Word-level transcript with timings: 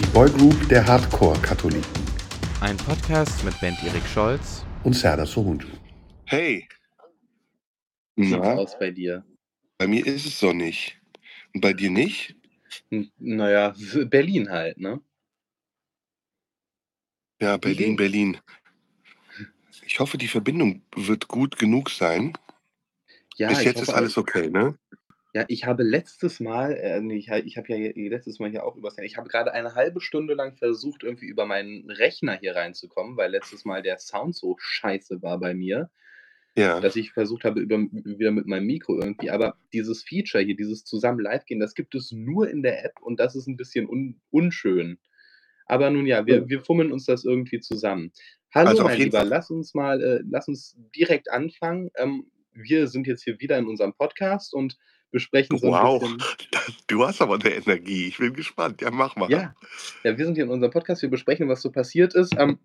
Die 0.00 0.06
Boygroup 0.06 0.68
der 0.68 0.86
Hardcore-Katholiken. 0.86 2.04
Ein 2.60 2.76
Podcast 2.76 3.44
mit 3.44 3.58
Bent 3.60 3.82
Erik 3.84 4.04
Scholz 4.06 4.64
und 4.82 4.94
Serdar 4.94 5.26
Sohunju. 5.26 5.68
Hey. 6.26 6.68
Wie 8.16 8.26
sieht's 8.26 8.38
Na, 8.40 8.54
aus 8.54 8.78
bei 8.78 8.90
dir? 8.90 9.24
bei 9.78 9.86
mir 9.86 10.06
ist 10.06 10.26
es 10.26 10.38
sonnig. 10.38 10.98
Und 11.54 11.60
bei 11.60 11.72
dir 11.72 11.90
nicht? 11.90 12.34
N 12.90 13.10
naja, 13.18 13.74
Berlin 14.06 14.50
halt, 14.50 14.78
ne? 14.78 15.00
Ja, 17.40 17.56
Berlin, 17.56 17.96
Berlin. 17.96 18.38
Ich 19.86 20.00
hoffe, 20.00 20.18
die 20.18 20.28
Verbindung 20.28 20.82
wird 20.96 21.28
gut 21.28 21.58
genug 21.58 21.90
sein. 21.90 22.32
Ja, 23.36 23.48
Bis 23.48 23.64
jetzt 23.64 23.80
ist 23.82 23.88
hoffe 23.88 23.98
alles 23.98 24.16
okay, 24.16 24.48
ne? 24.48 24.78
Ja, 25.36 25.44
ich 25.48 25.64
habe 25.66 25.82
letztes 25.82 26.38
Mal, 26.38 26.74
äh, 26.74 27.00
ne, 27.00 27.16
ich 27.16 27.28
ha 27.28 27.38
ich 27.38 27.56
habe 27.56 27.66
ja 27.68 27.76
je 27.76 28.08
letztes 28.08 28.38
Mal 28.38 28.50
hier 28.50 28.64
auch 28.64 28.76
übers 28.76 28.96
ich 28.98 29.16
habe 29.16 29.28
grade 29.28 29.52
eine 29.52 29.74
halbe 29.74 30.00
Stunde 30.00 30.34
lang 30.34 30.54
versucht, 30.54 31.02
irgendwie 31.02 31.26
über 31.26 31.44
meinen 31.44 31.90
Rechner 31.90 32.38
hier 32.38 32.54
reinzukommen, 32.54 33.16
weil 33.16 33.32
letztes 33.32 33.64
Mal 33.64 33.82
der 33.82 33.98
Sound 33.98 34.36
so 34.36 34.54
scheiße 34.60 35.22
war 35.22 35.40
bei 35.40 35.52
mir, 35.52 35.90
Ja. 36.56 36.84
dass 36.84 36.96
ich 36.96 37.12
versucht 37.12 37.44
habe, 37.44 37.60
über 37.60 37.78
wieder 37.78 38.30
mit 38.32 38.46
meinem 38.46 38.66
Mikro 38.66 38.98
irgendwie 39.00 39.30
aber 39.30 39.58
dieses 39.72 40.04
Feature 40.04 40.44
hier, 40.44 40.56
dieses 40.56 40.84
zusammen 40.84 41.20
live 41.20 41.46
gehen, 41.46 41.60
das 41.60 41.74
gibt 41.74 41.94
es 41.94 42.12
nur 42.12 42.48
in 42.50 42.62
der 42.62 42.84
App 42.84 43.00
und 43.02 43.20
das 43.20 43.36
ist 43.36 43.48
'n 43.48 43.56
bisschen 43.56 43.88
un 43.88 44.20
unschön. 44.30 44.98
Aber 45.66 45.90
nun 45.90 46.06
ja, 46.06 46.26
wir 46.26 46.48
wir 46.48 46.60
fummeln 46.62 46.92
uns 46.92 47.06
das 47.06 47.24
irgendwie 47.24 47.60
zusammen. 47.60 48.12
Hallo, 48.54 48.78
Also, 48.78 48.84
auf 48.84 48.94
mein 48.94 48.98
jeden 48.98 49.12
Lieber, 49.12 49.24
Fall 49.24 49.26
lass 49.26 49.50
uns 49.50 49.74
mal 49.74 50.02
äh, 50.02 50.22
lass 50.30 50.48
uns 50.48 50.76
direkt 50.96 51.30
anfangen. 51.30 51.90
Ähm, 51.96 52.30
wir 52.54 52.88
sind 52.88 53.06
jetzt 53.08 53.24
hier 53.24 53.40
wieder 53.40 53.58
in 53.58 53.66
unserem 53.68 53.94
Podcast 53.94 54.54
und 54.54 54.76
besprechen 55.14 55.58
so 55.58 55.68
Wow, 55.68 56.00
bisschen 56.00 56.18
du 56.88 57.06
hast 57.06 57.22
aber 57.22 57.38
'ne 57.38 57.54
Energie. 57.54 58.08
Ich 58.08 58.18
bin 58.18 58.34
gespannt. 58.34 58.82
Ja, 58.82 58.90
mach 58.90 59.16
mal. 59.16 59.30
Ja, 59.30 59.54
ja, 60.04 60.18
wir 60.18 60.24
sind 60.26 60.34
hier 60.34 60.44
in 60.44 60.50
unserem 60.50 60.72
Podcast, 60.72 61.00
wir 61.02 61.08
besprechen, 61.10 61.48
was 61.48 61.62
so 61.62 61.70
passiert 61.70 62.14
ist. 62.14 62.34
Ähm, 62.38 62.58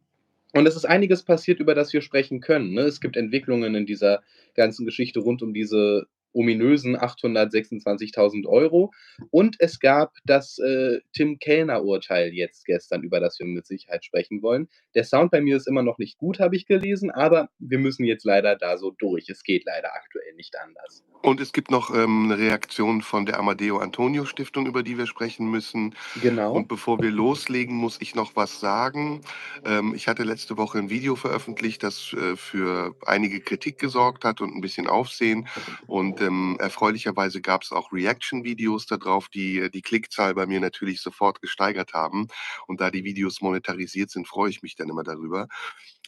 und 0.53 0.67
es 0.67 0.75
ist 0.75 0.85
einiges 0.85 1.23
passiert, 1.23 1.59
über 1.59 1.75
das 1.75 1.93
wir 1.93 2.01
sprechen 2.01 2.41
können, 2.41 2.73
ne? 2.73 2.81
Es 2.81 2.99
gibt 3.01 3.15
Entwicklungen 3.15 3.75
in 3.75 3.85
dieser 3.85 4.23
ganzen 4.55 4.85
Geschichte 4.85 5.19
rund 5.19 5.41
um 5.43 5.53
diese 5.53 6.07
ominösen 6.33 6.95
826.000 6.95 8.45
€ 8.47 8.91
und 9.31 9.55
es 9.59 9.79
gab 9.79 10.13
das, 10.25 10.57
äh, 10.59 10.99
Tim-Kellner-Urteil 11.13 12.33
jetzt 12.33 12.65
gestern, 12.65 13.03
über 13.03 13.19
das 13.19 13.39
wir 13.39 13.45
mit 13.47 13.65
Sicherheit 13.67 14.05
sprechen 14.05 14.41
wollen. 14.41 14.67
Der 14.95 15.03
Sound 15.03 15.31
bei 15.31 15.41
mir 15.41 15.57
ist 15.57 15.67
immer 15.67 15.83
noch 15.83 15.97
nicht 15.97 16.17
gut, 16.17 16.39
habe 16.39 16.55
ich 16.55 16.65
gelesen, 16.67 17.11
aber 17.11 17.49
wir 17.59 17.79
müssen 17.79 18.05
jetzt 18.05 18.25
leider 18.25 18.55
da 18.55 18.77
so 18.77 18.91
durch. 18.91 19.29
Es 19.29 19.43
geht 19.43 19.65
leider 19.65 19.93
aktuell 19.95 20.33
nicht 20.35 20.55
anders. 20.59 21.01
Und 21.21 21.41
es 21.41 21.51
gibt 21.51 21.69
noch, 21.69 21.93
ähm, 21.93 22.27
'ne 22.29 22.37
Reaktion 22.37 23.01
von 23.01 23.25
der 23.25 23.37
Amadeo-Antonio-Stiftung, 23.39 24.65
über 24.67 24.83
die 24.83 24.97
wir 24.97 25.05
sprechen 25.05 25.51
müssen. 25.51 25.93
Genau. 26.15 26.53
Und 26.53 26.69
bevor 26.69 27.01
wir 27.01 27.11
loslegen, 27.11 27.75
muss 27.75 27.97
ich 28.01 28.15
noch 28.15 28.35
was 28.37 28.59
sagen. 28.61 29.21
Ähm, 29.65 29.93
ich 29.95 30.07
hatte 30.07 30.23
letzte 30.23 30.57
Woche 30.57 30.77
'n 30.79 30.89
Video 30.89 31.15
veröffentlicht, 31.17 31.83
das, 31.83 32.13
äh, 32.13 32.37
für 32.37 32.95
einige 33.05 33.41
Kritik 33.41 33.79
gesorgt 33.79 34.23
hat 34.23 34.39
und 34.41 34.53
'n 34.55 34.61
bisschen 34.61 34.87
Aufsehen. 34.87 35.47
Und, 35.87 36.18
ähm, 36.21 36.57
erfreulicherweise 36.59 37.41
gab's 37.41 37.71
auch 37.71 37.91
Reaction-Videos 37.91 38.85
da 38.85 38.97
drauf, 38.97 39.29
die 39.29 39.69
die 39.71 39.81
Klickzahl 39.81 40.33
bei 40.35 40.45
mir 40.45 40.59
natürlich 40.59 41.01
sofort 41.01 41.41
gesteigert 41.41 41.93
haben. 41.93 42.27
Und 42.67 42.81
da 42.81 42.91
die 42.91 43.03
Videos 43.03 43.41
monetarisiert 43.41 44.09
sind, 44.11 44.27
freue 44.27 44.49
ich 44.49 44.61
mich 44.61 44.75
dann 44.75 44.89
immer 44.89 45.03
darüber. 45.03 45.47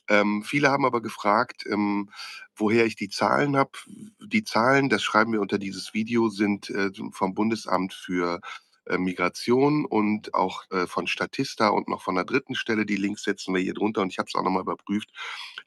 Ähm, 0.09 0.43
viele 0.43 0.69
haben 0.69 0.85
aber 0.85 1.01
gefragt, 1.01 1.65
ähm, 1.69 2.09
woher 2.55 2.85
ich 2.85 2.95
die 2.95 3.09
Zahlen 3.09 3.55
habe. 3.55 3.71
Die 4.19 4.43
Zahlen, 4.43 4.89
das 4.89 5.03
schreiben 5.03 5.31
wir 5.33 5.41
unter 5.41 5.57
dieses 5.57 5.93
Video, 5.93 6.29
sind, 6.29 6.69
äh, 6.69 6.89
vom 7.11 7.33
Bundesamt 7.33 7.93
für, 7.93 8.35
äh, 8.35 8.39
Migration 8.97 9.85
und 9.85 10.33
auch, 10.33 10.63
äh, 10.71 10.87
von 10.87 11.07
Statista 11.07 11.69
und 11.69 11.87
noch 11.89 12.01
von 12.01 12.15
'ner 12.15 12.25
dritten 12.25 12.55
Stelle. 12.55 12.85
Die 12.85 12.95
Links 12.97 13.23
setzen 13.23 13.53
wir 13.53 13.61
hier 13.61 13.73
drunter 13.73 14.01
und 14.01 14.09
ich 14.11 14.19
habe 14.19 14.27
es 14.29 14.35
auch 14.35 14.43
noch 14.43 14.51
mal 14.51 14.61
überprüft. 14.61 15.09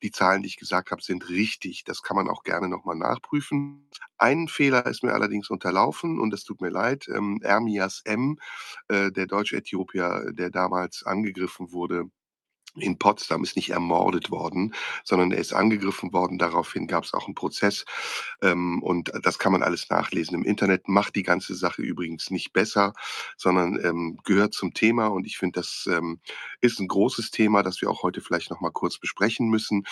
Die 0.03 0.11
Zahlen, 0.11 0.43
die 0.43 0.49
ich 0.49 0.57
gesagt 0.59 0.91
habe, 0.91 1.03
sind 1.03 1.29
richtig. 1.29 1.85
Das 1.85 2.03
kann 2.03 2.17
man 2.17 2.29
auch 2.29 2.43
gerne 2.45 2.69
noch 2.69 2.85
mal 2.85 2.95
nachprüfen. 2.97 3.89
Ein 4.19 4.49
Fehler 4.49 4.87
ist 4.87 5.03
mir 5.05 5.13
allerdings 5.15 5.51
unterlaufen 5.51 6.21
und 6.21 6.31
das 6.31 6.45
tut 6.45 6.61
mir 6.61 6.71
leid. 6.71 7.07
Ähm, 7.09 7.41
Ermias 7.43 8.03
M., 8.05 8.39
äh, 8.89 9.11
der 9.13 9.27
Deutsch-Äthiopier, 9.27 10.33
der 10.33 10.51
damals 10.51 11.05
angegriffen 11.05 11.73
wurde 11.73 12.07
in 12.77 12.99
Potsdam, 12.99 13.43
ist 13.45 13.57
nicht 13.57 13.71
ermordet 13.71 14.31
worden, 14.31 14.75
sondern 15.05 15.33
er 15.33 15.39
ist 15.39 15.53
angegriffen 15.55 16.13
worden. 16.13 16.39
Daraufhin 16.39 16.87
gab's 16.89 17.15
auch 17.15 17.29
'n 17.29 17.35
Prozess, 17.35 17.85
ähm, 18.43 18.83
und 18.83 19.13
das 19.23 19.39
kann 19.39 19.53
man 19.53 19.63
alles 19.63 19.89
nachlesen 19.91 20.35
im 20.37 20.45
Internet. 20.45 20.89
Macht 20.89 21.17
die 21.17 21.23
ganze 21.23 21.55
Sache 21.55 21.83
übrigens 21.83 22.31
nicht 22.31 22.53
besser, 22.53 22.93
sondern, 23.37 23.79
ähm, 23.85 24.19
gehört 24.25 24.55
zum 24.55 24.75
Thema 24.75 25.07
und 25.09 25.27
ich 25.27 25.39
finde, 25.39 25.61
das, 25.61 25.89
ähm, 25.93 26.21
ist 26.61 26.81
'n 26.81 26.89
großes 26.89 27.31
Thema, 27.31 27.63
das 27.63 27.81
wir 27.83 27.91
auch 27.91 28.03
heute 28.03 28.21
vielleicht 28.21 28.51
noch 28.51 28.61
mal 28.61 28.71
kurz 28.73 28.99
besprechen 28.99 29.49
müssen. 29.51 29.85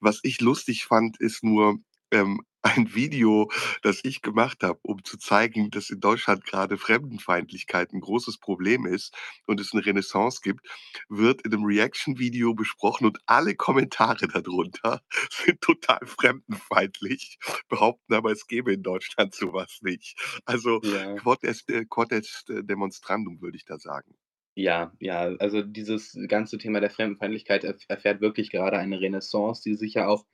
Was 0.00 0.20
ich 0.24 0.40
lustig 0.40 0.84
fand, 0.86 1.20
ist 1.20 1.44
nur, 1.44 1.78
ähm, 2.14 2.40
ein 2.62 2.94
Video, 2.94 3.50
das 3.82 4.00
ich 4.04 4.22
gemacht 4.22 4.62
habe, 4.64 4.80
um 4.84 5.04
zu 5.04 5.18
zeigen, 5.18 5.70
dass 5.70 5.90
in 5.90 6.00
Deutschland 6.00 6.44
grade 6.46 6.78
Fremdenfeindlichkeit 6.78 7.92
'n 7.92 8.00
großes 8.00 8.38
Problem 8.38 8.86
ist 8.86 9.14
und 9.46 9.60
es 9.60 9.74
'ne 9.74 9.84
Renaissance 9.86 10.40
gibt, 10.42 10.66
wird 11.10 11.42
in 11.42 11.50
'nem 11.52 11.64
Reaction-Video 11.64 12.54
besprochen 12.54 13.06
und 13.06 13.18
alle 13.26 13.54
Kommentare 13.56 14.28
da 14.28 14.40
drunter 14.42 15.02
sind 15.30 15.60
total 15.62 16.00
fremdenfeindlich, 16.06 17.38
behaupten 17.68 18.14
aber, 18.14 18.32
es 18.32 18.46
gäbe 18.48 18.72
in 18.74 18.82
Deutschland 18.84 19.34
so 19.34 19.52
was 19.54 19.80
nicht. 19.82 20.18
Also, 20.46 20.82
Ja. 20.82 21.24
quod 21.24 21.44
est 21.44 21.66
quod 21.90 22.12
est 22.12 22.44
demonstrandum, 22.48 23.42
würde 23.42 23.58
ich 23.58 23.66
da 23.66 23.78
sagen. 23.78 24.16
Ja, 24.56 24.92
ja, 25.00 25.34
also 25.40 25.62
dieses 25.62 26.16
ganze 26.28 26.58
Thema 26.58 26.78
der 26.80 26.90
Fremdenfeindlichkeit 26.90 27.64
erf 27.64 27.78
erfährt 27.88 28.20
wirklich 28.20 28.50
gerade 28.50 28.78
eine 28.78 29.00
Renaissance, 29.00 29.62
die 29.64 29.74
sich 29.74 29.94
ja 29.94 30.06
auch 30.06 30.24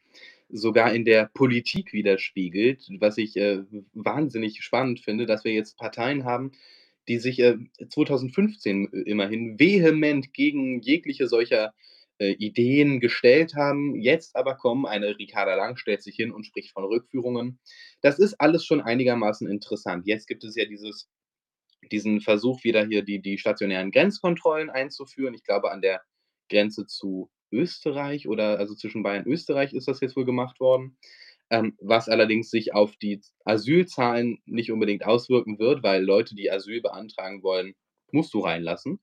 sogar 0.52 0.94
in 0.94 1.04
der 1.04 1.30
Politik 1.34 1.92
widerspiegelt, 1.92 2.88
was 2.98 3.18
ich, 3.18 3.36
äh, 3.36 3.62
wahnsinnig 3.94 4.62
spannend 4.62 5.00
finde, 5.00 5.26
dass 5.26 5.44
wir 5.44 5.52
jetzt 5.52 5.76
Parteien 5.78 6.24
haben, 6.24 6.52
die 7.08 7.18
sich, 7.18 7.40
äh, 7.40 7.56
2015 7.88 8.88
i 8.92 9.10
immerhin 9.10 9.58
vehement 9.58 10.32
gegen 10.32 10.80
jegliche 10.80 11.28
solcher, 11.28 11.74
äh, 12.20 12.32
Ideen 12.32 13.00
gestellt 13.00 13.54
haben. 13.54 13.96
Jetzt 13.96 14.36
aber 14.36 14.56
kommen 14.56 14.86
eine 14.86 15.18
Ricarda 15.18 15.54
Lang 15.56 15.76
stellt 15.76 16.02
sich 16.02 16.16
hin 16.16 16.32
und 16.32 16.44
spricht 16.44 16.72
von 16.72 16.84
Rückführungen. 16.84 17.58
Das 18.02 18.18
ist 18.18 18.34
alles 18.40 18.64
schon 18.64 18.80
einigermaßen 18.82 19.48
interessant. 19.48 20.06
Jetzt 20.06 20.26
gibt 20.28 20.44
es 20.44 20.54
ja 20.56 20.66
dieses 20.66 21.08
diesen 21.90 22.20
Versuch, 22.20 22.62
wieder 22.62 22.86
hier 22.86 23.02
die 23.02 23.20
die 23.22 23.38
stationären 23.38 23.90
Grenzkontrollen 23.90 24.70
einzuführen. 24.70 25.34
Ich 25.34 25.44
glaube, 25.44 25.70
an 25.72 25.80
der 25.80 26.02
Grenze 26.50 26.86
zu 26.86 27.30
Österreich 27.52 28.28
oder 28.28 28.58
also 28.58 28.74
zwischen 28.74 29.02
Bayern 29.02 29.24
und 29.26 29.32
Österreich 29.32 29.72
ist 29.74 29.88
das 29.88 30.00
jetzt 30.00 30.16
wohl 30.16 30.24
gemacht 30.26 30.60
worden, 30.60 30.98
ähm, 31.50 31.76
was 31.80 32.08
allerdings 32.08 32.50
sich 32.50 32.74
auf 32.74 32.96
die 32.96 33.20
Asylzahlen 33.44 34.38
nicht 34.46 34.72
unbedingt 34.72 35.04
auswirken 35.06 35.58
wird, 35.60 35.82
weil 35.84 36.04
Leute, 36.04 36.34
die 36.36 36.50
Asyl 36.52 36.82
beantragen 36.82 37.42
wollen, 37.44 37.74
musst 38.12 38.34
du 38.34 38.40
reinlassen. 38.40 39.00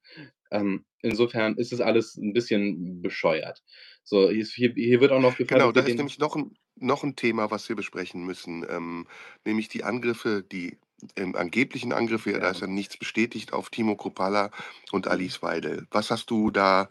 Ähm, 0.51 0.85
insofern 1.03 1.57
ist 1.57 1.73
es 1.73 1.81
alles 1.81 2.17
'n 2.17 2.33
bisschen 2.33 3.01
bescheuert. 3.03 3.63
So, 4.03 4.29
hier 4.31 4.45
hier 4.75 5.01
wird 5.01 5.11
auch 5.13 5.21
noch 5.21 5.37
gefragt, 5.37 5.47
Genau, 5.49 5.71
da 5.71 5.81
ist 5.81 5.97
nämlich 5.97 6.19
noch 6.19 6.35
'n 6.35 6.55
noch 6.75 7.03
'n 7.03 7.15
Thema, 7.15 7.49
was 7.51 7.67
wir 7.69 7.75
besprechen 7.75 8.23
müssen, 8.25 8.65
ähm, 8.69 9.07
nämlich 9.45 9.69
die 9.69 9.83
Angriffe, 9.83 10.43
die 10.43 10.77
ähm, 11.15 11.35
angeblichen 11.35 11.93
Angriffe, 11.93 12.31
ja, 12.31 12.39
da 12.39 12.49
ist 12.49 12.61
Ja. 12.61 12.67
nichts 12.67 12.97
bestätigt, 12.97 13.53
auf 13.53 13.69
Timo 13.69 13.95
Kruppalla 13.95 14.51
und 14.91 15.07
Mhm. 15.09 15.27
Alice 15.27 15.41
Weidel. 15.41 15.87
Was 15.91 16.11
hast 16.11 16.29
du 16.31 16.51
da 16.51 16.89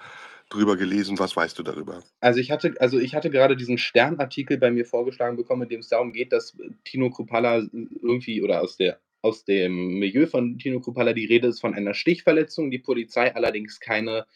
drüber 0.50 0.76
gelesen? 0.76 1.18
Was 1.18 1.36
weißt 1.36 1.58
du 1.58 1.62
darüber? 1.62 2.02
Also, 2.20 2.40
ich 2.40 2.50
hatte 2.50 2.74
also, 2.78 2.98
ich 2.98 3.14
hatte 3.14 3.30
gerade 3.30 3.56
diesen 3.56 3.78
Stern-Artikel 3.78 4.58
bei 4.58 4.70
mir 4.70 4.84
vorgeschlagen 4.84 5.36
bekommen, 5.36 5.62
in 5.62 5.68
dem 5.68 5.80
es 5.80 5.88
darum 5.88 6.12
geht, 6.12 6.32
dass, 6.32 6.58
äh, 6.58 6.70
Tino 6.84 7.10
Kruppalla 7.10 7.60
i 7.60 7.88
irgendwie 8.02 8.42
oder 8.42 8.62
aus 8.62 8.76
der 8.76 9.00
aus 9.22 9.44
dem 9.44 9.98
Milieu 9.98 10.26
von 10.26 10.58
Tino 10.58 10.80
Kruppalla 10.80 11.12
die 11.12 11.26
Rede 11.26 11.48
ist 11.48 11.60
von 11.60 11.74
einer 11.74 11.94
Stichverletzung, 11.94 12.70
die 12.70 12.78
Polizei 12.78 13.34
allerdings 13.34 13.80
keine 13.80 14.26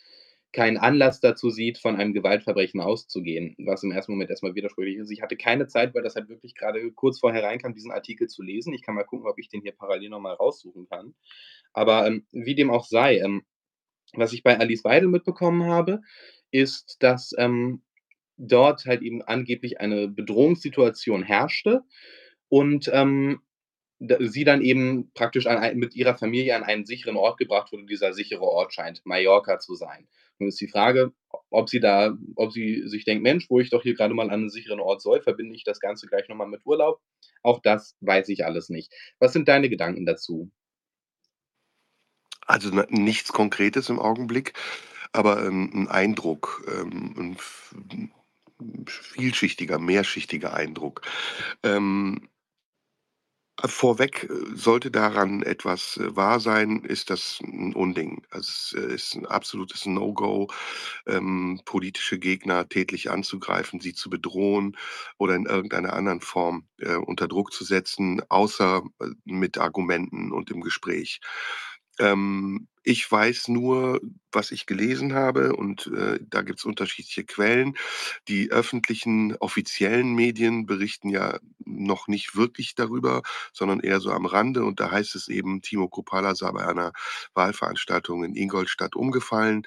keinen 0.52 0.78
Anlass 0.78 1.20
dazu 1.20 1.50
sieht, 1.50 1.78
von 1.78 1.96
einem 1.96 2.12
Gewaltverbrechen 2.12 2.80
auszugehen, 2.80 3.54
was 3.58 3.82
im 3.84 3.92
ersten 3.92 4.12
Moment 4.12 4.30
erst 4.30 4.42
mal 4.42 4.54
widersprüchlich 4.54 4.96
ist. 4.96 5.10
Ich 5.10 5.22
hatte 5.22 5.36
keine 5.36 5.68
Zeit, 5.68 5.94
weil 5.94 6.02
das 6.02 6.16
halt 6.16 6.28
wirklich 6.28 6.54
grade 6.56 6.90
kurz 6.92 7.20
vorher 7.20 7.42
reinkam, 7.44 7.74
diesen 7.74 7.92
Artikel 7.92 8.28
zu 8.28 8.42
lesen. 8.42 8.72
Ich 8.72 8.82
kann 8.82 8.96
mal 8.96 9.04
gucken, 9.04 9.28
ob 9.28 9.38
ich 9.38 9.48
den 9.48 9.62
hier 9.62 9.72
parallel 9.72 10.10
noch 10.10 10.20
mal 10.20 10.34
raussuchen 10.34 10.88
kann. 10.88 11.14
Aber, 11.72 12.06
ähm, 12.06 12.26
wie 12.32 12.56
dem 12.56 12.70
auch 12.70 12.84
sei, 12.84 13.18
ähm, 13.18 13.42
was 14.14 14.32
ich 14.32 14.42
bei 14.42 14.58
Alice 14.58 14.84
Weidel 14.84 15.08
mitbekommen 15.08 15.64
habe, 15.64 16.00
ist, 16.50 16.96
dass, 17.00 17.32
ähm, 17.38 17.82
dort 18.38 18.86
halt 18.86 19.02
eben 19.02 19.22
angeblich 19.22 19.80
eine 19.80 20.08
Bedrohungssituation 20.08 21.22
herrschte 21.24 21.82
und, 22.48 22.90
ähm, 22.92 23.40
sie 24.20 24.44
dann 24.44 24.62
eben 24.62 25.10
praktisch 25.14 25.46
an 25.46 25.78
mit 25.78 25.96
ihrer 25.96 26.16
Familie 26.18 26.56
an 26.56 26.64
einen 26.64 26.86
sicheren 26.86 27.16
Ort 27.16 27.38
gebracht 27.38 27.72
wurde. 27.72 27.86
Dieser 27.86 28.12
sichere 28.14 28.42
Ort 28.42 28.74
scheint 28.74 29.02
Mallorca 29.06 29.58
zu 29.60 29.74
sein. 29.76 30.08
Nun 30.38 30.50
ist 30.50 30.60
die 30.60 30.68
Frage, 30.68 31.12
ob 31.50 31.70
sie 31.70 31.80
da 31.80 32.16
ob 32.36 32.52
sie 32.52 32.88
sich 32.88 33.04
denkt: 33.06 33.22
„Mensch, 33.24 33.50
wo 33.50 33.60
ich 33.60 33.70
doch 33.70 33.82
hier 33.84 33.94
grade 33.94 34.14
mal 34.14 34.30
an 34.30 34.40
'nen 34.42 34.50
sicheren 34.50 34.80
Ort 34.80 35.02
soll, 35.02 35.22
verbinde 35.22 35.56
ich 35.56 35.64
das 35.64 35.80
Ganze 35.80 36.06
gleich 36.08 36.28
noch 36.28 36.36
mal 36.36 36.46
mit 36.48 36.66
Urlaub?“ 36.66 37.00
Auch 37.42 37.60
das 37.62 37.96
weiß 38.02 38.28
ich 38.30 38.44
alles 38.46 38.68
nicht. 38.70 38.92
Was 39.20 39.32
sind 39.34 39.48
deine 39.48 39.70
Gedanken 39.70 40.06
dazu? 40.06 40.50
Also 42.50 42.70
nichts 42.88 43.32
Konkretes 43.32 43.88
im 43.91 44.00
Augenblick, 44.00 44.55
aber 45.12 45.44
ähm, 45.47 45.70
ein 45.73 45.88
Eindruck, 45.88 46.64
ähm, 46.69 47.37
ein 48.58 48.87
vielschichtiger, 48.88 49.79
mehrschichtiger 49.79 50.52
Eindruck. 50.52 51.02
Ähm, 51.62 52.29
Vorweg, 53.64 54.25
äh, 54.25 54.56
sollte 54.56 54.91
daran 54.91 55.43
etwas, 55.43 55.97
äh, 55.99 56.17
wahr 56.17 56.41
sein, 56.41 56.81
ist 56.82 57.11
das 57.11 57.38
ein 57.43 57.75
Unding. 57.75 58.23
Also, 58.31 58.50
es, 58.50 58.73
äh, 58.76 58.94
ist 58.94 59.14
ein 59.14 59.26
absolutes 59.26 59.87
No-Go, 59.87 60.49
ähm, 61.06 61.61
politische 61.64 62.19
Gegner 62.19 62.69
tätlich 62.69 63.11
anzugreifen, 63.11 63.81
sie 63.81 63.93
zu 63.94 64.11
bedrohen 64.11 64.76
oder 65.19 65.35
in 65.37 65.47
irgendeiner 65.47 65.93
anderen 65.93 66.20
Form, 66.20 66.67
äh, 66.79 66.94
unter 66.97 67.29
Druck 67.29 67.52
zu 67.52 67.64
setzen, 67.64 68.23
außer, 68.29 68.82
mit 69.25 69.58
Argumenten 69.58 70.32
und 70.32 70.50
im 70.50 70.62
Gespräch. 70.62 71.20
Ähm, 72.00 72.69
ich 72.82 73.11
weiß 73.12 73.49
nur, 73.49 74.00
was 74.32 74.52
ich 74.52 74.67
gelesen 74.67 75.14
habe 75.14 75.55
und, 75.55 75.88
äh, 75.88 76.19
da 76.29 76.43
gibt's 76.43 76.64
unterschiedliche 76.64 77.25
Quellen. 77.25 77.75
Die 78.29 78.50
öffentlichen 78.50 79.37
offiziellen 79.37 80.14
Medien 80.14 80.67
berichten 80.67 81.11
ja 81.11 81.38
noch 81.64 82.08
nicht 82.08 82.37
wirklich 82.37 82.75
darüber, 82.75 83.23
sondern 83.52 83.81
eher 83.81 84.00
so 84.00 84.12
am 84.12 84.26
Rande 84.26 84.64
und 84.64 84.81
da 84.81 84.91
heißt 84.91 85.14
es 85.14 85.29
eben, 85.29 85.62
Timo 85.62 85.88
Kruppalla 85.88 86.35
sei 86.35 86.50
bei 86.52 86.67
einer 86.67 86.93
Wahlveranstaltung 87.35 88.25
in 88.25 88.35
Ingolstadt 88.37 88.97
umgefallen. 88.97 89.64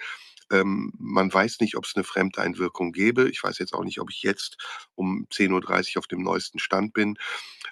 Ähm, 0.52 0.92
man 0.98 1.34
weiß 1.34 1.60
nicht, 1.62 1.76
ob 1.78 1.86
es 1.86 1.96
eine 1.96 2.04
Fremdeinwirkung 2.04 2.92
gäbe. 2.94 3.30
Ich 3.30 3.44
weiß 3.44 3.58
jetzt 3.60 3.74
auch 3.74 3.84
nicht, 3.84 4.00
ob 4.00 4.10
ich 4.12 4.24
jetzt 4.24 4.58
um 4.96 5.28
10:30 5.32 5.98
auf 5.98 6.08
dem 6.08 6.22
neuesten 6.24 6.60
Stand 6.60 6.94
bin. 6.94 7.16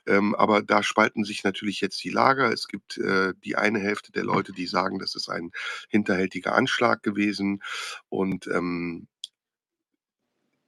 Ähm, 0.07 0.35
aber 0.35 0.61
da 0.63 0.83
spalten 0.83 1.23
sich 1.25 1.43
natürlich 1.43 1.81
jetzt 1.81 2.03
die 2.03 2.09
Lager. 2.09 2.51
Es 2.51 2.67
gibt, 2.67 2.97
äh, 2.97 3.33
die 3.45 3.55
eine 3.57 3.79
Hälfte 3.79 4.11
der 4.11 4.23
Leute, 4.25 4.53
die 4.53 4.67
sagen, 4.67 4.99
das 4.99 5.15
ist 5.15 5.29
ein 5.29 5.51
hinterhältiger 5.89 6.55
Anschlag 6.55 7.03
gewesen 7.03 7.61
und, 8.09 8.47
ähm 8.47 9.07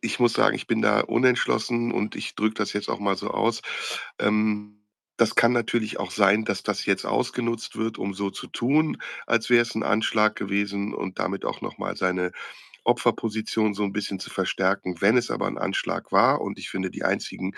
ich 0.05 0.19
muss 0.19 0.33
sagen, 0.33 0.53
ich 0.55 0.67
bin 0.67 0.81
da 0.81 0.99
unentschlossen 0.99 1.93
und 1.93 2.15
ich 2.17 2.35
drücke 2.35 2.55
das 2.55 2.73
jetzt 2.73 2.89
auch 2.89 2.99
mal 2.99 3.15
so 3.15 3.29
aus. 3.31 3.61
Ähm, 4.19 4.82
das 5.17 5.35
kann 5.35 5.51
natürlich 5.53 5.99
auch 5.99 6.11
sein, 6.11 6.43
dass 6.45 6.63
das 6.63 6.85
jetzt 6.85 7.05
ausgenutzt 7.05 7.75
wird, 7.77 7.97
um 7.97 8.13
so 8.13 8.29
zu 8.31 8.47
tun, 8.47 8.97
als 9.27 9.49
wäre 9.49 9.61
es 9.61 9.75
ein 9.75 9.83
Anschlag 9.83 10.35
gewesen 10.35 10.93
und 10.93 11.19
damit 11.19 11.45
auch 11.45 11.61
noch 11.61 11.77
mal 11.77 11.95
seine 11.95 12.31
Opferposition 12.85 13.73
so 13.73 13.83
ein 13.83 13.93
bisschen 13.93 14.19
zu 14.19 14.29
verstärken. 14.29 14.97
Wenn 14.99 15.15
es 15.17 15.31
aber 15.31 15.47
ein 15.47 15.57
Anschlag 15.57 16.11
war 16.11 16.41
und 16.41 16.59
ich 16.59 16.69
finde, 16.69 16.91
die 16.91 17.03
einzigen, 17.03 17.55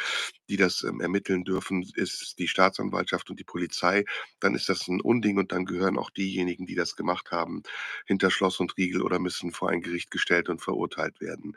die 0.50 0.58
das, 0.58 0.84
ähm, 0.84 1.02
ermitteln 1.02 1.44
dürfen, 1.44 1.84
ist 1.96 2.38
die 2.40 2.48
Staatsanwaltschaft 2.48 3.30
und 3.30 3.40
die 3.40 3.44
Polizei, 3.44 4.06
dann 4.40 4.54
ist 4.56 4.70
das 4.70 4.88
ein 4.88 5.02
Unding 5.02 5.38
und 5.38 5.52
dann 5.52 5.66
gehören 5.66 5.98
auch 5.98 6.12
diejenigen, 6.12 6.66
die 6.68 6.76
das 6.76 6.96
gemacht 6.96 7.32
haben, 7.32 7.64
hinter 8.06 8.30
Schloss 8.32 8.60
und 8.60 8.78
Riegel 8.78 9.02
oder 9.02 9.20
müssen 9.20 9.52
vor 9.52 9.70
ein 9.70 9.82
Gericht 9.82 10.12
gestellt 10.12 10.50
und 10.50 10.62
verurteilt 10.62 11.20
werden. 11.22 11.56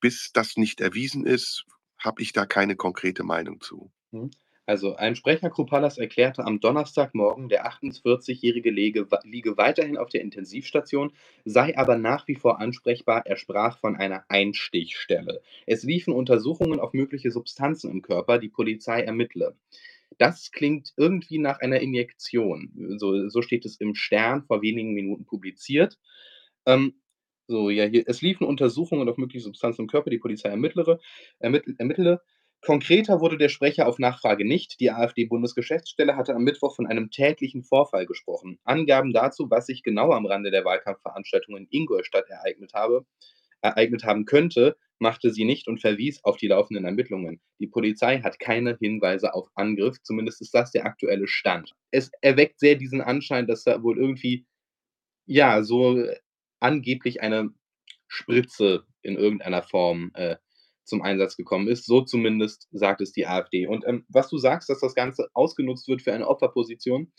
Bis 0.00 0.32
das 0.32 0.56
nicht 0.56 0.80
erwiesen 0.80 1.26
ist, 1.26 1.64
habe 1.98 2.22
ich 2.22 2.32
da 2.32 2.46
keine 2.46 2.76
konkrete 2.76 3.24
Meinung 3.24 3.60
zu. 3.60 3.92
Mhm. 4.12 4.30
Also, 4.64 4.94
ein 4.94 5.16
Sprecher 5.16 5.50
Kruppallas 5.50 5.98
erklärte 5.98 6.44
am 6.44 6.60
Donnerstagmorgen, 6.60 7.48
der 7.48 7.66
48-Jährige 7.66 8.70
lege 8.70 9.08
liege 9.24 9.56
weiterhin 9.56 9.98
auf 9.98 10.08
der 10.08 10.20
Intensivstation, 10.20 11.12
sei 11.44 11.76
aber 11.76 11.98
nach 11.98 12.28
wie 12.28 12.36
vor 12.36 12.60
ansprechbar. 12.60 13.26
Er 13.26 13.36
sprach 13.36 13.78
von 13.80 13.96
einer 13.96 14.24
Einstichstelle. 14.28 15.42
Es 15.66 15.82
liefen 15.82 16.14
Untersuchungen 16.14 16.78
auf 16.78 16.92
mögliche 16.92 17.32
Substanzen 17.32 17.90
im 17.90 18.02
Körper, 18.02 18.38
die 18.38 18.48
Polizei 18.48 19.02
ermittle. 19.02 19.56
Das 20.18 20.52
klingt 20.52 20.92
irgendwie 20.96 21.38
nach 21.38 21.60
einer 21.60 21.80
Injektion. 21.80 22.70
So 22.98 23.28
so 23.28 23.42
steht 23.42 23.64
es 23.64 23.76
im 23.78 23.94
Stern 23.96 24.44
vor 24.44 24.62
wenigen 24.62 24.92
Minuten 24.94 25.24
publiziert. 25.24 25.98
Ähm, 26.66 26.94
so, 27.48 27.70
ja, 27.70 27.84
hier 27.84 28.04
es 28.06 28.22
liefen 28.22 28.46
Untersuchungen 28.46 29.08
auf 29.08 29.18
mögliche 29.18 29.44
Substanzen 29.44 29.82
im 29.82 29.88
Körper, 29.88 30.10
die 30.10 30.18
Polizei 30.18 30.48
ermittlere 30.50 31.00
ermittl 31.40 31.74
ermittele. 31.78 32.22
Konkreter 32.64 33.20
wurde 33.20 33.38
der 33.38 33.48
Sprecher 33.48 33.88
auf 33.88 33.98
Nachfrage 33.98 34.46
nicht. 34.46 34.80
Die 34.80 34.90
AfD-Bundesgeschäftsstelle 34.90 36.16
hatte 36.16 36.34
am 36.34 36.44
Mittwoch 36.44 36.74
von 36.76 36.86
einem 36.86 37.10
täglichen 37.10 37.64
Vorfall 37.64 38.06
gesprochen. 38.06 38.58
Angaben 38.64 39.12
dazu, 39.12 39.50
was 39.50 39.66
sich 39.66 39.82
genau 39.82 40.12
am 40.12 40.26
Rande 40.26 40.50
der 40.50 40.64
Wahlkampfveranstaltung 40.64 41.56
in 41.56 41.66
Ingolstadt 41.70 42.28
ereignet 42.28 42.72
habe 42.72 43.04
ereignet 43.62 44.04
haben 44.04 44.24
könnte, 44.24 44.76
machte 44.98 45.30
sie 45.30 45.44
nicht 45.44 45.66
und 45.68 45.80
verwies 45.80 46.22
auf 46.24 46.36
die 46.36 46.48
laufenden 46.48 46.84
Ermittlungen. 46.84 47.40
Die 47.58 47.66
Polizei 47.66 48.20
hat 48.20 48.38
keine 48.38 48.76
Hinweise 48.78 49.34
auf 49.34 49.48
Angriff, 49.54 50.00
zumindest 50.02 50.40
ist 50.42 50.54
das 50.54 50.70
der 50.72 50.84
aktuelle 50.84 51.26
Stand. 51.26 51.72
Es 51.90 52.10
erweckt 52.20 52.60
sehr 52.60 52.76
diesen 52.76 53.00
Anschein, 53.00 53.46
dass 53.46 53.64
da 53.64 53.82
wohl 53.82 53.98
irgendwie, 53.98 54.46
ja, 55.26 55.62
so 55.62 55.98
äh, 55.98 56.18
angeblich 56.60 57.20
eine 57.20 57.50
Spritze 58.06 58.84
in 59.02 59.16
irgendeiner 59.16 59.62
Form, 59.62 60.10
äh, 60.14 60.36
zum 60.84 61.02
Einsatz 61.02 61.36
gekommen 61.36 61.68
ist. 61.68 61.86
So 61.86 62.02
zumindest 62.02 62.68
sagt 62.72 63.00
es 63.00 63.12
die 63.12 63.26
AfD. 63.26 63.66
Und, 63.66 63.84
ähm, 63.86 64.04
was 64.08 64.28
du 64.28 64.38
sagst, 64.38 64.68
dass 64.68 64.80
das 64.80 64.94
Ganze 64.94 65.28
ausgenutzt 65.34 65.88
wird 65.88 66.02
für 66.02 66.12
eine 66.12 66.28
Opferposition, 66.28 67.12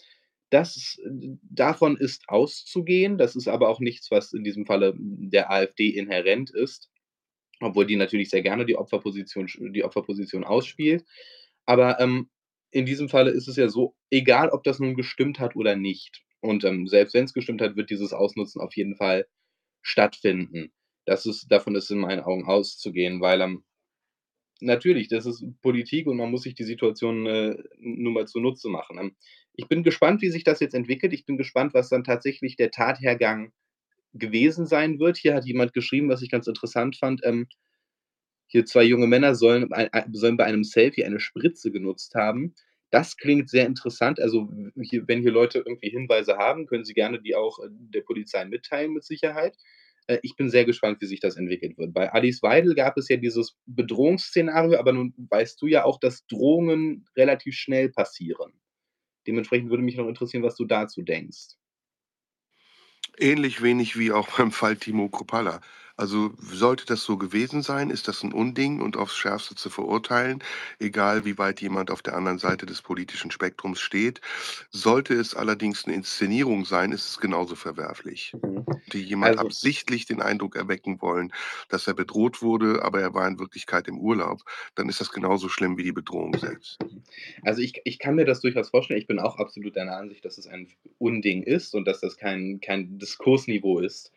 das 0.51 0.99
davon 1.41 1.97
ist 1.97 2.25
auszugehen. 2.29 3.17
Das 3.17 3.35
ist 3.35 3.47
aber 3.47 3.69
auch 3.69 3.79
nichts, 3.79 4.11
was 4.11 4.33
in 4.33 4.43
diesem 4.43 4.65
Falle 4.67 4.93
der 4.97 5.51
AfD 5.51 5.89
inhärent 5.89 6.51
ist, 6.51 6.91
obwohl 7.61 7.85
die 7.87 7.95
natürlich 7.95 8.29
sehr 8.29 8.43
gerne 8.43 8.65
die 8.65 8.77
Opferposition 8.77 9.47
die 9.73 9.83
Opferposition 9.83 10.43
ausspielt. 10.43 11.05
Aber, 11.65 11.99
ähm, 11.99 12.29
in 12.71 12.85
diesem 12.85 13.09
Falle 13.09 13.31
ist 13.31 13.47
es 13.47 13.55
ja 13.57 13.69
so, 13.69 13.95
egal 14.11 14.49
ob 14.49 14.63
das 14.63 14.79
nun 14.79 14.95
gestimmt 14.95 15.39
hat 15.39 15.55
oder 15.55 15.75
nicht 15.75 16.23
und, 16.41 16.63
ähm, 16.65 16.87
selbst 16.87 17.13
wenn 17.15 17.25
es 17.25 17.33
gestimmt 17.33 17.61
hat, 17.61 17.75
wird 17.77 17.89
dieses 17.91 18.13
Ausnutzen 18.13 18.61
auf 18.61 18.75
jeden 18.75 18.95
Fall 18.95 19.27
stattfinden. 19.83 20.71
Das 21.07 21.25
ist 21.25 21.47
davon 21.51 21.75
ist 21.75 21.91
in 21.91 21.99
meinen 21.99 22.21
Augen 22.21 22.45
auszugehen, 22.45 23.21
weil, 23.21 23.41
ähm, 23.41 23.63
natürlich, 24.61 25.09
das 25.09 25.25
ist 25.25 25.45
Politik 25.61 26.07
und 26.07 26.17
man 26.17 26.31
muss 26.31 26.43
sich 26.43 26.55
die 26.55 26.63
Situation, 26.65 27.25
äh, 27.27 27.57
nun 27.79 28.13
mal 28.13 28.27
zunutze 28.27 28.69
machen. 28.69 28.97
Ähm, 28.99 29.15
ich 29.55 29.67
bin 29.67 29.83
gespannt, 29.83 30.21
wie 30.21 30.29
sich 30.31 30.43
das 30.43 30.59
jetzt 30.61 30.75
entwickelt. 30.75 31.13
Ich 31.13 31.25
bin 31.25 31.37
gespannt, 31.37 31.73
was 31.73 31.89
dann 31.89 32.03
tatsächlich 32.03 32.55
der 32.57 32.71
Tathergang 32.71 33.51
gewesen 34.13 34.67
sein 34.67 34.99
wird. 34.99 35.17
Hier 35.17 35.35
hat 35.35 35.45
jemand 35.45 35.73
geschrieben, 35.73 36.09
was 36.09 36.21
ich 36.23 36.31
ganz 36.31 36.47
interessant 36.47 36.97
fand, 36.97 37.21
ähm, 37.25 37.47
hier 38.47 38.65
2 38.65 38.83
junge 38.83 39.07
Männer 39.07 39.35
sollen 39.35 39.71
ei 39.73 39.89
ei 39.93 40.05
sollen 40.13 40.37
bei 40.37 40.45
einem 40.45 40.63
Selfie 40.63 41.05
eine 41.05 41.19
Spritze 41.19 41.71
genutzt 41.71 42.15
haben. 42.15 42.55
Das 42.91 43.17
klingt 43.17 43.49
sehr 43.49 43.65
interessant. 43.65 44.19
Also, 44.19 44.49
hier 44.81 45.07
wenn 45.07 45.21
hier 45.21 45.31
Leute 45.31 45.59
irgendwie 45.59 45.89
Hinweise 45.89 46.37
haben, 46.37 46.67
können 46.67 46.85
sie 46.85 46.93
gerne 46.93 47.21
die 47.21 47.35
auch, 47.35 47.59
äh, 47.59 47.67
der 47.71 48.01
Polizei 48.01 48.45
mitteilen 48.45 48.93
mit 48.93 49.03
Sicherheit. 49.05 49.57
Äh, 50.07 50.19
ich 50.21 50.35
bin 50.35 50.49
sehr 50.49 50.65
gespannt, 50.65 51.01
wie 51.01 51.05
sich 51.05 51.19
das 51.19 51.37
entwickelt 51.37 51.77
wird. 51.77 51.93
Bei 51.93 52.11
Alice 52.11 52.41
Weidel 52.41 52.75
gab 52.75 52.97
es 52.97 53.09
ja 53.09 53.17
dieses 53.17 53.57
Bedrohungsszenario, 53.65 54.79
aber 54.79 54.93
nun 54.93 55.13
weißt 55.29 55.61
du 55.61 55.67
ja 55.67 55.83
auch, 55.85 55.99
dass 55.99 56.25
Drohungen 56.27 57.05
relativ 57.15 57.55
schnell 57.55 57.89
passieren. 57.89 58.53
Dementsprechend 59.27 59.69
würde 59.69 59.83
mich 59.83 59.95
noch 59.95 60.07
interessieren, 60.07 60.43
was 60.43 60.55
du 60.55 60.65
dazu 60.65 61.01
denkst. 61.01 61.55
Ähnlich 63.17 63.61
wenig 63.61 63.97
wie 63.97 64.11
auch 64.11 64.37
beim 64.37 64.51
Fall 64.51 64.75
Timo 64.75 65.07
Kruppalla. 65.07 65.61
Also, 65.97 66.33
sollte 66.39 66.85
das 66.85 67.03
so 67.03 67.17
gewesen 67.17 67.61
sein, 67.61 67.89
ist 67.91 68.07
das 68.07 68.23
ein 68.23 68.33
Unding 68.33 68.81
und 68.81 68.97
aufs 68.97 69.15
Schärfste 69.15 69.53
zu 69.55 69.69
verurteilen, 69.69 70.43
egal 70.79 71.23
wie 71.23 71.37
weit 71.37 71.61
jemand 71.61 71.91
auf 71.91 72.01
der 72.01 72.15
anderen 72.15 72.39
Seite 72.39 72.65
des 72.65 72.81
politischen 72.81 73.29
Spektrums 73.29 73.79
steht. 73.79 74.19
Sollte 74.71 75.13
es 75.13 75.35
allerdings 75.35 75.85
eine 75.85 75.93
Inszenierung 75.95 76.65
sein, 76.65 76.91
ist 76.91 77.07
es 77.09 77.19
genauso 77.19 77.55
verwerflich. 77.55 78.35
Mhm. 78.41 78.65
Sollte 78.91 78.97
jemand 78.99 79.37
Also 79.37 79.39
absichtlich 79.39 80.05
den 80.05 80.21
Eindruck 80.21 80.55
erwecken 80.55 81.01
wollen, 81.01 81.33
dass 81.69 81.87
er 81.87 81.93
bedroht 81.95 82.41
wurde, 82.41 82.83
aber 82.83 83.01
er 83.01 83.13
war 83.13 83.27
in 83.27 83.39
Wirklichkeit 83.39 83.87
im 83.87 83.99
Urlaub, 83.99 84.41
dann 84.75 84.89
ist 84.89 85.01
das 85.01 85.11
genauso 85.11 85.49
schlimm 85.49 85.77
wie 85.77 85.83
die 85.83 85.91
Bedrohung 85.93 86.35
selbst. 86.37 86.81
Mhm. 86.81 87.03
Also, 87.43 87.61
ich 87.61 87.81
ich 87.85 87.99
kann 87.99 88.15
mir 88.15 88.25
das 88.25 88.41
durchaus 88.41 88.69
vorstellen. 88.69 88.99
Ich 88.99 89.07
bin 89.07 89.19
auch 89.19 89.37
absolut 89.37 89.75
deiner 89.75 89.97
Ansicht, 89.97 90.25
dass 90.25 90.37
es 90.37 90.47
ein 90.47 90.69
Unding 90.97 91.43
ist 91.43 91.75
und 91.75 91.85
dass 91.87 91.99
das 92.01 92.17
kein 92.17 92.59
kein 92.61 92.97
Diskursniveau 92.99 93.79
ist. 93.79 94.11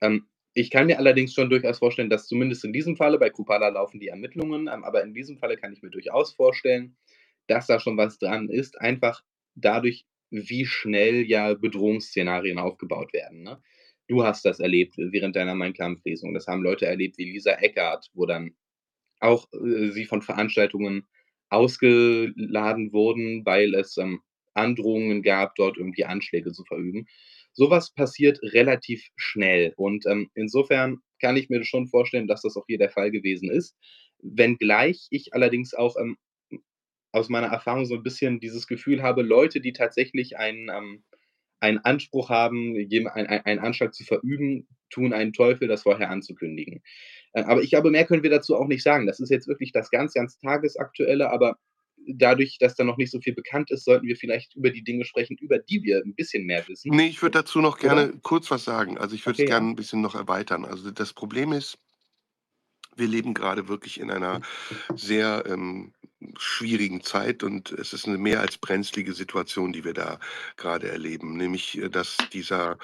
Ähm, 0.00 0.26
ich 0.54 0.70
kann 0.70 0.86
mir 0.86 0.98
allerdings 0.98 1.34
schon 1.34 1.50
durchaus 1.50 1.78
vorstellen, 1.78 2.10
dass 2.10 2.26
zumindest 2.28 2.64
in 2.64 2.72
diesem 2.72 2.96
Falle 2.96 3.18
bei 3.18 3.30
Kupala 3.30 3.68
laufen 3.68 4.00
die 4.00 4.08
Ermittlungen, 4.08 4.68
ähm, 4.72 4.84
aber 4.84 5.02
in 5.04 5.14
diesem 5.14 5.38
Falle 5.38 5.56
kann 5.56 5.72
ich 5.72 5.82
mir 5.82 5.90
durchaus 5.90 6.32
vorstellen, 6.34 6.96
dass 7.48 7.66
da 7.66 7.80
schon 7.80 7.96
was 7.96 8.18
dran 8.18 8.48
ist, 8.48 8.80
einfach 8.80 9.22
dadurch, 9.54 10.06
wie 10.30 10.66
schnell 10.66 11.24
ja 11.28 11.54
Bedrohungsszenarien 11.54 12.58
aufgebaut 12.58 13.12
werden, 13.12 13.42
ne? 13.42 13.60
Du 14.08 14.22
hast 14.22 14.44
das 14.44 14.60
erlebt 14.60 14.94
während 14.98 15.34
deiner 15.34 15.54
Mein-Kampf-Lesung. 15.54 16.34
Das 16.34 16.46
haben 16.46 16.62
Leute 16.62 16.84
erlebt 16.84 17.16
wie 17.16 17.24
Lisa 17.24 17.52
Eckart, 17.52 18.10
wo 18.12 18.26
dann 18.26 18.54
auch, 19.20 19.46
äh, 19.52 19.90
sie 19.90 20.04
von 20.04 20.22
Veranstaltungen 20.22 21.06
ausgeladen 21.50 22.92
wurden, 22.92 23.44
weil 23.46 23.74
es, 23.74 23.96
ähm, 23.96 24.20
Androhungen 24.54 25.22
gab, 25.22 25.56
dort 25.56 25.78
irgendwie 25.78 26.04
Anschläge 26.04 26.52
zu 26.52 26.64
verüben. 26.64 27.06
So 27.54 27.70
was 27.70 27.92
passiert 27.94 28.40
relativ 28.42 29.08
schnell 29.16 29.72
und, 29.76 30.06
ähm, 30.06 30.30
insofern 30.34 30.98
kann 31.20 31.36
ich 31.36 31.48
mir 31.50 31.64
schon 31.64 31.86
vorstellen, 31.88 32.26
dass 32.28 32.42
das 32.42 32.56
auch 32.56 32.66
hier 32.68 32.78
der 32.78 32.90
Fall 32.90 33.10
gewesen 33.12 33.50
ist. 33.50 33.76
Wenngleich 34.22 35.06
ich 35.10 35.34
allerdings 35.34 35.74
auch, 35.74 35.96
ähm, 35.98 36.16
aus 37.12 37.28
meiner 37.30 37.48
Erfahrung 37.48 37.86
so 37.86 37.96
'n 37.96 38.02
bisschen 38.04 38.40
dieses 38.40 38.66
Gefühl 38.68 39.02
habe, 39.02 39.22
Leute, 39.22 39.60
die 39.60 39.72
tatsächlich 39.74 40.36
einen, 40.38 40.68
ähm 40.70 41.04
einen 41.60 41.78
Anspruch 41.78 42.30
haben, 42.30 42.76
einen 42.76 43.58
Anschlag 43.60 43.94
zu 43.94 44.04
verüben, 44.04 44.68
tun 44.90 45.12
einen 45.14 45.32
Teufel, 45.32 45.68
das 45.68 45.82
vorher 45.84 46.10
anzukündigen. 46.10 46.82
Äh, 47.34 47.42
aber 47.44 47.62
ich 47.62 47.70
glaube, 47.70 47.90
mehr 47.90 48.06
können 48.06 48.22
wir 48.24 48.30
dazu 48.30 48.56
auch 48.56 48.68
nicht 48.68 48.82
sagen. 48.84 49.06
Das 49.06 49.20
ist 49.20 49.30
jetzt 49.30 49.48
wirklich 49.48 49.72
das 49.72 49.90
ganz, 49.90 50.14
ganz 50.14 50.38
Tagesaktuelle, 50.38 51.30
aber 51.30 51.58
dadurch, 52.06 52.58
dass 52.58 52.74
da 52.74 52.84
noch 52.84 52.96
nicht 52.96 53.10
so 53.10 53.20
viel 53.20 53.34
bekannt 53.34 53.70
ist, 53.70 53.84
sollten 53.84 54.06
wir 54.06 54.16
vielleicht 54.16 54.54
über 54.54 54.70
die 54.70 54.84
Dinge 54.84 55.04
sprechen, 55.04 55.36
über 55.40 55.58
die 55.58 55.82
wir 55.82 56.02
ein 56.04 56.14
bisschen 56.14 56.44
mehr 56.44 56.66
wissen. 56.68 56.90
Nee, 56.94 57.08
ich 57.08 57.22
würde 57.22 57.38
dazu 57.38 57.60
noch 57.60 57.78
gerne 57.78 58.08
Oder? 58.08 58.18
kurz 58.22 58.50
was 58.50 58.64
sagen. 58.64 58.98
Also 58.98 59.14
ich 59.14 59.24
würde 59.26 59.36
okay, 59.36 59.44
es 59.44 59.50
gerne 59.50 59.66
ja. 59.66 59.72
ein 59.72 59.76
bisschen 59.76 60.00
noch 60.00 60.14
erweitern. 60.14 60.64
Also 60.64 60.90
das 60.90 61.12
Problem 61.12 61.52
ist, 61.52 61.78
wir 62.96 63.08
leben 63.08 63.34
gerade 63.34 63.68
wirklich 63.68 64.00
in 64.00 64.10
einer 64.10 64.40
sehr 64.94 65.44
ähm, 65.46 65.92
schwierigen 66.38 67.02
Zeit 67.02 67.42
und 67.42 67.72
es 67.72 67.92
ist 67.92 68.06
eine 68.06 68.18
mehr 68.18 68.40
als 68.40 68.58
brenzlige 68.58 69.12
Situation, 69.12 69.72
die 69.72 69.84
wir 69.84 69.94
da 69.94 70.18
gerade 70.56 70.88
erleben, 70.88 71.36
nämlich 71.36 71.78
äh, 71.78 71.90
dass 71.90 72.16
dieser 72.32 72.78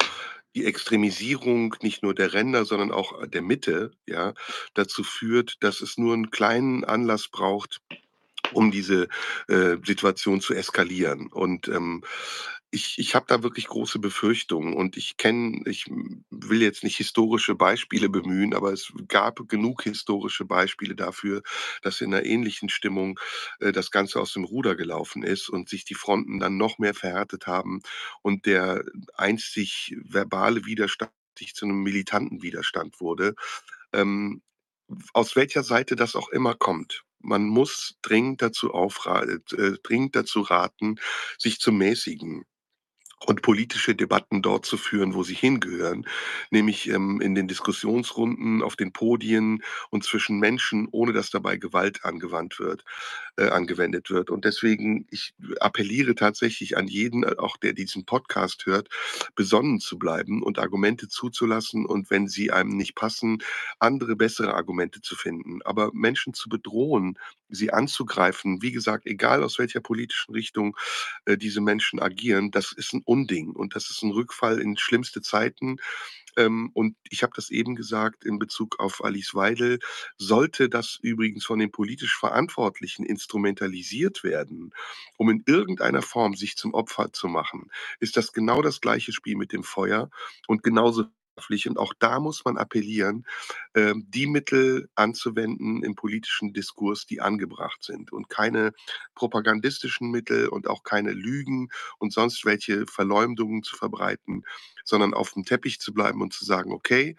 die 0.56 0.64
Extremisierung 0.64 1.76
nicht 1.80 2.02
nur 2.02 2.12
der 2.12 2.32
Ränder, 2.32 2.64
sondern 2.64 2.90
auch 2.90 3.24
der 3.24 3.42
Mitte, 3.42 3.92
ja, 4.06 4.34
dazu 4.74 5.04
führt, 5.04 5.56
dass 5.60 5.80
es 5.80 5.96
nur 5.96 6.12
einen 6.14 6.30
kleinen 6.30 6.84
Anlass 6.84 7.28
braucht, 7.28 7.80
um 8.52 8.70
diese 8.70 9.08
äh, 9.48 9.76
Situation 9.84 10.40
zu 10.40 10.54
eskalieren. 10.54 11.28
Und 11.32 11.68
ähm, 11.68 12.02
ich, 12.72 12.98
ich 12.98 13.14
habe 13.14 13.26
da 13.28 13.42
wirklich 13.42 13.66
große 13.66 13.98
Befürchtungen 13.98 14.74
und 14.74 14.96
ich 14.96 15.16
kenne, 15.16 15.62
ich 15.66 15.86
will 16.30 16.62
jetzt 16.62 16.84
nicht 16.84 16.96
historische 16.96 17.54
Beispiele 17.56 18.08
bemühen, 18.08 18.54
aber 18.54 18.72
es 18.72 18.92
gab 19.08 19.48
genug 19.48 19.82
historische 19.82 20.44
Beispiele 20.44 20.94
dafür, 20.94 21.42
dass 21.82 22.00
in 22.00 22.14
einer 22.14 22.24
ähnlichen 22.24 22.68
Stimmung 22.68 23.18
äh, 23.58 23.72
das 23.72 23.90
Ganze 23.90 24.20
aus 24.20 24.32
dem 24.32 24.44
Ruder 24.44 24.76
gelaufen 24.76 25.22
ist 25.22 25.48
und 25.48 25.68
sich 25.68 25.84
die 25.84 25.94
Fronten 25.94 26.38
dann 26.38 26.56
noch 26.56 26.78
mehr 26.78 26.94
verhärtet 26.94 27.46
haben 27.46 27.82
und 28.22 28.46
der 28.46 28.84
einzig 29.16 29.96
verbale 30.04 30.64
Widerstand 30.64 31.12
sich 31.38 31.54
zu 31.54 31.64
einem 31.64 31.82
militanten 31.82 32.42
Widerstand 32.42 33.00
wurde. 33.00 33.34
Ähm, 33.92 34.42
aus 35.12 35.36
welcher 35.36 35.62
Seite 35.62 35.96
das 35.96 36.16
auch 36.16 36.28
immer 36.30 36.54
kommt. 36.54 37.04
Man 37.20 37.46
muss 37.46 37.96
dringend 38.02 38.42
dazu, 38.42 38.72
äh, 38.72 39.72
dringend 39.82 40.16
dazu 40.16 40.40
raten, 40.40 40.96
sich 41.38 41.60
zu 41.60 41.72
mäßigen 41.72 42.44
und 43.26 43.42
politische 43.42 43.94
Debatten 43.94 44.40
dort 44.42 44.64
zu 44.64 44.78
führen, 44.78 45.14
wo 45.14 45.22
sie 45.22 45.34
hingehören, 45.34 46.06
nämlich 46.50 46.88
ähm, 46.88 47.20
in 47.20 47.34
den 47.34 47.48
Diskussionsrunden, 47.48 48.62
auf 48.62 48.76
den 48.76 48.92
Podien 48.92 49.62
und 49.90 50.04
zwischen 50.04 50.38
Menschen, 50.38 50.88
ohne 50.90 51.12
dass 51.12 51.30
dabei 51.30 51.58
Gewalt 51.58 52.04
angewandt 52.04 52.58
wird, 52.58 52.84
angewendet 53.48 54.10
wird. 54.10 54.30
Und 54.30 54.44
deswegen, 54.44 55.06
ich 55.10 55.32
appelliere 55.60 56.14
tatsächlich 56.14 56.76
an 56.76 56.86
jeden, 56.88 57.24
äh, 57.24 57.36
auch 57.38 57.56
der 57.56 57.72
diesen 57.72 58.04
Podcast 58.04 58.66
hört, 58.66 58.88
besonnen 59.34 59.80
zu 59.80 59.98
bleiben 59.98 60.42
und 60.42 60.58
Argumente 60.58 61.08
zuzulassen 61.08 61.86
und 61.86 62.10
wenn 62.10 62.28
sie 62.28 62.50
einem 62.50 62.76
nicht 62.76 62.94
passen, 62.94 63.38
andere 63.78 64.16
bessere 64.16 64.54
Argumente 64.54 65.00
zu 65.00 65.16
finden. 65.16 65.60
Aber 65.62 65.90
Menschen 65.92 66.34
zu 66.34 66.48
bedrohen, 66.48 67.18
sie 67.48 67.72
anzugreifen, 67.72 68.62
wie 68.62 68.72
gesagt, 68.72 69.06
egal 69.06 69.42
aus 69.42 69.58
welcher 69.58 69.80
politischen 69.80 70.32
Richtung 70.34 70.76
äh, 71.24 71.36
diese 71.36 71.60
Menschen 71.60 72.00
agieren, 72.00 72.50
das 72.50 72.72
ist 72.72 72.92
ein 72.92 73.02
Unding 73.04 73.50
und 73.50 73.74
das 73.74 73.90
ist 73.90 74.02
ein 74.02 74.10
Rückfall 74.10 74.60
in 74.60 74.76
schlimmste 74.76 75.20
Zeiten. 75.22 75.78
Ähm, 76.36 76.70
und 76.74 76.96
ich 77.08 77.22
habe 77.22 77.32
das 77.36 77.50
eben 77.50 77.74
gesagt 77.76 78.24
in 78.24 78.38
Bezug 78.38 78.80
auf 78.80 79.04
Alice 79.04 79.34
Weidel, 79.34 79.78
sollte 80.18 80.68
das 80.68 80.98
übrigens 81.02 81.44
von 81.44 81.58
den 81.58 81.70
politisch 81.72 82.16
Verantwortlichen 82.16 83.04
instrumentalisiert 83.04 84.24
werden, 84.24 84.72
um 85.16 85.30
in 85.30 85.42
irgendeiner 85.46 86.02
Form 86.02 86.34
sich 86.34 86.56
zum 86.56 86.74
Opfer 86.74 87.12
zu 87.12 87.28
machen, 87.28 87.70
ist 88.00 88.16
das 88.16 88.32
genau 88.32 88.62
das 88.62 88.80
gleiche 88.80 89.12
Spiel 89.12 89.36
mit 89.36 89.52
dem 89.52 89.64
Feuer 89.64 90.10
und 90.46 90.62
genauso 90.62 91.04
und 91.48 91.78
auch 91.78 91.94
da 91.98 92.20
muss 92.20 92.44
man 92.44 92.56
appellieren, 92.56 93.24
ähm, 93.74 94.04
die 94.08 94.26
Mittel 94.26 94.88
anzuwenden 94.94 95.82
im 95.82 95.94
politischen 95.94 96.52
Diskurs, 96.52 97.06
die 97.06 97.20
angebracht 97.20 97.82
sind. 97.82 98.12
Und 98.12 98.28
keine 98.28 98.72
propagandistischen 99.14 100.10
Mittel 100.10 100.48
und 100.48 100.68
auch 100.68 100.82
keine 100.82 101.12
Lügen 101.12 101.68
und 101.98 102.12
sonst 102.12 102.44
welche 102.44 102.86
Verleumdungen 102.86 103.62
zu 103.62 103.76
verbreiten, 103.76 104.44
sondern 104.84 105.14
auf 105.14 105.32
dem 105.32 105.44
Teppich 105.44 105.80
zu 105.80 105.92
bleiben 105.94 106.22
und 106.22 106.32
zu 106.32 106.44
sagen, 106.44 106.72
okay, 106.72 107.16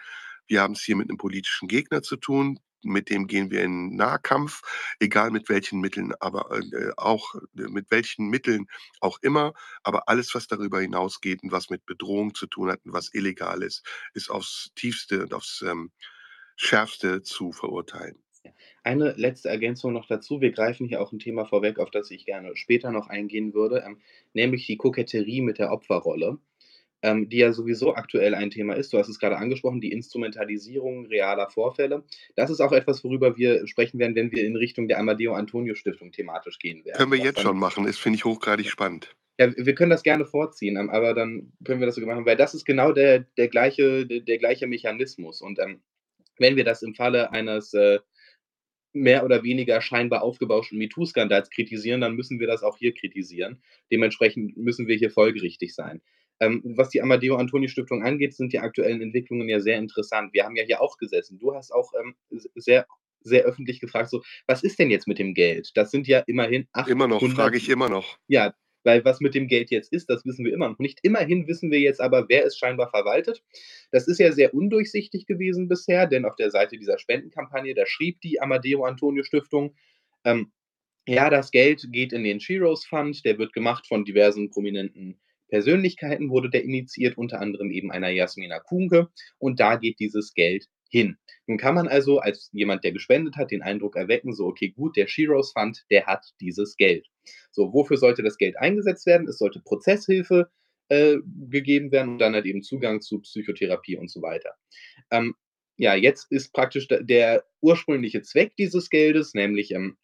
wir 0.48 0.62
haben 0.62 0.74
es 0.74 0.82
hier 0.82 0.96
mit 0.96 1.10
einem 1.10 1.18
politischen 1.18 1.68
Gegner 1.68 2.01
zu 2.01 2.18
tun, 2.18 2.60
mit 2.84 3.10
dem 3.10 3.28
gehen 3.28 3.52
wir 3.52 3.64
in 3.64 3.96
Nahkampf, 3.96 4.62
egal 5.00 5.32
mit 5.32 5.50
welchen 5.50 5.80
Mitteln, 5.80 6.14
aber 6.20 6.52
äh, 6.52 6.92
auch 6.98 7.36
äh, 7.36 7.70
mit 7.70 7.92
welchen 7.92 8.28
Mitteln 8.30 8.68
auch 9.00 9.20
immer. 9.22 9.54
Aber 9.84 10.08
alles, 10.10 10.34
was 10.36 10.48
darüber 10.48 10.82
hinausgeht 10.82 11.44
und 11.44 11.52
was 11.52 11.70
mit 11.70 11.86
Bedrohung 11.86 12.34
zu 12.34 12.48
tun 12.48 12.70
hat 12.72 12.86
und 12.86 12.94
was 12.94 13.14
illegal 13.14 13.64
ist, 13.64 13.86
ist 14.14 14.30
aufs 14.30 14.72
tiefste 14.76 15.24
und 15.24 15.34
aufs 15.34 15.62
ähm, 15.62 15.92
schärfste 16.56 17.22
zu 17.22 17.52
verurteilen. 17.52 18.22
Eine 18.84 19.14
letzte 19.14 19.50
Ergänzung 19.50 19.94
noch 19.94 20.08
dazu. 20.08 20.42
Wir 20.42 20.52
greifen 20.52 20.88
hier 20.88 21.02
auch 21.02 21.12
ein 21.12 21.20
Thema 21.20 21.46
vorweg, 21.46 21.78
auf 21.78 21.92
das 21.92 22.10
ich 22.10 22.26
gerne 22.26 22.56
später 22.56 22.92
noch 22.92 23.08
eingehen 23.08 23.54
würde, 23.54 23.84
ähm, 23.86 24.02
nämlich 24.34 24.66
die 24.66 24.78
Koketterie 24.78 25.42
mit 25.42 25.60
der 25.60 25.72
Opferrolle 25.72 26.40
ähm, 27.01 27.29
die 27.29 27.38
ja 27.38 27.51
sowieso 27.51 27.96
aktuell 27.96 28.36
ein 28.36 28.51
Thema 28.51 28.75
ist. 28.75 28.93
Du 28.93 28.98
hast 28.98 29.10
es 29.10 29.20
gerade 29.20 29.38
angesprochen, 29.38 29.81
die 29.81 29.91
Instrumentalisierung 29.91 31.08
realer 31.08 31.50
Vorfälle. 31.50 32.03
Das 32.36 32.50
ist 32.50 32.62
auch 32.62 32.72
etwas, 32.72 33.03
worüber 33.03 33.38
wir 33.38 33.67
sprechen 33.67 34.00
werden, 34.00 34.15
wenn 34.15 34.31
wir 34.31 34.46
in 34.46 34.55
Richtung 34.55 34.88
der 34.88 35.00
Amadeo 35.00 35.34
Antonio 35.34 35.75
Stiftung 35.75 36.12
thematisch 36.12 36.60
gehen 36.60 36.86
werden. 36.86 36.98
Können 36.98 37.12
wir 37.12 37.20
jetzt 37.20 37.41
schon 37.41 37.58
machen, 37.58 37.86
das 37.86 37.98
finde 37.98 38.17
ich 38.17 38.25
hochgradig 38.25 38.70
spannend. 38.70 39.15
Ja, 39.39 39.51
wir 39.55 39.74
können 39.74 39.89
das 39.89 40.03
gerne 40.03 40.25
vorziehen, 40.25 40.77
ähm, 40.77 40.89
aber 40.89 41.13
dann 41.13 41.53
können 41.63 41.79
wir 41.79 41.88
das 41.88 41.96
so 41.96 42.05
machen, 42.05 42.25
weil 42.25 42.38
das 42.38 42.53
ist 42.53 42.65
genau 42.65 42.91
der, 42.91 43.22
der, 43.38 43.48
gleiche, 43.48 44.05
der, 44.05 44.20
der 44.20 44.38
gleiche 44.38 44.67
Mechanismus. 44.67 45.41
Und 45.41 45.58
ähm, 45.60 45.81
wenn 46.38 46.55
wir 46.55 46.63
das 46.63 46.84
im 46.84 46.93
Falle 46.93 47.31
eines 47.31 47.74
äh, 47.74 48.00
mehr 48.93 49.24
oder 49.24 49.43
weniger 49.43 49.81
scheinbar 49.81 50.22
aufgebauschten 50.22 50.77
MeToo-Skandals 50.77 51.50
kritisieren, 51.50 52.01
dann 52.01 52.15
müssen 52.15 52.39
wir 52.39 52.48
das 52.48 52.62
auch 52.62 52.77
hier 52.77 52.93
kritisieren. 52.93 53.63
Dementsprechend 53.91 54.58
müssen 54.58 54.88
wir 54.88 54.98
hier 54.98 55.12
folgerichtig 55.12 55.74
sein. 55.74 56.01
Ähm, 56.42 56.62
was 56.76 56.90
die 56.90 57.02
Amadeo 57.02 57.38
Antoni 57.38 57.70
Stiftung 57.70 58.04
angeht, 58.04 58.34
sind 58.34 58.52
die 58.52 58.60
aktuellen 58.60 59.02
Entwicklungen 59.02 59.48
ja 59.48 59.60
sehr 59.60 59.78
interessant. 59.78 60.34
Wir 60.34 60.44
haben 60.44 60.56
ja 60.56 60.64
hier 60.64 60.82
auch 60.82 60.98
gesessen. 60.98 61.40
Du 61.40 61.56
hast 61.56 61.72
auch 61.72 61.92
ähm, 62.00 62.16
sehr 62.56 62.86
sehr 63.24 63.44
öffentlich 63.44 63.80
gefragt, 63.80 64.10
so, 64.10 64.24
was 64.48 64.64
ist 64.64 64.80
denn 64.80 64.90
jetzt 64.90 65.08
mit 65.08 65.20
dem 65.20 65.36
Geld? 65.36 65.72
Das 65.76 65.92
sind 65.92 66.08
ja 66.08 66.20
immerhin 66.26 66.68
800... 66.74 66.92
Immer 66.92 67.08
noch, 67.08 67.22
frage 67.30 67.58
ich 67.58 67.70
immer 67.70 67.88
noch. 67.88 68.18
Ja, 68.28 68.56
weil 68.84 69.06
was 69.06 69.20
mit 69.20 69.36
dem 69.36 69.48
Geld 69.48 69.70
jetzt 69.70 69.94
ist, 69.94 70.10
das 70.10 70.26
wissen 70.26 70.44
wir 70.44 70.54
immer 70.54 70.70
noch 70.70 70.80
nicht. 70.80 71.00
Immerhin 71.04 71.48
wissen 71.48 71.72
wir 71.72 71.80
jetzt 71.80 72.02
aber, 72.02 72.28
wer 72.30 72.46
es 72.46 72.58
scheinbar 72.58 72.90
verwaltet. 72.90 73.44
Das 73.92 74.08
ist 74.08 74.20
ja 74.20 74.32
sehr 74.32 74.54
undurchsichtig 74.54 75.28
gewesen 75.28 75.68
bisher, 75.68 76.08
denn 76.08 76.26
auf 76.26 76.36
der 76.36 76.50
Seite 76.50 76.78
dieser 76.78 76.98
Spendenkampagne, 76.98 77.76
da 77.76 77.86
schrieb 77.86 78.22
die 78.22 78.42
Amadeo 78.42 78.84
Antonio 78.86 79.24
Stiftung, 79.24 79.76
ähm, 80.24 80.52
ja, 81.08 81.30
das 81.30 81.52
Geld 81.52 81.88
geht 81.92 82.14
in 82.14 82.24
den 82.24 82.40
Shiros 82.40 82.86
Fund, 82.86 83.26
der 83.26 83.38
wird 83.38 83.54
gemacht 83.54 83.88
von 83.88 84.06
diversen 84.06 84.50
prominenten 84.50 85.20
Persönlichkeiten 85.51 86.29
wurde 86.31 86.50
der 86.50 86.63
initiiert, 86.63 87.17
unter 87.17 87.39
anderem 87.39 87.70
eben 87.70 87.91
einer 87.91 88.10
Jasmina 88.10 88.60
Kunke. 88.60 89.10
Und 89.38 89.60
da 89.60 89.75
geht 89.75 90.00
dieses 90.00 90.34
Geld 90.34 90.67
hin. 90.89 91.17
Nun 91.46 91.58
kann 91.58 91.75
man 91.75 91.88
also 91.88 92.20
als 92.20 92.50
jemand, 92.53 92.84
der 92.84 92.93
gespendet 92.93 93.36
hat, 93.36 93.51
den 93.51 93.62
Eindruck 93.62 93.96
erwecken, 93.96 94.34
so, 94.34 94.46
okay, 94.46 94.70
gut, 94.70 94.98
der 94.98 95.08
Shiros 95.08 95.51
Fund, 95.53 95.86
der 95.89 96.05
hat 96.05 96.25
dieses 96.41 96.77
Geld. 96.77 97.08
So, 97.51 97.74
wofür 97.74 97.98
sollte 97.98 98.24
das 98.24 98.38
Geld 98.38 98.58
eingesetzt 98.58 99.05
werden? 99.05 99.27
Es 99.27 99.38
sollte 99.38 99.62
Prozesshilfe 99.62 100.50
äh, 100.89 101.17
gegeben 101.50 101.91
werden 101.91 102.13
und 102.13 102.20
dann 102.20 102.34
halt 102.34 102.46
eben 102.46 102.63
Zugang 102.63 103.01
zu 103.01 103.20
Psychotherapie 103.20 103.98
und 103.98 104.10
so 104.10 104.22
weiter. 104.22 104.55
Ähm, 105.12 105.36
ja, 105.77 105.96
jetzt 105.96 106.31
ist 106.31 106.53
praktisch 106.53 106.88
der 106.89 107.46
ursprüngliche 107.62 108.22
Zweck 108.22 108.55
dieses 108.58 108.89
Geldes, 108.89 109.34
nämlich 109.34 109.72
ähm, 109.72 109.98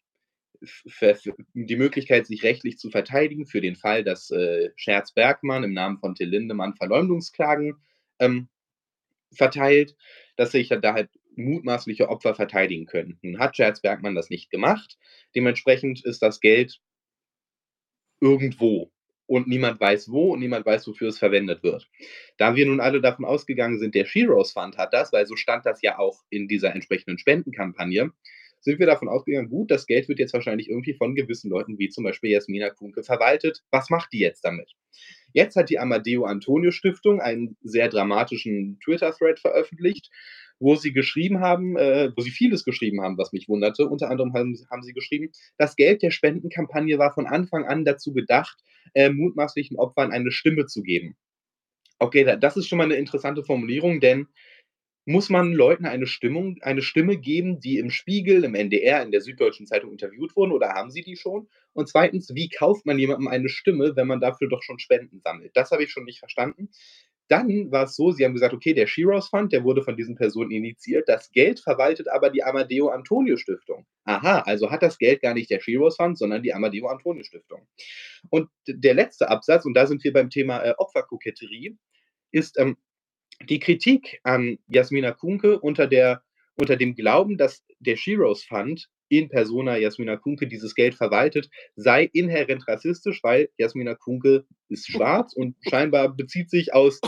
die 1.54 1.76
Möglichkeit, 1.76 2.26
sich 2.26 2.42
rechtlich 2.42 2.78
zu 2.78 2.90
verteidigen 2.90 3.46
für 3.46 3.60
den 3.60 3.76
Fall, 3.76 4.04
dass 4.04 4.30
äh, 4.30 4.70
Scherz 4.76 5.12
Bergmann 5.12 5.64
im 5.64 5.72
Namen 5.72 5.98
von 5.98 6.14
Till 6.14 6.28
Lindemann 6.28 6.74
Verleumdungsklagen 6.74 7.76
ähm, 8.18 8.48
verteilt, 9.32 9.96
dass 10.36 10.52
sich 10.52 10.68
da 10.68 10.94
halt 10.94 11.10
mutmaßliche 11.36 12.08
Opfer 12.08 12.34
verteidigen 12.34 12.86
können. 12.86 13.18
Nun 13.22 13.38
hat 13.38 13.56
Scherz 13.56 13.80
Bergmann 13.80 14.14
das 14.14 14.30
nicht 14.30 14.50
gemacht. 14.50 14.98
Dementsprechend 15.34 16.04
ist 16.04 16.22
das 16.22 16.40
Geld 16.40 16.80
irgendwo 18.20 18.90
und 19.26 19.46
niemand 19.46 19.78
weiß 19.78 20.10
wo 20.10 20.32
und 20.32 20.40
niemand 20.40 20.66
weiß, 20.66 20.88
wofür 20.88 21.08
es 21.08 21.18
verwendet 21.18 21.62
wird. 21.62 21.88
Da 22.38 22.56
wir 22.56 22.66
nun 22.66 22.80
alle 22.80 23.00
davon 23.00 23.24
ausgegangen 23.24 23.78
sind, 23.78 23.94
der 23.94 24.06
Sheroes 24.06 24.52
Fund 24.52 24.76
hat 24.78 24.92
das, 24.92 25.12
weil 25.12 25.26
so 25.26 25.36
stand 25.36 25.66
das 25.66 25.82
ja 25.82 25.98
auch 25.98 26.24
in 26.30 26.48
dieser 26.48 26.74
entsprechenden 26.74 27.18
Spendenkampagne, 27.18 28.10
sind 28.60 28.78
wir 28.78 28.86
davon 28.86 29.08
ausgegangen, 29.08 29.48
gut, 29.50 29.70
das 29.70 29.86
Geld 29.86 30.08
wird 30.08 30.18
jetzt 30.18 30.32
wahrscheinlich 30.34 30.68
irgendwie 30.68 30.94
von 30.94 31.14
gewissen 31.14 31.50
Leuten, 31.50 31.78
wie 31.78 31.88
zum 31.88 32.04
Beispiel 32.04 32.30
Jasmina 32.30 32.70
Kunke, 32.70 33.02
verwaltet. 33.04 33.62
Was 33.70 33.90
macht 33.90 34.12
die 34.12 34.18
jetzt 34.20 34.44
damit? 34.44 34.72
Jetzt 35.34 35.56
hat 35.56 35.70
die 35.70 35.78
Amadeo 35.78 36.24
Antonio 36.24 36.70
Stiftung 36.72 37.20
einen 37.20 37.56
sehr 37.62 37.88
dramatischen 37.88 38.78
Twitter-Thread 38.84 39.38
veröffentlicht, 39.40 40.10
wo 40.60 40.74
sie 40.76 40.92
geschrieben 40.92 41.40
haben, 41.40 41.76
äh, 41.76 42.10
wo 42.16 42.22
sie 42.22 42.30
vieles 42.30 42.64
geschrieben 42.64 43.00
haben, 43.02 43.18
was 43.18 43.32
mich 43.32 43.48
wunderte. 43.48 43.86
Unter 43.88 44.10
anderem 44.10 44.32
haben, 44.34 44.56
haben, 44.70 44.82
sie 44.82 44.92
geschrieben, 44.94 45.30
das 45.58 45.76
Geld 45.76 46.02
der 46.02 46.10
Spendenkampagne 46.10 46.98
war 46.98 47.12
von 47.14 47.26
Anfang 47.26 47.64
an 47.66 47.84
dazu 47.84 48.12
gedacht, 48.12 48.58
äh, 48.94 49.10
mutmaßlichen 49.10 49.76
Opfern 49.78 50.12
eine 50.12 50.32
Stimme 50.32 50.66
zu 50.66 50.82
geben. 50.82 51.16
Okay, 52.00 52.24
da 52.24 52.36
das 52.36 52.56
ist 52.56 52.68
schon 52.68 52.78
mal 52.78 52.88
'ne 52.88 52.96
interessante 52.96 53.44
Formulierung, 53.44 54.00
denn 54.00 54.28
muss 55.08 55.30
man 55.30 55.54
Leuten 55.54 55.86
eine 55.86 56.06
Stimmung 56.06 56.58
eine 56.60 56.82
Stimme 56.82 57.16
geben, 57.16 57.60
die 57.60 57.78
im 57.78 57.90
Spiegel, 57.90 58.44
im 58.44 58.54
NDR, 58.54 59.02
in 59.02 59.10
der 59.10 59.22
Süddeutschen 59.22 59.66
Zeitung 59.66 59.90
interviewt 59.92 60.36
wurden 60.36 60.52
oder 60.52 60.74
haben 60.74 60.90
sie 60.90 61.00
die 61.02 61.16
schon? 61.16 61.48
Und 61.72 61.88
2., 61.88 62.28
wie 62.34 62.50
kauft 62.50 62.84
man 62.86 62.98
jemandem 62.98 63.28
eine 63.28 63.48
Stimme, 63.48 63.96
wenn 63.96 64.06
man 64.06 64.20
dafür 64.20 64.48
doch 64.50 64.62
schon 64.62 64.78
Spenden 64.78 65.20
sammelt? 65.20 65.52
Das 65.54 65.70
habe 65.70 65.82
ich 65.84 65.90
schon 65.90 66.04
nicht 66.04 66.18
verstanden. 66.18 66.68
Dann 67.28 67.70
war's 67.72 67.96
so, 67.96 68.10
sie 68.12 68.24
haben 68.24 68.34
gesagt: 68.34 68.54
„Okay, 68.54 68.74
der 68.74 68.86
Sheroes 68.86 69.28
Fund, 69.28 69.52
der 69.52 69.64
wurde 69.64 69.82
von 69.82 69.96
diesen 69.96 70.14
Personen 70.16 70.50
initiiert. 70.50 71.08
Das 71.08 71.30
Geld 71.30 71.60
verwaltet 71.60 72.08
aber 72.08 72.30
die 72.30 72.42
Amadeo 72.42 72.88
Antonio 72.88 73.36
Stiftung.“ 73.38 73.86
Aha, 74.04 74.40
also 74.40 74.70
hat 74.70 74.82
das 74.82 74.98
Geld 74.98 75.22
gar 75.22 75.34
nicht 75.34 75.50
der 75.50 75.60
Sheroes 75.60 75.96
Fund, 75.96 76.18
sondern 76.18 76.42
die 76.42 76.54
Amadeo 76.54 76.86
Antonio 76.88 77.22
Stiftung. 77.24 77.66
Und 78.30 78.48
der 78.66 78.94
letzte 78.94 79.28
Absatz, 79.30 79.64
und 79.66 79.74
da 79.74 79.86
sind 79.86 80.04
wir 80.04 80.12
beim 80.12 80.30
Thema, 80.30 80.62
äh, 80.64 80.74
Opferkoketterie, 80.78 81.76
ist, 82.32 82.58
ähm, 82.58 82.76
die 83.48 83.60
Kritik 83.60 84.20
an 84.24 84.58
Jasmina 84.68 85.12
Kuhnke 85.12 85.58
unter 85.58 85.86
der 85.86 86.22
unter 86.56 86.76
dem 86.76 86.96
Glauben, 86.96 87.38
dass 87.38 87.64
der 87.78 87.96
Sheroes 87.96 88.42
Fund 88.42 88.88
in 89.08 89.28
persona 89.28 89.76
Jasmina 89.78 90.16
Kuhnke 90.16 90.48
dieses 90.48 90.74
Geld 90.74 90.94
verwaltet, 90.94 91.48
sei 91.76 92.10
inhärent 92.12 92.66
rassistisch, 92.66 93.22
weil 93.22 93.48
Jasmina 93.56 93.94
Kuhnke 93.94 94.44
ist 94.68 94.90
schwarz 94.90 95.32
und 95.34 95.56
scheinbar 95.60 96.14
bezieht 96.14 96.50
sich 96.50 96.74
aus 96.74 97.00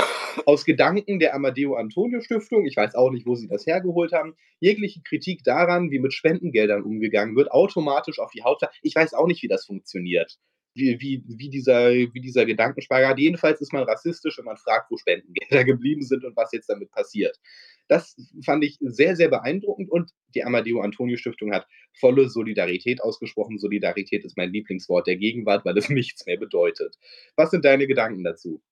aus 0.47 0.65
Gedanken 0.65 1.19
der 1.19 1.35
Amadeo 1.35 1.75
Antonio 1.75 2.21
Stiftung, 2.21 2.65
ich 2.65 2.77
weiß 2.77 2.95
auch 2.95 3.11
nicht, 3.11 3.27
wo 3.27 3.35
sie 3.35 3.49
das 3.49 3.67
hergeholt 3.67 4.13
haben, 4.13 4.37
jegliche 4.61 5.01
Kritik 5.03 5.43
daran, 5.43 5.91
wie 5.91 5.99
mit 5.99 6.15
Spendengeldern 6.15 6.83
umgegangen 6.83 7.37
wird, 7.37 7.51
automatisch 7.51 8.21
auf 8.21 8.31
die 8.31 8.45
Haut 8.45 8.63
ich 8.83 8.95
weiß 8.95 9.15
auch 9.15 9.27
nicht, 9.27 9.43
wie 9.43 9.49
das 9.49 9.67
funktioniert, 9.67 10.39
wie 10.75 11.01
wie 11.01 11.25
wie 11.27 11.51
dieser 11.51 11.91
wie 11.91 12.21
dieser 12.21 12.47
Gedankenspagat 12.47 13.19
jedenfalls 13.19 13.61
ist 13.61 13.73
man 13.73 13.85
rassistisch, 13.85 14.39
wenn 14.39 14.45
man 14.45 14.57
fragt, 14.57 14.91
wo 14.91 14.97
Spendengelder 14.97 15.65
geblieben 15.65 16.03
sind 16.03 16.25
und 16.25 16.37
was 16.37 16.53
jetzt 16.53 16.69
damit 16.69 16.91
passiert. 16.91 17.39
Das 17.89 18.17
fand 18.45 18.63
ich 18.63 18.79
sehr, 18.81 19.17
sehr 19.17 19.29
beeindruckend 19.29 19.91
und 19.91 20.13
die 20.35 20.45
Amadeo 20.45 20.81
Antonio 20.81 21.17
Stiftung 21.17 21.53
hat 21.53 21.67
volle 21.99 22.29
Solidarität 22.29 23.03
ausgesprochen. 23.03 23.59
Solidarität 23.59 24.25
ist 24.25 24.37
mein 24.37 24.53
Lieblingswort 24.53 25.09
der 25.09 25.17
Gegenwart, 25.17 25.65
weil 25.65 25.77
es 25.77 25.89
nichts 25.91 26.25
mehr 26.25 26.37
bedeutet. 26.37 26.97
Was 27.35 27.51
sind 27.51 27.65
deine 27.65 27.89
Gedanken 27.89 28.23
dazu? 28.23 28.63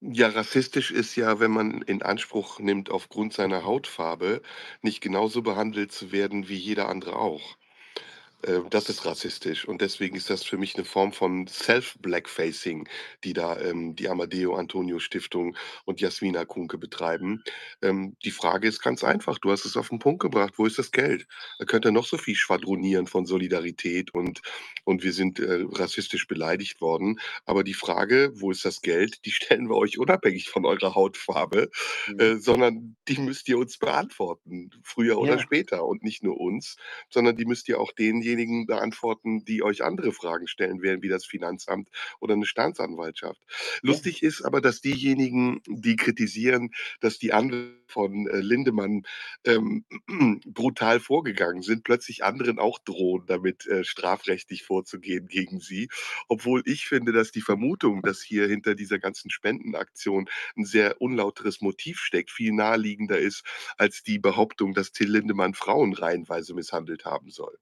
Ja, 0.00 0.28
rassistisch 0.28 0.90
ist 0.92 1.16
ja, 1.16 1.40
wenn 1.40 1.50
man 1.50 1.82
in 1.82 2.02
Anspruch 2.02 2.60
nimmt, 2.60 2.90
aufgrund 2.90 3.32
seiner 3.32 3.64
Hautfarbe 3.64 4.42
nicht 4.80 5.00
genauso 5.00 5.42
behandelt 5.42 5.90
zu 5.92 6.12
werden 6.12 6.48
wie 6.48 6.56
jeder 6.56 6.88
andere 6.88 7.16
auch. 7.16 7.58
Äh, 8.42 8.60
das 8.70 8.88
ist 8.88 9.04
rassistisch 9.04 9.66
und 9.66 9.80
deswegen 9.80 10.16
ist 10.16 10.30
das 10.30 10.44
für 10.44 10.58
mich 10.58 10.76
'ne 10.76 10.84
Form 10.84 11.12
von 11.12 11.46
Self-Blackfacing, 11.48 12.88
die 13.24 13.32
da, 13.32 13.58
ähm, 13.60 13.96
die 13.96 14.08
Amadeo 14.08 14.54
Antonio 14.54 15.00
Stiftung 15.00 15.56
und 15.84 16.00
Jasmina 16.00 16.44
Kuhnke 16.44 16.78
betreiben. 16.78 17.42
Ähm, 17.82 18.16
die 18.24 18.30
Frage 18.30 18.68
ist 18.68 18.80
ganz 18.80 19.02
einfach, 19.02 19.38
du 19.38 19.50
hast 19.50 19.64
es 19.64 19.76
auf 19.76 19.90
'n 19.90 19.98
Punkt 19.98 20.20
gebracht: 20.22 20.54
Wo 20.56 20.66
ist 20.66 20.78
das 20.78 20.92
Geld? 20.92 21.26
Da 21.58 21.64
könnt 21.64 21.84
ihr 21.84 21.90
noch 21.90 22.06
so 22.06 22.16
viel 22.16 22.36
schwadronieren 22.36 23.06
von 23.08 23.26
Solidarität 23.26 24.14
und 24.14 24.40
und 24.84 25.02
wir 25.02 25.12
sind, 25.12 25.40
äh, 25.40 25.64
rassistisch 25.72 26.26
beleidigt 26.28 26.80
worden. 26.80 27.18
Aber 27.44 27.64
die 27.64 27.74
Frage: 27.74 28.30
„Wo 28.34 28.50
ist 28.52 28.64
das 28.64 28.82
Geld?“, 28.82 29.24
die 29.24 29.32
stellen 29.32 29.68
wir 29.68 29.76
euch 29.76 29.98
unabhängig 29.98 30.48
von 30.48 30.64
eurer 30.64 30.94
Hautfarbe, 30.94 31.70
Mhm. 32.06 32.18
äh, 32.18 32.36
sondern 32.36 32.96
die 33.08 33.18
müsst 33.18 33.48
ihr 33.48 33.58
uns 33.58 33.78
beantworten, 33.78 34.70
früher 34.84 35.18
oder 35.18 35.38
Ja. 35.38 35.40
später 35.40 35.84
und 35.86 36.04
nicht 36.04 36.22
nur 36.22 36.38
uns, 36.40 36.76
sondern 37.10 37.36
die 37.36 37.44
müsst 37.46 37.68
ihr 37.68 37.80
auch 37.80 37.92
denjenigen 38.36 38.66
beantworten, 38.66 39.44
die 39.44 39.62
euch 39.62 39.82
andere 39.84 40.12
Fragen 40.12 40.46
stellen 40.48 40.82
werden, 40.82 41.02
wie 41.02 41.08
das 41.08 41.24
Finanzamt 41.26 41.88
oder 42.20 42.36
'ne 42.36 42.46
Staatsanwaltschaft. 42.46 43.40
Ja. 43.86 43.98
Lustig 43.98 44.22
ist 44.22 44.42
aber, 44.42 44.60
dass 44.60 44.80
diejenigen, 44.80 45.60
die 45.66 45.96
kritisieren, 45.96 46.70
dass 47.00 47.18
die 47.18 47.32
Anwälte 47.32 47.76
von, 47.88 48.26
äh, 48.28 48.40
Lindemann, 48.40 49.02
ähm, 49.44 49.84
brutal 50.46 51.00
vorgegangen 51.00 51.62
sind, 51.62 51.84
plötzlich 51.84 52.22
anderen 52.24 52.58
auch 52.58 52.78
drohen, 52.78 53.24
damit, 53.26 53.66
äh, 53.66 53.82
strafrechtlich 53.84 54.62
vorzugehen 54.64 55.26
gegen 55.28 55.60
sie. 55.60 55.88
Obwohl 56.28 56.62
ich 56.66 56.86
finde, 56.86 57.12
dass 57.12 57.32
die 57.32 57.40
Vermutung, 57.40 58.02
dass 58.02 58.20
hier 58.22 58.46
hinter 58.46 58.74
dieser 58.74 58.98
ganzen 58.98 59.30
Spendenaktion 59.30 60.28
'n 60.56 60.64
sehr 60.66 61.00
unlauteres 61.00 61.60
Motiv 61.62 61.98
steckt, 62.00 62.30
viel 62.30 62.52
naheliegender 62.52 63.18
ist 63.18 63.42
als 63.78 64.02
die 64.02 64.18
Behauptung, 64.18 64.74
dass 64.74 64.92
Till 64.92 65.10
Lindemann 65.10 65.54
Frauen 65.54 65.94
reihenweise 65.94 66.54
misshandelt 66.54 67.04
haben 67.06 67.30
soll. 67.30 67.58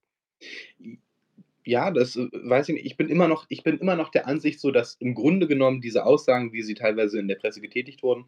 Ja, 1.65 1.91
das, 1.91 2.17
äh, 2.17 2.29
weiß 2.33 2.69
ich 2.69 2.75
nicht. 2.77 2.87
Ich 2.87 2.97
bin 2.97 3.09
immer 3.09 3.29
noch 3.29 3.47
ich 3.49 3.63
bin 3.65 3.79
immer 3.79 3.97
noch 3.97 4.11
der 4.11 4.27
Ansicht 4.27 4.61
so, 4.61 4.71
dass 4.71 4.95
im 5.01 5.15
Grunde 5.15 5.49
genommen 5.49 5.81
diese 5.81 6.05
Aussagen, 6.07 6.53
wie 6.53 6.63
sie 6.63 6.75
teilweise 6.75 7.19
in 7.19 7.29
der 7.29 7.37
Presse 7.37 7.61
getätigt 7.61 8.03
wurden 8.03 8.27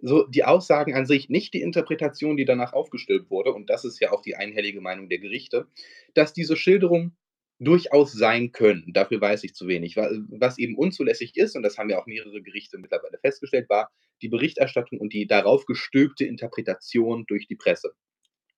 so 0.00 0.24
die 0.24 0.44
Aussagen 0.44 0.94
an 0.94 1.06
sich, 1.06 1.28
nicht 1.28 1.54
die 1.54 1.62
Interpretation, 1.62 2.36
die 2.36 2.44
danach 2.44 2.72
aufgestülpt 2.72 3.30
wurde, 3.30 3.52
und 3.52 3.70
das 3.70 3.84
ist 3.84 4.00
ja 4.00 4.12
auch 4.12 4.22
die 4.22 4.36
einhellige 4.36 4.80
Meinung 4.80 5.08
der 5.08 5.18
Gerichte, 5.18 5.66
dass 6.14 6.32
diese 6.32 6.56
Schilderungen 6.56 7.16
durchaus 7.58 8.12
sein 8.12 8.52
können. 8.52 8.92
Dafür 8.92 9.20
weiß 9.20 9.44
ich 9.44 9.54
zu 9.54 9.66
wenig. 9.66 9.96
Wa 9.96 10.10
was 10.28 10.58
eben 10.58 10.76
unzulässig 10.76 11.36
ist, 11.36 11.56
und 11.56 11.62
das 11.62 11.78
haben 11.78 11.88
ja 11.88 11.98
auch 11.98 12.06
mehrere 12.06 12.42
Gerichte 12.42 12.76
mittlerweile 12.78 13.18
festgestellt, 13.18 13.70
war 13.70 13.90
die 14.20 14.28
Berichterstattung 14.28 15.00
und 15.00 15.14
die 15.14 15.26
darauf 15.26 15.64
gestülpte 15.64 16.26
Interpretation 16.26 17.24
durch 17.26 17.46
die 17.46 17.56
Presse. 17.56 17.94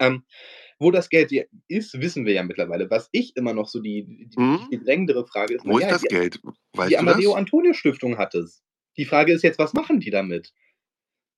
Ähm, 0.01 0.25
wo 0.81 0.91
das 0.93 1.09
Geld 1.11 1.33
ist, 1.69 2.01
wissen 2.01 2.27
wir 2.27 2.35
ja 2.35 2.43
mittlerweile. 2.45 2.91
Was 2.91 3.09
ich 3.13 3.37
immer 3.37 3.55
noch 3.55 3.69
so 3.69 3.81
die 3.81 4.05
die 4.07 4.29
die 4.29 4.37
Mhm. 4.37 4.71
viel 4.71 4.85
drängendere 4.85 5.27
Frage 5.27 5.55
ist, 5.57 5.67
na 5.67 5.73
Wo 5.73 5.79
ist 5.79 5.91
ja, 5.91 5.93
das 5.93 6.07
die 6.07 6.09
Geld? 6.09 6.41
die 6.89 6.99
Weißt 6.99 7.01
du 7.01 7.07
Amadeo 7.07 7.07
das? 7.07 7.35
Antonio 7.35 7.75
Stiftung 7.75 8.19
hat 8.19 8.35
es. 8.37 8.63
Die 8.99 9.07
Frage 9.07 9.33
ist 9.35 9.43
jetzt, 9.45 9.59
was 9.61 9.75
machen 9.75 10.01
die 10.01 10.11
damit? 10.11 10.53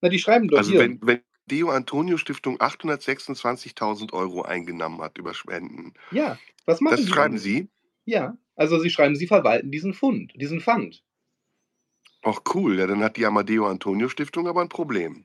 Na, 0.03 0.09
die 0.11 0.19
schreiben 0.21 0.49
doch 0.49 0.63
Also, 0.63 0.77
hier 0.77 0.79
wenn 0.79 0.99
wenn 1.03 1.21
Deo 1.47 1.71
Antonio 1.71 2.17
Stiftung 2.17 2.61
826.000 2.61 4.13
€ 4.13 4.43
eingenommen 4.43 5.01
hat 5.01 5.19
über 5.19 5.35
Spenden 5.35 5.95
Ja, 6.13 6.43
was 6.67 6.81
machen 6.81 7.05
das 7.05 7.07
die 7.07 7.15
schreiben 7.15 7.39
damit? 7.39 7.39
Sie? 7.39 7.71
Ja, 8.07 8.39
also 8.57 8.79
sie 8.81 8.91
schreiben, 8.91 9.17
sie 9.17 9.27
verwalten 9.29 9.71
diesen 9.71 9.95
Fund 9.95 10.33
diesen 10.37 10.61
Fund. 10.61 11.03
Ach 12.23 12.41
cool, 12.55 12.79
ja, 12.79 12.87
dann 12.87 13.03
hat 13.03 13.17
die 13.17 13.25
Amadeo 13.25 13.67
Antonio 13.67 14.09
Stiftung 14.11 14.47
aber 14.47 14.61
'n 14.61 14.69
Problem. 14.69 15.25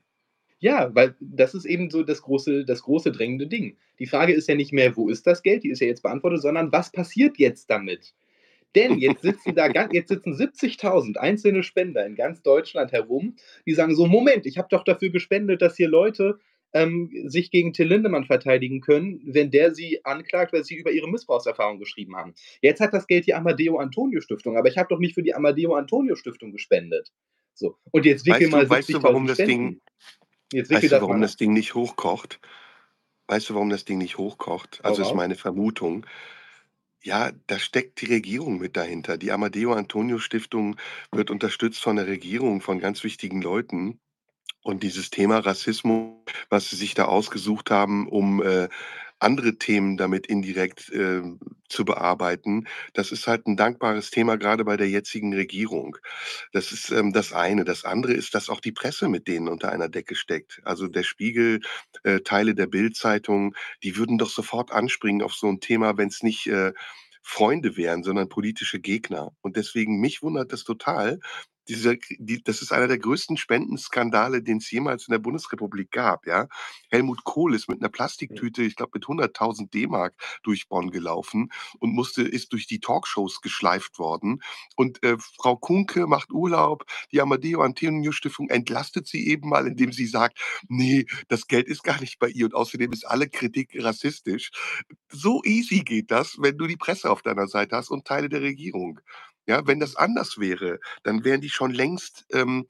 Ja, 0.58 0.94
weil 0.94 1.14
das 1.20 1.54
ist 1.54 1.66
eben 1.66 1.90
so 1.90 2.02
das 2.02 2.22
große 2.22 2.64
das 2.64 2.82
große 2.82 3.12
drängende 3.12 3.46
Ding. 3.46 3.76
Die 3.98 4.06
Frage 4.06 4.32
ist 4.32 4.48
ja 4.48 4.54
nicht 4.54 4.72
mehr: 4.72 4.96
„Wo 4.96 5.08
ist 5.08 5.26
das 5.26 5.42
Geld?“ 5.42 5.64
Die 5.64 5.70
ist 5.70 5.80
ja 5.80 5.86
jetzt 5.86 6.02
beantwortet, 6.02 6.40
sondern: 6.42 6.72
„Was 6.72 6.90
passiert 6.92 7.38
jetzt 7.38 7.68
damit?“ 7.70 8.14
Denn 8.74 8.98
jetzt 8.98 9.22
sitzen 9.22 9.54
da 9.54 9.68
jetzt 9.90 10.08
sitzen 10.08 10.34
70.000 10.34 11.18
einzelne 11.18 11.62
Spender 11.62 12.04
in 12.06 12.14
ganz 12.14 12.42
Deutschland 12.42 12.92
herum, 12.92 13.36
die 13.66 13.74
sagen 13.74 13.94
so: 13.94 14.06
„Moment, 14.06 14.46
ich 14.46 14.58
habe 14.58 14.68
doch 14.70 14.84
dafür 14.84 15.10
gespendet, 15.10 15.60
dass 15.62 15.76
hier 15.76 15.88
Leute, 15.88 16.38
ähm, 16.72 17.10
sich 17.26 17.50
gegen 17.50 17.72
Till 17.72 17.88
Lindemann 17.88 18.24
verteidigen 18.24 18.80
können, 18.80 19.20
wenn 19.24 19.50
der 19.50 19.74
sie 19.74 20.04
anklagt, 20.04 20.52
weil 20.52 20.64
sie 20.64 20.76
über 20.76 20.90
ihre 20.90 21.08
Missbrauchserfahrung 21.08 21.78
geschrieben 21.78 22.16
haben. 22.16 22.34
Jetzt 22.60 22.80
hat 22.80 22.92
das 22.92 23.06
Geld 23.06 23.26
die 23.26 23.34
Amadeo 23.34 23.78
Antonio 23.78 24.20
Stiftung, 24.20 24.56
aber 24.56 24.68
ich 24.68 24.76
habe 24.76 24.88
doch 24.88 24.98
nicht 24.98 25.14
für 25.14 25.22
die 25.22 25.34
Amadeo 25.34 25.74
Antonio 25.74 26.16
Stiftung 26.16 26.52
gespendet.“ 26.52 27.12
So, 27.54 27.76
und 27.92 28.04
jetzt 28.04 28.26
wickel 28.26 28.42
Weißt 28.42 28.52
mal 28.52 28.64
du 28.64 28.70
weißt 28.70 28.92
du, 28.94 29.02
warum 29.02 29.24
70.000 29.24 29.28
das 29.28 29.36
Ding 29.38 29.48
Spenden. 29.48 29.80
Jetzt 30.52 30.70
weißt 30.70 30.92
du, 30.92 31.00
warum 31.00 31.20
das 31.20 31.36
Ding 31.36 31.52
nicht 31.52 31.74
hochkocht? 31.74 32.40
Weißt 33.28 33.50
du, 33.50 33.54
warum 33.54 33.70
das 33.70 33.84
Ding 33.84 33.98
nicht 33.98 34.18
hochkocht? 34.18 34.80
Also, 34.84 35.02
ist 35.02 35.14
meine 35.14 35.34
Vermutung. 35.34 36.06
Ja, 37.02 37.30
da 37.46 37.58
steckt 37.58 38.00
die 38.00 38.06
Regierung 38.06 38.58
mit 38.58 38.76
dahinter. 38.76 39.16
Die 39.16 39.32
Amadeo 39.32 39.72
Antonio 39.72 40.18
Stiftung 40.18 40.76
wird 41.12 41.30
unterstützt 41.30 41.82
von 41.82 41.96
der 41.96 42.06
Regierung, 42.06 42.60
von 42.60 42.80
ganz 42.80 43.04
wichtigen 43.04 43.42
Leuten. 43.42 44.00
Und 44.62 44.82
dieses 44.82 45.10
Thema 45.10 45.38
Rassismus, 45.38 46.16
was 46.48 46.70
sie 46.70 46.76
sich 46.76 46.94
da 46.94 47.04
ausgesucht 47.04 47.70
haben, 47.70 48.08
um, 48.08 48.42
äh, 48.42 48.68
andere 49.20 49.56
Themen 49.58 49.96
damit 49.96 50.26
indirekt, 50.26 50.90
ähm, 50.92 51.40
zu 51.68 51.84
bearbeiten, 51.84 52.66
das 52.94 53.12
ist 53.12 53.26
halt 53.26 53.46
'n 53.46 53.56
dankbares 53.56 54.10
Thema, 54.10 54.36
grade 54.38 54.64
bei 54.64 54.76
der 54.76 54.88
jetzigen 54.88 55.34
Regierung. 55.34 55.96
Das 56.52 56.72
ist, 56.72 56.90
ähm, 56.92 57.12
das 57.12 57.32
eine. 57.32 57.64
Das 57.64 57.84
andere 57.84 58.12
ist, 58.14 58.34
dass 58.34 58.48
auch 58.50 58.60
die 58.60 58.72
Presse 58.72 59.08
mit 59.08 59.26
denen 59.28 59.48
unter 59.48 59.72
einer 59.72 59.88
Decke 59.88 60.14
steckt. 60.16 60.60
Also, 60.64 60.86
der 60.88 61.02
Spiegel, 61.04 61.60
äh, 62.04 62.20
Teile 62.20 62.54
der 62.54 62.66
Bild-Zeitung, 62.68 63.54
die 63.82 63.96
würden 63.96 64.18
doch 64.18 64.30
sofort 64.30 64.72
anspringen 64.72 65.22
auf 65.22 65.34
so 65.34 65.48
'n 65.48 65.60
Thema, 65.60 65.96
wenn's 65.98 66.22
nicht, 66.22 66.46
äh, 66.48 66.72
Freunde 67.22 67.76
wären, 67.76 68.04
sondern 68.04 68.28
politische 68.28 68.78
Gegner. 68.80 69.32
Und 69.42 69.56
deswegen 69.56 70.00
mich 70.00 70.22
wundert 70.22 70.52
das 70.52 70.62
total. 70.64 71.18
Dieser 71.68 71.96
k 71.96 72.14
die 72.18 72.42
das 72.44 72.62
ist 72.62 72.72
einer 72.72 72.86
der 72.88 72.98
größten 72.98 73.36
Spendenskandale, 73.36 74.42
den's 74.42 74.70
jemals 74.70 75.08
in 75.08 75.12
der 75.12 75.18
Bundesrepublik 75.18 75.90
gab, 75.90 76.26
ja? 76.26 76.46
Helmut 76.90 77.24
Kohl 77.24 77.54
ist 77.54 77.68
mit 77.68 77.80
'ner 77.80 77.88
Mhm. 78.30 78.46
Plastiktüte, 78.48 78.62
ich 78.62 78.76
glaube, 78.76 78.92
mit 78.94 79.08
100.000 79.08 79.74
D-Mark 79.74 80.14
durch 80.44 80.68
Bonn 80.68 80.90
gelaufen 80.90 81.50
und 81.80 81.92
musste 81.92 82.22
ist 82.22 82.52
durch 82.52 82.66
die 82.68 82.78
Talkshows 82.80 83.40
geschleift 83.40 83.98
worden. 83.98 84.40
Und, 84.76 85.02
äh, 85.02 85.16
Frau 85.36 85.56
Kuhnke 85.56 86.06
macht 86.06 86.30
Urlaub. 86.32 86.84
Die 87.12 87.20
Amadeo 87.20 87.62
Antonio 87.62 88.12
Stiftung 88.12 88.48
entlastet 88.50 89.06
sie 89.08 89.26
eben 89.28 89.48
mal, 89.48 89.66
indem 89.66 89.92
sie 89.92 90.06
sagt: 90.06 90.38
„Ne, 90.68 91.04
das 91.28 91.46
Geld 91.48 91.66
ist 91.68 91.82
gar 91.82 92.00
nicht 92.00 92.18
bei 92.20 92.28
ihr 92.28 92.46
und 92.46 92.54
außerdem 92.54 92.92
ist 92.92 93.04
alle 93.06 93.28
Kritik 93.28 93.72
rassistisch.“ 93.82 94.50
So 95.10 95.42
easy 95.44 95.80
geht 95.80 96.10
das, 96.12 96.36
wenn 96.40 96.58
du 96.58 96.66
die 96.66 96.76
Presse 96.76 97.10
auf 97.10 97.22
deiner 97.22 97.48
Seite 97.48 97.76
hast 97.76 97.90
und 97.90 98.06
Teile 98.06 98.28
der 98.28 98.42
Regierung. 98.42 99.00
Ja, 99.46 99.66
wenn 99.66 99.80
das 99.80 99.96
anders 99.96 100.38
wäre, 100.38 100.80
dann 101.04 101.24
wären 101.24 101.40
die 101.40 101.50
schon 101.50 101.72
längst, 101.72 102.26
ähm 102.32 102.66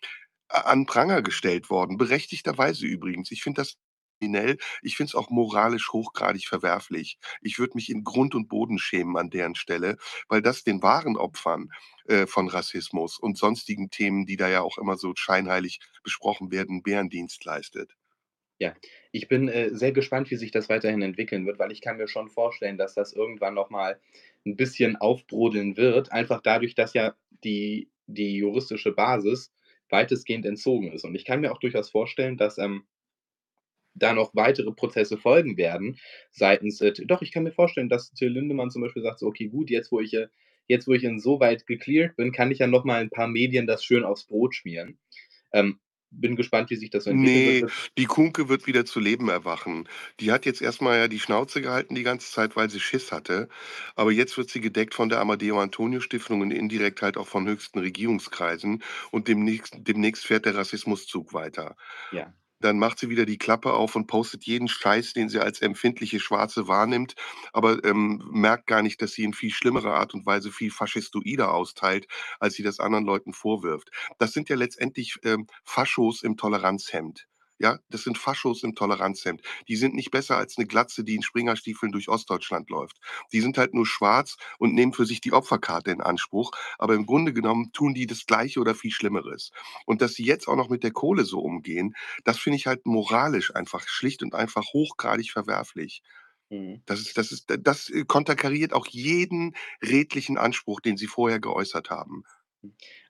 an 0.48 0.86
Pranger 0.86 1.22
gestellt 1.22 1.70
worden, 1.70 1.98
berechtigterweise 1.98 2.86
übrigens. 2.86 3.32
Ich 3.32 3.42
finde 3.42 3.62
das 3.62 3.74
kriminell. 4.20 4.58
Ich 4.82 4.96
finde 4.96 5.10
es 5.10 5.14
auch 5.16 5.30
moralisch 5.30 5.92
hochgradig 5.92 6.48
verwerflich. 6.48 7.18
Ich 7.42 7.58
würde 7.58 7.74
mich 7.74 7.90
in 7.90 8.04
Grund 8.04 8.34
und 8.34 8.48
Boden 8.48 8.78
schämen 8.78 9.18
an 9.18 9.30
deren 9.30 9.56
Stelle, 9.56 9.98
weil 10.28 10.42
das 10.42 10.64
den 10.64 10.82
wahren 10.82 11.18
Opfern 11.18 11.70
äh, 12.06 12.26
von 12.26 12.48
Rassismus 12.48 13.18
und 13.18 13.38
sonstigen 13.38 13.90
Themen, 13.90 14.26
die 14.26 14.36
da 14.38 14.48
ja 14.48 14.62
auch 14.62 14.78
immer 14.78 14.96
so 14.96 15.12
scheinheilig 15.16 15.80
besprochen 16.02 16.50
werden, 16.52 16.82
Bärendienst 16.82 17.44
leistet. 17.44 17.94
Ja, 18.60 18.74
ich 19.12 19.28
bin, 19.28 19.48
äh, 19.48 19.74
sehr 19.74 19.92
gespannt, 19.92 20.30
wie 20.30 20.36
sich 20.36 20.50
das 20.50 20.68
weiterhin 20.70 21.02
entwickeln 21.02 21.44
wird, 21.46 21.58
weil 21.58 21.72
ich 21.72 21.82
kann 21.82 21.98
mir 21.98 22.08
schon 22.08 22.30
vorstellen, 22.30 22.78
dass 22.78 22.94
das 22.94 23.12
irgendwann 23.12 23.52
noch 23.54 23.68
mal 23.68 24.00
'n 24.46 24.56
bisschen 24.56 24.96
aufbrodeln 24.96 25.76
wird, 25.76 26.10
einfach 26.10 26.40
dadurch, 26.40 26.74
dass 26.74 26.94
ja 26.94 27.14
die 27.44 27.88
die 28.06 28.36
juristische 28.36 28.92
Basis 28.92 29.52
weitestgehend 29.90 30.46
entzogen 30.46 30.92
ist. 30.92 31.04
Und 31.04 31.14
ich 31.16 31.24
kann 31.24 31.40
mir 31.40 31.52
auch 31.52 31.58
durchaus 31.58 31.90
vorstellen, 31.90 32.36
dass, 32.38 32.56
ähm 32.58 32.86
da 33.96 34.12
noch 34.12 34.34
weitere 34.34 34.72
Prozesse 34.72 35.16
folgen 35.16 35.56
werden 35.56 35.98
seitens 36.30 36.80
äh, 36.80 36.92
doch, 37.06 37.22
ich 37.22 37.32
kann 37.32 37.44
mir 37.44 37.52
vorstellen, 37.52 37.88
dass 37.88 38.12
Till 38.12 38.28
Lindemann 38.30 38.70
zum 38.70 38.82
Beispiel 38.82 39.02
sagt 39.02 39.18
so: 39.20 39.26
„Okay, 39.26 39.48
gut, 39.48 39.70
jetzt, 39.70 39.90
wo 39.90 40.00
ich 40.00 40.14
äh 40.14 40.28
jetzt, 40.68 40.88
wo 40.88 40.92
ich 40.94 41.04
insoweit 41.04 41.64
gecleared 41.66 42.16
bin, 42.16 42.32
kann 42.32 42.50
ich 42.50 42.58
ja 42.58 42.66
noch 42.66 42.84
mal 42.84 43.00
'n 43.00 43.08
paar 43.10 43.28
Medien 43.28 43.66
das 43.66 43.84
schön 43.84 44.04
aufs 44.04 44.24
Brot 44.24 44.54
schmieren.“ 44.54 44.98
Ähm, 45.52 45.78
bin 46.20 46.36
gespannt, 46.36 46.70
wie 46.70 46.76
sich 46.76 46.90
das 46.90 47.04
so 47.04 47.10
entwickeln 47.10 47.44
Ne, 47.44 47.62
wird. 47.62 47.74
die 47.98 48.04
Kunke 48.06 48.48
wird 48.48 48.66
wieder 48.66 48.84
zu 48.84 48.98
Leben 48.98 49.28
erwachen. 49.28 49.88
Die 50.18 50.32
hat 50.32 50.44
jetzt 50.44 50.60
erst 50.60 50.82
mal 50.82 50.98
ja 50.98 51.06
die 51.08 51.20
Schnauze 51.20 51.62
gehalten 51.62 51.94
die 51.94 52.02
ganze 52.02 52.30
Zeit, 52.32 52.56
weil 52.56 52.68
sie 52.68 52.80
Schiss 52.80 53.12
hatte. 53.12 53.48
Aber 53.94 54.10
jetzt 54.10 54.36
wird 54.36 54.50
sie 54.50 54.60
gedeckt 54.60 54.94
von 54.94 55.08
der 55.08 55.20
Amadeo-Antonio-Stiftung 55.20 56.40
und 56.40 56.50
indirekt 56.50 57.00
halt 57.02 57.16
auch 57.16 57.28
von 57.28 57.46
höchsten 57.46 57.78
Regierungskreisen 57.78 58.82
und 59.12 59.28
demnächst 59.28 59.74
demnächst 59.78 60.26
fährt 60.26 60.46
der 60.46 60.56
Rassismuszug 60.56 61.32
weiter. 61.32 61.76
Ja. 62.10 62.34
Dann 62.60 62.78
macht 62.78 62.98
sie 62.98 63.08
wieder 63.10 63.26
die 63.26 63.38
Klappe 63.38 63.72
auf 63.74 63.96
und 63.96 64.06
postet 64.06 64.44
jeden 64.44 64.68
Scheiß, 64.68 65.12
den 65.12 65.28
sie 65.28 65.40
als 65.40 65.60
empfindliche 65.60 66.20
Schwarze 66.20 66.68
wahrnimmt, 66.68 67.14
aber, 67.52 67.84
ähm, 67.84 68.22
merkt 68.32 68.66
gar 68.66 68.82
nicht, 68.82 69.00
dass 69.02 69.12
sie 69.12 69.24
in 69.24 69.34
viel 69.34 69.50
schlimmerer 69.50 69.94
Art 69.94 70.14
und 70.14 70.26
Weise 70.26 70.50
viel 70.52 70.70
faschistoider 70.70 71.52
austeilt, 71.52 72.06
als 72.40 72.54
sie 72.54 72.62
das 72.62 72.80
anderen 72.80 73.04
Leuten 73.04 73.32
vorwirft. 73.34 73.90
Das 74.18 74.32
sind 74.32 74.48
ja 74.48 74.56
letztendlich, 74.56 75.16
ähm, 75.24 75.46
Faschos 75.64 76.22
im 76.22 76.36
Toleranzhemd. 76.36 77.26
Ja, 77.60 77.78
das 77.88 78.02
sind 78.02 78.18
Faschos 78.18 78.62
im 78.64 78.74
Toleranzhemd. 78.74 79.40
Die 79.68 79.76
sind 79.76 79.94
nicht 79.94 80.10
besser 80.10 80.36
als 80.36 80.58
'ne 80.58 80.66
Glatze, 80.66 81.04
die 81.04 81.14
in 81.14 81.22
Springerstiefeln 81.22 81.90
durch 81.90 82.08
Ostdeutschland 82.08 82.68
läuft. 82.68 82.98
Die 83.32 83.40
sind 83.40 83.56
halt 83.56 83.72
nur 83.72 83.86
schwarz 83.86 84.36
und 84.58 84.74
nehmen 84.74 84.92
für 84.92 85.06
sich 85.06 85.20
die 85.22 85.32
Opferkarte 85.32 85.90
in 85.90 86.02
Anspruch, 86.02 86.50
aber 86.78 86.94
im 86.94 87.06
Grunde 87.06 87.32
genommen 87.32 87.72
tun 87.72 87.94
die 87.94 88.06
das 88.06 88.26
Gleiche 88.26 88.60
oder 88.60 88.74
viel 88.74 88.90
Schlimmeres. 88.90 89.50
Und 89.86 90.02
dass 90.02 90.12
sie 90.14 90.24
jetzt 90.24 90.48
auch 90.48 90.56
noch 90.56 90.68
mit 90.68 90.82
der 90.84 90.90
Kohle 90.92 91.24
so 91.24 91.40
umgehen, 91.40 91.94
das 92.24 92.38
finde 92.38 92.56
ich 92.56 92.66
halt 92.66 92.84
moralisch 92.84 93.54
einfach 93.54 93.88
schlicht 93.88 94.22
und 94.22 94.34
einfach 94.34 94.64
hochgradig 94.74 95.30
verwerflich. 95.30 96.02
Mhm. 96.50 96.82
Das 96.86 97.00
ist 97.00 97.18
das 97.18 97.32
ist 97.32 97.46
das 97.60 97.92
konterkariert 98.08 98.72
auch 98.74 98.86
jeden 98.88 99.54
redlichen 99.82 100.38
Anspruch, 100.38 100.80
den 100.80 100.96
sie 100.96 101.06
vorher 101.08 101.40
geäußert 101.40 101.90
haben. 101.90 102.24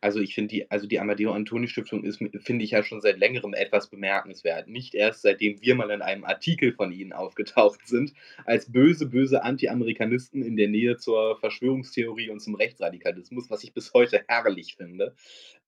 Also, 0.01 0.21
ich 0.21 0.35
finde 0.35 0.49
die 0.49 0.71
also, 0.71 0.87
die 0.87 0.99
Amadeo-Antonio-Stiftung 1.01 2.05
ist 2.05 2.19
finde 2.38 2.64
ich 2.64 2.73
ja 2.73 2.83
schon 2.83 3.01
seit 3.01 3.19
Längerem 3.19 3.55
etwas 3.55 3.88
bemerkenswert. 3.90 4.69
Nicht 4.69 4.95
erst, 4.95 5.23
seitdem 5.23 5.61
wir 5.61 5.75
mal 5.75 5.90
in 5.90 6.03
einem 6.03 6.25
Artikel 6.25 6.73
von 6.73 6.92
ihnen 6.92 7.12
aufgetaucht 7.12 7.87
sind, 7.87 8.12
als 8.45 8.71
böse, 8.71 9.07
böse 9.07 9.42
Anti-Amerikanisten 9.42 10.42
in 10.42 10.57
der 10.57 10.69
Nähe 10.69 10.97
zur 10.97 11.38
Verschwörungstheorie 11.38 12.31
und 12.31 12.40
zum 12.40 12.55
Rechtsradikalismus, 12.55 13.51
was 13.51 13.64
ich 13.64 13.75
bis 13.75 13.92
heute 13.95 14.23
herrlich 14.29 14.77
finde. 14.77 15.14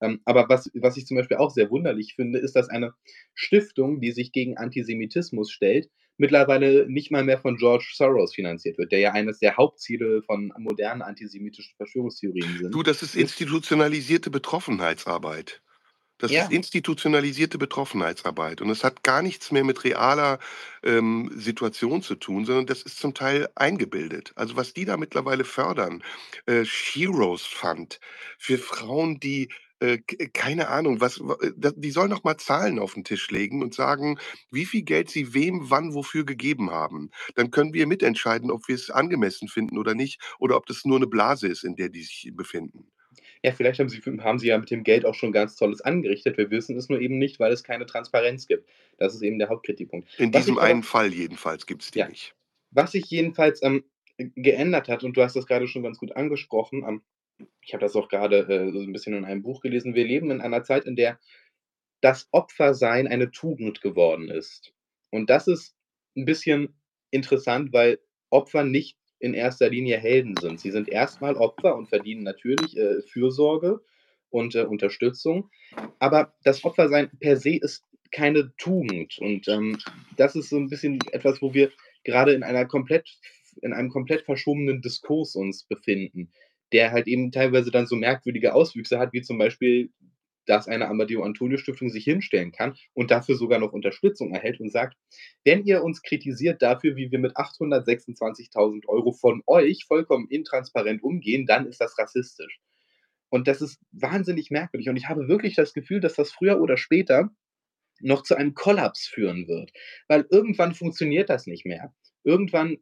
Ähm, 0.00 0.20
aber 0.24 0.48
was 0.48 0.70
was 0.74 0.96
ich 0.96 1.06
zum 1.06 1.16
Beispiel 1.16 1.36
auch 1.38 1.50
sehr 1.50 1.70
wunderlich 1.70 2.14
finde, 2.14 2.38
ist, 2.38 2.56
dass 2.56 2.68
eine 2.68 2.94
Stiftung, 3.34 4.00
die 4.00 4.12
sich 4.12 4.32
gegen 4.32 4.56
Antisemitismus 4.56 5.50
stellt, 5.50 5.90
mittlerweile 6.18 6.86
nicht 6.88 7.10
mal 7.10 7.24
mehr 7.24 7.38
von 7.38 7.56
George 7.56 7.92
Soros 7.94 8.34
finanziert 8.34 8.78
wird, 8.78 8.92
der 8.92 9.00
ja 9.00 9.12
eines 9.12 9.38
der 9.38 9.56
Hauptziele 9.56 10.22
von 10.22 10.52
modernen 10.58 11.02
antisemitischen 11.02 11.74
Verschwörungstheorien 11.76 12.58
sind. 12.58 12.72
Du, 12.74 12.82
das 12.82 13.02
ist 13.02 13.14
Ist 13.14 13.40
institutionalisierte 13.40 14.30
Betroffenheitsarbeit. 14.30 15.62
Das 16.18 16.32
ist 16.32 16.36
Ja. 16.36 16.48
institutionalisierte 16.50 17.58
Betroffenheitsarbeit 17.58 18.60
und 18.62 18.70
es 18.70 18.84
hat 18.84 19.04
gar 19.04 19.22
nichts 19.22 19.52
mehr 19.52 19.64
mit 19.64 19.84
realer, 19.84 20.40
ähm, 20.82 21.30
Situation 21.36 22.02
zu 22.02 22.16
tun, 22.16 22.44
sondern 22.46 22.66
das 22.66 22.82
ist 22.82 22.98
zum 22.98 23.14
Teil 23.14 23.48
eingebildet. 23.54 24.32
Also, 24.36 24.56
was 24.56 24.74
die 24.74 24.86
da 24.86 24.96
mittlerweile 24.96 25.44
fördern, 25.44 26.02
äh, 26.46 26.64
Sheroes 26.64 27.46
Fund 27.46 28.00
für 28.38 28.58
Frauen, 28.58 29.20
die, 29.20 29.50
äh, 29.80 29.98
k 29.98 30.28
keine 30.32 30.68
Ahnung, 30.68 31.00
was 31.00 31.18
äh, 31.20 31.52
die 31.76 31.90
sollen 31.90 32.10
doch 32.10 32.24
mal 32.24 32.36
Zahlen 32.38 32.78
auf 32.78 32.96
'n 32.96 33.04
Tisch 33.04 33.30
legen 33.30 33.62
und 33.62 33.74
sagen, 33.74 34.18
wie 34.50 34.64
viel 34.66 34.82
Geld 34.82 35.10
sie 35.10 35.34
wem, 35.34 35.70
wann, 35.70 35.94
wofür 35.94 36.24
gegeben 36.24 36.70
haben. 36.70 37.10
Dann 37.36 37.50
können 37.50 37.74
wir 37.74 37.86
mitentscheiden, 37.86 38.50
ob 38.50 38.68
wir's 38.68 38.90
angemessen 38.90 39.48
finden 39.48 39.78
oder 39.78 39.94
nicht 39.94 40.20
oder 40.38 40.56
ob 40.56 40.66
das 40.66 40.84
nur 40.84 40.98
'ne 41.00 41.06
Blase 41.06 41.48
ist, 41.48 41.64
in 41.64 41.76
der 41.76 41.88
die 41.90 42.02
sich 42.02 42.30
befinden. 42.34 42.90
Ja, 43.44 43.52
vielleicht 43.52 43.78
haben 43.78 43.88
sie 43.88 44.00
haben 44.00 44.38
sie 44.38 44.48
ja 44.48 44.58
mit 44.58 44.70
dem 44.70 44.82
Geld 44.82 45.04
auch 45.06 45.14
schon 45.14 45.30
ganz 45.32 45.54
Tolles 45.56 45.80
angerichtet. 45.80 46.36
Wir 46.38 46.50
wissen 46.50 46.76
es 46.76 46.88
nur 46.88 47.00
eben 47.00 47.18
nicht, 47.18 47.38
weil 47.38 47.52
es 47.52 47.62
keine 47.62 47.86
Transparenz 47.86 48.46
gibt. 48.46 48.68
Das 48.98 49.14
ist 49.14 49.22
eben 49.22 49.38
der 49.38 49.48
Hauptkritikpunkt. 49.48 50.08
In 50.18 50.32
Was 50.32 50.48
diesem 50.48 50.58
ich 50.58 50.60
aber 50.60 50.72
einen 50.72 50.82
Fall 50.82 51.14
jedenfalls 51.14 51.64
gibt's 51.66 51.92
die 51.92 52.00
Ja. 52.00 52.08
nicht. 52.08 52.34
Was 52.72 52.92
sich 52.92 53.06
jedenfalls, 53.10 53.62
ähm, 53.62 53.84
geändert 54.18 54.88
hat 54.88 55.04
und 55.04 55.16
du 55.16 55.22
hast 55.22 55.36
das 55.36 55.46
grade 55.46 55.68
schon 55.68 55.82
ganz 55.84 55.98
gut 55.98 56.16
angesprochen, 56.16 56.84
ähm, 56.88 57.02
ich 57.62 57.72
habe 57.74 57.82
das 57.84 57.96
auch 57.96 58.08
grade, 58.08 58.38
äh, 58.48 58.72
so 58.72 58.80
'n 58.80 58.92
bisschen 58.92 59.14
in 59.14 59.24
einem 59.24 59.42
Buch 59.42 59.60
gelesen. 59.60 59.94
Wir 59.94 60.04
leben 60.06 60.30
in 60.30 60.40
einer 60.40 60.64
Zeit, 60.64 60.84
in 60.86 60.96
der 60.96 61.18
das 62.02 62.28
Opfersein 62.32 63.08
eine 63.08 63.30
Tugend 63.32 63.80
geworden 63.82 64.28
ist. 64.30 64.72
Und 65.10 65.30
das 65.30 65.48
ist 65.48 65.76
'n 66.16 66.24
bisschen 66.26 66.74
interessant, 67.10 67.72
weil 67.72 67.98
Opfer 68.30 68.64
nicht 68.64 68.98
in 69.20 69.34
erster 69.34 69.70
Linie 69.70 69.98
Helden 69.98 70.36
sind. 70.40 70.60
Sie 70.60 70.70
sind 70.72 70.88
erst 70.88 71.20
mal 71.20 71.36
Opfer 71.36 71.76
und 71.76 71.88
verdienen 71.88 72.22
natürlich, 72.24 72.76
äh, 72.76 73.02
Fürsorge 73.02 73.80
und, 74.30 74.54
äh, 74.56 74.64
Unterstützung. 74.64 75.50
Aber 76.00 76.34
das 76.44 76.64
Opfersein 76.64 77.10
per 77.20 77.36
se 77.36 77.56
ist 77.56 77.84
keine 78.12 78.52
Tugend. 78.58 79.18
Und, 79.18 79.48
ähm, 79.48 79.78
das 80.16 80.36
ist 80.36 80.50
so 80.50 80.56
'n 80.58 80.68
bisschen 80.70 81.00
etwas, 81.12 81.42
wo 81.42 81.54
wir 81.54 81.72
grade 82.04 82.32
in 82.34 82.42
einer 82.44 82.66
komplett 82.66 83.08
in 83.62 83.72
einem 83.74 83.90
komplett 83.90 84.22
verschobenen 84.24 84.82
Diskurs 84.82 85.36
uns 85.36 85.64
befinden, 85.64 86.32
der 86.72 86.92
halt 86.92 87.06
eben 87.08 87.32
teilweise 87.32 87.70
dann 87.70 87.86
so 87.86 87.96
merkwürdige 87.96 88.54
Auswüchse 88.54 88.98
hat, 88.98 89.12
wie 89.12 89.22
zum 89.22 89.38
Beispiel, 89.38 89.90
dass 90.46 90.66
eine 90.68 90.88
Amadeo-Antonio-Stiftung 90.88 91.90
sich 91.90 92.04
hinstellen 92.04 92.52
kann 92.52 92.74
und 92.94 93.10
dafür 93.10 93.36
sogar 93.36 93.58
noch 93.58 93.72
Unterstützung 93.72 94.32
erhält 94.34 94.60
und 94.60 94.70
sagt: 94.72 94.96
„Wenn 95.44 95.64
ihr 95.64 95.82
uns 95.84 96.02
kritisiert 96.02 96.62
dafür, 96.62 96.96
wie 96.96 97.10
wir 97.10 97.18
mit 97.18 97.36
826.000 97.36 98.86
€ 98.88 99.12
von 99.12 99.42
euch 99.46 99.84
vollkommen 99.86 100.28
intransparent 100.30 101.02
umgehen, 101.02 101.46
dann 101.46 101.66
ist 101.66 101.80
das 101.80 101.98
rassistisch.“ 101.98 102.60
Und 103.30 103.48
das 103.48 103.60
ist 103.62 103.80
wahnsinnig 103.92 104.50
merkwürdig. 104.50 104.88
Und 104.88 104.96
ich 104.96 105.08
habe 105.08 105.28
wirklich 105.28 105.54
das 105.54 105.74
Gefühl, 105.74 106.00
dass 106.00 106.14
das 106.14 106.32
früher 106.32 106.60
oder 106.60 106.76
später 106.76 107.30
noch 108.00 108.22
zu 108.22 108.36
einem 108.36 108.54
Kollaps 108.54 109.06
führen 109.06 109.48
wird, 109.48 109.72
weil 110.08 110.26
irgendwann 110.30 110.74
funktioniert 110.74 111.30
das 111.30 111.46
nicht 111.46 111.66
mehr. 111.66 111.94
Irgendwann, 112.24 112.78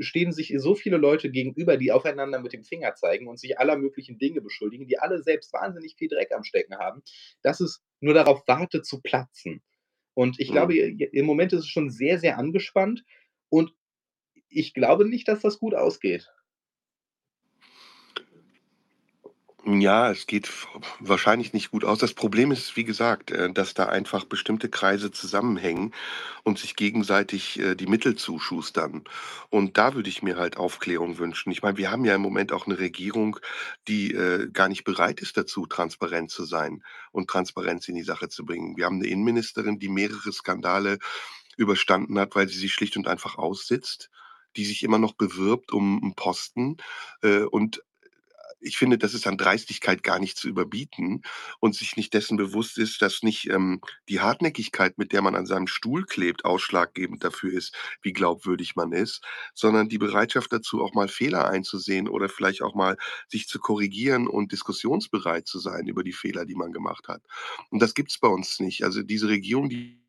stehen 0.00 0.32
sich 0.32 0.54
so 0.58 0.74
viele 0.74 0.96
Leute 0.96 1.30
gegenüber, 1.30 1.76
die 1.76 1.92
aufeinander 1.92 2.40
mit 2.40 2.52
dem 2.52 2.64
Finger 2.64 2.94
zeigen 2.94 3.28
und 3.28 3.38
sich 3.38 3.58
aller 3.58 3.76
möglichen 3.76 4.18
Dinge 4.18 4.40
beschuldigen, 4.40 4.86
die 4.88 4.98
alle 4.98 5.22
selbst 5.22 5.52
wahnsinnig 5.52 5.96
viel 5.96 6.08
Dreck 6.08 6.32
am 6.32 6.44
Stecken 6.44 6.76
haben, 6.78 7.02
dass 7.42 7.60
es 7.60 7.82
nur 8.00 8.14
darauf 8.14 8.46
wartet 8.48 8.86
zu 8.86 9.00
platzen. 9.02 9.62
Und 10.14 10.40
ich 10.40 10.50
glaube, 10.52 10.74
Mhm. 10.74 10.76
i 10.76 11.04
im 11.12 11.26
Moment 11.26 11.52
ist 11.52 11.60
es 11.60 11.68
schon 11.68 11.90
sehr, 11.90 12.18
sehr 12.18 12.38
angespannt 12.38 13.04
und 13.48 13.72
ich 14.50 14.74
glaube 14.74 15.06
nicht, 15.08 15.28
dass 15.28 15.40
das 15.40 15.58
gut 15.58 15.74
ausgeht. 15.74 16.28
Ja, 19.66 20.10
es 20.12 20.26
geht 20.28 20.48
wahrscheinlich 21.00 21.52
nicht 21.52 21.72
gut 21.72 21.84
aus. 21.84 21.98
Das 21.98 22.14
Problem 22.14 22.52
ist, 22.52 22.76
wie 22.76 22.84
gesagt, 22.84 23.32
äh, 23.32 23.52
dass 23.52 23.74
da 23.74 23.86
einfach 23.86 24.24
bestimmte 24.24 24.68
Kreise 24.68 25.10
zusammenhängen 25.10 25.92
und 26.44 26.58
sich 26.60 26.76
gegenseitig, 26.76 27.58
äh, 27.58 27.74
die 27.74 27.86
Mittel 27.86 28.14
zuschustern. 28.14 29.02
Und 29.50 29.76
da 29.76 29.94
würde 29.94 30.08
ich 30.10 30.22
mir 30.22 30.36
halt 30.36 30.56
Aufklärung 30.56 31.18
wünschen. 31.18 31.50
Ich 31.50 31.62
meine, 31.62 31.76
wir 31.76 31.90
haben 31.90 32.04
ja 32.04 32.14
im 32.14 32.20
Moment 32.22 32.52
auch 32.52 32.66
'ne 32.68 32.78
Regierung, 32.78 33.38
die, 33.88 34.12
äh, 34.14 34.48
gar 34.52 34.68
nicht 34.68 34.84
bereit 34.84 35.20
ist 35.20 35.36
dazu, 35.36 35.66
transparent 35.66 36.30
zu 36.30 36.44
sein 36.44 36.82
und 37.10 37.28
Transparenz 37.28 37.88
in 37.88 37.96
die 37.96 38.02
Sache 38.04 38.28
zu 38.28 38.44
bringen. 38.46 38.76
Wir 38.76 38.86
haben 38.86 38.98
'ne 38.98 39.08
Innenministerin, 39.08 39.80
die 39.80 39.88
mehrere 39.88 40.32
Skandale 40.32 40.98
überstanden 41.56 42.18
hat, 42.20 42.36
weil 42.36 42.48
sie 42.48 42.58
sie 42.58 42.68
schlicht 42.68 42.96
und 42.96 43.08
einfach 43.08 43.36
aussitzt, 43.36 44.08
die 44.56 44.64
sich 44.64 44.82
immer 44.84 44.98
noch 44.98 45.14
bewirbt 45.14 45.72
um 45.72 46.00
'n 46.02 46.14
Posten, 46.14 46.76
äh, 47.22 47.40
und 47.42 47.82
ich 48.60 48.76
finde, 48.78 48.98
das 48.98 49.14
ist 49.14 49.26
an 49.26 49.36
Dreistigkeit 49.38 50.02
gar 50.02 50.18
nicht 50.18 50.36
zu 50.36 50.48
überbieten 50.48 51.22
und 51.60 51.74
sich 51.74 51.96
nicht 51.96 52.12
dessen 52.14 52.36
bewusst 52.36 52.78
ist, 52.78 53.02
dass 53.02 53.22
nicht 53.22 53.48
ähm, 53.50 53.80
die 54.08 54.20
Hartnäckigkeit, 54.20 54.98
mit 54.98 55.12
der 55.12 55.22
man 55.22 55.34
an 55.34 55.46
seinem 55.46 55.66
Stuhl 55.66 56.04
klebt, 56.04 56.44
ausschlaggebend 56.44 57.22
dafür 57.24 57.52
ist, 57.52 57.74
wie 58.02 58.12
glaubwürdig 58.12 58.76
man 58.76 58.92
ist, 58.92 59.22
sondern 59.54 59.88
die 59.88 59.98
Bereitschaft 59.98 60.52
dazu, 60.52 60.82
auch 60.82 60.94
mal 60.94 61.08
Fehler 61.08 61.48
einzusehen 61.48 62.08
oder 62.08 62.28
vielleicht 62.28 62.62
auch 62.62 62.74
mal 62.74 62.96
sich 63.28 63.48
zu 63.48 63.58
korrigieren 63.58 64.26
und 64.26 64.52
diskussionsbereit 64.52 65.46
zu 65.46 65.58
sein 65.58 65.86
über 65.86 66.02
die 66.04 66.12
Fehler, 66.12 66.44
die 66.44 66.54
man 66.56 66.72
gemacht 66.72 67.08
hat. 67.08 67.22
Und 67.70 67.80
das 67.80 67.94
gibt's 67.94 68.18
bei 68.18 68.28
uns 68.28 68.60
nicht. 68.60 68.84
Also 68.84 69.02
diese 69.02 69.28
Regierung, 69.28 69.68
die 69.68 70.00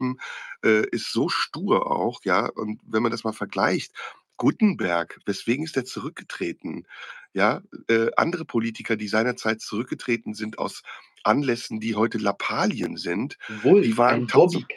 äh, 0.63 0.87
ist 0.89 1.11
so 1.11 1.29
stur 1.29 1.91
auch, 1.91 2.21
ja. 2.23 2.47
Und 2.47 2.79
wenn 2.85 3.03
man 3.03 3.11
das 3.11 3.23
mal 3.23 3.33
vergleicht, 3.33 3.93
Gutenberg, 4.37 5.19
weswegen 5.25 5.65
ist 5.65 5.75
er 5.75 5.83
zurückgetreten? 5.85 6.85
Ja, 7.33 7.61
äh, 7.87 8.09
andere 8.17 8.45
Politiker, 8.45 8.95
die 8.95 9.07
seinerzeit 9.07 9.61
zurückgetreten 9.61 10.33
sind 10.33 10.57
aus 10.57 10.81
Anlässen, 11.23 11.79
die 11.79 11.95
heute 11.95 12.17
Lappalien 12.17 12.97
sind, 12.97 13.37
die 13.47 13.63
Wulff, 13.63 13.97
waren 13.97 14.27
tausend 14.27 14.67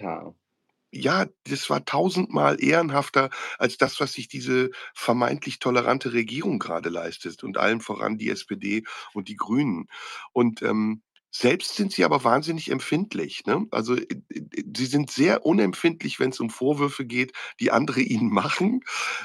ja, 0.95 1.27
das 1.45 1.71
war 1.71 1.85
tausendmal 1.85 2.63
ehrenhafter 2.63 3.31
als 3.59 3.79
das, 3.79 3.99
was 3.99 4.13
sich 4.13 4.29
diese 4.29 4.71
vermeintlich 4.95 5.59
tolerante 5.59 6.13
Regierung 6.13 6.59
gerade 6.59 6.91
leistet 6.91 7.43
und 7.43 7.57
allen 7.57 7.81
voran 7.81 8.19
die 8.19 8.29
SPD 8.29 8.85
und 9.15 9.29
die 9.29 9.37
Grünen. 9.37 9.87
Und, 10.33 10.63
ähm, 10.63 11.03
selbst 11.35 11.77
sind 11.77 11.93
sie 11.93 12.05
aber 12.05 12.25
wahnsinnig 12.25 12.71
empfindlich, 12.71 13.47
ne? 13.47 13.67
Also, 13.71 13.97
äh, 13.97 14.07
äh, 14.29 14.65
sie 14.77 14.85
sind 14.85 15.11
sehr 15.11 15.47
unempfindlich, 15.47 16.21
wenn's 16.21 16.41
um 16.41 16.51
Vorwürfe 16.51 17.07
geht, 17.07 17.33
die 17.59 17.71
andere 17.71 18.03
ihnen 18.03 18.29
machen. 18.33 18.81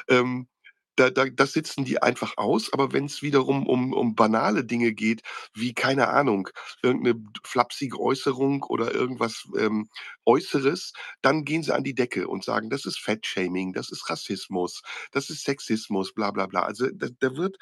Ähm, 0.07 0.47
da 0.97 1.09
da 1.11 1.25
das 1.29 1.53
sitzen 1.53 1.85
die 1.85 2.01
einfach 2.03 2.33
aus, 2.37 2.73
aber 2.73 2.93
wenn's 2.93 3.21
wiederum 3.21 3.67
um 3.67 3.93
um 3.93 4.15
banale 4.15 4.65
Dinge 4.65 4.93
geht, 4.93 5.21
wie, 5.55 5.73
keine 5.73 6.09
Ahnung, 6.09 6.49
irgend 6.83 7.03
'ne 7.03 7.15
d 7.15 7.21
flapsige 7.45 7.99
Äußerung 7.99 8.63
oder 8.63 8.93
irgendwas, 8.93 9.45
ähm, 9.59 9.89
Äußeres, 10.25 10.93
dann 11.21 11.45
gehen 11.45 11.63
sie 11.63 11.73
an 11.75 11.83
die 11.85 11.95
Decke 11.95 12.27
und 12.27 12.43
sagen: 12.43 12.69
„Das 12.69 12.85
ist 12.85 12.99
Fettshaming, 12.99 13.73
das 13.73 13.91
ist 13.91 14.09
Rassismus, 14.09 14.81
das 15.11 15.29
ist 15.29 15.43
Sexismus, 15.45 16.13
bla 16.13 16.31
bla 16.31 16.47
bla.“ 16.47 16.63
Also, 16.63 16.87
da 16.93 17.07
da 17.19 17.35
wird 17.37 17.57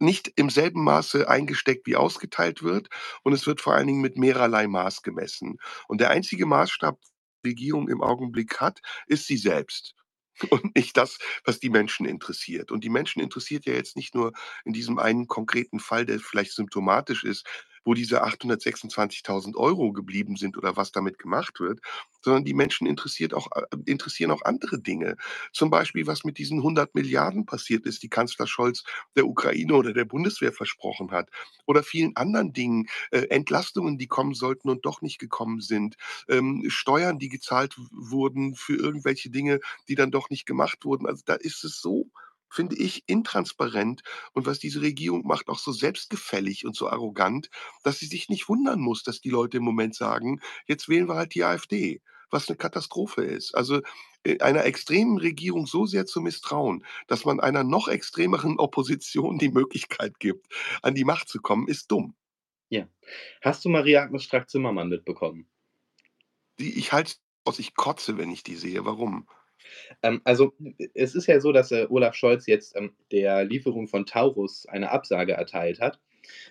nicht 0.00 0.32
im 0.36 0.50
selben 0.50 0.84
Maße 0.84 1.28
eingesteckt, 1.30 1.86
wie 1.86 1.96
ausgeteilt 1.96 2.62
wird 2.64 2.88
und 3.24 3.32
es 3.34 3.46
wird 3.46 3.60
vor 3.62 3.74
allen 3.74 3.86
Dingen 3.88 4.02
mit 4.02 4.16
mehrerlei 4.18 4.68
Maß 4.68 5.02
gemessen. 5.02 5.58
Und 5.88 6.00
der 6.02 6.10
einzige 6.10 6.46
Maßstab, 6.46 6.98
Regierung 7.46 7.88
im 7.90 8.02
Augenblick 8.02 8.60
hat, 8.60 8.80
ist 9.08 9.26
sie 9.28 9.36
selbst 9.38 9.94
und 10.50 10.74
nicht 10.74 10.96
das, 10.96 11.18
was 11.44 11.60
die 11.60 11.70
Menschen 11.70 12.06
interessiert. 12.06 12.72
Und 12.72 12.84
die 12.84 12.90
Menschen 12.90 13.20
interessiert 13.22 13.66
ja 13.66 13.72
jetzt 13.74 13.96
nicht 13.96 14.14
nur 14.14 14.32
in 14.64 14.72
diesem 14.72 14.98
einen 14.98 15.26
konkreten 15.26 15.80
Fall, 15.80 16.06
der 16.06 16.18
vielleicht 16.20 16.52
symptomatisch 16.52 17.24
ist, 17.24 17.46
wo 17.84 17.94
diese 17.94 18.22
826.000 18.24 19.56
€ 19.56 19.92
geblieben 19.92 20.36
sind 20.36 20.56
oder 20.56 20.76
was 20.76 20.92
damit 20.92 21.18
gemacht 21.18 21.60
wird, 21.60 21.80
sondern 22.22 22.44
die 22.44 22.54
Menschen 22.54 22.86
interessiert 22.86 23.34
auch 23.34 23.48
äh, 23.54 23.62
interessieren 23.86 24.30
auch 24.30 24.42
andere 24.44 24.80
Dinge. 24.80 25.16
Zum 25.52 25.70
Beispiel, 25.70 26.06
was 26.06 26.24
mit 26.24 26.38
diesen 26.38 26.58
100 26.58 26.94
Milliarden 26.94 27.46
passiert 27.46 27.86
ist, 27.86 28.02
die 28.02 28.08
Kanzler 28.08 28.46
Scholz 28.46 28.84
der 29.16 29.26
Ukraine 29.26 29.74
oder 29.74 29.92
der 29.92 30.04
Bundeswehr 30.04 30.52
versprochen 30.52 31.10
hat 31.10 31.28
oder 31.66 31.82
vielen 31.82 32.16
anderen 32.16 32.52
Dingen, 32.52 32.88
äh, 33.10 33.22
Entlastungen, 33.28 33.98
die 33.98 34.06
kommen 34.06 34.34
sollten 34.34 34.68
und 34.70 34.84
doch 34.86 35.02
nicht 35.02 35.18
gekommen 35.18 35.60
sind, 35.60 35.96
ähm, 36.28 36.64
Steuern, 36.68 37.18
die 37.18 37.28
gezahlt 37.28 37.76
wurden 37.90 38.54
für 38.54 38.74
irgendwelche 38.76 39.30
Dinge, 39.30 39.60
die 39.88 39.94
dann 39.94 40.10
doch 40.10 40.30
nicht 40.30 40.46
gemacht 40.46 40.84
wurden. 40.84 41.06
Also, 41.06 41.22
da 41.24 41.34
ist 41.34 41.64
es 41.64 41.80
so, 41.80 42.10
finde 42.54 42.76
ich, 42.76 43.04
intransparent 43.08 44.02
und 44.32 44.46
was 44.46 44.58
diese 44.60 44.80
Regierung 44.82 45.26
macht, 45.26 45.48
auch 45.48 45.58
so 45.58 45.72
selbstgefällig 45.72 46.66
und 46.66 46.76
so 46.76 46.88
arrogant, 46.88 47.50
dass 47.84 47.98
sie 48.00 48.06
sich 48.06 48.28
nicht 48.30 48.48
wundern 48.48 48.80
muss, 48.80 49.02
dass 49.02 49.20
die 49.20 49.30
Leute 49.30 49.58
im 49.58 49.64
Moment 49.64 49.94
sagen: 49.96 50.40
„Jetzt 50.66 50.88
wählen 50.88 51.08
wir 51.08 51.16
halt 51.16 51.34
die 51.34 51.44
AfD“, 51.44 52.02
was 52.30 52.48
'ne 52.48 52.56
Katastrophe 52.56 53.24
ist. 53.24 53.54
Also, 53.56 53.80
äh, 54.24 54.38
einer 54.40 54.64
extremen 54.64 55.18
Regierung 55.18 55.66
so 55.66 55.86
sehr 55.86 56.06
zu 56.06 56.20
misstrauen, 56.20 56.84
dass 57.08 57.24
man 57.24 57.40
einer 57.40 57.64
noch 57.64 57.88
extremeren 57.88 58.58
Opposition 58.58 59.38
die 59.38 59.50
Möglichkeit 59.50 60.18
gibt, 60.20 60.46
an 60.82 60.94
die 60.94 61.04
Macht 61.04 61.28
zu 61.28 61.40
kommen, 61.40 61.68
ist 61.68 61.90
dumm. 61.90 62.14
Ja. 62.72 62.88
Hast 63.42 63.64
du 63.64 63.68
Maria-Agnes 63.68 64.24
Strack-Zimmermann 64.24 64.88
mitbekommen? 64.88 65.48
Die 66.60 66.78
ich 66.78 66.92
halte 66.92 67.14
aus, 67.44 67.58
ich 67.58 67.74
kotze, 67.74 68.16
wenn 68.16 68.30
ich 68.30 68.42
die 68.44 68.56
sehe. 68.56 68.84
Warum? 68.84 69.28
Ähm, 70.02 70.20
also, 70.24 70.54
es 70.94 71.14
ist 71.14 71.26
ja 71.26 71.40
so, 71.40 71.52
dass, 71.52 71.70
äh, 71.72 71.86
Olaf 71.88 72.14
Scholz 72.14 72.46
jetzt, 72.46 72.76
ähm, 72.76 72.92
der 73.12 73.44
Lieferung 73.44 73.88
von 73.88 74.06
Taurus 74.06 74.66
eine 74.66 74.90
Absage 74.90 75.32
erteilt 75.32 75.80
hat. 75.80 76.00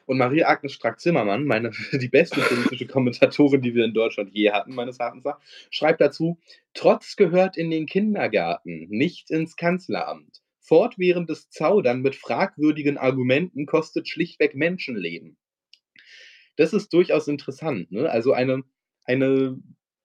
Und 0.05 0.17
Maria-Agnes 0.17 0.73
Strack-Zimmermann, 0.73 1.45
meine 1.45 1.71
die 1.93 2.09
beste 2.09 2.41
politische 2.41 2.88
Kommentatorin, 2.88 3.62
die 3.62 3.73
wir 3.75 3.86
in 3.86 3.93
Deutschland 3.93 4.31
je 4.33 4.51
hatten, 4.51 4.75
meines 4.75 4.99
Erachtens 4.99 5.25
schreibt 5.71 6.01
dazu: 6.01 6.39
„Trotz 6.73 7.15
gehört 7.15 7.57
in 7.57 7.71
den 7.71 7.86
Kindergarten, 7.88 8.88
nicht 8.89 9.31
ins 9.31 9.55
Kanzleramt. 9.55 10.41
Fortwährendes 10.59 11.49
Zaudern 11.49 12.01
mit 12.01 12.15
fragwürdigen 12.15 12.97
Argumenten 12.97 13.65
kostet 13.65 14.07
schlichtweg 14.07 14.55
Menschenleben.“ 14.55 15.38
Das 16.55 16.73
ist 16.73 16.93
durchaus 16.93 17.27
interessant, 17.27 17.91
ne? 17.91 18.09
Also, 18.09 18.33
eine 18.33 18.63
eine 19.05 19.57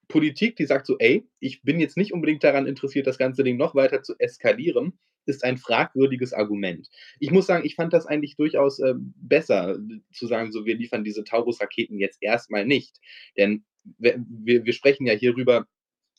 Politik, 0.08 0.56
die 0.56 0.66
sagt 0.66 0.86
so: 0.86 0.96
„Ey, 0.98 1.26
ich 1.40 1.62
bin 1.62 1.80
jetzt 1.80 1.96
nicht 1.96 2.12
unbedingt 2.12 2.44
daran 2.44 2.66
interessiert, 2.66 3.06
das 3.06 3.18
ganze 3.18 3.44
Ding 3.44 3.56
noch 3.56 3.74
weiter 3.74 4.02
zu 4.02 4.14
eskalieren“, 4.18 4.98
ist 5.26 5.44
ein 5.44 5.58
fragwürdiges 5.58 6.32
Argument. 6.32 6.88
Ich 7.20 7.30
muss 7.30 7.46
sagen, 7.46 7.66
ich 7.66 7.74
fand 7.74 7.92
das 7.92 8.06
eigentlich 8.06 8.36
durchaus, 8.36 8.78
ähm, 8.80 9.12
besser, 9.16 9.78
zu 10.12 10.26
sagen, 10.26 10.52
so: 10.52 10.64
„Wir 10.64 10.76
liefern 10.76 11.04
diese 11.04 11.24
Taurus-Raketen 11.24 11.98
jetzt 11.98 12.18
erst 12.22 12.50
mal 12.50 12.66
nicht.“ 12.66 12.96
Denn 13.36 13.64
wir 13.98 14.22
wir 14.28 14.64
wir 14.64 14.72
sprechen 14.72 15.06
ja 15.06 15.12
hierüber, 15.14 15.66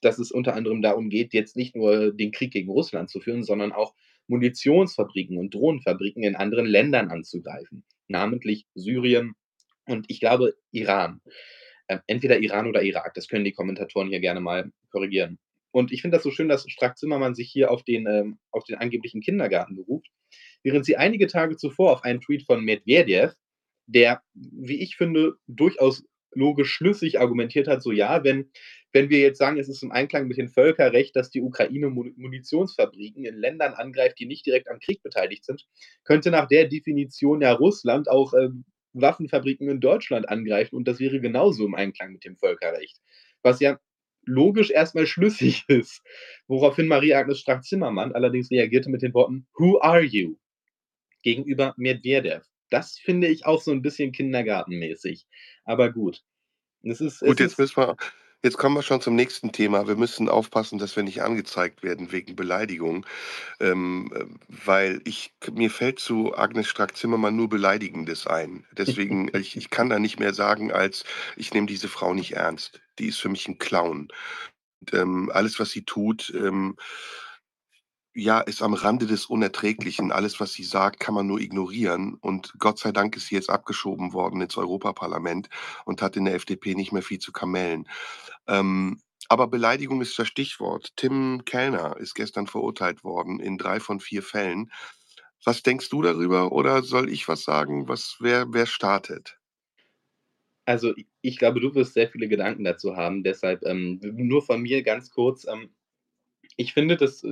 dass 0.01 0.19
es 0.19 0.31
unter 0.31 0.55
anderem 0.55 0.81
darum 0.81 1.09
geht, 1.09 1.33
jetzt 1.33 1.55
nicht 1.57 1.75
nur 1.75 2.13
den 2.13 2.31
Krieg 2.31 2.51
gegen 2.53 2.69
Russland 2.71 3.09
zu 3.09 3.19
führen, 3.19 3.43
sondern 3.43 3.71
auch 3.71 3.93
Munitionsfabriken 4.27 5.37
und 5.37 5.53
Drohnenfabriken 5.53 6.23
in 6.23 6.35
anderen 6.35 6.65
Ländern 6.67 7.09
anzugreifen, 7.09 7.83
namentlich 8.07 8.65
Syrien 8.75 9.33
und 9.85 10.05
ich 10.09 10.19
glaube 10.19 10.55
Iran. 10.71 11.21
Äh, 11.89 11.99
entweder 12.07 12.39
Iran 12.39 12.67
oder 12.67 12.83
Irak, 12.83 13.13
das 13.15 13.27
können 13.27 13.45
die 13.45 13.51
Kommentatoren 13.51 14.09
hier 14.09 14.19
gerne 14.19 14.39
mal 14.41 14.71
korrigieren. 14.91 15.39
Und 15.71 15.91
ich 15.91 16.01
finde 16.01 16.17
das 16.17 16.23
so 16.23 16.31
schön, 16.31 16.47
dass 16.49 16.69
Strack-Zimmermann 16.69 17.35
sich 17.35 17.49
hier 17.51 17.71
auf 17.71 17.83
den 17.83 18.07
ähm, 18.07 18.39
auf 18.51 18.63
den 18.65 18.77
angeblichen 18.77 19.21
Kindergarten 19.21 19.75
beruft, 19.75 20.09
während 20.63 20.85
sie 20.85 20.97
einige 20.97 21.27
Tage 21.27 21.57
zuvor 21.57 21.91
auf 21.93 22.03
einen 22.03 22.21
Tweet 22.21 22.43
von 22.45 22.63
Medwedew, 22.63 23.31
der, 23.87 24.21
wie 24.35 24.81
ich 24.81 24.95
finde, 24.97 25.33
durchaus 25.47 26.03
logisch 26.35 26.71
schlüssig 26.71 27.19
argumentiert 27.19 27.67
hat, 27.67 27.81
so: 27.83 27.91
„Ja, 27.91 28.23
wenn 28.23 28.51
wenn 28.93 29.09
wir 29.09 29.19
jetzt 29.19 29.37
sagen, 29.39 29.57
es 29.59 29.69
ist 29.69 29.83
im 29.83 29.91
Einklang 29.91 30.27
mit 30.27 30.37
dem 30.37 30.49
Völkerrecht, 30.49 31.15
dass 31.15 31.29
die 31.31 31.41
Ukraine 31.41 31.89
Muni 31.89 32.13
Munitionsfabriken 32.17 33.25
in 33.25 33.35
Ländern 33.35 33.73
angreift, 33.73 34.19
die 34.19 34.25
nicht 34.27 34.45
direkt 34.45 34.69
am 34.69 34.79
Krieg 34.79 35.01
beteiligt 35.03 35.45
sind, 35.45 35.65
könnte 36.03 36.31
nach 36.31 36.47
der 36.47 36.67
Definition 36.67 37.41
ja 37.41 37.51
Russland 37.53 38.09
auch, 38.09 38.33
ähm, 38.33 38.65
Waffenfabriken 38.93 39.69
in 39.69 39.79
Deutschland 39.81 40.29
angreifen 40.29 40.75
und 40.75 40.87
das 40.87 40.99
wäre 40.99 41.19
genauso 41.21 41.65
im 41.65 41.75
Einklang 41.75 42.11
mit 42.13 42.25
dem 42.25 42.37
Völkerrecht.“ 42.37 42.99
Was 43.43 43.59
ja 43.61 43.79
logisch 44.25 44.71
erst 44.71 44.95
mal 44.95 45.07
schlüssig 45.07 45.63
ist, 45.69 46.01
woraufhin 46.47 46.87
Maria-Agnes 46.87 47.39
Strack-Zimmermann 47.39 48.13
allerdings 48.13 48.51
reagierte 48.51 48.89
mit 48.89 49.01
den 49.03 49.13
Worten: 49.13 49.47
„Who 49.57 49.79
are 49.81 50.03
you?“ 50.03 50.35
Gegenüber 51.23 51.73
Medwedew. 51.77 52.41
Das 52.71 52.97
finde 52.99 53.27
ich 53.29 53.45
auch 53.45 53.61
so 53.61 53.71
'n 53.71 53.81
bisschen 53.83 54.11
kindergartenmäßig. 54.13 55.25
Aber 55.65 55.91
gut. 55.93 56.23
Es 56.83 57.01
ist 57.01 57.23
es 57.23 57.27
Gut, 57.27 57.39
jetzt 57.39 57.53
ist 57.53 57.59
müssen 57.59 57.77
wir 57.77 57.97
jetzt 58.43 58.57
kommen 58.57 58.75
wir 58.75 58.83
schon 58.83 59.01
zum 59.01 59.15
nächsten 59.15 59.51
Thema. 59.51 59.87
Wir 59.87 59.95
müssen 59.95 60.29
aufpassen, 60.29 60.79
dass 60.79 60.95
wir 60.95 61.03
nicht 61.03 61.21
angezeigt 61.21 61.83
werden 61.83 62.11
wegen 62.11 62.35
Beleidigung, 62.35 63.05
ähm, 63.59 64.11
äh, 64.15 64.25
weil 64.49 65.01
ich 65.05 65.33
mir 65.51 65.71
fällt 65.71 65.99
zu 65.99 66.37
Agnes 66.37 66.67
Strack-Zimmermann 66.67 67.35
nur 67.35 67.49
Beleidigendes 67.49 68.27
ein. 68.27 68.65
Deswegen 68.73 69.29
ich 69.35 69.57
ich 69.57 69.69
kann 69.69 69.89
da 69.89 69.99
nicht 69.99 70.19
mehr 70.19 70.33
sagen, 70.33 70.71
als: 70.71 71.05
„Ich 71.37 71.53
nehme 71.53 71.67
diese 71.67 71.89
Frau 71.89 72.13
nicht 72.13 72.33
ernst.“ 72.35 72.81
Die 72.99 73.07
ist 73.07 73.19
für 73.19 73.29
mich 73.29 73.47
'n 73.47 73.59
Clown. 73.59 74.09
Und, 74.81 74.93
ähm, 74.95 75.31
alles, 75.33 75.59
was 75.59 75.71
sie 75.71 75.85
tut, 75.85 76.33
ähm 76.35 76.75
ja, 78.15 78.39
ist 78.41 78.61
am 78.63 78.73
Rande 78.73 79.05
des 79.05 79.27
Unerträglichen. 79.27 80.11
Alles, 80.11 80.39
was 80.39 80.53
sie 80.53 80.63
sagt, 80.63 80.99
kann 80.99 81.13
man 81.13 81.27
nur 81.27 81.39
ignorieren 81.39 82.15
und 82.15 82.53
Gott 82.57 82.79
sei 82.79 82.91
Dank 82.91 83.15
ist 83.15 83.27
sie 83.27 83.35
jetzt 83.35 83.49
abgeschoben 83.51 84.13
worden 84.13 84.41
ins 84.41 84.57
Europaparlament 84.57 85.47
und 85.85 86.01
hat 86.01 86.17
in 86.17 86.25
der 86.25 86.33
FDP 86.35 86.73
nicht 86.75 86.91
mehr 86.91 87.03
viel 87.03 87.19
zu 87.19 87.31
kamellen. 87.31 87.87
Ähm, 88.49 89.01
aber 89.29 89.47
Beleidigung 89.47 90.01
ist 90.01 90.19
das 90.19 90.27
Stichwort. 90.27 90.93
Tim 90.97 91.43
Kellner 91.45 91.97
ist 91.97 92.15
gestern 92.15 92.47
verurteilt 92.47 93.03
worden 93.03 93.39
in 93.39 93.57
3 93.57 93.79
von 93.79 93.99
4 94.01 94.23
Fällen. 94.23 94.71
Was 95.45 95.63
denkst 95.63 95.89
du 95.89 96.01
darüber 96.01 96.51
oder 96.51 96.83
soll 96.83 97.09
ich 97.09 97.27
was 97.27 97.43
sagen? 97.43 97.87
Was 97.87 98.17
wer 98.19 98.47
wer 98.53 98.65
startet? 98.65 99.37
Also, 100.65 100.93
ich 101.21 101.37
glaube, 101.37 101.59
du 101.59 101.73
wirst 101.75 101.93
sehr 101.93 102.09
viele 102.09 102.27
Gedanken 102.27 102.63
dazu 102.63 102.95
haben, 102.95 103.23
deshalb, 103.23 103.63
ähm, 103.65 103.99
nur 104.03 104.43
von 104.43 104.61
mir 104.61 104.83
ganz 104.83 105.09
kurz, 105.09 105.45
ähm, 105.47 105.69
ich 106.57 106.73
finde 106.73 106.97
das, 106.97 107.23
äh, 107.23 107.29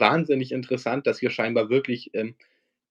wahnsinnig 0.00 0.52
interessant, 0.52 1.06
dass 1.06 1.20
hier 1.20 1.30
scheinbar 1.30 1.70
wirklich, 1.70 2.10
ähm, 2.14 2.36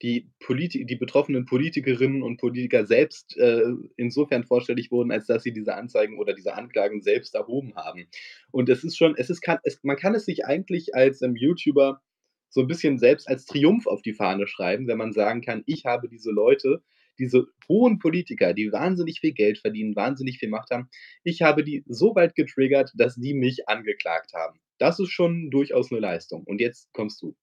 die, 0.01 0.29
Politi 0.39 0.85
die 0.85 0.95
betroffenen 0.95 1.45
Politikerinnen 1.45 2.23
und 2.23 2.37
Politiker 2.37 2.85
selbst 2.85 3.37
äh, 3.37 3.63
insofern 3.97 4.45
vorstellig 4.45 4.91
wurden, 4.91 5.11
als 5.11 5.27
dass 5.27 5.43
sie 5.43 5.53
diese 5.53 5.75
Anzeigen 5.75 6.17
oder 6.17 6.33
diese 6.33 6.55
Anklagen 6.55 7.01
selbst 7.01 7.35
erhoben 7.35 7.75
haben. 7.75 8.07
Und 8.51 8.69
es 8.69 8.83
ist 8.83 8.97
schon, 8.97 9.15
es 9.17 9.29
ist, 9.29 9.41
kann, 9.41 9.59
es, 9.63 9.79
man 9.83 9.97
kann 9.97 10.15
es 10.15 10.25
sich 10.25 10.45
eigentlich 10.45 10.95
als 10.95 11.21
ähm, 11.21 11.35
YouTuber 11.35 12.01
so 12.49 12.61
ein 12.61 12.67
bisschen 12.67 12.97
selbst 12.97 13.27
als 13.27 13.45
Triumph 13.45 13.87
auf 13.87 14.01
die 14.01 14.13
Fahne 14.13 14.47
schreiben, 14.47 14.87
wenn 14.87 14.97
man 14.97 15.13
sagen 15.13 15.41
kann, 15.41 15.63
ich 15.65 15.85
habe 15.85 16.09
diese 16.09 16.31
Leute, 16.31 16.81
diese 17.19 17.45
hohen 17.67 17.99
Politiker, 17.99 18.53
die 18.53 18.71
wahnsinnig 18.71 19.19
viel 19.19 19.33
Geld 19.33 19.59
verdienen, 19.59 19.95
wahnsinnig 19.95 20.39
viel 20.39 20.49
Macht 20.49 20.71
haben, 20.71 20.89
ich 21.23 21.41
habe 21.41 21.63
die 21.63 21.83
so 21.87 22.15
weit 22.15 22.35
getriggert, 22.35 22.91
dass 22.95 23.15
die 23.15 23.33
mich 23.33 23.67
angeklagt 23.67 24.33
haben. 24.33 24.59
Das 24.79 24.99
ist 24.99 25.11
schon 25.11 25.51
durchaus 25.51 25.91
eine 25.91 25.99
Leistung. 25.99 26.43
Und 26.45 26.61
jetzt 26.61 26.91
kommst 26.93 27.21
du. 27.21 27.35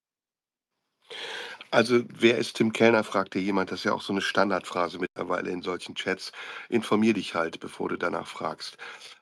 Also, 1.70 2.02
wer 2.08 2.38
ist 2.38 2.56
Tim 2.56 2.72
Kellner, 2.72 3.04
fragte 3.04 3.38
jemand. 3.38 3.70
Das 3.70 3.80
ist 3.80 3.84
ja 3.84 3.92
auch 3.92 4.02
so 4.02 4.12
eine 4.12 4.22
Standardphrase 4.22 4.98
mittlerweile 4.98 5.50
in 5.50 5.62
solchen 5.62 5.94
Chats. 5.94 6.32
Informier 6.68 7.14
dich 7.14 7.34
halt, 7.34 7.60
bevor 7.60 7.88
du 7.88 7.96
danach 7.96 8.26
fragst. 8.26 8.76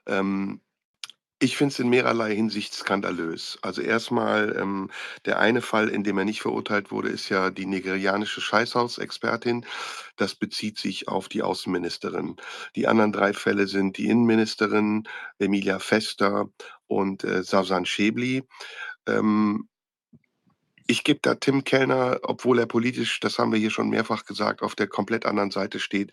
Ähm, 0.06 0.60
ich 1.40 1.56
finde 1.56 1.72
es 1.72 1.78
in 1.78 1.90
mehrerlei 1.90 2.34
Hinsicht 2.34 2.72
skandalös. 2.74 3.58
Also 3.60 3.82
erstmal, 3.82 4.56
ähm, 4.58 4.90
der 5.26 5.40
eine 5.40 5.60
Fall, 5.62 5.88
in 5.88 6.04
dem 6.04 6.16
er 6.16 6.24
nicht 6.24 6.40
verurteilt 6.40 6.90
wurde, 6.90 7.10
ist 7.10 7.28
ja 7.28 7.50
die 7.50 7.66
nigerianische 7.66 8.40
Scheißhausexpertin. 8.40 9.66
Das 10.16 10.34
bezieht 10.34 10.78
sich 10.78 11.08
auf 11.08 11.28
die 11.28 11.42
Außenministerin. 11.42 12.36
Die 12.76 12.86
anderen 12.86 13.12
drei 13.12 13.32
Fälle 13.34 13.66
sind 13.66 13.98
die 13.98 14.06
Innenministerin 14.08 15.04
Emilia 15.38 15.78
Fester 15.80 16.46
und 16.86 17.24
äh, 17.24 17.42
Savsan 17.42 17.84
Schäbli. 17.84 18.44
Ähm, 19.06 19.68
ich 20.86 21.04
gebe 21.04 21.20
da 21.22 21.34
Tim 21.34 21.64
Kellner, 21.64 22.20
obwohl 22.22 22.58
er 22.58 22.66
politisch, 22.66 23.20
das 23.20 23.38
haben 23.38 23.52
wir 23.52 23.58
hier 23.58 23.70
schon 23.70 23.88
mehrfach 23.88 24.24
gesagt, 24.24 24.62
auf 24.62 24.74
der 24.74 24.86
komplett 24.86 25.26
anderen 25.26 25.50
Seite 25.50 25.78
steht, 25.80 26.12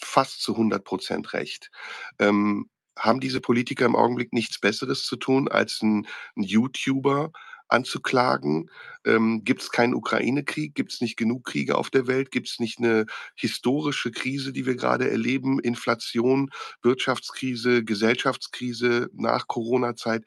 fast 0.00 0.42
zu 0.42 0.52
100 0.52 0.84
Prozent 0.84 1.32
recht. 1.32 1.70
Ähm, 2.18 2.68
haben 2.98 3.20
diese 3.20 3.40
Politiker 3.40 3.86
im 3.86 3.96
Augenblick 3.96 4.32
nichts 4.32 4.60
Besseres 4.60 5.04
zu 5.04 5.16
tun, 5.16 5.48
als 5.48 5.80
einen 5.82 6.06
YouTuber 6.36 7.32
anzuklagen? 7.68 8.68
Ähm, 9.06 9.42
Gibt 9.44 9.62
es 9.62 9.70
keinen 9.70 9.94
Ukraine-Krieg? 9.94 10.74
Gibt 10.74 10.92
es 10.92 11.00
nicht 11.00 11.16
genug 11.16 11.44
Kriege 11.44 11.76
auf 11.78 11.88
der 11.88 12.06
Welt? 12.06 12.30
Gibt 12.30 12.48
es 12.48 12.58
nicht 12.58 12.78
eine 12.78 13.06
historische 13.36 14.10
Krise, 14.10 14.52
die 14.52 14.66
wir 14.66 14.74
gerade 14.74 15.10
erleben? 15.10 15.60
Inflation, 15.60 16.50
Wirtschaftskrise, 16.82 17.84
Gesellschaftskrise 17.84 19.08
nach 19.14 19.46
Corona-Zeit? 19.46 20.24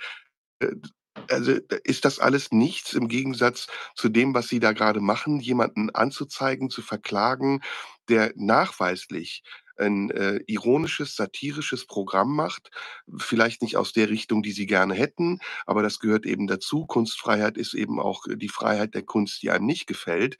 Also 1.29 1.53
ist 1.83 2.05
das 2.05 2.19
alles 2.19 2.51
nichts 2.51 2.93
im 2.93 3.07
Gegensatz 3.07 3.67
zu 3.95 4.09
dem, 4.09 4.33
was 4.33 4.47
Sie 4.47 4.59
da 4.59 4.71
gerade 4.71 4.99
machen, 4.99 5.39
jemanden 5.39 5.89
anzuzeigen, 5.91 6.69
zu 6.69 6.81
verklagen, 6.81 7.61
der 8.09 8.33
nachweislich 8.35 9.43
ein 9.77 10.11
äh, 10.11 10.39
ironisches, 10.47 11.15
satirisches 11.15 11.85
Programm 11.85 12.35
macht. 12.35 12.69
Vielleicht 13.17 13.61
nicht 13.61 13.77
aus 13.77 13.93
der 13.93 14.09
Richtung, 14.09 14.43
die 14.43 14.51
sie 14.51 14.65
gerne 14.65 14.93
hätten, 14.93 15.39
aber 15.65 15.81
das 15.81 15.99
gehört 15.99 16.25
eben 16.25 16.47
dazu. 16.47 16.85
Kunstfreiheit 16.85 17.57
ist 17.57 17.73
eben 17.73 17.99
auch 17.99 18.23
die 18.27 18.49
Freiheit 18.49 18.93
der 18.93 19.03
Kunst, 19.03 19.41
die 19.41 19.49
einem 19.49 19.65
nicht 19.65 19.87
gefällt. 19.87 20.37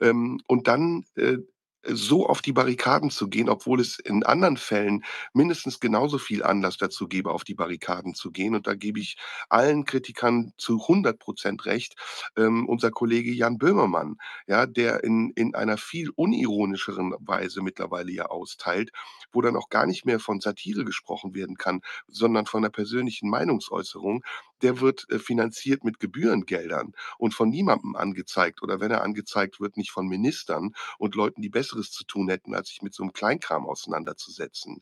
Ähm, 0.00 0.40
und 0.46 0.68
dann 0.68 1.04
äh, 1.16 1.38
so 1.88 2.26
auf 2.26 2.42
die 2.42 2.52
Barrikaden 2.52 3.10
zu 3.10 3.28
gehen, 3.28 3.48
obwohl 3.48 3.80
es 3.80 3.98
in 3.98 4.24
anderen 4.24 4.56
Fällen 4.56 5.04
mindestens 5.32 5.80
genauso 5.80 6.18
viel 6.18 6.42
Anlass 6.42 6.76
dazu 6.78 7.08
gäbe, 7.08 7.30
auf 7.30 7.44
die 7.44 7.54
Barrikaden 7.54 8.14
zu 8.14 8.30
gehen. 8.30 8.54
Und 8.54 8.66
da 8.66 8.74
gebe 8.74 9.00
ich 9.00 9.16
allen 9.48 9.84
Kritikern 9.84 10.52
zu 10.56 10.80
100 10.82 11.18
Prozent 11.18 11.66
recht. 11.66 11.94
Ähm, 12.36 12.68
unser 12.68 12.90
Kollege 12.90 13.32
Jan 13.32 13.58
Böhmermann, 13.58 14.16
ja, 14.46 14.66
der 14.66 15.04
in, 15.04 15.30
in 15.36 15.54
einer 15.54 15.76
viel 15.78 16.10
unironischeren 16.10 17.14
Weise 17.20 17.62
mittlerweile 17.62 18.12
ja 18.12 18.26
austeilt, 18.26 18.90
wo 19.32 19.40
dann 19.40 19.56
auch 19.56 19.68
gar 19.68 19.86
nicht 19.86 20.04
mehr 20.04 20.20
von 20.20 20.40
Satire 20.40 20.84
gesprochen 20.84 21.34
werden 21.34 21.56
kann, 21.56 21.80
sondern 22.08 22.46
von 22.46 22.62
einer 22.64 22.70
persönlichen 22.70 23.28
Meinungsäußerung, 23.30 24.22
der 24.64 24.80
wird 24.80 25.06
äh, 25.10 25.18
finanziert 25.18 25.84
mit 25.84 26.00
Gebührengeldern 26.00 26.94
und 27.18 27.34
von 27.34 27.50
niemandem 27.50 27.94
angezeigt 27.94 28.62
oder 28.62 28.80
wenn 28.80 28.90
er 28.90 29.02
angezeigt 29.02 29.60
wird, 29.60 29.76
nicht 29.76 29.90
von 29.90 30.08
Ministern 30.08 30.74
und 30.98 31.14
Leuten, 31.14 31.42
die 31.42 31.50
Besseres 31.50 31.90
zu 31.90 32.04
tun 32.04 32.28
hätten, 32.28 32.54
als 32.54 32.68
sich 32.68 32.82
mit 32.82 32.94
so 32.94 33.02
einem 33.02 33.12
Kleinkram 33.12 33.66
auseinanderzusetzen. 33.66 34.80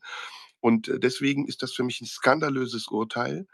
Und 0.61 0.87
äh, 0.87 0.99
deswegen 0.99 1.45
ist 1.45 1.61
das 1.61 1.73
für 1.73 1.83
mich 1.83 1.99
ein 2.01 2.07
skandalöses 2.07 2.87
Urteil. 2.87 3.45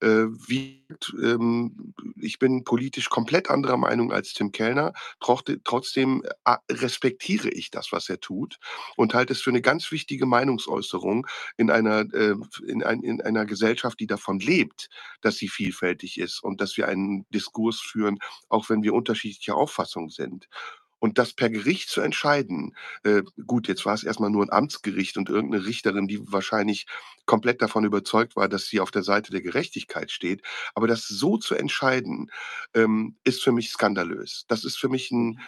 Äh, 0.00 0.26
wie, 0.48 0.86
ähm, 1.22 1.94
ich 2.16 2.38
bin 2.38 2.64
politisch 2.64 3.08
komplett 3.08 3.50
anderer 3.50 3.76
Meinung 3.76 4.12
als 4.12 4.32
Tim 4.34 4.52
Kellner. 4.52 4.92
Trotzdem 5.20 6.22
äh, 6.44 6.56
respektiere 6.70 7.48
ich 7.48 7.70
das, 7.70 7.92
was 7.92 8.08
er 8.08 8.20
tut 8.20 8.58
und 8.96 9.14
halte 9.14 9.32
es 9.32 9.42
für 9.42 9.50
eine 9.50 9.62
ganz 9.62 9.90
wichtige 9.90 10.26
Meinungsäußerung 10.26 11.26
in 11.56 11.70
einer, 11.70 12.00
äh, 12.12 12.34
in, 12.66 12.82
ein, 12.82 13.02
in 13.02 13.20
einer 13.20 13.46
Gesellschaft, 13.46 14.00
die 14.00 14.06
davon 14.06 14.38
lebt, 14.40 14.88
dass 15.20 15.36
sie 15.36 15.48
vielfältig 15.48 16.18
ist 16.18 16.42
und 16.42 16.60
dass 16.60 16.76
wir 16.76 16.88
einen 16.88 17.26
Diskurs 17.30 17.80
führen, 17.80 18.18
auch 18.48 18.68
wenn 18.68 18.82
wir 18.82 18.94
unterschiedlicher 18.94 19.56
Auffassung 19.56 20.10
sind. 20.10 20.48
Und 21.04 21.18
das 21.18 21.34
per 21.34 21.50
Gericht 21.50 21.90
zu 21.90 22.00
entscheiden, 22.00 22.74
äh, 23.02 23.24
gut, 23.46 23.68
jetzt 23.68 23.84
war 23.84 23.92
es 23.92 24.04
erstmal 24.04 24.30
nur 24.30 24.42
ein 24.42 24.50
Amtsgericht 24.50 25.18
und 25.18 25.28
irgendeine 25.28 25.66
Richterin, 25.66 26.08
die 26.08 26.18
wahrscheinlich 26.32 26.86
komplett 27.26 27.60
davon 27.60 27.84
überzeugt 27.84 28.36
war, 28.36 28.48
dass 28.48 28.68
sie 28.68 28.80
auf 28.80 28.90
der 28.90 29.02
Seite 29.02 29.30
der 29.30 29.42
Gerechtigkeit 29.42 30.10
steht. 30.10 30.40
Aber 30.74 30.86
das 30.86 31.06
so 31.06 31.36
zu 31.36 31.56
entscheiden, 31.56 32.30
ähm, 32.72 33.18
ist 33.22 33.42
für 33.42 33.52
mich 33.52 33.68
skandalös. 33.68 34.46
Das 34.48 34.64
ist 34.64 34.78
für 34.78 34.88
mich 34.88 35.10
ein, 35.10 35.40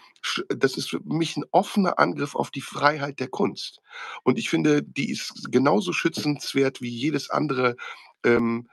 das 0.49 0.77
ist 0.77 0.91
für 0.91 1.01
mich 1.03 1.39
ein 1.39 1.45
offener 1.53 1.99
Angriff 1.99 2.35
auf 2.35 2.51
die 2.51 2.61
Freiheit 2.61 3.19
der 3.19 3.29
Kunst. 3.29 3.81
Und 4.25 4.39
ich 4.39 4.51
finde, 4.51 4.83
die 4.83 5.11
ist 5.11 5.51
genauso 5.51 5.95
schützenswert 5.95 6.83
wie 6.83 6.91
jedes 6.91 7.31
andere 7.31 7.77
ähm, 8.25 8.69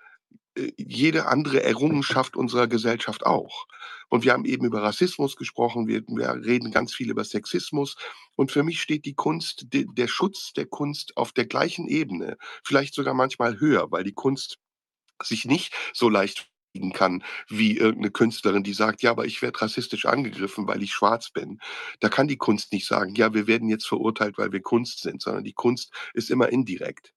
äh, 0.56 0.72
jede 0.78 1.28
andere 1.28 1.64
Errungenschaft 1.64 2.36
unserer 2.36 2.68
Gesellschaft 2.68 3.26
auch. 3.26 3.68
Und 4.14 4.24
wir 4.24 4.34
haben 4.34 4.46
eben 4.46 4.64
über 4.64 4.84
Rassismus 4.84 5.38
gesprochen, 5.38 5.88
wir, 5.88 6.04
wir 6.06 6.36
reden 6.46 6.70
ganz 6.70 6.94
viel 6.94 7.10
über 7.10 7.24
Sexismus. 7.24 7.96
Und 8.36 8.52
für 8.52 8.62
mich 8.62 8.80
steht 8.80 9.06
die 9.06 9.16
Kunst, 9.16 9.74
de, 9.74 9.88
der 9.92 10.08
Schutz 10.08 10.54
der 10.54 10.68
Kunst 10.68 11.18
auf 11.18 11.32
der 11.32 11.48
gleichen 11.48 11.88
Ebene, 11.88 12.38
vielleicht 12.64 12.94
sogar 12.94 13.16
manchmal 13.16 13.60
höher, 13.60 13.92
weil 13.92 14.04
die 14.04 14.14
Kunst 14.14 14.60
sich 15.24 15.46
nicht 15.46 15.74
so 15.94 16.10
leicht 16.10 16.52
kann 16.94 17.24
wie 17.50 17.76
irgendeine 17.76 18.12
Künstlerin, 18.12 18.62
die 18.62 18.74
sagt, 18.74 19.02
ja, 19.02 19.10
aber 19.10 19.26
ich 19.26 19.42
werde 19.42 19.60
rassistisch 19.60 20.06
angegriffen, 20.06 20.68
weil 20.68 20.84
ich 20.84 20.94
schwarz 20.94 21.32
bin. 21.32 21.60
Da 22.00 22.08
kann 22.08 22.28
die 22.28 22.38
Kunst 22.38 22.72
nicht 22.72 22.86
sagen, 22.86 23.16
ja, 23.16 23.34
wir 23.34 23.48
werden 23.48 23.68
jetzt 23.68 23.88
verurteilt, 23.88 24.38
weil 24.38 24.52
wir 24.52 24.62
Kunst 24.62 25.02
sind, 25.02 25.24
sondern 25.24 25.44
die 25.44 25.54
Kunst 25.54 25.92
ist 26.14 26.30
immer 26.30 26.50
indirekt. 26.50 27.16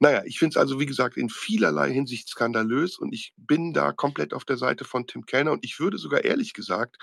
Naja, 0.00 0.22
ich 0.24 0.38
finde 0.38 0.54
es 0.54 0.56
also, 0.56 0.80
wie 0.80 0.86
gesagt, 0.86 1.16
in 1.16 1.28
vielerlei 1.28 1.92
Hinsicht 1.92 2.28
skandalös 2.28 2.98
und 2.98 3.12
ich 3.12 3.32
bin 3.36 3.72
da 3.72 3.92
komplett 3.92 4.34
auf 4.34 4.44
der 4.44 4.56
Seite 4.56 4.84
von 4.84 5.06
Tim 5.06 5.26
Kellner 5.26 5.52
und 5.52 5.64
ich 5.64 5.78
würde 5.80 5.98
sogar 5.98 6.24
ehrlich 6.24 6.54
gesagt, 6.54 6.96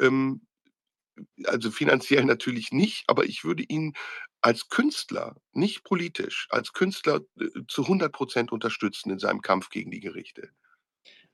ähm, 0.00 0.42
also 1.44 1.70
finanziell 1.70 2.24
natürlich 2.26 2.72
nicht, 2.72 3.04
aber 3.08 3.24
ich 3.24 3.44
würde 3.44 3.62
ihn 3.64 3.94
als 4.40 4.68
Künstler, 4.68 5.36
nicht 5.52 5.84
politisch, 5.84 6.46
als 6.50 6.72
Künstler 6.72 7.20
äh, 7.40 7.48
zu 7.68 7.82
100 7.82 8.12
Prozent 8.12 8.52
unterstützen 8.52 9.10
in 9.10 9.18
seinem 9.18 9.42
Kampf 9.42 9.70
gegen 9.70 9.90
die 9.90 10.00
Gerichte. 10.00 10.50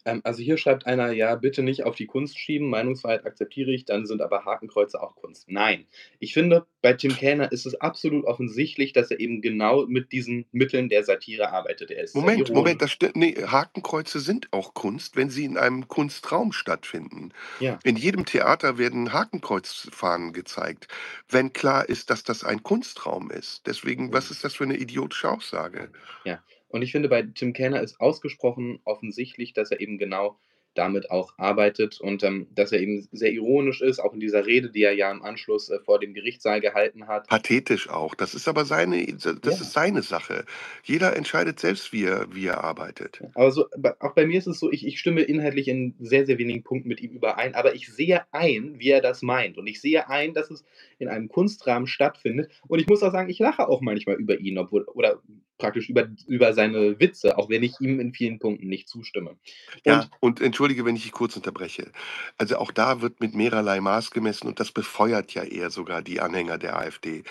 Ähm, 0.04 0.20
also 0.24 0.42
hier 0.42 0.56
schreibt 0.56 0.86
einer, 0.86 1.12
ja, 1.12 1.34
bitte 1.36 1.62
nicht 1.62 1.84
auf 1.84 1.96
die 1.96 2.06
Kunst 2.06 2.38
schieben, 2.38 2.68
Meinungsfreiheit 2.68 3.24
akzeptiere 3.24 3.70
ich, 3.70 3.84
dann 3.84 4.06
sind 4.06 4.20
aber 4.20 4.44
Hakenkreuze 4.44 5.02
auch 5.02 5.14
Kunst. 5.16 5.48
Nein, 5.48 5.86
ich 6.18 6.34
finde, 6.34 6.66
bei 6.80 6.92
Tim 6.94 7.14
Kellner 7.14 7.52
ist 7.52 7.66
es 7.66 7.80
absolut 7.80 8.24
offensichtlich, 8.24 8.92
dass 8.92 9.10
er 9.10 9.20
eben 9.20 9.40
genau 9.40 9.86
mit 9.86 10.12
diesen 10.12 10.46
Mitteln 10.52 10.88
der 10.88 11.04
Satire 11.04 11.52
arbeitet. 11.52 11.90
Er 11.90 12.04
ist 12.04 12.14
Moment, 12.14 12.52
Moment, 12.52 12.82
das 12.82 12.90
stimmt. 12.90 13.16
Nee, 13.16 13.34
Hakenkreuze 13.34 14.20
sind 14.20 14.52
auch 14.52 14.74
Kunst, 14.74 15.16
wenn 15.16 15.30
sie 15.30 15.44
in 15.44 15.56
einem 15.56 15.88
Kunstraum 15.88 16.52
stattfinden. 16.52 17.32
Ja. 17.60 17.78
In 17.84 17.96
jedem 17.96 18.24
Theater 18.24 18.78
werden 18.78 19.12
Hakenkreuzfahnen 19.12 20.32
gezeigt, 20.32 20.88
wenn 21.28 21.52
klar 21.52 21.88
ist, 21.88 22.10
dass 22.10 22.24
das 22.24 22.44
ein 22.44 22.62
Kunstraum 22.62 23.30
ist. 23.30 23.66
Deswegen, 23.66 24.12
was 24.12 24.30
ist 24.30 24.44
das 24.44 24.54
für 24.54 24.64
eine 24.64 24.76
idiotische 24.76 25.30
Aussage? 25.30 25.90
Ja, 26.24 26.42
und 26.72 26.82
ich 26.82 26.92
finde, 26.92 27.08
bei 27.08 27.22
Tim 27.22 27.52
Kenner 27.52 27.82
ist 27.82 28.00
ausgesprochen 28.00 28.80
offensichtlich, 28.84 29.52
dass 29.52 29.70
er 29.70 29.80
eben 29.80 29.98
genau 29.98 30.38
damit 30.74 31.10
auch 31.10 31.34
arbeitet 31.36 32.00
und 32.00 32.22
ähm, 32.22 32.46
dass 32.54 32.72
er 32.72 32.80
eben 32.80 33.06
sehr 33.12 33.32
ironisch 33.32 33.80
ist, 33.82 33.98
auch 33.98 34.14
in 34.14 34.20
dieser 34.20 34.46
Rede, 34.46 34.70
die 34.70 34.82
er 34.82 34.94
ja 34.94 35.10
im 35.10 35.22
Anschluss 35.22 35.68
äh, 35.68 35.78
vor 35.80 36.00
dem 36.00 36.14
Gerichtssaal 36.14 36.60
gehalten 36.60 37.08
hat. 37.08 37.28
Pathetisch 37.28 37.88
auch. 37.88 38.14
Das 38.14 38.34
ist 38.34 38.48
aber 38.48 38.64
seine, 38.64 39.04
das 39.06 39.24
ja. 39.44 39.50
ist 39.50 39.72
seine 39.72 40.02
Sache. 40.02 40.44
Jeder 40.82 41.16
entscheidet 41.16 41.60
selbst, 41.60 41.92
wie 41.92 42.04
er, 42.04 42.34
wie 42.34 42.46
er 42.46 42.64
arbeitet. 42.64 43.22
Aber 43.34 43.50
so, 43.50 43.66
auch 44.00 44.14
bei 44.14 44.26
mir 44.26 44.38
ist 44.38 44.46
es 44.46 44.58
so, 44.58 44.72
ich, 44.72 44.86
ich 44.86 44.98
stimme 44.98 45.22
inhaltlich 45.22 45.68
in 45.68 45.94
sehr, 46.00 46.24
sehr 46.26 46.38
wenigen 46.38 46.62
Punkten 46.62 46.88
mit 46.88 47.00
ihm 47.00 47.12
überein, 47.12 47.54
aber 47.54 47.74
ich 47.74 47.92
sehe 47.92 48.22
ein, 48.32 48.78
wie 48.78 48.90
er 48.90 49.02
das 49.02 49.22
meint. 49.22 49.58
Und 49.58 49.66
ich 49.66 49.80
sehe 49.80 50.08
ein, 50.08 50.32
dass 50.32 50.50
es 50.50 50.64
in 50.98 51.08
einem 51.08 51.28
Kunstrahmen 51.28 51.86
stattfindet. 51.86 52.50
Und 52.66 52.80
ich 52.80 52.86
muss 52.86 53.02
auch 53.02 53.12
sagen, 53.12 53.28
ich 53.28 53.38
lache 53.38 53.68
auch 53.68 53.82
manchmal 53.82 54.16
über 54.16 54.38
ihn, 54.38 54.56
obwohl, 54.56 54.84
oder 54.84 55.20
praktisch 55.62 55.88
über 55.90 56.08
über 56.26 56.54
seine 56.54 57.00
Witze, 57.00 57.38
auch 57.38 57.48
wenn 57.50 57.62
ich 57.64 57.80
ihm 57.80 58.00
in 58.00 58.12
vielen 58.14 58.40
Punkten 58.40 58.68
nicht 58.68 58.88
zustimme. 58.88 59.38
Ja, 59.84 60.04
Und 60.04 60.10
und 60.20 60.40
entschuldige, 60.40 60.84
wenn 60.84 60.96
ich 60.96 61.02
dich 61.04 61.12
kurz 61.12 61.36
unterbreche. 61.36 61.92
Also, 62.38 62.56
auch 62.58 62.70
da 62.72 63.00
wird 63.00 63.20
mit 63.20 63.34
mehrerlei 63.34 63.80
Maß 63.80 64.10
gemessen 64.12 64.48
und 64.48 64.60
das 64.60 64.72
befeuert 64.72 65.32
ja 65.34 65.42
eher 65.44 65.70
sogar 65.70 66.02
die 66.02 66.20
Anhänger 66.20 66.58
der 66.58 66.76
AfD. 66.78 67.24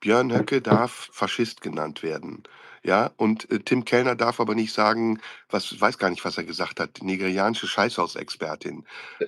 Björn 0.00 0.32
Höcke 0.32 0.62
darf 0.62 1.10
Faschist 1.12 1.60
genannt 1.60 2.02
werden, 2.02 2.44
ja? 2.84 3.12
Und, 3.16 3.50
äh, 3.50 3.60
Tim 3.60 3.84
Kellner 3.84 4.16
darf 4.16 4.40
aber 4.40 4.54
nicht 4.54 4.72
sagen 4.72 5.20
was 5.50 5.80
weiß 5.80 5.98
gar 5.98 6.10
nicht, 6.10 6.24
was 6.24 6.38
er 6.38 6.44
gesagt 6.44 6.80
hat, 6.80 7.02
nigerianische 7.02 7.66
Scheißhausexpertin. 7.68 8.86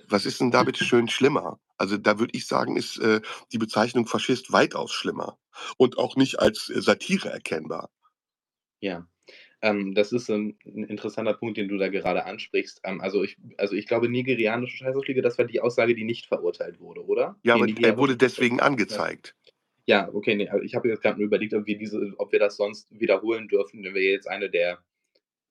Was 0.08 0.26
ist 0.26 0.40
denn 0.40 0.50
da 0.52 0.64
bitte 0.64 0.84
schön 0.84 1.08
schlimmer? 1.08 1.60
Also, 1.78 1.96
da 1.98 2.18
würde 2.18 2.36
ich 2.36 2.46
sagen, 2.46 2.76
ist, 2.76 2.98
äh, 2.98 3.20
die 3.52 3.58
Bezeichnung 3.58 4.06
Faschist 4.06 4.52
weitaus 4.52 4.92
schlimmer 4.92 5.38
und 5.78 5.98
auch 5.98 6.16
nicht 6.16 6.38
als, 6.40 6.68
äh, 6.70 6.80
Satire 6.82 7.30
erkennbar. 7.30 7.90
Ja, 8.82 9.06
ähm, 9.62 9.94
das 9.94 10.12
ist 10.12 10.30
'n 10.30 10.58
'n 10.66 10.84
interessanter 10.84 11.34
Punkt, 11.34 11.56
den 11.58 11.68
du 11.68 11.78
da 11.78 11.88
gerade 11.88 12.24
ansprichst. 12.26 12.80
Ähm, 12.84 13.00
also, 13.00 13.22
ich 13.24 13.38
also, 13.58 13.74
ich 13.76 13.86
glaube, 13.86 14.08
nigerianische 14.10 14.76
Scheißhausfliege, 14.78 15.22
das 15.22 15.38
war 15.38 15.46
die 15.46 15.60
Aussage, 15.60 15.94
die 15.96 16.04
nicht 16.04 16.26
verurteilt 16.26 16.80
wurde, 16.80 17.04
oder? 17.06 17.36
Ja, 17.44 17.54
Die 17.54 17.78
aber 17.82 17.82
er 17.82 17.96
wurde 17.96 18.16
deswegen 18.18 18.60
angezeigt. 18.60 19.34
Ja, 19.88 20.08
okay, 20.12 20.34
ne, 20.36 20.48
also, 20.50 20.62
ich 20.64 20.74
habe 20.74 20.88
jetzt 20.88 21.02
grad 21.02 21.16
nur 21.18 21.26
überlegt, 21.26 21.54
ob 21.54 21.66
wir 21.66 21.78
diese 21.78 22.12
ob 22.18 22.32
wir 22.32 22.38
das 22.38 22.56
sonst 22.56 22.88
wiederholen 23.00 23.48
dürfen, 23.48 23.82
wenn 23.82 23.94
wir 23.94 24.02
jetzt 24.02 24.28
eine 24.28 24.50
der 24.50 24.78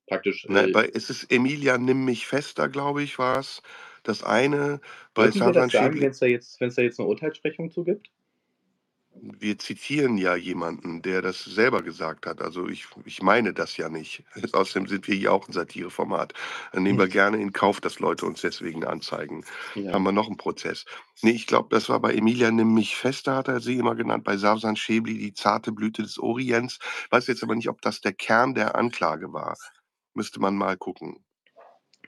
praktisch, 0.06 0.46
Ne, 0.48 0.68
äh 0.68 0.68
bei 0.68 0.88
es 0.94 1.10
ist 1.10 1.30
Emilia 1.30 1.78
nimm 1.78 2.04
mich 2.04 2.26
fester, 2.26 2.68
glaube 2.68 3.02
ich, 3.02 3.18
war's. 3.18 3.62
Das 4.02 4.22
eine 4.22 4.80
bei 5.14 5.30
das 5.52 5.70
sagen, 5.70 5.70
Schäbli 5.70 6.00
wenn's 6.00 6.18
da 6.18 6.26
jetzt 6.26 6.60
wenn's 6.60 6.74
da 6.76 6.82
jetzt 6.82 6.98
'ne 6.98 7.06
Urteilssprechung 7.06 7.70
zu 7.70 7.84
gibt? 7.84 8.10
Wir 9.22 9.58
zitieren 9.58 10.16
ja 10.16 10.34
jemanden, 10.34 11.02
der 11.02 11.20
das 11.20 11.44
selber 11.44 11.82
gesagt 11.82 12.24
hat. 12.26 12.40
Also, 12.40 12.66
ich 12.68 12.86
ich 13.04 13.20
meine 13.22 13.52
das 13.52 13.76
ja 13.76 13.90
nicht. 13.90 14.24
Außerdem 14.52 14.88
sind 14.88 15.06
wir 15.08 15.14
hier 15.14 15.32
auch 15.32 15.46
'n 15.46 15.52
Satireformat. 15.52 16.32
Dann 16.72 16.82
nehmen 16.84 16.98
wir 16.98 17.08
gerne 17.08 17.36
in 17.38 17.52
Kauf, 17.52 17.82
dass 17.82 17.98
Leute 17.98 18.24
uns 18.24 18.40
deswegen 18.40 18.82
anzeigen. 18.84 19.44
Ja. 19.76 19.92
Haben 19.92 20.04
wir 20.04 20.12
noch 20.12 20.28
'n 20.30 20.38
Prozess. 20.38 20.86
Ne, 21.22 21.32
ich 21.32 21.46
glaube, 21.46 21.68
das 21.70 21.88
war 21.90 22.00
bei 22.00 22.14
Emilia 22.14 22.50
nimm 22.50 22.72
mich 22.72 22.96
fester, 22.96 23.34
hat 23.36 23.48
er 23.48 23.60
sie 23.60 23.76
immer 23.76 23.94
genannt, 23.94 24.24
bei 24.24 24.38
Safwan 24.38 24.76
Schäbli 24.76 25.18
die 25.18 25.34
zarte 25.34 25.72
Blüte 25.72 26.02
des 26.02 26.18
Orients. 26.18 26.78
Weiß 27.10 27.26
jetzt 27.26 27.42
aber 27.42 27.54
nicht, 27.56 27.68
ob 27.68 27.82
das 27.82 28.00
der 28.00 28.14
Kern 28.14 28.54
der 28.54 28.74
Anklage 28.74 29.32
war. 29.34 29.58
Müsste 30.14 30.40
man 30.40 30.56
mal 30.56 30.76
gucken. 30.78 31.24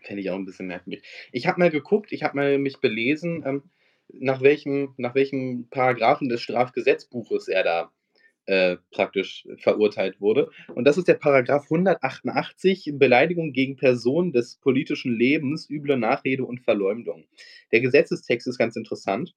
Fände 0.03 0.23
ich 0.23 0.31
auch 0.31 0.37
'n 0.37 0.45
bisschen 0.45 0.67
merkwürdig. 0.67 1.05
Ich 1.33 1.47
habe 1.47 1.59
mal 1.61 1.71
geguckt, 1.71 2.13
ich 2.13 2.23
habe 2.23 2.37
mal 2.37 2.59
mich 2.59 2.79
belesen, 2.81 3.43
ähm, 3.47 3.71
nach 4.13 4.43
welchem 4.43 4.95
nach 4.97 5.15
welchem 5.15 5.69
Paragraphen 5.71 6.29
des 6.29 6.43
Strafgesetzbuches 6.43 7.49
er 7.49 7.65
da, 7.65 7.93
äh, 8.47 8.77
praktisch 8.91 9.47
verurteilt 9.59 10.21
wurde. 10.21 10.51
Und 10.75 10.85
das 10.85 10.99
ist 10.99 11.09
der 11.09 11.15
Paragraph 11.15 11.65
188, 11.65 12.91
Beleidigung 12.95 13.53
gegen 13.53 13.77
Personen 13.77 14.33
des 14.33 14.57
politischen 14.57 15.17
Lebens, 15.17 15.71
üble 15.71 15.97
Nachrede 15.97 16.45
und 16.45 16.61
Verleumdung. 16.61 17.25
Der 17.71 17.81
Gesetzestext 17.81 18.49
ist 18.49 18.59
ganz 18.59 18.77
interessant: 18.77 19.35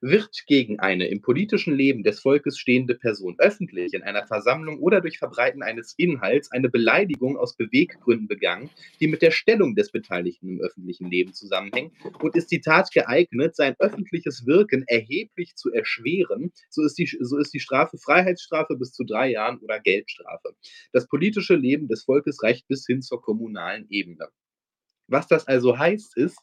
„Wird 0.00 0.44
gegen 0.46 0.78
eine 0.78 1.08
im 1.08 1.22
politischen 1.22 1.74
Leben 1.74 2.02
des 2.02 2.20
Volkes 2.20 2.58
stehende 2.58 2.94
Person 2.94 3.34
öffentlich 3.38 3.94
in 3.94 4.02
einer 4.02 4.26
Versammlung 4.26 4.78
oder 4.80 5.00
durch 5.00 5.18
Verbreiten 5.18 5.62
eines 5.62 5.94
Inhalts 5.96 6.52
eine 6.52 6.68
Beleidigung 6.68 7.36
aus 7.36 7.56
Beweggründen 7.56 8.28
begangen, 8.28 8.70
die 9.00 9.08
mit 9.08 9.22
der 9.22 9.30
Stellung 9.30 9.74
des 9.74 9.90
Beteiligten 9.90 10.48
im 10.48 10.60
öffentlichen 10.60 11.10
Leben 11.10 11.32
zusammenhängen, 11.32 11.92
und 12.20 12.36
ist 12.36 12.50
die 12.52 12.60
Tat 12.60 12.90
geeignet, 12.92 13.56
sein 13.56 13.74
öffentliches 13.78 14.46
Wirken 14.46 14.84
erheblich 14.86 15.56
zu 15.56 15.72
erschweren, 15.72 16.52
so 16.70 16.82
ist 16.82 16.98
die 16.98 17.06
so 17.20 17.38
ist 17.38 17.54
die 17.54 17.60
Strafe 17.60 17.98
Freiheitsstrafe 17.98 18.76
bis 18.76 18.92
zu 18.92 19.04
3 19.04 19.30
Jahren 19.30 19.58
oder 19.58 19.80
Geldstrafe. 19.80 20.54
Das 20.92 21.06
politische 21.08 21.54
Leben 21.56 21.88
des 21.88 22.04
Volkes 22.04 22.42
reicht 22.42 22.68
bis 22.68 22.86
hin 22.86 23.02
zur 23.02 23.22
kommunalen 23.22 23.86
Ebene.“ 23.90 24.28
Was 25.08 25.28
das 25.28 25.46
also 25.46 25.78
heißt, 25.78 26.16
ist, 26.16 26.38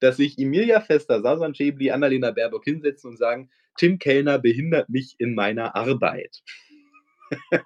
dass 0.00 0.16
sich 0.18 0.38
Emilia 0.38 0.80
Vester, 0.80 1.20
Safwan 1.22 1.54
Schäbli, 1.54 1.90
Annalena 1.90 2.30
Baerbock 2.30 2.64
hinsetzen 2.64 3.10
und 3.10 3.16
sagen: 3.18 3.50
„Tim 3.76 3.98
Kellner 3.98 4.38
behindert 4.38 4.88
mich 4.88 5.16
in 5.18 5.34
meiner 5.34 5.74
Arbeit.“ 5.74 6.42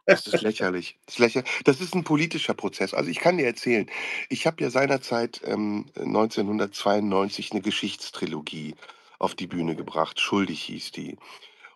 Das 0.08 0.26
ist 0.26 0.40
lächerlich. 0.40 0.98
Das 1.06 1.14
ist 1.16 1.18
lächer 1.18 1.44
das 1.64 1.80
ist 1.82 1.94
'n 1.94 2.02
politischer 2.04 2.54
Prozess. 2.54 2.94
Also, 2.94 3.10
ich 3.10 3.18
kann 3.20 3.36
dir 3.36 3.46
erzählen, 3.46 3.86
ich 4.30 4.46
habe 4.46 4.62
ja 4.62 4.70
seinerzeit, 4.70 5.42
ähm, 5.44 5.86
1992 6.02 7.52
'ne 7.52 7.60
Geschichtstrilogie 7.60 8.74
auf 9.18 9.34
die 9.34 9.46
Bühne 9.46 9.76
gebracht. 9.76 10.18
„Schuldig“ 10.20 10.62
hieß 10.62 10.92
die. 10.92 11.16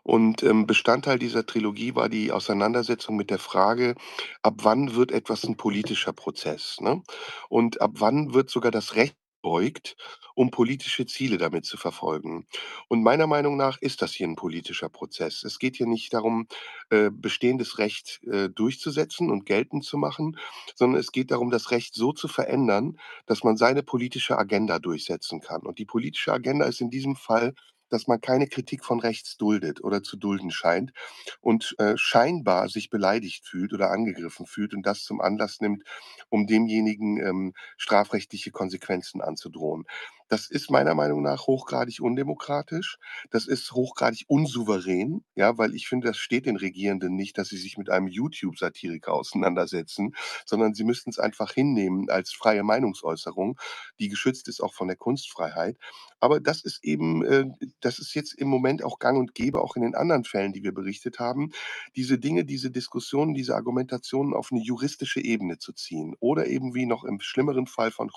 Und, 0.06 0.42
ähm, 0.42 0.66
Bestandteil 0.66 1.18
dieser 1.18 1.46
Trilogie 1.46 1.94
war 1.94 2.08
die 2.08 2.32
Auseinandersetzung 2.32 3.16
mit 3.16 3.30
der 3.30 3.38
Frage, 3.38 3.94
ab 4.42 4.54
wann 4.62 4.94
wird 4.96 5.12
etwas 5.12 5.44
'n 5.44 5.56
politischer 5.56 6.12
Prozess, 6.12 6.78
ne? 6.80 7.02
Und 7.48 7.80
ab 7.80 7.92
wann 7.98 8.34
wird 8.34 8.50
sogar 8.50 8.72
das 8.72 8.96
Recht 8.96 9.14
gebeugt, 9.44 9.96
um 10.34 10.50
politische 10.50 11.06
Ziele 11.06 11.36
damit 11.38 11.64
zu 11.66 11.76
verfolgen? 11.76 12.46
Und 12.88 13.02
meiner 13.04 13.28
Meinung 13.28 13.56
nach 13.56 13.78
ist 13.80 14.02
das 14.02 14.12
hier 14.12 14.26
'n 14.26 14.34
politischer 14.34 14.88
Prozess. 14.88 15.44
Es 15.44 15.60
geht 15.60 15.76
hier 15.76 15.86
nicht 15.86 16.12
darum, 16.12 16.48
äh, 16.90 17.10
bestehendes 17.12 17.78
Recht, 17.78 18.20
äh, 18.24 18.48
durchzusetzen 18.50 19.30
und 19.30 19.46
geltend 19.46 19.84
zu 19.84 19.98
machen, 19.98 20.36
sondern 20.74 21.00
es 21.00 21.12
geht 21.12 21.30
darum, 21.30 21.50
das 21.52 21.70
Recht 21.70 21.94
so 21.94 22.12
zu 22.12 22.26
verändern, 22.26 22.98
dass 23.26 23.44
man 23.44 23.56
seine 23.56 23.84
politische 23.84 24.36
Agenda 24.36 24.80
durchsetzen 24.80 25.40
kann. 25.40 25.62
Und 25.62 25.78
die 25.78 25.84
politische 25.86 26.32
Agenda 26.32 26.64
ist 26.66 26.80
in 26.80 26.90
diesem 26.90 27.14
Fall, 27.14 27.54
dass 27.92 28.06
man 28.08 28.20
keine 28.20 28.46
Kritik 28.48 28.84
von 28.84 29.00
rechts 29.00 29.36
duldet 29.36 29.82
oder 29.84 30.02
zu 30.02 30.16
dulden 30.16 30.50
scheint 30.50 30.92
und, 31.40 31.74
äh, 31.78 31.96
scheinbar 31.96 32.68
sich 32.68 32.90
beleidigt 32.90 33.46
fühlt 33.46 33.72
oder 33.72 33.90
angegriffen 33.90 34.46
fühlt 34.46 34.74
und 34.74 34.84
das 34.86 35.02
zum 35.04 35.20
Anlass 35.20 35.60
nimmt, 35.60 35.84
um 36.28 36.46
demjenigen, 36.46 37.18
ähm, 37.18 37.54
strafrechtliche 37.76 38.50
Konsequenzen 38.50 39.20
anzudrohen. 39.20 39.84
Das 40.32 40.48
ist 40.48 40.70
meiner 40.70 40.94
Meinung 40.94 41.20
nach 41.20 41.46
hochgradig 41.46 42.00
undemokratisch. 42.00 42.96
Das 43.30 43.46
ist 43.46 43.72
hochgradig 43.72 44.24
unsouverän, 44.28 45.22
ja, 45.34 45.58
weil 45.58 45.74
ich 45.74 45.88
finde, 45.88 46.06
das 46.06 46.16
steht 46.16 46.46
den 46.46 46.56
Regierenden 46.56 47.14
nicht, 47.16 47.36
dass 47.36 47.48
sie 47.50 47.58
sich 47.58 47.76
mit 47.76 47.90
einem 47.90 48.06
YouTube-Satiriker 48.08 49.12
auseinandersetzen, 49.12 50.14
sondern 50.46 50.72
sie 50.72 50.84
müssten's 50.84 51.18
einfach 51.18 51.52
hinnehmen 51.52 52.08
als 52.08 52.32
freie 52.32 52.62
Meinungsäußerung, 52.62 53.58
die 54.00 54.08
geschützt 54.08 54.48
ist 54.48 54.62
auch 54.62 54.72
von 54.72 54.88
der 54.88 54.96
Kunstfreiheit. 54.96 55.76
Aber 56.18 56.40
das 56.40 56.64
ist 56.64 56.82
eben, 56.82 57.22
äh 57.26 57.44
das 57.80 57.98
ist 57.98 58.14
jetzt 58.14 58.32
im 58.32 58.48
Moment 58.48 58.82
auch 58.82 58.98
gang 58.98 59.18
und 59.18 59.34
gäbe, 59.34 59.60
auch 59.60 59.76
in 59.76 59.82
den 59.82 59.94
anderen 59.94 60.24
Fällen, 60.24 60.54
die 60.54 60.62
wir 60.62 60.72
berichtet 60.72 61.18
haben, 61.18 61.50
diese 61.94 62.18
Dinge, 62.18 62.46
diese 62.46 62.70
Diskussionen, 62.70 63.34
diese 63.34 63.54
Argumentationen 63.54 64.32
auf 64.32 64.50
'ne 64.50 64.62
juristische 64.62 65.20
Ebene 65.20 65.58
zu 65.58 65.74
ziehen 65.74 66.14
oder 66.20 66.46
eben 66.46 66.74
wie 66.74 66.86
noch 66.86 67.04
im 67.04 67.20
schlimmeren 67.20 67.66
Fall 67.66 67.90
von 67.90 68.08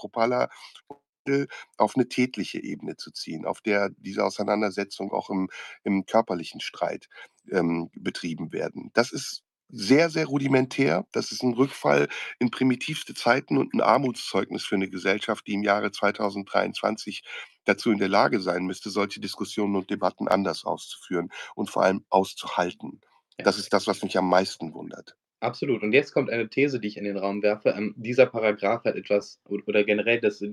Chrupalla 1.26 1.46
auf 1.78 1.96
'ne 1.96 2.08
tätliche 2.10 2.62
Ebene 2.64 2.96
zu 2.98 3.12
ziehen, 3.12 3.46
auf 3.46 3.62
der 3.62 3.90
diese 3.98 4.24
Auseinandersetzung 4.26 5.12
auch 5.12 5.30
im 5.30 5.50
im 5.84 6.06
körperlichen 6.06 6.62
Streit, 6.62 7.08
ähm, 7.52 7.90
betrieben 7.96 8.52
werden. 8.54 8.92
Das 8.94 9.12
ist 9.12 9.44
sehr, 9.70 10.10
sehr 10.12 10.28
rudimentär. 10.28 11.06
Das 11.12 11.32
ist 11.32 11.44
'n 11.44 11.54
Rückfall 11.54 12.08
in 12.40 12.52
primitivste 12.52 13.14
Zeiten 13.16 13.58
und 13.58 13.74
'n 13.74 13.82
Armutszeugnis 13.82 14.64
für 14.66 14.78
'ne 14.78 14.90
Gesellschaft, 14.90 15.48
die 15.48 15.54
im 15.54 15.64
Jahre 15.64 15.92
2023 15.92 17.24
dazu 17.66 17.92
in 17.92 17.98
der 18.00 18.10
Lage 18.10 18.40
sein 18.42 18.66
müsste, 18.66 18.90
solche 18.92 19.20
Diskussionen 19.20 19.76
und 19.76 19.90
Debatten 19.90 20.28
anders 20.28 20.66
auszuführen 20.66 21.30
und 21.56 21.70
vor 21.72 21.84
allem 21.84 22.06
auszuhalten. 22.10 23.02
Ja. 23.40 23.46
Das 23.46 23.58
ist 23.60 23.74
das, 23.74 23.88
was 23.88 24.04
mich 24.04 24.18
am 24.18 24.30
meisten 24.30 24.74
wundert. 24.74 25.16
Absolut. 25.46 25.84
Und 25.84 25.94
jetzt 25.94 26.12
kommt 26.12 26.32
eine 26.32 26.50
These, 26.50 26.80
die 26.80 26.88
ich 26.88 26.98
in 26.98 27.04
den 27.04 27.18
Raum 27.18 27.44
werfe. 27.44 27.70
Ähm, 27.78 27.94
dieser 27.98 28.26
Paragraph 28.26 28.84
hat 28.84 28.96
etwas 28.96 29.40
oder 29.48 29.84
generell, 29.84 30.20
dass 30.20 30.44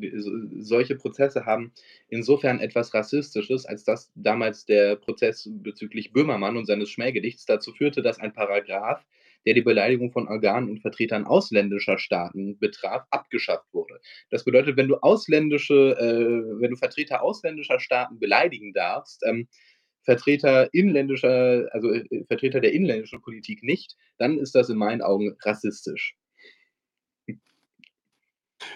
solche 0.59 0.97
Prozesse 0.97 1.47
haben 1.47 1.73
insofern 2.11 2.61
etwas 2.61 2.93
Rassistisches, 2.93 3.65
als 3.65 3.85
dass 3.85 4.13
damals 4.15 4.67
der 4.67 4.97
Prozess 4.97 5.49
bezüglich 5.51 6.13
Böhmermann 6.13 6.59
und 6.59 6.67
seines 6.67 6.91
Schmähgedichts 6.91 7.47
dazu 7.47 7.73
führte, 7.73 8.03
dass 8.03 8.21
ein 8.21 8.35
Paragraph, 8.35 9.03
der 9.47 9.55
die 9.55 9.63
Beleidigung 9.63 10.13
von 10.13 10.29
Organen 10.29 10.69
und 10.69 10.81
Vertretern 10.81 11.25
ausländischer 11.25 11.97
Staaten 11.97 12.59
betraf, 12.59 13.07
abgeschafft 13.11 13.73
wurde. 13.73 13.99
Das 14.31 14.45
bedeutet, 14.45 14.77
wenn 14.77 14.89
du 14.89 14.97
ausländische 14.97 15.97
äh, 15.99 16.61
wenn 16.61 16.71
du 16.73 16.77
Vertreter 16.77 17.23
ausländischer 17.23 17.81
Staaten 17.81 18.19
beleidigen 18.19 18.75
darfst, 18.75 19.23
ähm, 19.27 19.49
Vertreter 20.05 20.73
inländischer 20.73 21.69
also, 21.73 21.93
äh, 21.93 22.25
Vertreter 22.27 22.61
der 22.61 22.73
inländischen 22.73 23.21
Politik 23.21 23.63
nicht, 23.63 23.97
dann 24.19 24.39
ist 24.39 24.55
das 24.55 24.69
in 24.69 24.77
meinen 24.77 25.03
Augen 25.03 25.37
rassistisch. 25.43 26.17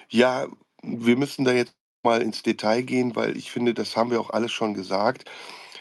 Ja, 0.08 0.48
wir 0.82 1.16
müssen 1.16 1.44
da 1.44 1.52
jetzt 1.52 1.74
mal 2.02 2.22
ins 2.22 2.42
Detail 2.42 2.82
gehen, 2.82 3.16
weil 3.16 3.36
ich 3.36 3.50
finde, 3.50 3.74
das 3.74 3.96
haben 3.96 4.10
wir 4.10 4.20
auch 4.20 4.30
alles 4.30 4.52
schon 4.52 4.74
gesagt. 4.74 5.30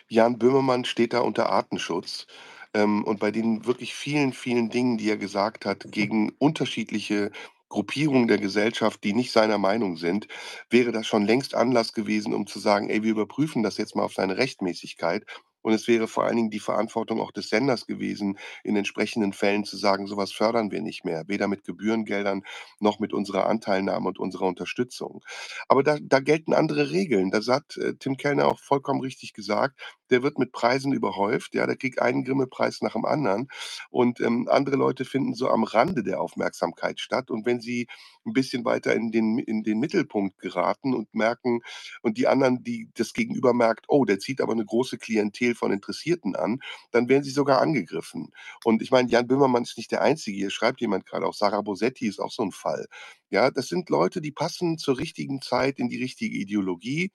Jan 0.07 0.37
Böhmermann 0.37 0.85
steht 0.85 1.13
da 1.13 1.19
unter 1.19 1.49
Artenschutz, 1.49 2.27
ähm, 2.75 3.05
und 3.05 3.19
bei 3.19 3.31
den 3.31 3.65
wirklich 3.65 3.95
vielen, 3.95 4.33
vielen 4.33 4.69
Dingen, 4.69 4.97
die 4.97 5.09
er 5.09 5.17
gesagt 5.17 5.65
hat 5.65 5.85
gegen 5.91 6.33
unterschiedliche 6.39 7.31
Gruppierungen 7.69 8.27
der 8.27 8.37
Gesellschaft, 8.37 9.03
die 9.03 9.13
nicht 9.13 9.31
seiner 9.31 9.57
Meinung 9.57 9.97
sind, 9.97 10.27
wäre 10.69 10.91
das 10.91 11.07
schon 11.07 11.25
längst 11.25 11.55
Anlass 11.55 11.93
gewesen, 11.93 12.33
um 12.33 12.47
zu 12.47 12.59
sagen: 12.59 12.89
„Ey, 12.89 13.03
wir 13.03 13.11
überprüfen 13.11 13.63
das 13.63 13.77
jetzt 13.77 13.95
mal 13.95 14.03
auf 14.03 14.13
seine 14.13 14.37
Rechtmäßigkeit 14.37 15.25
Und 15.61 15.73
es 15.73 15.87
wäre 15.87 16.07
vor 16.07 16.25
allen 16.25 16.35
Dingen 16.35 16.51
die 16.51 16.59
Verantwortung 16.59 17.19
auch 17.19 17.31
des 17.31 17.49
Senders 17.49 17.87
gewesen, 17.87 18.37
in 18.63 18.75
entsprechenden 18.75 19.33
Fällen 19.33 19.63
zu 19.65 19.77
sagen, 19.77 20.05
sowas 20.05 20.31
fördern 20.31 20.69
wir 20.69 20.81
nicht 20.81 21.05
mehr, 21.05 21.23
weder 21.27 21.47
mit 21.47 21.63
Gebührengeldern 21.63 22.43
noch 22.79 22.99
mit 22.99 23.13
unserer 23.13 23.47
Anteilnahme 23.47 24.07
und 24.09 24.19
unserer 24.19 24.45
Unterstützung. 24.45 25.23
Aber 25.67 25.81
da, 25.83 25.97
da 26.01 26.19
gelten 26.19 26.53
andere 26.53 26.91
Regeln. 26.91 27.31
Da 27.31 27.39
hat 27.47 27.77
äh, 27.77 27.95
Tim 27.99 28.17
Kellner 28.17 28.47
auch 28.47 28.59
vollkommen 28.59 29.01
richtig 29.01 29.33
gesagt, 29.33 29.79
der 30.09 30.23
wird 30.23 30.37
mit 30.39 30.51
Preisen 30.51 30.93
überhäuft, 30.93 31.55
ja, 31.55 31.65
der 31.65 31.75
kriegt 31.75 32.01
einen 32.01 32.23
Grimme-Preis 32.23 32.81
nach 32.81 32.93
dem 32.93 33.05
anderen. 33.05 33.47
Und 33.89 34.19
ähm, 34.21 34.47
andere 34.49 34.75
Leute 34.75 35.05
finden 35.05 35.33
so 35.33 35.49
am 35.49 35.63
Rande 35.63 36.03
der 36.03 36.21
Aufmerksamkeit 36.21 36.99
statt. 36.99 37.31
Und 37.31 37.45
wenn 37.45 37.61
sie 37.61 37.87
ein 38.25 38.33
bisschen 38.33 38.65
weiter 38.65 38.93
in 38.93 39.11
den, 39.11 39.37
in 39.39 39.63
den 39.63 39.79
Mittelpunkt 39.79 40.39
geraten 40.39 40.93
und 40.93 41.13
merken, 41.13 41.61
und 42.01 42.17
die 42.17 42.27
anderen, 42.27 42.63
die 42.63 42.89
das 42.95 43.13
Gegenüber 43.13 43.53
merkt, 43.53 43.85
oh, 43.87 44.05
der 44.05 44.19
zieht 44.19 44.41
aber 44.41 44.53
eine 44.53 44.65
große 44.65 44.97
Klientel 44.97 45.55
von 45.55 45.71
Interessierten 45.71 46.35
an, 46.35 46.59
dann 46.91 47.09
werden 47.09 47.23
sie 47.23 47.31
sogar 47.31 47.61
angegriffen. 47.61 48.31
Und 48.63 48.81
ich 48.81 48.91
meine, 48.91 49.09
Jan 49.09 49.27
Böhmermann 49.27 49.63
ist 49.63 49.77
nicht 49.77 49.91
der 49.91 50.01
Einzige. 50.01 50.37
Hier 50.37 50.51
schreibt 50.51 50.81
jemand 50.81 51.05
gerade 51.05 51.25
auch, 51.25 51.33
Sarah 51.33 51.61
Bosetti 51.61 52.07
ist 52.07 52.19
auch 52.19 52.31
so 52.31 52.43
ein 52.43 52.51
Fall. 52.51 52.87
Ja, 53.29 53.51
das 53.51 53.67
sind 53.67 53.89
Leute, 53.89 54.21
die 54.21 54.31
passen 54.31 54.77
zur 54.77 54.97
richtigen 54.97 55.41
Zeit 55.41 55.79
in 55.79 55.89
die 55.89 56.01
richtige 56.01 56.37
Ideologie 56.37 57.11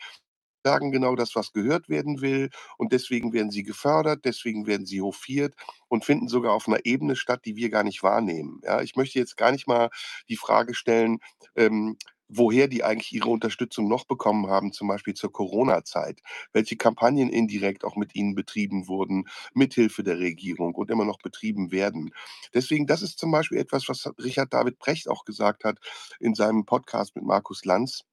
sagen 0.64 0.92
genau 0.92 1.16
das, 1.16 1.34
was 1.34 1.52
gehört 1.52 1.88
werden 1.88 2.20
will. 2.20 2.50
Und 2.78 2.92
deswegen 2.92 3.32
werden 3.32 3.50
sie 3.50 3.62
gefördert, 3.62 4.24
deswegen 4.24 4.66
werden 4.66 4.86
sie 4.86 5.00
hofiert 5.00 5.54
und 5.88 6.04
finden 6.04 6.28
sogar 6.28 6.52
auf 6.52 6.68
einer 6.68 6.84
Ebene 6.84 7.16
statt, 7.16 7.42
die 7.44 7.56
wir 7.56 7.70
gar 7.70 7.82
nicht 7.84 8.02
wahrnehmen. 8.02 8.61
Ja, 8.64 8.80
ich 8.82 8.96
möchte 8.96 9.18
jetzt 9.18 9.36
gar 9.36 9.52
nicht 9.52 9.66
mal 9.66 9.90
die 10.28 10.36
Frage 10.36 10.74
stellen, 10.74 11.18
ähm, 11.56 11.96
woher 12.32 12.68
die 12.68 12.84
eigentlich 12.84 13.12
ihre 13.12 13.28
Unterstützung 13.28 13.88
noch 13.88 14.04
bekommen 14.06 14.46
haben, 14.48 14.72
zum 14.72 14.86
Beispiel 14.86 15.14
zur 15.14 15.32
Corona-Zeit, 15.32 16.20
welche 16.52 16.76
Kampagnen 16.76 17.28
indirekt 17.28 17.84
auch 17.84 17.96
mit 17.96 18.14
ihnen 18.14 18.36
betrieben 18.36 18.86
wurden, 18.86 19.24
mithilfe 19.52 20.04
der 20.04 20.18
Regierung 20.20 20.74
und 20.76 20.90
immer 20.92 21.04
noch 21.04 21.18
betrieben 21.18 21.72
werden. 21.72 22.12
Deswegen, 22.54 22.86
das 22.86 23.02
ist 23.02 23.18
zum 23.18 23.32
Beispiel 23.32 23.58
etwas, 23.58 23.88
was 23.88 24.08
Richard 24.22 24.52
David 24.54 24.78
Precht 24.78 25.08
auch 25.08 25.24
gesagt 25.24 25.64
hat 25.64 25.78
in 26.20 26.34
seinem 26.36 26.64
Podcast 26.66 27.16
mit 27.16 27.24
Markus 27.24 27.64
Lanz. 27.64 28.04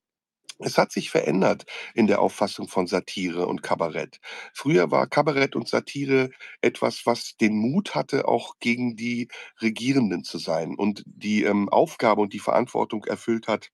Es 0.60 0.78
hat 0.78 0.92
sich 0.92 1.10
verändert 1.12 1.66
in 1.96 2.08
der 2.08 2.20
Auffassung 2.22 2.68
von 2.68 2.88
Satire 2.88 3.48
und 3.48 3.62
Kabarett. 3.64 4.20
Früher 4.54 4.90
war 4.92 5.08
Kabarett 5.08 5.56
und 5.56 5.68
Satire 5.68 6.30
etwas, 6.62 7.06
was 7.06 7.38
den 7.38 7.56
Mut 7.58 7.96
hatte, 7.96 8.28
auch 8.28 8.56
gegen 8.60 8.96
die 8.96 9.28
Regierenden 9.62 10.24
zu 10.24 10.38
sein 10.40 10.76
und 10.76 11.04
die 11.06 11.44
ähm, 11.44 11.70
Aufgabe 11.70 12.22
und 12.22 12.34
die 12.34 12.40
Verantwortung 12.40 13.06
erfüllt 13.06 13.48
hat, 13.48 13.70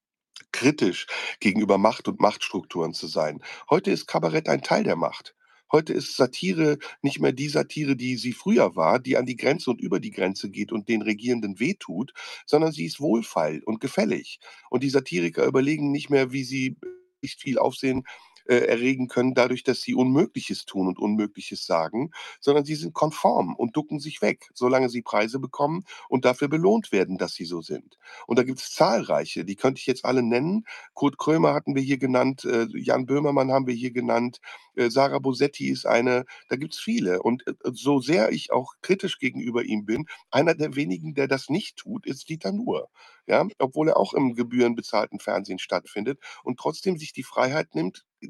kritisch 0.52 1.08
gegenüber 1.40 1.78
Macht 1.78 2.08
und 2.08 2.20
Machtstrukturen 2.22 2.94
zu 2.94 3.08
sein. 3.08 3.42
Heute 3.70 3.92
ist 3.92 4.08
Kabarett 4.08 4.50
ein 4.50 4.62
Teil 4.62 4.84
der 4.84 4.96
Macht. 4.98 5.36
Heute 5.74 5.92
ist 5.94 6.16
Satire 6.16 6.78
nicht 7.02 7.20
mehr 7.20 7.32
die 7.32 7.50
Satire, 7.50 7.96
die 7.96 8.16
sie 8.18 8.34
früher 8.34 8.76
war, 8.76 9.00
die 9.00 9.18
an 9.18 9.26
die 9.26 9.36
Grenze 9.36 9.72
und 9.72 9.82
über 9.82 10.00
die 10.00 10.12
Grenze 10.12 10.52
geht 10.52 10.72
und 10.72 10.88
den 10.88 11.02
Regierenden 11.02 11.60
wehtut, 11.60 12.14
sondern 12.46 12.72
sie 12.72 12.86
ist 12.86 13.00
wohlfeil 13.00 13.64
und 13.66 13.82
gefällig. 13.82 14.40
Und 14.70 14.84
die 14.84 14.92
Satiriker 14.92 15.48
überlegen 15.48 15.92
nicht 15.92 16.12
mehr, 16.12 16.32
wie 16.32 16.44
sie 16.44 16.78
nicht 17.24 17.42
viel 17.42 17.58
Aufsehen 17.58 18.04
äh, 18.46 18.56
erregen 18.56 19.08
können, 19.08 19.34
dadurch, 19.34 19.64
dass 19.64 19.82
sie 19.82 19.96
Unmögliches 19.96 20.66
tun 20.66 20.88
und 20.88 21.00
Unmögliches 21.00 21.66
sagen, 21.66 22.12
sondern 22.40 22.66
sie 22.66 22.76
sind 22.76 22.94
konform 22.94 23.56
und 23.56 23.76
ducken 23.76 24.00
sich 24.00 24.22
weg, 24.22 24.50
solange 24.54 24.90
sie 24.90 25.02
Preise 25.02 25.40
bekommen 25.40 25.84
und 26.10 26.26
dafür 26.26 26.48
belohnt 26.48 26.92
werden, 26.92 27.18
dass 27.18 27.34
sie 27.34 27.46
so 27.46 27.62
sind. 27.62 27.98
Und 28.28 28.38
da 28.40 28.44
gibt 28.44 28.60
es 28.60 28.72
zahlreiche, 28.72 29.46
die 29.46 29.56
könnte 29.56 29.80
ich 29.80 29.88
jetzt 29.88 30.06
alle 30.06 30.24
nennen. 30.24 30.66
Kurt 30.94 31.18
Krömer 31.18 31.54
hatten 31.54 31.76
wir 31.76 31.82
hier 31.82 31.98
genannt, 31.98 32.46
äh, 32.46 32.68
Jan 32.74 33.06
Böhmermann 33.06 33.52
haben 33.52 33.68
wir 33.68 33.74
hier 33.76 33.92
genannt, 33.92 34.40
äh, 34.76 34.90
Sarah 34.90 35.20
Bosetti 35.20 35.70
ist 35.70 35.86
eine, 35.86 36.26
da 36.50 36.56
gibt 36.56 36.74
es 36.74 36.80
viele. 36.80 37.22
Und 37.22 37.46
äh, 37.48 37.54
so 37.72 38.00
sehr 38.00 38.32
ich 38.32 38.52
auch 38.52 38.74
kritisch 38.82 39.20
gegenüber 39.20 39.64
ihm 39.64 39.86
bin, 39.86 40.06
einer 40.32 40.56
der 40.56 40.76
wenigen, 40.76 41.14
der 41.14 41.28
das 41.28 41.50
nicht 41.50 41.78
tut, 41.78 42.06
ist 42.06 42.30
Dieter 42.30 42.52
Nuhr. 42.52 42.90
Ja, 43.28 43.48
obwohl 43.60 43.90
er 43.90 43.98
auch 43.98 44.14
im 44.14 44.36
gebührenbezahlten 44.36 45.20
Fernsehen 45.20 45.60
stattfindet 45.60 46.20
und 46.44 46.60
trotzdem 46.60 46.98
sich 46.98 47.14
die 47.14 47.24
Freiheit 47.24 47.74
nimmt, 47.74 48.06
äh, 48.22 48.28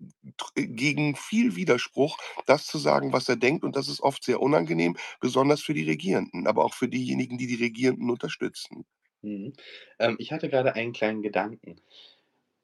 gegen 0.67 1.15
viel 1.15 1.55
Widerspruch 1.55 2.17
das 2.45 2.65
zu 2.67 2.77
sagen, 2.77 3.13
was 3.13 3.27
er 3.29 3.35
denkt. 3.35 3.63
Und 3.63 3.75
das 3.75 3.87
ist 3.87 4.01
oft 4.01 4.23
sehr 4.23 4.41
unangenehm, 4.41 4.95
besonders 5.19 5.61
für 5.61 5.73
die 5.73 5.83
Regierenden, 5.89 6.47
aber 6.47 6.65
auch 6.65 6.73
für 6.75 6.87
diejenigen, 6.87 7.37
die 7.37 7.47
die 7.47 7.63
Regierenden 7.63 8.09
unterstützen. 8.09 8.85
Mhm. 9.23 9.53
Ähm, 9.99 10.15
ich 10.19 10.31
hatte 10.31 10.49
gerade 10.49 10.75
einen 10.75 10.93
kleinen 10.93 11.21
Gedanken. 11.21 11.77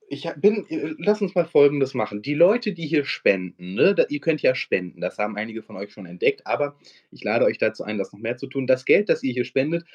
Ich 0.10 0.28
bin, 0.38 0.66
äh, 0.70 0.96
lass 0.98 1.22
uns 1.22 1.36
mal 1.36 1.46
Folgendes 1.46 1.94
machen. 1.94 2.22
Die 2.22 2.34
Leute, 2.34 2.74
die 2.74 2.88
hier 2.88 3.06
spenden, 3.06 3.76
ne, 3.76 3.96
da, 3.96 4.06
ihr 4.10 4.20
könnt 4.20 4.42
ja 4.42 4.56
spenden, 4.56 5.02
das 5.02 5.18
haben 5.20 5.38
einige 5.38 5.64
von 5.64 5.78
euch 5.78 5.94
schon 5.94 6.06
entdeckt, 6.08 6.48
aber 6.48 6.78
ich 7.12 7.24
lade 7.24 7.46
euch 7.46 7.60
dazu 7.60 7.84
ein, 7.84 7.98
das 7.98 8.12
noch 8.12 8.20
mehr 8.20 8.38
zu 8.38 8.48
tun. 8.48 8.68
Das 8.68 8.86
Geld, 8.86 9.10
das 9.10 9.24
ihr 9.24 9.34
hier 9.34 9.46
spendet, 9.46 9.86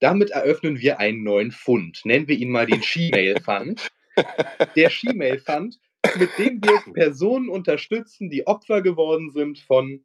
damit 0.00 0.30
eröffnen 0.30 0.78
wir 0.80 1.00
einen 1.00 1.22
neuen 1.22 1.50
Fund. 1.50 2.00
Nennen 2.04 2.28
wir 2.28 2.36
ihn 2.36 2.50
mal 2.50 2.66
den 2.66 2.82
She-Mail 2.82 3.40
Fund. 3.40 3.88
Der 4.76 4.90
She-Mail 4.90 5.38
Fund, 5.40 5.78
mit 6.18 6.30
dem 6.38 6.60
wir 6.62 6.92
Personen 6.92 7.48
unterstützen, 7.48 8.30
die 8.30 8.46
Opfer 8.46 8.82
geworden 8.82 9.30
sind 9.30 9.58
von 9.58 10.04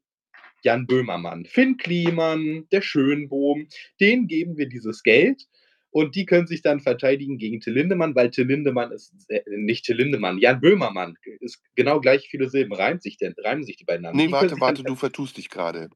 Jan 0.64 0.86
Böhmermann, 0.86 1.46
Finn 1.46 1.78
Kliman, 1.78 2.68
der 2.72 2.82
Schönbohm. 2.82 3.68
Denen 4.00 4.28
geben 4.28 4.58
wir 4.58 4.68
dieses 4.68 5.02
Geld 5.04 5.48
und 5.92 6.16
die 6.16 6.26
können 6.26 6.48
sich 6.48 6.62
dann 6.62 6.80
verteidigen 6.80 7.38
gegen 7.38 7.60
Till 7.60 7.74
Lindemann, 7.74 8.16
weil 8.16 8.32
Till 8.32 8.48
Lindemann 8.48 8.92
ist 8.92 9.14
äh, 9.30 9.42
nicht 9.48 9.86
Till 9.86 9.98
Lindemann, 9.98 10.38
Jan 10.38 10.62
Böhmermann 10.62 11.18
ist 11.40 11.62
genau 11.76 12.00
gleich 12.00 12.28
viele 12.30 12.50
Silben, 12.50 12.74
reimt 12.74 13.04
sich 13.04 13.18
denn, 13.18 13.34
reimen 13.38 13.64
sich 13.64 13.78
die 13.78 13.86
beiden 13.86 14.06
an. 14.06 14.16
Nee, 14.16 14.28
Die 14.28 14.32
warte, 14.32 14.60
warte, 14.60 14.84
du 14.84 14.96
vertust 14.96 15.38
dich 15.38 15.50
gerade. 15.50 15.90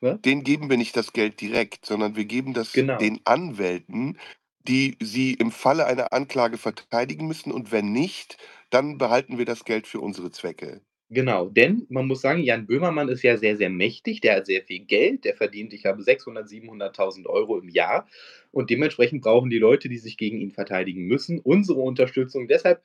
Was? 0.00 0.20
Denen 0.22 0.44
geben 0.44 0.70
wir 0.70 0.76
nicht 0.76 0.96
das 0.96 1.12
Geld 1.12 1.40
direkt, 1.40 1.86
sondern 1.86 2.16
wir 2.16 2.24
geben 2.24 2.54
das 2.54 2.72
Genau. 2.72 2.98
den 2.98 3.20
Anwälten, 3.24 4.18
die 4.66 4.96
sie 5.00 5.34
im 5.34 5.50
Falle 5.50 5.86
einer 5.86 6.12
Anklage 6.12 6.58
verteidigen 6.58 7.26
müssen. 7.26 7.52
Und 7.52 7.72
wenn 7.72 7.92
nicht, 7.92 8.36
dann 8.70 8.98
behalten 8.98 9.38
wir 9.38 9.44
das 9.44 9.64
Geld 9.64 9.86
für 9.86 10.00
unsere 10.00 10.30
Zwecke. 10.30 10.82
Genau, 11.12 11.48
denn 11.48 11.86
man 11.88 12.06
muss 12.06 12.20
sagen, 12.20 12.44
Jan 12.44 12.66
Böhmermann 12.66 13.08
ist 13.08 13.22
ja 13.24 13.36
sehr, 13.36 13.56
sehr 13.56 13.68
mächtig, 13.68 14.20
der 14.20 14.36
hat 14.36 14.46
sehr 14.46 14.62
viel 14.62 14.84
Geld, 14.84 15.24
der 15.24 15.34
verdient, 15.34 15.72
ich 15.72 15.82
glaube, 15.82 16.02
600.000, 16.02 16.46
700.000 16.46 17.26
Euro 17.26 17.58
im 17.58 17.68
Jahr 17.68 18.06
und 18.52 18.70
dementsprechend 18.70 19.22
brauchen 19.22 19.50
die 19.50 19.58
Leute, 19.58 19.88
die 19.88 19.98
sich 19.98 20.16
gegen 20.16 20.38
ihn 20.38 20.52
verteidigen 20.52 21.06
müssen, 21.06 21.40
unsere 21.40 21.80
Unterstützung. 21.80 22.46
Deshalb 22.46 22.84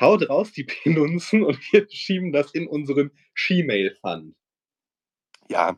haut 0.00 0.26
raus 0.30 0.52
die 0.52 0.64
Penunzen 0.64 1.42
und 1.44 1.58
wir 1.72 1.86
schieben 1.90 2.32
das 2.32 2.52
in 2.54 2.66
unseren 2.66 3.10
She-Mail-Fund. 3.34 4.34
Ja, 5.48 5.76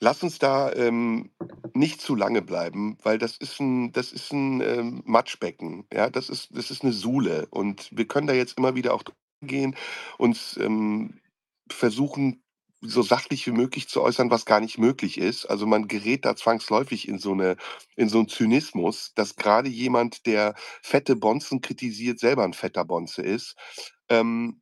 lass 0.00 0.22
uns 0.22 0.38
da 0.38 0.72
ähm, 0.72 1.30
nicht 1.74 2.00
zu 2.02 2.14
lange 2.14 2.42
bleiben, 2.42 2.98
weil 3.02 3.18
das 3.18 3.36
ist 3.38 3.60
ein, 3.60 3.92
das 3.92 4.12
ist 4.12 4.32
ein 4.32 4.60
ähm, 4.60 5.02
Matschbecken. 5.06 5.86
Ja, 5.92 6.10
das 6.10 6.28
ist, 6.28 6.56
das 6.56 6.70
ist 6.70 6.82
eine 6.82 6.92
Sule. 6.92 7.46
Und 7.50 7.88
wir 7.92 8.06
können 8.06 8.26
da 8.26 8.34
jetzt 8.34 8.58
immer 8.58 8.74
wieder 8.74 8.94
auch 8.94 9.02
gehen, 9.42 9.76
uns 10.18 10.56
ähm, 10.58 11.20
versuchen, 11.70 12.42
so 12.82 13.02
sachlich 13.02 13.46
wie 13.46 13.52
möglich 13.52 13.88
zu 13.88 14.02
äußern, 14.02 14.30
was 14.30 14.46
gar 14.46 14.60
nicht 14.60 14.78
möglich 14.78 15.18
ist. 15.18 15.46
Also 15.46 15.66
man 15.66 15.88
gerät 15.88 16.24
da 16.24 16.34
zwangsläufig 16.36 17.08
in 17.08 17.18
so 17.18 17.32
eine, 17.32 17.56
in 17.96 18.08
so 18.08 18.18
einen 18.18 18.28
Zynismus, 18.28 19.12
dass 19.14 19.36
gerade 19.36 19.68
jemand, 19.68 20.26
der 20.26 20.54
fette 20.82 21.16
Bonzen 21.16 21.60
kritisiert, 21.60 22.18
selber 22.18 22.44
ein 22.44 22.54
fetter 22.54 22.84
Bonze 22.84 23.22
ist. 23.22 23.56
Ähm, 24.08 24.59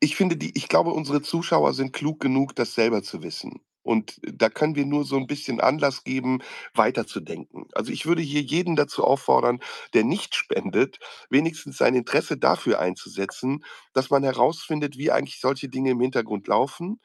ich 0.00 0.16
finde, 0.16 0.36
die, 0.36 0.56
ich 0.56 0.68
glaube, 0.68 0.90
unsere 0.90 1.22
Zuschauer 1.22 1.74
sind 1.74 1.92
klug 1.92 2.20
genug, 2.20 2.54
das 2.54 2.74
selber 2.74 3.02
zu 3.02 3.22
wissen. 3.22 3.60
Und 3.82 4.20
da 4.22 4.50
können 4.50 4.76
wir 4.76 4.84
nur 4.84 5.04
so 5.04 5.16
ein 5.16 5.26
bisschen 5.26 5.60
Anlass 5.60 6.04
geben, 6.04 6.40
weiterzudenken. 6.74 7.64
Also 7.72 7.90
ich 7.90 8.04
würde 8.04 8.20
hier 8.20 8.42
jeden 8.42 8.76
dazu 8.76 9.02
auffordern, 9.04 9.60
der 9.94 10.04
nicht 10.04 10.34
spendet, 10.34 10.98
wenigstens 11.30 11.78
sein 11.78 11.94
Interesse 11.94 12.36
dafür 12.36 12.80
einzusetzen, 12.80 13.64
dass 13.94 14.10
man 14.10 14.24
herausfindet, 14.24 14.98
wie 14.98 15.10
eigentlich 15.10 15.40
solche 15.40 15.68
Dinge 15.70 15.90
im 15.92 16.00
Hintergrund 16.00 16.46
laufen. 16.48 17.00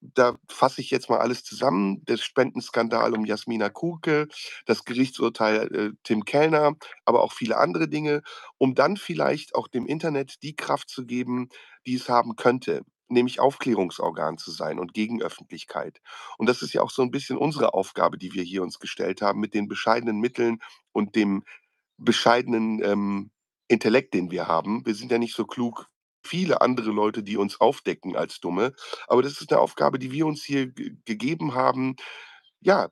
Da 0.00 0.36
fasse 0.48 0.80
ich 0.82 0.90
jetzt 0.90 1.08
mal 1.08 1.18
alles 1.18 1.42
zusammen. 1.42 2.04
Der 2.04 2.16
Spendenskandal 2.18 3.14
um 3.14 3.24
Jasmina 3.24 3.70
Kuke, 3.70 4.28
das 4.66 4.84
Gerichtsurteil 4.84 5.74
äh, 5.74 5.90
Tim 6.04 6.24
Kellner, 6.24 6.74
aber 7.04 7.22
auch 7.22 7.32
viele 7.32 7.56
andere 7.56 7.88
Dinge, 7.88 8.22
um 8.58 8.74
dann 8.74 8.96
vielleicht 8.98 9.54
auch 9.54 9.68
dem 9.68 9.86
Internet 9.86 10.42
die 10.42 10.54
Kraft 10.54 10.90
zu 10.90 11.06
geben, 11.06 11.48
die 11.86 11.94
es 11.94 12.08
haben 12.08 12.36
könnte, 12.36 12.82
nämlich 13.08 13.40
Aufklärungsorgan 13.40 14.38
zu 14.38 14.50
sein 14.50 14.78
und 14.78 14.94
Gegenöffentlichkeit. 14.94 16.00
Und 16.38 16.48
das 16.48 16.62
ist 16.62 16.72
ja 16.72 16.82
auch 16.82 16.90
so 16.90 17.02
ein 17.02 17.10
bisschen 17.10 17.36
unsere 17.36 17.74
Aufgabe, 17.74 18.18
die 18.18 18.32
wir 18.34 18.42
hier 18.42 18.62
uns 18.62 18.78
gestellt 18.78 19.22
haben, 19.22 19.40
mit 19.40 19.54
den 19.54 19.68
bescheidenen 19.68 20.20
Mitteln 20.20 20.60
und 20.92 21.14
dem 21.16 21.44
bescheidenen 21.98 22.82
ähm, 22.82 23.30
Intellekt, 23.68 24.14
den 24.14 24.30
wir 24.30 24.48
haben. 24.48 24.84
Wir 24.86 24.94
sind 24.94 25.10
ja 25.10 25.18
nicht 25.18 25.34
so 25.34 25.44
klug 25.46 25.88
viele 26.22 26.60
andere 26.60 26.90
Leute, 26.90 27.22
die 27.22 27.36
uns 27.36 27.60
aufdecken 27.60 28.16
als 28.16 28.40
Dumme. 28.40 28.74
Aber 29.06 29.22
das 29.22 29.40
ist 29.40 29.50
eine 29.52 29.60
Aufgabe, 29.60 29.98
die 29.98 30.12
wir 30.12 30.26
uns 30.26 30.42
hier 30.42 30.66
ge 30.66 30.96
gegeben 31.04 31.54
haben, 31.54 31.96
ja, 32.60 32.88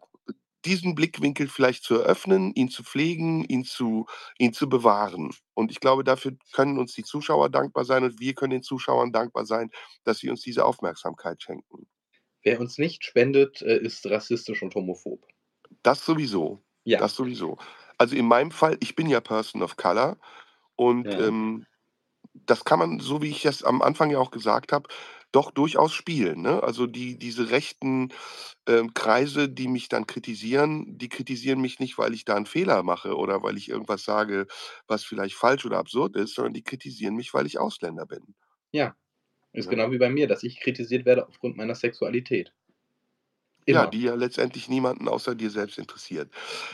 diesen 0.64 0.94
Blickwinkel 0.94 1.48
vielleicht 1.48 1.84
zu 1.84 1.94
eröffnen, 1.96 2.52
ihn 2.54 2.68
zu 2.70 2.82
pflegen, 2.84 3.44
ihn 3.44 3.64
zu, 3.64 4.06
ihn 4.38 4.52
zu 4.52 4.68
bewahren. 4.68 5.30
Und 5.54 5.70
ich 5.70 5.80
glaube, 5.80 6.04
dafür 6.04 6.32
können 6.52 6.78
uns 6.78 6.94
die 6.94 7.04
Zuschauer 7.04 7.50
dankbar 7.50 7.84
sein 7.84 8.04
und 8.04 8.20
wir 8.20 8.34
können 8.34 8.52
den 8.52 8.62
Zuschauern 8.62 9.12
dankbar 9.12 9.46
sein, 9.46 9.70
dass 10.04 10.18
sie 10.18 10.30
uns 10.30 10.42
diese 10.42 10.64
Aufmerksamkeit 10.64 11.42
schenken. 11.42 11.86
Wer 12.44 12.60
uns 12.60 12.78
nicht 12.78 13.02
spendet, 13.04 13.60
äh, 13.60 13.76
ist 13.78 14.06
rassistisch 14.06 14.62
und 14.62 14.72
homophob. 14.76 15.26
Das 15.82 16.04
sowieso. 16.04 16.64
Ja. 16.84 16.98
Das 16.98 17.14
sowieso. 17.14 17.58
Also 17.98 18.16
in 18.16 18.26
meinem 18.26 18.50
Fall, 18.50 18.76
ich 18.80 18.94
bin 18.96 19.08
ja 19.08 19.20
Person 19.20 19.62
of 19.62 19.76
Color 19.76 20.16
und 20.76 21.14
Ja. 21.14 21.18
ähm, 21.18 21.66
das 22.34 22.64
kann 22.64 22.78
man, 22.80 23.00
so 23.00 23.22
wie 23.22 23.30
ich 23.30 23.42
das 23.42 23.64
am 23.64 23.82
Anfang 23.82 24.10
ja 24.10 24.18
auch 24.18 24.30
gesagt 24.32 24.72
habe, 24.72 24.88
doch 25.34 25.50
durchaus 25.50 25.92
spielen. 25.92 26.42
Ne? 26.42 26.62
Also 26.62 26.86
die, 26.86 27.18
diese 27.18 27.50
rechten 27.50 28.12
ähm, 28.66 28.94
Kreise, 28.94 29.48
die 29.48 29.68
mich 29.68 29.88
dann 29.88 30.06
kritisieren, 30.06 30.96
die 30.98 31.08
kritisieren 31.08 31.60
mich 31.60 31.80
nicht, 31.80 31.98
weil 31.98 32.14
ich 32.14 32.24
da 32.24 32.34
einen 32.36 32.46
Fehler 32.46 32.82
mache 32.82 33.16
oder 33.16 33.42
weil 33.42 33.56
ich 33.56 33.68
irgendwas 33.68 34.04
sage, 34.04 34.46
was 34.86 35.04
vielleicht 35.04 35.34
falsch 35.34 35.64
oder 35.66 35.78
absurd 35.78 36.16
ist, 36.16 36.34
sondern 36.34 36.54
die 36.54 36.62
kritisieren 36.62 37.14
mich, 37.16 37.34
weil 37.34 37.46
ich 37.46 37.58
Ausländer 37.58 38.06
bin. 38.06 38.34
Ja. 38.72 38.94
Ist 39.52 39.66
Ja. 39.66 39.70
genau 39.70 39.90
wie 39.92 39.98
bei 39.98 40.10
mir, 40.10 40.26
dass 40.26 40.42
ich 40.42 40.60
kritisiert 40.60 41.04
werde 41.06 41.28
aufgrund 41.28 41.56
meiner 41.56 41.74
Sexualität. 41.74 42.52
Ja, 43.66 43.82
Immer. 43.82 43.90
die 43.90 44.02
ja 44.02 44.14
letztendlich 44.14 44.68
niemanden 44.68 45.08
außer 45.08 45.34
dir 45.34 45.50
selbst 45.50 45.78
interessiert. 45.78 46.30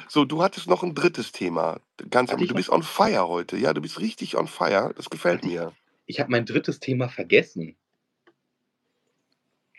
So, 0.08 0.24
du 0.24 0.42
hattest 0.42 0.66
noch 0.66 0.82
ein 0.82 0.94
drittes 0.94 1.30
Thema. 1.30 1.78
Ganz 2.10 2.30
du 2.30 2.54
bist 2.54 2.68
on 2.68 2.82
fire 2.82 3.28
heute. 3.28 3.56
Ja, 3.56 3.72
du 3.72 3.80
bist 3.80 4.00
richtig 4.00 4.36
on 4.36 4.48
fire. 4.48 4.92
Das 4.96 5.08
gefällt 5.08 5.42
Hatte 5.42 5.48
ich- 5.48 5.54
mir. 5.60 5.72
Ich 6.06 6.18
habe 6.18 6.30
mein 6.32 6.44
drittes 6.46 6.80
Thema 6.80 7.08
vergessen. 7.08 7.76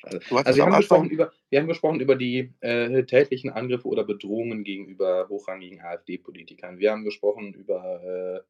Also, 0.04 0.36
also 0.36 0.58
wir, 0.58 0.66
haben 0.66 0.78
gesprochen 0.78 1.10
über, 1.10 1.32
wir 1.50 1.60
haben 1.60 1.68
gesprochen 1.68 2.00
über 2.00 2.16
die 2.16 2.54
äh, 2.62 3.04
tätlichen 3.04 3.50
Angriffe 3.52 3.88
oder 3.88 4.04
Bedrohungen 4.04 4.64
gegenüber 4.64 5.28
hochrangigen 5.30 5.82
AfD-Politikern. 5.82 6.80
Wir 6.80 6.92
haben 6.92 7.04
gesprochen 7.04 7.54
über 7.54 8.44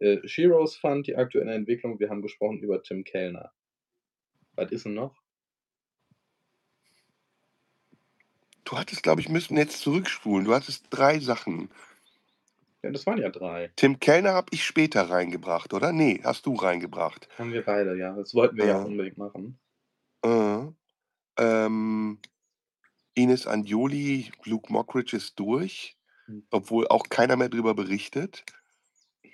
äh, 0.00 0.04
äh, 0.06 0.28
Shiros 0.28 0.76
Fund, 0.76 1.06
die 1.06 1.16
aktuelle 1.16 1.54
Entwicklung. 1.54 1.98
Wir 1.98 2.10
haben 2.10 2.22
gesprochen 2.22 2.58
über 2.58 2.82
Tim 2.82 3.04
Kellner. 3.04 3.52
Was 4.56 4.70
ist 4.70 4.84
denn 4.84 4.94
noch? 4.94 5.16
Du 8.64 8.78
hattest, 8.78 9.02
glaube 9.02 9.20
ich, 9.20 9.28
müssen 9.28 9.56
jetzt 9.56 9.80
zurückspulen. 9.80 10.44
Du 10.44 10.54
hattest 10.54 10.86
drei 10.90 11.18
Sachen. 11.18 11.70
Ja, 12.82 12.90
das 12.90 13.06
waren 13.06 13.18
ja 13.18 13.30
drei. 13.30 13.70
Tim 13.76 14.00
Kellner 14.00 14.32
habe 14.32 14.48
ich 14.50 14.64
später 14.64 15.02
reingebracht, 15.02 15.72
oder? 15.72 15.92
Nee, 15.92 16.20
hast 16.24 16.46
du 16.46 16.54
reingebracht. 16.54 17.28
Haben 17.38 17.52
wir 17.52 17.64
beide, 17.64 17.96
ja. 17.96 18.14
Das 18.14 18.34
wollten 18.34 18.56
wir 18.56 18.66
ja, 18.66 18.78
Ja. 18.78 18.82
unbedingt 18.82 19.18
machen. 19.18 19.58
Äh, 20.24 20.66
ähm, 21.38 22.20
Ines 23.14 23.46
Anjoli, 23.46 24.32
Luke 24.44 24.72
Mockridge 24.72 25.16
ist 25.16 25.38
durch, 25.38 25.96
Hm. 26.28 26.42
obwohl 26.52 26.88
auch 26.88 27.04
keiner 27.10 27.36
mehr 27.36 27.48
drüber 27.50 27.74
berichtet. 27.74 28.44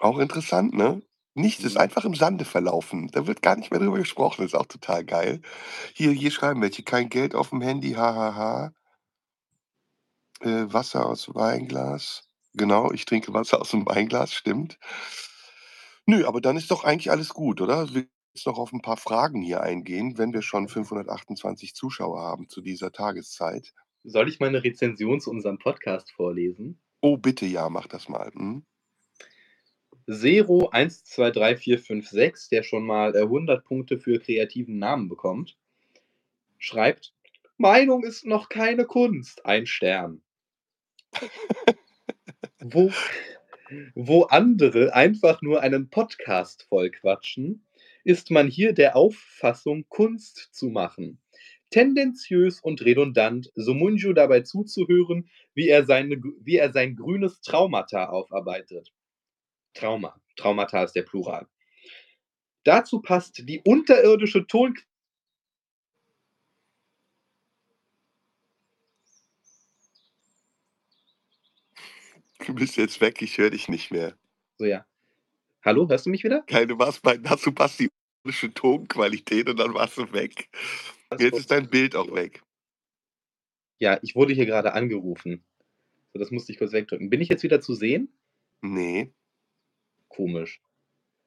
Auch 0.01 0.19
interessant, 0.19 0.75
ne? 0.75 1.03
Nichts 1.35 1.65
ist 1.65 1.77
Mhm. 1.77 1.83
einfach 1.83 2.05
im 2.05 2.15
Sande 2.15 2.45
verlaufen. 2.45 3.09
Da 3.13 3.27
wird 3.27 3.43
gar 3.43 3.57
nicht 3.57 3.71
mehr 3.73 3.81
drüber 3.81 3.99
gesprochen. 3.99 4.45
ist 4.45 4.55
auch 4.57 4.67
total 4.67 5.05
geil. 5.05 5.43
Hier, 5.95 6.13
hier 6.13 6.31
schreiben 6.33 6.63
welche. 6.63 6.83
Kein 6.85 7.09
Geld 7.11 7.35
auf 7.35 7.51
dem 7.51 7.63
Handy, 7.63 7.93
hahaha. 7.95 8.73
Äh, 10.41 10.73
Wasser 10.73 11.07
aus 11.07 11.33
Weinglas. 11.35 12.25
Genau, 12.55 12.91
ich 12.93 13.05
trinke 13.05 13.33
Wasser 13.35 13.61
aus 13.61 13.71
dem 13.71 13.87
Weinglas, 13.87 14.33
stimmt. 14.33 14.79
Nö, 16.07 16.27
aber 16.27 16.41
dann 16.41 16.57
ist 16.57 16.71
doch 16.71 16.85
eigentlich 16.85 17.11
alles 17.11 17.29
gut, 17.31 17.61
oder? 17.61 17.93
Wir 17.95 18.07
jetzt 18.39 18.47
noch 18.47 18.59
auf 18.59 18.73
ein 18.73 18.83
paar 18.83 18.97
Fragen 18.97 19.43
hier 19.43 19.63
eingehen, 19.63 20.17
wenn 20.17 20.33
wir 20.33 20.43
schon 20.43 20.69
528 20.69 21.75
Zuschauer 21.75 22.21
haben 22.21 22.49
zu 22.49 22.61
dieser 22.61 22.93
Tageszeit. 22.93 23.75
Soll 24.05 24.29
ich 24.29 24.39
mal 24.39 24.47
eine 24.47 24.63
Rezension 24.63 25.21
zu 25.21 25.31
unserem 25.31 25.59
Podcast 25.59 26.13
vorlesen? 26.13 26.79
Oh, 27.01 27.17
bitte 27.17 27.47
ja, 27.47 27.69
mach 27.69 27.89
das 27.89 28.09
mal. 28.09 28.31
Hm? 28.33 28.65
Zero 30.09 30.69
1, 30.69 31.05
2, 31.05 31.31
3, 31.33 31.57
4, 31.57 31.79
5, 31.81 32.09
6, 32.09 32.49
der 32.51 32.63
schon 32.63 32.87
mal 32.87 33.17
äh, 33.17 33.23
100 33.23 33.65
Punkte 33.65 33.99
für 33.99 34.21
kreativen 34.21 34.79
Namen 34.79 35.09
bekommt, 35.09 35.57
schreibt: 36.59 37.13
Meinung 37.57 38.05
ist 38.05 38.25
noch 38.25 38.49
keine 38.49 38.85
Kunst. 38.85 39.45
Ein 39.47 39.67
Stern. 39.67 40.23
wo, 42.61 42.93
wo 43.97 44.23
andere 44.25 44.95
einfach 44.95 45.43
nur 45.43 45.61
einen 45.61 45.91
Podcast 45.91 46.63
vollquatschen, 46.69 47.65
ist 48.05 48.31
man 48.31 48.49
hier 48.49 48.73
der 48.73 48.97
Auffassung, 48.97 49.87
Kunst 49.89 50.49
zu 50.53 50.69
machen. 50.69 51.21
Tendenziös 51.71 52.61
und 52.61 52.83
redundant, 52.83 53.51
Sumunju 53.55 54.13
dabei 54.15 54.41
zuzuhören, 54.41 55.29
wie 55.55 55.69
er, 55.69 55.85
seine, 55.85 56.17
wie 56.41 56.57
er 56.57 56.73
sein 56.73 56.97
grünes 56.97 57.41
Traumata 57.43 58.09
aufarbeitet. 58.09 58.93
Trauma. 59.75 60.21
Traumata 60.37 60.85
ist 60.85 60.95
der 60.95 61.03
Plural. 61.03 61.47
Dazu 62.65 63.01
passt 63.01 63.49
die 63.49 63.61
unterirdische 63.65 64.47
Ton. 64.47 64.75
Du 72.47 72.55
bist 72.55 72.77
jetzt 72.77 73.01
weg, 73.01 73.21
ich 73.21 73.37
höre 73.37 73.51
dich 73.51 73.69
nicht 73.69 73.91
mehr. 73.91 74.17
So, 74.57 74.65
ja. 74.65 74.87
Hallo, 75.69 75.87
hörst 75.87 76.07
du 76.07 76.11
mich 76.11 76.25
wieder? 76.25 76.41
Keine 76.47 76.79
was 76.79 76.99
bei 76.99 77.19
dazu 77.19 77.53
passt 77.53 77.79
die 77.79 77.91
Tonqualität 78.55 79.51
und 79.51 79.59
dann 79.59 79.75
warst 79.75 79.99
du 79.99 80.11
weg. 80.15 80.49
Jetzt 81.19 81.41
ist 81.41 81.51
dein 81.51 81.69
Bild 81.69 81.95
auch 81.95 82.11
weg. 82.15 82.43
Ja, 83.79 83.99
ich 84.01 84.17
wurde 84.17 84.33
hier 84.33 84.47
gerade 84.47 84.73
angerufen. 84.73 85.45
So, 86.15 86.21
das 86.21 86.31
musste 86.31 86.53
ich 86.53 86.59
kurz 86.59 86.73
wegdrücken. 86.73 87.11
Bin 87.11 87.21
ich 87.21 87.29
jetzt 87.29 87.43
wieder 87.43 87.61
zu 87.61 87.75
sehen? 87.75 88.11
Nee, 88.63 89.13
Komisch. 90.09 90.63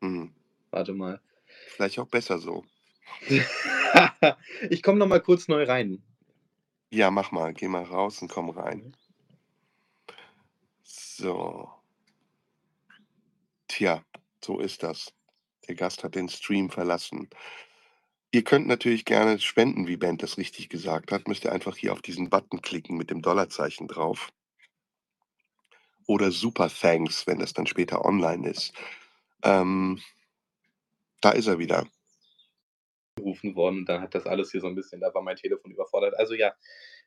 hm. 0.02 0.34
Warte 0.72 0.94
mal. 0.94 1.22
vielleicht 1.46 2.00
auch 2.00 2.08
besser 2.08 2.40
so. 2.40 2.66
ich 4.72 4.82
komme 4.82 4.98
noch 4.98 5.08
mal 5.08 5.22
kurz 5.22 5.50
neu 5.50 5.66
rein. 5.66 6.02
Ja, 6.90 7.12
mach 7.12 7.32
mal, 7.32 7.54
geh 7.54 7.68
mal 7.68 7.84
raus 7.84 8.24
und 8.24 8.32
komm 8.32 8.50
rein. 8.50 8.98
So. 10.82 11.70
Tja, 13.68 14.04
so 14.44 14.60
ist 14.60 14.84
das. 14.84 15.14
Der 15.68 15.76
Gast 15.76 16.04
hat 16.04 16.16
den 16.16 16.30
Stream 16.30 16.70
verlassen. 16.70 17.30
Ihr 18.32 18.44
könnt 18.44 18.68
natürlich 18.68 19.06
gerne 19.06 19.40
spenden, 19.40 19.88
wie 19.88 19.98
Ben 19.98 20.18
das 20.18 20.38
richtig 20.38 20.70
gesagt 20.70 21.12
hat. 21.12 21.28
Müsst 21.28 21.44
ihr 21.44 21.52
einfach 21.52 21.76
hier 21.76 21.92
auf 21.94 22.02
diesen 22.02 22.30
Button 22.30 22.62
klicken 22.62 22.98
mit 22.98 23.10
dem 23.10 23.22
Dollarzeichen 23.22 23.88
drauf. 23.88 24.32
Oder 26.08 26.32
Super 26.32 26.70
Thanks, 26.70 27.28
wenn 27.28 27.40
das 27.40 27.54
dann 27.54 27.68
später 27.68 28.06
online 28.06 28.50
ist. 28.50 28.74
Ähm, 29.44 30.00
da 31.20 31.32
ist 31.32 31.48
er 31.48 31.60
wieder. 31.60 31.86
Gerufen 33.16 33.56
worden 33.56 33.86
dann 33.86 34.02
hat 34.02 34.16
das 34.16 34.26
alles 34.26 34.52
hier 34.52 34.62
so 34.62 34.68
ein 34.68 34.76
bisschen, 34.76 35.02
da 35.02 35.14
war 35.14 35.22
mein 35.22 35.36
Telefon 35.36 35.72
überfordert. 35.72 36.18
Also 36.18 36.34
ja. 36.34 36.54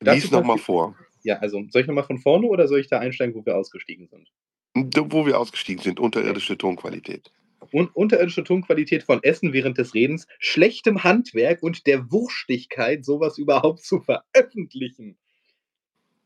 Lies 0.00 0.30
nochmal 0.30 0.58
vor. 0.58 0.96
Ja, 1.22 1.38
also 1.38 1.64
soll 1.70 1.82
ich 1.82 1.88
nochmal 1.88 2.04
von 2.04 2.18
vorne 2.18 2.46
oder 2.46 2.68
soll 2.68 2.80
ich 2.80 2.88
da 2.88 2.98
einsteigen, 2.98 3.34
wo 3.34 3.44
wir 3.44 3.56
ausgestiegen 3.56 4.08
sind? 4.08 4.30
Wo 4.74 5.24
wir 5.24 5.38
ausgestiegen 5.38 5.82
sind, 5.82 6.00
unterirdische 6.00 6.58
Tonqualität. 6.58 7.30
Und 7.70 7.94
unterirdische 7.94 8.44
Tonqualität 8.44 9.04
von 9.04 9.22
Essen 9.22 9.52
während 9.52 9.78
des 9.78 9.94
Redens, 9.94 10.26
schlechtem 10.38 11.04
Handwerk 11.04 11.62
und 11.62 11.86
der 11.86 12.10
Wurstigkeit, 12.10 13.04
sowas 13.04 13.38
überhaupt 13.38 13.84
zu 13.84 14.00
veröffentlichen. 14.00 15.16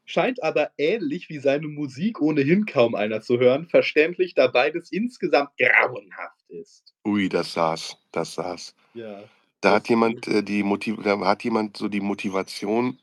Scheint 0.04 0.42
aber 0.42 0.70
ähnlich 0.78 1.28
wie 1.28 1.38
seine 1.38 1.68
Musik 1.68 2.22
ohnehin 2.22 2.64
kaum 2.64 2.94
einer 2.94 3.20
zu 3.20 3.38
hören, 3.38 3.66
verständlich, 3.66 4.34
da 4.34 4.46
beides 4.46 4.90
insgesamt 4.90 5.50
grauenhaft 5.58 6.48
ist. 6.48 6.94
Ui, 7.04 7.28
das 7.28 7.52
saß, 7.52 7.98
das 8.10 8.34
saß. 8.34 8.74
Ja. 8.94 9.22
Da 9.60 9.72
hat 9.74 9.88
jemand 9.90 10.26
äh, 10.26 10.42
die 10.42 10.62
Motiv 10.62 10.96
da 11.02 11.18
hat 11.20 11.44
jemand 11.44 11.76
so 11.76 11.88
die 11.88 12.00
Motivation, 12.00 12.98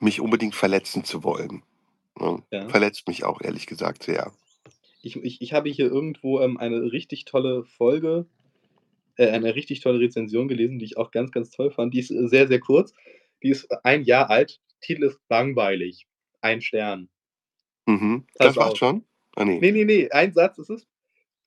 mich 0.00 0.20
unbedingt 0.20 0.54
verletzen 0.54 1.04
zu 1.04 1.22
wollen. 1.24 1.62
Ne? 2.20 2.42
Ja. 2.50 2.68
Verletzt 2.68 3.06
mich 3.08 3.24
auch, 3.24 3.40
ehrlich 3.40 3.66
gesagt, 3.66 4.02
sehr. 4.02 4.32
Ich, 5.02 5.16
ich, 5.16 5.40
ich 5.40 5.52
habe 5.52 5.70
hier 5.70 5.86
irgendwo 5.86 6.40
ähm, 6.40 6.56
eine 6.58 6.92
richtig 6.92 7.24
tolle 7.24 7.64
Folge, 7.64 8.26
äh, 9.16 9.28
eine 9.28 9.54
richtig 9.54 9.80
tolle 9.80 10.00
Rezension 10.00 10.48
gelesen, 10.48 10.78
die 10.78 10.84
ich 10.86 10.96
auch 10.96 11.10
ganz, 11.10 11.30
ganz 11.30 11.50
toll 11.50 11.70
fand. 11.70 11.94
Die 11.94 12.00
ist 12.00 12.10
äh, 12.10 12.26
sehr, 12.28 12.48
sehr 12.48 12.60
kurz. 12.60 12.92
Die 13.42 13.50
ist 13.50 13.68
ein 13.84 14.02
Jahr 14.02 14.30
alt. 14.30 14.60
Titel 14.80 15.04
ist 15.04 15.20
langweilig. 15.28 16.06
Ein 16.40 16.60
Stern. 16.60 17.08
Mhm. 17.86 18.26
Das 18.34 18.56
war's 18.56 18.76
schon? 18.78 19.04
Ah, 19.36 19.44
nee. 19.44 19.58
Nee, 19.60 19.72
nee, 19.72 19.84
nee, 19.84 20.10
ein 20.10 20.32
Satz 20.32 20.58
ist 20.58 20.70
es. 20.70 20.86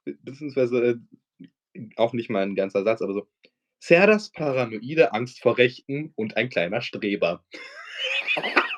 Be- 0.05 0.17
Beziehungsweise 0.22 1.01
äh, 1.74 1.89
auch 1.97 2.13
nicht 2.13 2.30
mal 2.30 2.43
ein 2.43 2.55
ganzer 2.55 2.84
Satz, 2.84 3.01
aber 3.01 3.13
so. 3.13 3.28
Serdas 3.80 4.32
paranoide 4.32 5.11
Angst 5.13 5.41
vor 5.41 5.57
Rechten 5.57 6.13
und 6.15 6.38
ein 6.38 6.49
kleiner 6.49 6.82
Streber. 6.82 7.43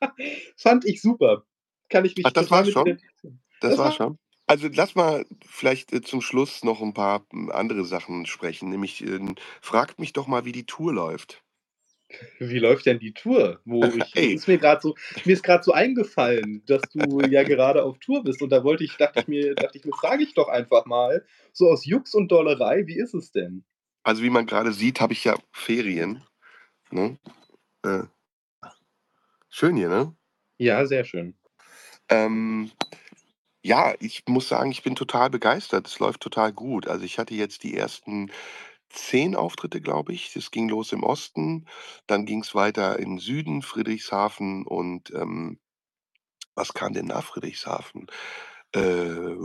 Fand 0.56 0.84
ich 0.84 1.00
super. 1.00 1.44
Kann 1.88 2.04
ich 2.04 2.16
mich 2.16 2.26
Ach, 2.26 2.32
das 2.32 2.50
mit 2.50 2.72
schon? 2.72 2.98
Das, 3.22 3.32
das 3.60 3.78
war 3.78 3.84
war- 3.86 3.92
schon. 3.92 4.18
Also 4.46 4.68
lass 4.72 4.94
mal 4.94 5.26
vielleicht 5.44 5.92
äh, 5.92 6.00
zum 6.00 6.22
Schluss 6.22 6.64
noch 6.64 6.80
ein 6.80 6.94
paar 6.94 7.26
m, 7.32 7.50
andere 7.50 7.84
Sachen 7.84 8.24
sprechen. 8.24 8.70
Nämlich, 8.70 9.04
äh, 9.04 9.20
fragt 9.60 9.98
mich 9.98 10.14
doch 10.14 10.26
mal, 10.26 10.46
wie 10.46 10.52
die 10.52 10.64
Tour 10.64 10.94
läuft. 10.94 11.42
Wie 12.38 12.58
läuft 12.58 12.86
denn 12.86 12.98
die 12.98 13.12
Tour? 13.12 13.60
Wo 13.66 13.82
ich, 13.96 14.16
Ey. 14.16 14.32
ist 14.32 14.48
mir 14.48 14.56
gerade 14.56 14.80
so, 14.80 14.94
mir 15.26 15.34
ist 15.34 15.42
gerade 15.42 15.62
so 15.62 15.72
eingefallen, 15.72 16.62
dass 16.64 16.80
du 16.92 17.20
ja 17.28 17.42
gerade 17.42 17.84
auf 17.84 17.98
Tour 17.98 18.24
bist 18.24 18.40
und 18.40 18.48
da 18.48 18.64
wollte 18.64 18.84
ich, 18.84 18.96
dachte 18.96 19.20
ich 19.20 19.28
mir, 19.28 19.54
dachte 19.54 19.76
ich 19.76 19.84
mir, 19.84 19.92
frage 19.92 20.22
ich 20.22 20.32
doch 20.32 20.48
einfach 20.48 20.86
mal, 20.86 21.26
so 21.52 21.68
aus 21.68 21.84
Jux 21.84 22.14
und 22.14 22.32
Dollerei, 22.32 22.86
wie 22.86 22.98
ist 22.98 23.12
es 23.12 23.30
denn? 23.30 23.64
Also 24.02 24.22
wie 24.22 24.30
man 24.30 24.46
gerade 24.46 24.72
sieht, 24.72 25.02
habe 25.02 25.12
ich 25.12 25.24
ja 25.24 25.36
Ferien. 25.52 26.22
Ne? 26.90 27.18
Schön 29.58 29.74
hier, 29.74 29.88
ne? 29.88 30.14
Ja, 30.60 30.86
sehr 30.86 31.04
schön. 31.04 31.36
Ähm, 32.08 32.70
ja, 33.62 33.94
ich 34.00 34.24
muss 34.28 34.48
sagen, 34.48 34.70
ich 34.70 34.82
bin 34.84 34.96
total 34.96 35.30
begeistert. 35.30 35.86
Es 35.88 35.98
läuft 35.98 36.20
total 36.20 36.52
gut. 36.52 36.88
Also, 36.88 37.04
ich 37.04 37.18
hatte 37.18 37.34
jetzt 37.34 37.64
die 37.64 37.76
ersten 37.76 38.30
10 38.90 39.36
Auftritte, 39.36 39.80
glaube 39.80 40.12
ich. 40.14 40.36
Es 40.36 40.50
ging 40.52 40.68
los 40.68 40.92
im 40.92 41.02
Osten, 41.04 41.66
dann 42.06 42.26
ging's 42.26 42.54
weiter 42.54 42.98
in 43.00 43.18
Süden, 43.18 43.62
Friedrichshafen 43.62 44.66
und, 44.66 45.10
ähm 45.14 45.58
was 46.54 46.74
kam 46.74 46.92
denn 46.92 47.06
nach 47.06 47.24
Friedrichshafen? 47.24 48.06
Äh, 48.74 49.36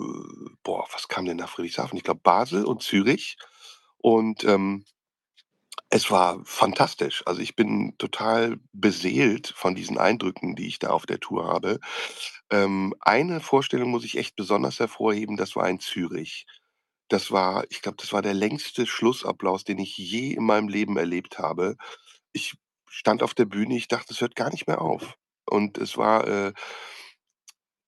boah, 0.64 0.88
was 0.94 1.08
kam 1.08 1.26
denn 1.26 1.38
nach 1.38 1.50
Friedrichshafen? 1.50 1.98
Ich 1.98 2.04
glaube 2.04 2.22
Basel 2.24 2.66
und 2.66 2.84
Zürich. 2.84 3.38
Und, 3.98 4.44
ähm 4.46 4.86
es 5.90 6.12
war 6.12 6.42
fantastisch. 6.46 7.24
Also, 7.26 7.42
ich 7.42 7.56
bin 7.56 7.96
total 7.98 8.58
beseelt 8.74 9.54
von 9.56 9.76
diesen 9.76 9.98
Eindrücken, 9.98 10.56
die 10.56 10.68
ich 10.68 10.80
da 10.80 10.90
auf 10.90 11.06
der 11.06 11.20
Tour 11.20 11.48
habe. 11.48 11.80
Ähm, 12.52 12.94
eine 13.02 13.40
Vorstellung 13.42 13.92
muss 13.92 14.06
ich 14.06 14.18
echt 14.18 14.36
besonders 14.36 14.80
hervorheben, 14.80 15.38
das 15.38 15.56
war 15.56 15.70
in 15.70 15.80
Zürich. 15.80 16.46
Das 17.10 17.32
war 17.32 17.66
ich 17.70 17.82
glaube, 17.82 17.98
das 18.00 18.14
war 18.14 18.22
der 18.24 18.34
längste 18.36 18.88
Schlussapplaus, 18.88 19.64
den 19.66 19.80
ich 19.80 19.98
je 19.98 20.34
in 20.34 20.46
meinem 20.46 20.70
Leben 20.70 20.98
erlebt 20.98 21.40
habe. 21.40 21.78
Ich 22.34 22.56
stand 22.90 23.24
auf 23.24 23.34
der 23.36 23.46
Bühne, 23.46 23.76
ich 23.78 23.88
dachte, 23.90 24.14
es 24.14 24.22
hört 24.22 24.36
gar 24.36 24.52
nicht 24.52 24.68
mehr 24.68 24.82
auf. 24.82 25.16
Und 25.46 25.78
es 25.80 25.98
war, 25.98 26.28
äh 26.28 26.54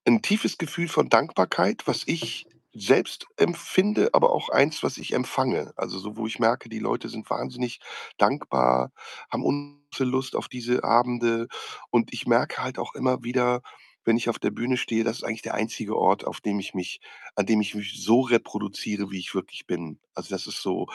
'n 0.08 0.22
tiefes 0.22 0.58
Gefühl 0.60 0.88
von 0.88 1.10
Dankbarkeit, 1.10 1.88
was 1.88 2.04
ich 2.06 2.46
selbst 2.76 3.28
empfinde, 3.38 4.10
aber 4.14 4.32
auch 4.34 4.50
eins, 4.50 4.84
was 4.84 4.98
ich 4.98 5.14
empfange. 5.14 5.74
Also, 5.78 6.00
so, 6.00 6.18
wo 6.18 6.28
ich 6.28 6.40
merke, 6.40 6.70
die 6.70 6.80
Leute 6.80 7.10
sind 7.10 7.30
wahnsinnig 7.30 7.80
dankbar, 8.18 8.92
haben 9.32 9.44
große 9.44 10.04
Lust 10.04 10.36
auf 10.36 10.48
diese 10.50 10.84
Abende. 10.84 11.48
Und 11.92 12.14
ich 12.14 12.28
merke 12.28 12.64
halt 12.64 12.80
auch 12.80 12.96
immer 12.96 13.24
wieder, 13.24 13.62
wenn 14.06 14.18
ich 14.18 14.30
auf 14.30 14.40
der 14.40 14.52
Bühne 14.52 14.78
stehe, 14.78 15.04
das 15.04 15.18
ist 15.18 15.24
eigentlich 15.24 15.42
der 15.42 15.56
einzige 15.56 15.98
Ort, 15.98 16.26
auf 16.28 16.42
dem 16.42 16.60
ich 16.60 16.74
mich 16.76 17.00
an 17.36 17.46
dem 17.48 17.62
ich 17.62 17.74
mich 17.76 17.96
so 18.04 18.22
reproduziere, 18.22 19.10
wie 19.12 19.20
ich 19.20 19.34
wirklich 19.36 19.66
bin. 19.68 20.00
Also, 20.14 20.30
das 20.36 20.48
ist 20.48 20.62
so 20.62 20.88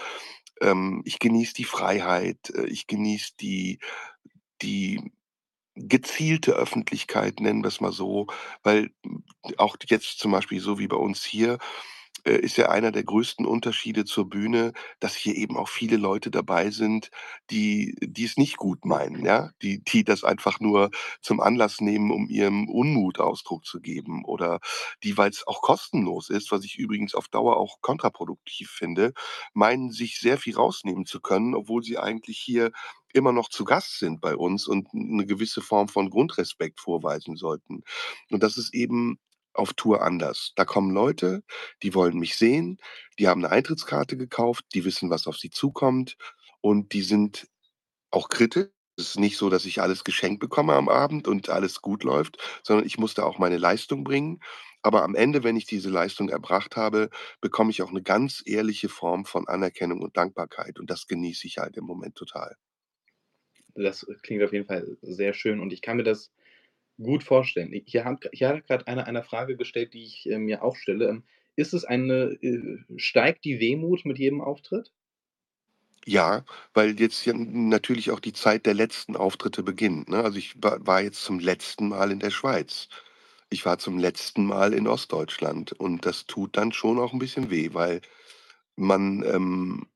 ähm, 0.61 1.03
ich 1.05 1.19
genieße 1.19 1.55
die 1.55 1.65
Freiheit, 1.65 2.51
äh, 2.55 2.67
ich 2.67 2.87
genieße 2.87 3.33
die 3.41 3.79
die 4.63 5.13
gezielte 5.89 6.53
Öffentlichkeit, 6.53 7.41
nennen 7.41 7.63
wir's 7.65 7.81
mal 7.81 7.93
so, 7.93 8.27
weil 8.63 8.91
auch 9.57 9.77
jetzt 9.89 10.19
zum 10.19 10.33
Beispiel 10.33 10.61
so 10.61 10.79
wie 10.79 10.89
bei 10.89 10.97
uns 10.97 11.25
hier, 11.25 11.59
äh, 12.25 12.37
ist 12.39 12.57
ja 12.57 12.69
einer 12.71 12.93
der 12.93 13.05
größten 13.05 13.47
Unterschiede 13.47 14.05
zur 14.05 14.29
Bühne, 14.29 14.73
dass 15.01 15.15
hier 15.17 15.35
eben 15.37 15.57
auch 15.57 15.69
viele 15.69 15.97
Leute 15.97 16.31
dabei 16.31 16.71
sind, 16.71 17.11
die 17.51 17.95
die 18.03 18.25
es 18.25 18.37
nicht 18.37 18.57
gut 18.57 18.85
meinen, 18.85 19.25
ja? 19.25 19.51
Die 19.63 19.83
die 19.85 20.05
das 20.05 20.25
einfach 20.25 20.61
nur 20.61 20.91
zum 21.23 21.41
Anlass 21.41 21.81
nehmen, 21.81 22.11
um 22.11 22.29
ihrem 22.29 22.69
Unmut 22.69 23.21
Ausdruck 23.21 23.65
zu 23.65 23.81
geben 23.81 24.25
oder 24.25 24.61
die, 25.05 25.17
weil's 25.17 25.47
auch 25.47 25.63
kostenlos 25.63 26.31
ist, 26.31 26.51
was 26.53 26.65
ich 26.65 26.79
übrigens 26.79 27.15
auf 27.15 27.29
Dauer 27.29 27.57
auch 27.57 27.81
kontraproduktiv 27.81 28.71
finde, 28.71 29.13
meinen, 29.55 29.91
sich 29.93 30.19
sehr 30.21 30.39
viel 30.39 30.55
rausnehmen 30.57 31.07
zu 31.07 31.21
können, 31.21 31.55
obwohl 31.55 31.83
sie 31.83 31.99
eigentlich 31.99 32.39
hier 32.39 32.71
immer 33.13 33.33
noch 33.33 33.49
zu 33.49 33.65
Gast 33.65 33.99
sind 33.99 34.21
bei 34.21 34.37
uns 34.37 34.67
und 34.69 34.89
'n 34.95 35.17
'ne 35.17 35.27
gewisse 35.27 35.61
Form 35.63 35.89
von 35.89 36.11
Grundrespekt 36.11 36.81
vorweisen 36.81 37.37
sollten. 37.37 37.83
Und 38.31 38.43
das 38.43 38.57
ist 38.57 38.73
eben 38.75 39.19
auf 39.55 39.75
Tour 39.75 40.03
anders. 40.03 40.53
Da 40.57 40.65
kommen 40.65 40.91
Leute, 40.93 41.43
die 41.83 41.95
wollen 41.95 42.19
mich 42.19 42.37
sehen, 42.37 42.79
die 43.19 43.29
haben 43.29 43.41
'ne 43.43 43.51
Eintrittskarte 43.51 44.17
gekauft, 44.17 44.65
die 44.75 44.85
wissen, 44.85 45.11
was 45.11 45.27
auf 45.27 45.37
sie 45.39 45.51
zukommt 45.51 46.17
und 46.61 46.93
die 46.95 47.03
sind 47.03 47.49
auch 48.13 48.29
kritisch. 48.31 48.69
Es 48.99 49.11
ist 49.11 49.19
nicht 49.21 49.39
so, 49.39 49.51
dass 49.51 49.65
ich 49.67 49.83
alles 49.83 50.05
geschenkt 50.05 50.41
bekomme 50.41 50.75
am 50.75 50.89
Abend 50.91 51.29
und 51.29 51.51
alles 51.51 51.83
gut 51.83 52.05
läuft, 52.05 52.39
sondern 52.65 52.87
ich 52.87 52.99
muss 52.99 53.15
da 53.15 53.25
auch 53.25 53.39
meine 53.39 53.59
Leistung 53.59 54.05
bringen. 54.05 54.41
Aber 54.83 55.05
am 55.05 55.15
Ende, 55.17 55.45
wenn 55.45 55.57
ich 55.57 55.67
diese 55.67 55.91
Leistung 55.91 56.29
erbracht 56.31 56.77
habe, 56.77 57.11
bekomme 57.41 57.71
ich 57.71 57.83
auch 57.83 57.93
'ne 57.93 58.03
ganz 58.03 58.43
ehrliche 58.47 58.89
Form 58.91 59.25
von 59.27 59.49
Anerkennung 59.49 60.03
und 60.03 60.17
Dankbarkeit 60.19 60.79
und 60.81 60.91
das 60.91 61.07
genieße 61.09 61.47
ich 61.49 61.59
halt 61.59 61.77
im 61.79 61.85
Moment 61.87 62.17
total. 62.17 62.57
Das 63.77 64.07
klingt 64.23 64.43
auf 64.43 64.53
jeden 64.53 64.67
Fall 64.67 64.97
sehr 65.01 65.33
schön 65.33 65.61
und 65.61 65.73
ich 65.73 65.83
kann 65.83 65.97
mir 65.97 66.03
das 66.03 66.33
gut 67.03 67.25
vorstellen. 67.25 67.73
Hier 67.87 68.05
hat 68.05 68.25
hat 68.25 68.67
grad 68.67 68.89
einer 68.89 69.07
eine 69.07 69.23
Frage 69.25 69.57
gestellt, 69.57 69.95
die 69.95 70.05
ich, 70.05 70.29
äh, 70.31 70.39
mir 70.39 70.63
auch 70.65 70.77
stelle. 70.77 71.09
Ähm, 71.09 71.25
ist 71.57 71.75
es 71.75 71.85
eine 71.85 72.39
äh, 72.43 72.79
steigt 72.97 73.45
die 73.45 73.61
Wehmut 73.61 74.05
mit 74.05 74.19
jedem 74.19 74.41
Auftritt? 74.41 74.91
Ja, 76.07 76.45
weil 76.73 76.99
jetzt 76.99 77.25
ja 77.27 77.35
natürlich 77.35 78.11
auch 78.11 78.21
die 78.21 78.33
Zeit 78.33 78.65
der 78.67 78.73
letzten 78.75 79.17
Auftritte 79.17 79.63
beginnt, 79.63 80.09
ne? 80.09 80.23
Also, 80.25 80.39
ich 80.39 80.55
wa 80.63 80.79
war 80.81 81.03
jetzt 81.03 81.23
zum 81.23 81.39
letzten 81.41 81.89
Mal 81.89 82.11
in 82.11 82.21
der 82.21 82.31
Schweiz. 82.31 82.89
Ich 83.51 83.67
war 83.67 83.79
zum 83.79 83.99
letzten 83.99 84.47
Mal 84.47 84.73
in 84.73 84.87
Ostdeutschland 84.89 85.73
und 85.73 86.07
das 86.07 86.27
tut 86.27 86.57
dann 86.57 86.73
schon 86.73 86.99
auch 86.99 87.13
'n 87.13 87.19
bisschen 87.19 87.51
weh, 87.51 87.71
weil 87.75 88.01
man, 88.77 89.25
ähm, 89.25 89.89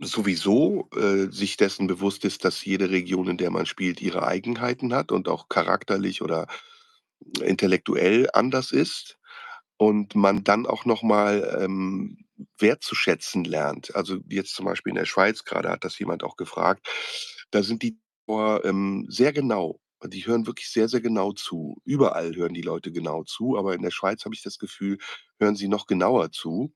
sowieso, 0.00 0.88
äh, 0.96 1.30
sich 1.30 1.56
dessen 1.56 1.86
bewusst 1.86 2.24
ist, 2.24 2.44
dass 2.44 2.64
jede 2.64 2.90
Region, 2.90 3.28
in 3.28 3.36
der 3.38 3.50
man 3.50 3.66
spielt, 3.66 4.00
ihre 4.00 4.26
Eigenheiten 4.26 4.92
hat 4.92 5.12
und 5.12 5.28
auch 5.28 5.48
charakterlich 5.48 6.22
oder 6.22 6.46
intellektuell 7.42 8.28
anders 8.32 8.72
ist 8.72 9.18
und 9.78 10.14
man 10.14 10.44
dann 10.44 10.66
auch 10.66 10.84
noch 10.84 11.02
mal, 11.02 11.58
ähm, 11.62 12.18
wertzuschätzen 12.58 13.44
lernt. 13.44 13.94
Also, 13.96 14.18
jetzt 14.28 14.54
zum 14.54 14.66
Beispiel 14.66 14.90
in 14.90 14.96
der 14.96 15.06
Schweiz 15.06 15.44
grade 15.44 15.70
hat 15.70 15.84
das 15.84 15.98
jemand 15.98 16.24
auch 16.24 16.36
gefragt, 16.36 16.88
da 17.50 17.62
sind 17.62 17.82
die 17.82 17.98
ähm, 18.28 19.06
sehr 19.08 19.32
genau. 19.32 19.80
Die 20.06 20.26
hören 20.26 20.46
wirklich 20.46 20.70
sehr, 20.70 20.88
sehr 20.88 21.00
genau 21.00 21.32
zu. 21.32 21.78
Überall 21.84 22.34
hören 22.36 22.54
die 22.54 22.62
Leute 22.62 22.92
genau 22.92 23.24
zu, 23.24 23.58
aber 23.58 23.74
in 23.74 23.82
der 23.82 23.90
Schweiz 23.90 24.24
habe 24.24 24.34
ich 24.34 24.42
das 24.42 24.58
Gefühl, 24.58 24.98
hören 25.40 25.56
sie 25.56 25.68
noch 25.68 25.86
genauer 25.86 26.30
zu. 26.32 26.72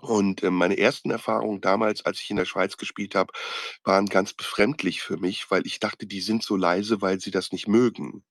Und, 0.00 0.42
ähm, 0.42 0.54
meine 0.54 0.76
ersten 0.78 1.10
Erfahrungen 1.10 1.60
damals, 1.60 2.04
als 2.04 2.20
ich 2.20 2.30
in 2.30 2.36
der 2.36 2.44
Schweiz 2.44 2.76
gespielt 2.76 3.14
habe, 3.14 3.32
waren 3.84 4.06
ganz 4.06 4.32
befremdlich 4.34 5.02
für 5.02 5.16
mich, 5.16 5.50
weil 5.50 5.66
ich 5.66 5.78
dachte, 5.80 6.06
die 6.06 6.20
sind 6.20 6.42
so 6.42 6.56
leise, 6.56 7.00
weil 7.00 7.20
sie 7.20 7.30
das 7.30 7.52
nicht 7.52 7.68
mögen. 7.68 8.22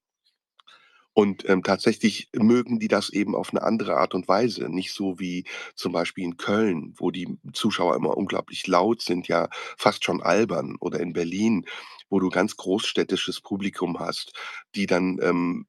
Und, 1.17 1.47
ähm, 1.47 1.61
tatsächlich 1.61 2.29
mögen 2.33 2.79
die 2.79 2.87
das 2.87 3.09
eben 3.11 3.35
auf 3.35 3.53
'ne 3.53 3.61
andere 3.61 3.97
Art 3.97 4.15
und 4.15 4.27
Weise, 4.27 4.67
nicht 4.69 4.93
so 4.93 5.19
wie 5.19 5.45
zum 5.75 5.91
Beispiel 5.93 6.23
in 6.23 6.37
Köln, 6.37 6.93
wo 6.97 7.11
die 7.11 7.37
Zuschauer 7.53 7.95
immer 7.95 8.17
unglaublich 8.17 8.65
laut 8.67 9.01
sind, 9.01 9.27
ja 9.27 9.47
fast 9.77 10.03
schon 10.03 10.23
albern 10.23 10.75
oder 10.79 10.99
in 10.99 11.13
Berlin, 11.13 11.65
wo 12.09 12.19
du 12.19 12.29
ganz 12.29 12.57
großstädtisches 12.57 13.41
Publikum 13.41 13.99
hast, 13.99 14.33
die 14.75 14.87
dann, 14.87 15.19
ähm, 15.21 15.67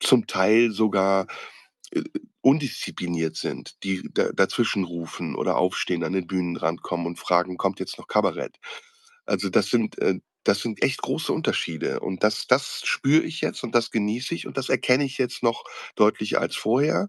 zum 0.00 0.26
Teil 0.26 0.70
sogar, 0.72 1.26
äh, 1.92 2.02
undiszipliniert 2.42 3.36
sind, 3.36 3.82
die 3.84 4.08
da 4.14 4.30
dazwischenrufen 4.32 5.34
oder 5.36 5.56
aufstehen, 5.58 6.04
an 6.04 6.12
den 6.14 6.26
Bühnenrand 6.26 6.82
kommen 6.82 7.06
und 7.06 7.18
fragen: 7.18 7.56
„Kommt 7.58 7.80
jetzt 7.80 7.98
noch 7.98 8.08
Kabarett?“ 8.08 8.58
Also, 9.26 9.50
das 9.50 9.68
sind 9.70 9.98
äh, 9.98 10.20
das 10.44 10.60
sind 10.60 10.82
echt 10.82 11.02
große 11.02 11.32
Unterschiede 11.32 12.00
und 12.00 12.22
das 12.24 12.46
das 12.46 12.82
spüre 12.84 13.24
ich 13.24 13.40
jetzt 13.42 13.64
und 13.64 13.74
das 13.74 13.90
genieße 13.90 14.34
ich 14.34 14.46
und 14.46 14.56
das 14.58 14.68
erkenne 14.70 15.04
ich 15.04 15.18
jetzt 15.18 15.42
noch 15.42 15.64
deutlicher 15.96 16.40
als 16.40 16.56
vorher. 16.56 17.08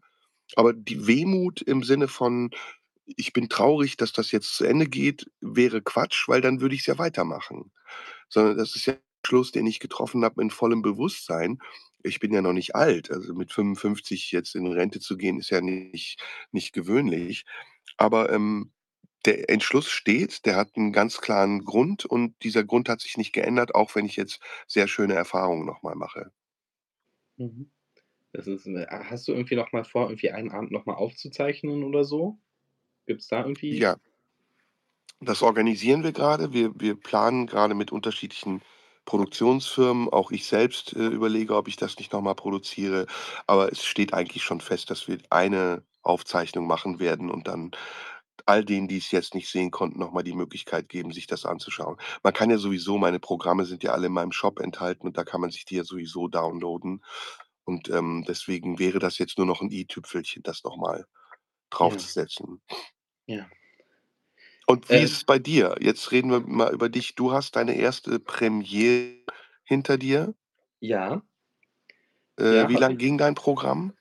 Aber 0.57 0.73
die 0.73 1.07
Wehmut 1.07 1.61
im 1.63 1.83
Sinne 1.83 2.07
von: 2.09 2.51
„Ich 3.07 3.33
bin 3.33 3.49
traurig, 3.49 3.97
dass 3.97 4.13
das 4.13 4.31
jetzt 4.33 4.55
zu 4.55 4.65
Ende 4.65 4.87
geht“, 4.87 5.27
wäre 5.41 5.81
Quatsch, 5.83 6.27
weil 6.29 6.41
dann 6.41 6.61
würde 6.61 6.75
ich's 6.75 6.87
ja 6.87 6.97
weitermachen. 6.99 7.71
Sondern 8.29 8.57
das 8.57 8.75
ist 8.77 8.87
ja 8.87 8.93
'n 8.95 8.99
Schluss, 9.27 9.51
den 9.53 9.67
ich 9.67 9.79
getroffen 9.81 10.23
habe 10.25 10.41
in 10.43 10.51
vollem 10.51 10.81
Bewusstsein. 10.83 11.59
Ich 12.07 12.19
bin 12.19 12.33
ja 12.33 12.41
noch 12.41 12.53
nicht 12.53 12.75
alt, 12.75 13.11
also, 13.11 13.33
mit 13.35 13.51
55 13.53 14.31
jetzt 14.31 14.55
in 14.55 14.67
Rente 14.67 14.99
zu 14.99 15.17
gehen, 15.17 15.39
ist 15.39 15.49
ja 15.51 15.61
nicht 15.61 16.21
nicht 16.51 16.73
gewöhnlich. 16.73 17.45
Aber, 17.97 18.31
ähm, 18.31 18.71
der 19.25 19.49
Entschluss 19.49 19.89
steht, 19.89 20.45
der 20.45 20.55
hat 20.57 20.77
'n 20.77 20.93
ganz 20.93 21.19
klaren 21.21 21.65
Grund 21.65 22.05
und 22.05 22.35
dieser 22.43 22.63
Grund 22.63 22.89
hat 22.89 23.01
sich 23.01 23.17
nicht 23.17 23.33
geändert, 23.33 23.75
auch 23.75 23.95
wenn 23.95 24.05
ich 24.05 24.15
jetzt 24.17 24.39
sehr 24.67 24.87
schöne 24.87 25.15
Erfahrungen 25.15 25.65
noch 25.65 25.83
mal 25.83 25.95
mache. 25.95 26.31
Mhm. 27.39 27.71
Das 28.33 28.47
ist 28.47 28.67
'ne 28.67 28.87
ha 28.89 29.05
hast 29.11 29.27
du 29.27 29.33
irgendwie 29.33 29.55
noch 29.55 29.71
mal 29.73 29.85
vor, 29.85 30.09
irgendwie 30.09 30.31
einen 30.31 30.51
Abend 30.51 30.71
noch 30.71 30.85
mal 30.87 30.95
aufzuzeichnen 30.95 31.83
oder 31.83 32.03
so? 32.05 32.39
Gibt's 33.07 33.27
da 33.27 33.41
irgendwie 33.41 33.85
Ja. 33.85 33.97
Das 35.21 35.41
organisieren 35.41 36.03
wir 36.03 36.11
grade. 36.11 36.53
Wir 36.53 36.79
wir 36.79 36.95
planen 36.95 37.47
grade 37.47 37.73
mit 37.73 37.91
unterschiedlichen 37.91 38.61
Produktionsfirmen. 39.07 40.09
Auch 40.11 40.31
ich 40.31 40.47
selbst, 40.47 40.93
äh, 40.95 41.07
überlege, 41.07 41.57
ob 41.57 41.69
ich 41.69 41.77
das 41.77 41.97
nicht 41.99 42.13
noch 42.13 42.21
mal 42.21 42.35
produziere. 42.35 43.07
Aber 43.47 43.71
es 43.73 43.85
steht 43.85 44.13
eigentlich 44.13 44.43
schon 44.43 44.61
fest, 44.61 44.91
dass 44.91 45.09
wir 45.09 45.19
eine 45.31 45.83
Aufzeichnung 46.03 46.67
machen 46.67 46.99
werden 47.01 47.31
und 47.31 47.47
dann 47.49 47.71
all 48.47 48.65
denen, 48.65 48.87
die's 48.89 49.11
jetzt 49.11 49.35
nicht 49.35 49.49
sehen 49.49 49.71
konnten, 49.71 49.99
noch 49.99 50.13
mal 50.13 50.23
die 50.23 50.33
Möglichkeit 50.35 50.89
geben, 50.89 51.11
sich 51.13 51.27
das 51.27 51.45
anzuschauen. 51.45 51.97
Man 52.23 52.33
kann 52.33 52.51
ja 52.51 52.57
sowieso 52.59 52.97
meine 52.99 53.19
Programme 53.19 53.65
sind 53.65 53.83
ja 53.83 53.93
alle 53.93 54.07
in 54.07 54.13
meinem 54.13 54.33
Shop 54.33 54.59
enthalten 54.61 55.07
und 55.07 55.17
da 55.17 55.23
kann 55.25 55.41
man 55.41 55.51
sich 55.51 55.65
die 55.65 55.77
ja 55.77 55.85
sowieso 55.85 56.27
downloaden. 56.29 57.03
Und, 57.65 57.89
ähm, 57.89 58.25
deswegen 58.27 58.79
wäre 58.79 58.99
das 58.99 59.17
jetzt 59.19 59.37
nur 59.39 59.47
noch 59.47 59.61
'n 59.63 59.71
i-Tüpfelchen, 59.71 60.43
das 60.43 60.63
noch 60.65 60.77
mal 60.77 61.05
Ja. 61.81 62.07
draufzusetzen. 62.11 62.61
Ja. 63.27 63.49
Und 64.69 64.91
wie 64.91 64.99
Äh 64.99 65.03
ist 65.03 65.13
es 65.13 65.23
bei 65.23 65.39
dir? 65.39 65.75
Jetzt 65.79 66.11
reden 66.11 66.29
wir 66.29 66.41
mal 66.41 66.73
über 66.73 66.89
dich. 66.89 67.15
Du 67.15 67.31
hast 67.31 67.55
deine 67.55 67.75
erste 67.77 68.19
Premiere 68.19 69.13
hinter 69.63 69.97
dir. 69.97 70.33
Ja. 70.83 71.21
Äh, 72.39 72.43
Ja, 72.53 72.67
wie 72.67 72.75
habe 72.75 72.77
lang 72.77 72.97
ich. 72.97 72.97
ging 72.97 73.17
dein 73.17 73.35
Programm? 73.35 73.93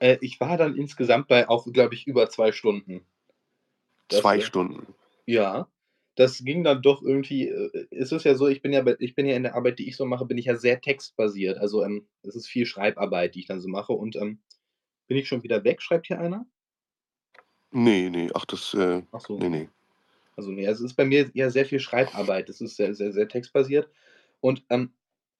Äh, 0.00 0.18
ich 0.20 0.40
war 0.40 0.56
dann 0.56 0.76
insgesamt 0.76 1.28
bei 1.28 1.48
auch, 1.48 1.66
glaube 1.72 1.94
ich, 1.94 2.06
über 2.06 2.28
2 2.30 2.52
Stunden. 2.52 3.06
Das, 4.10 4.24
2 4.24 4.40
äh 4.40 4.40
Stunden. 4.40 4.94
ja, 5.26 5.70
das 6.16 6.44
ging 6.44 6.64
dann 6.64 6.82
doch 6.82 7.02
irgendwie 7.02 7.48
äh, 7.48 7.86
es 7.92 8.12
ist 8.12 8.24
ja 8.24 8.34
so, 8.36 8.48
ich 8.48 8.62
bin 8.62 8.72
ja 8.72 8.82
bei 8.82 8.96
ich 9.00 9.14
bin 9.16 9.26
ja 9.26 9.36
in 9.36 9.44
der 9.44 9.54
Arbeit, 9.56 9.78
die 9.80 9.88
ich 9.88 9.96
so 9.96 10.06
mache, 10.06 10.26
bin 10.26 10.38
ich 10.38 10.46
ja 10.46 10.56
sehr 10.56 10.80
textbasiert. 10.80 11.58
Also, 11.58 11.84
ähm, 11.84 12.08
es 12.22 12.36
ist 12.36 12.48
viel 12.48 12.66
Schreibarbeit, 12.66 13.34
die 13.36 13.40
ich 13.40 13.46
dann 13.46 13.60
so 13.60 13.68
mache 13.68 13.92
und, 13.94 14.16
ähm 14.16 14.42
bin 15.08 15.18
ich 15.18 15.28
schon 15.28 15.42
wieder 15.44 15.64
weg? 15.64 15.82
Schreibt 15.82 16.06
hier 16.08 16.20
einer? 16.20 16.46
Ne, 17.72 18.08
ne, 18.10 18.30
ach 18.34 18.44
das, 18.46 18.74
äh 18.74 19.02
Ach 19.12 19.20
so. 19.20 19.38
ne, 19.38 19.50
ne. 19.50 19.68
Also, 20.38 20.52
also, 20.52 20.84
es 20.84 20.92
ist 20.92 20.96
bei 20.96 21.04
mir 21.04 21.30
eher 21.34 21.50
sehr 21.50 21.66
viel 21.66 21.80
Schreibarbeit. 21.80 22.48
Das 22.48 22.60
ist 22.60 22.76
sehr, 22.76 22.94
sehr, 22.94 23.12
sehr 23.12 23.28
textbasiert 23.28 23.90
und, 24.40 24.64
ähm, 24.70 24.92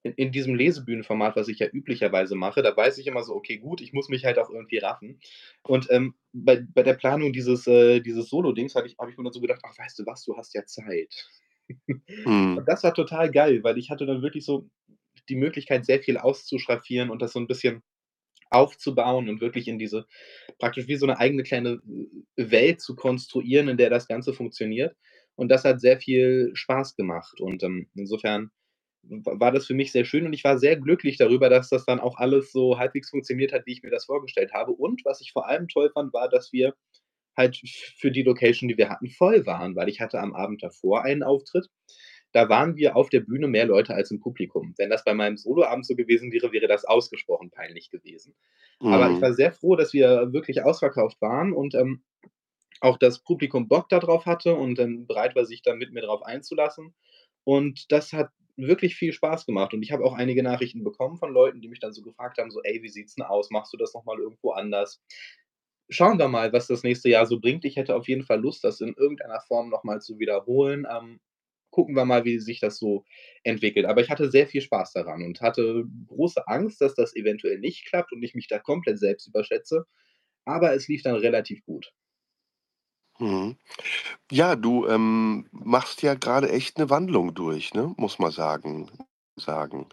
in 0.05 0.13
in 0.15 0.33
diesem 0.33 0.55
Lesebühnenformat, 0.57 1.37
was 1.37 1.49
ich 1.49 1.59
ja 1.61 1.69
üblicherweise 1.69 2.37
mache, 2.37 2.63
da 2.63 2.77
weiß 2.77 2.99
ich 2.99 3.07
immer 3.09 3.23
so: 3.25 3.35
„Okay, 3.37 3.59
gut, 3.59 3.81
ich 3.81 3.93
muss 3.93 4.09
mich 4.09 4.25
halt 4.25 4.39
auch 4.39 4.51
irgendwie 4.51 4.79
raffen.“ 4.79 5.21
Und, 5.63 5.89
ähm, 5.91 6.15
bei 6.33 6.65
bei 6.75 6.83
der 6.85 6.95
Planung 6.95 7.33
dieses 7.33 7.67
äh, 7.69 8.01
dieses 8.01 8.29
Solo-Dings 8.31 8.75
hatte 8.77 8.89
ich 8.89 8.97
habe 8.99 9.11
ich 9.11 9.17
mir 9.19 9.25
dann 9.25 9.33
so 9.33 9.41
gedacht: 9.41 9.61
„Ach, 9.65 9.77
weißt 9.79 9.99
du 10.01 10.07
was, 10.07 10.25
du 10.25 10.37
hast 10.37 10.55
ja 10.55 10.65
Zeit.“ 10.67 11.29
Mhm. 12.25 12.59
Und 12.59 12.69
das 12.69 12.83
war 12.85 12.95
total 12.95 13.31
geil, 13.31 13.63
weil 13.65 13.79
ich 13.79 13.91
hatte 13.91 14.07
dann 14.07 14.23
wirklich 14.23 14.45
so 14.45 14.69
die 15.29 15.37
Möglichkeit, 15.37 15.85
sehr 15.87 16.01
viel 16.01 16.19
auszuschraffieren 16.19 17.11
und 17.11 17.23
das 17.23 17.33
so 17.33 17.39
'n 17.41 17.47
bisschen 17.47 17.83
aufzubauen 18.51 19.29
und 19.29 19.41
wirklich 19.41 19.69
in 19.69 19.79
diese 19.79 20.07
praktisch 20.59 20.89
wie 20.89 20.97
so 20.97 21.07
'ne 21.07 21.19
eigene 21.19 21.43
kleine 21.45 21.81
W 21.85 22.51
Welt 22.51 22.81
zu 22.81 22.97
konstruieren, 22.97 23.69
in 23.69 23.77
der 23.79 23.91
das 23.91 24.09
Ganze 24.09 24.33
funktioniert. 24.35 24.97
Und 25.37 25.49
das 25.51 25.65
hat 25.65 25.81
sehr 25.81 25.99
viel 26.01 26.51
Spaß 26.55 26.97
gemacht 26.97 27.41
und, 27.41 27.63
ähm, 27.65 27.89
insofern 27.95 28.51
war 29.05 29.53
das 29.53 29.67
für 29.67 29.75
mich 29.75 29.93
sehr 29.93 30.05
schön 30.07 30.27
und 30.27 30.33
ich 30.35 30.45
war 30.45 30.59
sehr 30.59 30.77
glücklich 30.77 31.17
darüber, 31.19 31.49
dass 31.51 31.71
das 31.71 31.87
dann 31.87 32.01
auch 32.01 32.19
alles 32.19 32.53
so 32.53 32.79
halbwegs 32.79 33.11
funktioniert 33.11 33.53
hat, 33.53 33.67
wie 33.67 33.73
ich 33.75 33.83
mir 33.85 33.91
das 33.91 34.07
vorgestellt 34.07 34.53
habe. 34.55 34.73
Und 34.73 35.03
was 35.07 35.21
ich 35.23 35.33
vor 35.33 35.49
allem 35.49 35.69
toll 35.69 35.91
fand, 35.95 36.13
war, 36.15 36.29
dass 36.31 36.53
wir 36.53 36.75
halt 37.37 37.61
für 37.99 38.11
die 38.13 38.23
Location, 38.25 38.69
die 38.69 38.79
wir 38.79 38.91
hatten, 38.91 39.09
voll 39.11 39.47
waren, 39.47 39.77
weil 39.77 39.89
ich 39.91 40.01
hatte 40.01 40.21
am 40.21 40.35
Abend 40.35 40.63
davor 40.63 41.05
einen 41.05 41.23
Auftritt. 41.25 41.69
Da 42.33 42.49
waren 42.49 42.77
wir 42.77 42.97
auf 42.97 43.11
der 43.11 43.21
Bühne 43.21 43.49
mehr 43.49 43.67
Leute 43.67 43.95
als 43.95 44.11
im 44.11 44.21
Publikum. 44.21 44.75
Wenn 44.79 44.91
das 44.91 45.05
bei 45.05 45.15
meinem 45.15 45.37
Soloabend 45.37 45.87
so 45.87 45.97
gewesen 45.97 46.33
wäre, 46.33 46.53
wäre 46.53 46.69
das 46.69 46.85
ausgesprochen 46.85 47.51
peinlich 47.51 47.91
gewesen. 47.91 48.35
Aber 48.89 49.13
ich 49.13 49.21
Mhm. 49.21 49.23
war 49.23 49.35
sehr 49.35 49.53
froh, 49.53 49.77
dass 49.77 49.93
wir 49.95 50.33
wirklich 50.33 50.63
ausverkauft 50.65 51.21
waren 51.23 51.53
und, 51.53 51.75
ähm, 51.75 52.03
auch 52.81 52.97
das 52.99 53.21
Publikum 53.23 53.69
Bock 53.69 53.89
da 53.89 53.99
drauf 53.99 54.27
hatte 54.27 54.55
und 54.55 54.79
dann 54.79 55.07
bereit 55.07 55.35
war, 55.37 55.45
sich 55.45 55.63
da 55.63 55.75
mit 55.75 55.93
mir 55.93 56.03
drauf 56.03 56.23
einzulassen. 56.23 56.95
Und 57.45 57.91
das 57.93 58.13
hat 58.13 58.31
wirklich 58.57 58.97
viel 58.97 59.13
Spaß 59.13 59.47
gemacht 59.47 59.73
und 59.75 59.83
ich 59.83 59.93
habe 59.93 60.05
auch 60.05 60.15
einige 60.15 60.43
Nachrichten 60.43 60.85
bekommen 60.85 61.17
von 61.17 61.33
Leuten, 61.33 61.61
die 61.61 61.69
mich 61.69 61.81
dann 61.81 61.93
so 61.93 62.03
gefragt 62.03 62.39
haben, 62.39 62.51
so: 62.51 62.61
„Ey, 62.63 62.83
wie 62.83 62.89
sieht's 62.89 63.17
'n 63.19 63.23
aus? 63.25 63.51
Machst 63.51 63.73
du 63.73 63.77
das 63.77 63.95
noch 63.95 64.05
mal 64.05 64.19
irgendwo 64.19 64.51
anders?“ 64.53 65.01
Schauen 65.91 66.19
wir 66.19 66.29
mal, 66.29 66.53
was 66.53 66.67
das 66.67 66.83
nächste 66.83 67.09
Jahr 67.11 67.27
so 67.27 67.41
bringt. 67.41 67.65
Ich 67.65 67.77
hätte 67.77 67.97
auf 67.97 68.09
jeden 68.09 68.23
Fall 68.25 68.41
Lust, 68.41 68.65
das 68.65 68.81
in 68.81 68.95
irgendeiner 68.95 69.41
Form 69.41 69.71
noch 69.71 69.85
mal 69.85 70.01
zu 70.03 70.19
wiederholen. 70.19 70.87
Ähm, 70.91 71.21
gucken 71.71 71.95
wir 71.97 72.05
mal, 72.07 72.25
wie 72.25 72.39
sich 72.41 72.61
das 72.61 72.79
so 72.79 73.05
entwickelt. 73.45 73.87
Aber 73.87 74.01
ich 74.03 74.11
hatte 74.11 74.31
sehr 74.31 74.47
viel 74.49 74.61
Spaß 74.63 74.93
daran 74.95 75.23
und 75.23 75.41
hatte 75.43 75.85
große 76.09 76.47
Angst, 76.49 76.81
dass 76.81 76.95
das 76.95 77.15
eventuell 77.17 77.59
nicht 77.61 77.87
klappt 77.87 78.13
und 78.13 78.23
ich 78.23 78.35
mich 78.35 78.49
da 78.49 78.59
komplett 78.59 78.99
selbst 78.99 79.27
überschätze, 79.29 79.87
aber 80.47 80.75
es 80.75 80.89
lief 80.89 81.03
dann 81.03 81.17
relativ 81.17 81.63
gut. 81.65 81.93
Mhm. 83.21 83.57
Ja, 84.33 84.57
du, 84.57 84.87
ähm, 84.89 85.47
machst 85.53 86.03
ja 86.03 86.15
grade 86.15 86.51
echt 86.51 86.79
'ne 86.79 86.91
Wandlung 86.91 87.35
durch, 87.35 87.75
ne, 87.75 87.95
muss 87.99 88.19
man 88.19 88.33
sagen 88.33 88.91
sagen. 89.37 89.89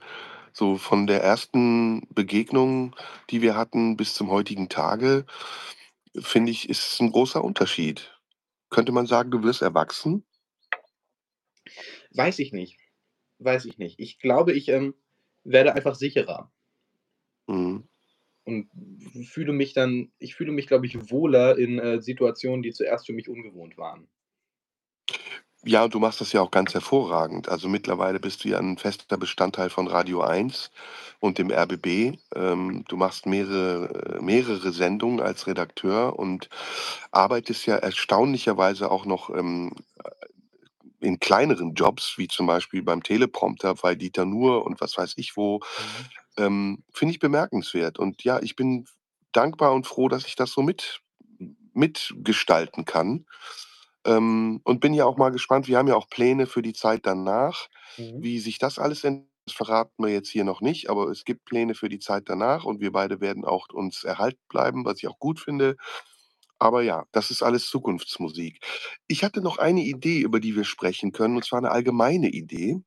So 0.53 0.77
von 0.77 1.07
der 1.07 1.23
ersten 1.23 2.07
Begegnung, 2.13 2.95
die 3.31 3.41
wir 3.43 3.55
hatten, 3.57 3.97
bis 3.97 4.13
zum 4.15 4.29
heutigen 4.31 4.69
Tage, 4.69 5.25
finde 6.19 6.51
ich, 6.51 6.69
ist 6.69 6.93
es 6.93 7.01
'n 7.01 7.11
großer 7.11 7.43
Unterschied. 7.43 8.19
Könnte 8.71 8.91
man 8.93 9.07
sagen, 9.07 9.31
du 9.31 9.43
wirst 9.43 9.61
erwachsen? 9.63 10.25
Weiß 12.15 12.39
ich 12.39 12.53
nicht. 12.53 12.77
Weiß 13.39 13.65
ich 13.65 13.77
nicht. 13.77 13.99
Ich 13.99 14.19
glaube, 14.19 14.53
ich, 14.53 14.69
ähm, 14.69 14.95
werde 15.43 15.73
einfach 15.75 15.95
sicherer. 15.95 16.51
Mhm. 17.49 17.85
Und 18.47 18.69
fühle 19.25 19.53
mich 19.53 19.73
dann 19.73 20.11
ich 20.19 20.35
fühle 20.35 20.51
mich, 20.51 20.67
glaube 20.67 20.85
ich, 20.85 21.09
wohler 21.09 21.57
in, 21.57 21.79
äh, 21.79 21.99
Situationen, 22.01 22.61
die 22.61 22.71
zuerst 22.73 23.07
für 23.07 23.13
mich 23.13 23.27
ungewohnt 23.27 23.75
waren. 23.77 24.07
Ja, 25.63 25.87
du 25.87 25.99
machst 25.99 26.21
das 26.21 26.31
ja 26.31 26.41
auch 26.41 26.51
ganz 26.51 26.73
hervorragend. 26.73 27.49
Also, 27.49 27.67
mittlerweile 27.69 28.19
bist 28.19 28.43
du 28.43 28.49
ja 28.49 28.59
'n 28.59 28.77
fester 28.77 29.17
Bestandteil 29.17 29.69
von 29.69 29.87
Radio 29.87 30.21
1 30.21 30.69
und 31.19 31.37
dem 31.39 31.49
RBB. 31.49 32.19
Ähm, 32.35 32.83
du 32.87 32.97
machst 32.97 33.25
mehrere 33.25 34.19
mehrere 34.21 34.71
Sendungen 34.71 35.21
als 35.21 35.47
Redakteur 35.47 36.19
und 36.19 36.49
arbeitest 37.11 37.65
ja 37.65 37.77
erstaunlicherweise 37.77 38.91
auch 38.91 39.05
noch, 39.05 39.29
ähm, 39.31 39.71
äh, 40.03 40.09
in 40.99 41.19
kleineren 41.19 41.73
Jobs, 41.75 42.17
wie 42.17 42.27
zum 42.27 42.47
Beispiel 42.47 42.83
beim 42.83 43.03
Teleprompter 43.03 43.75
bei 43.75 43.95
Dieter 43.95 44.25
Nuhr 44.25 44.65
und 44.65 44.81
was 44.81 44.97
weiß 44.97 45.13
ich 45.17 45.37
wo. 45.37 45.59
Mhm. 45.59 46.43
Ähm, 46.43 46.83
finde 46.93 47.13
ich 47.13 47.19
bemerkenswert. 47.19 47.99
Und 47.99 48.23
ja, 48.23 48.39
ich 48.41 48.55
bin 48.55 48.85
dankbar 49.31 49.73
und 49.73 49.87
froh, 49.87 50.09
dass 50.09 50.25
ich 50.27 50.35
das 50.35 50.51
so 50.51 50.61
mit 50.61 51.01
mitgestalten 51.73 52.85
kann. 52.85 53.25
Ähm, 54.05 54.61
und 54.63 54.79
bin 54.81 54.93
ja 54.93 55.05
auch 55.05 55.17
mal 55.17 55.31
gespannt 55.31 55.67
wir 55.67 55.77
haben 55.77 55.87
ja 55.87 55.95
auch 55.95 56.09
Pläne 56.09 56.47
für 56.47 56.61
die 56.61 56.73
Zeit 56.73 57.01
danach. 57.05 57.67
Mhm. 57.97 58.21
Wie 58.23 58.39
sich 58.39 58.59
das 58.59 58.79
alles 58.79 59.03
ent 59.03 59.25
das 59.47 59.55
verraten 59.55 60.03
wir 60.03 60.11
jetzt 60.11 60.29
hier 60.29 60.43
noch 60.43 60.59
nicht, 60.61 60.89
aber 60.89 61.07
es 61.11 61.23
gibt 61.23 61.45
Pläne 61.45 61.75
für 61.75 61.87
die 61.87 61.99
Zeit 61.99 62.23
danach 62.27 62.65
und 62.65 62.79
wir 62.81 62.91
beide 62.91 63.21
werden 63.21 63.45
auch 63.45 63.67
uns 63.71 64.03
erhalten 64.03 64.41
bleiben, 64.49 64.85
was 64.85 64.97
ich 64.97 65.07
auch 65.07 65.19
gut 65.19 65.39
finde. 65.39 65.77
Aber 66.65 66.81
ja, 66.83 67.05
das 67.11 67.29
ist 67.31 67.43
alles 67.43 67.67
Zukunftsmusik. 67.69 68.59
Ich 69.07 69.23
hatte 69.23 69.41
noch 69.41 69.59
eine 69.59 69.81
Idee, 69.83 70.19
über 70.21 70.39
die 70.39 70.55
wir 70.55 70.63
sprechen 70.65 71.11
können, 71.11 71.35
und 71.37 71.45
zwar 71.45 71.61
'ne 71.61 71.69
allgemeine 71.71 72.29
Idee. 72.29 72.81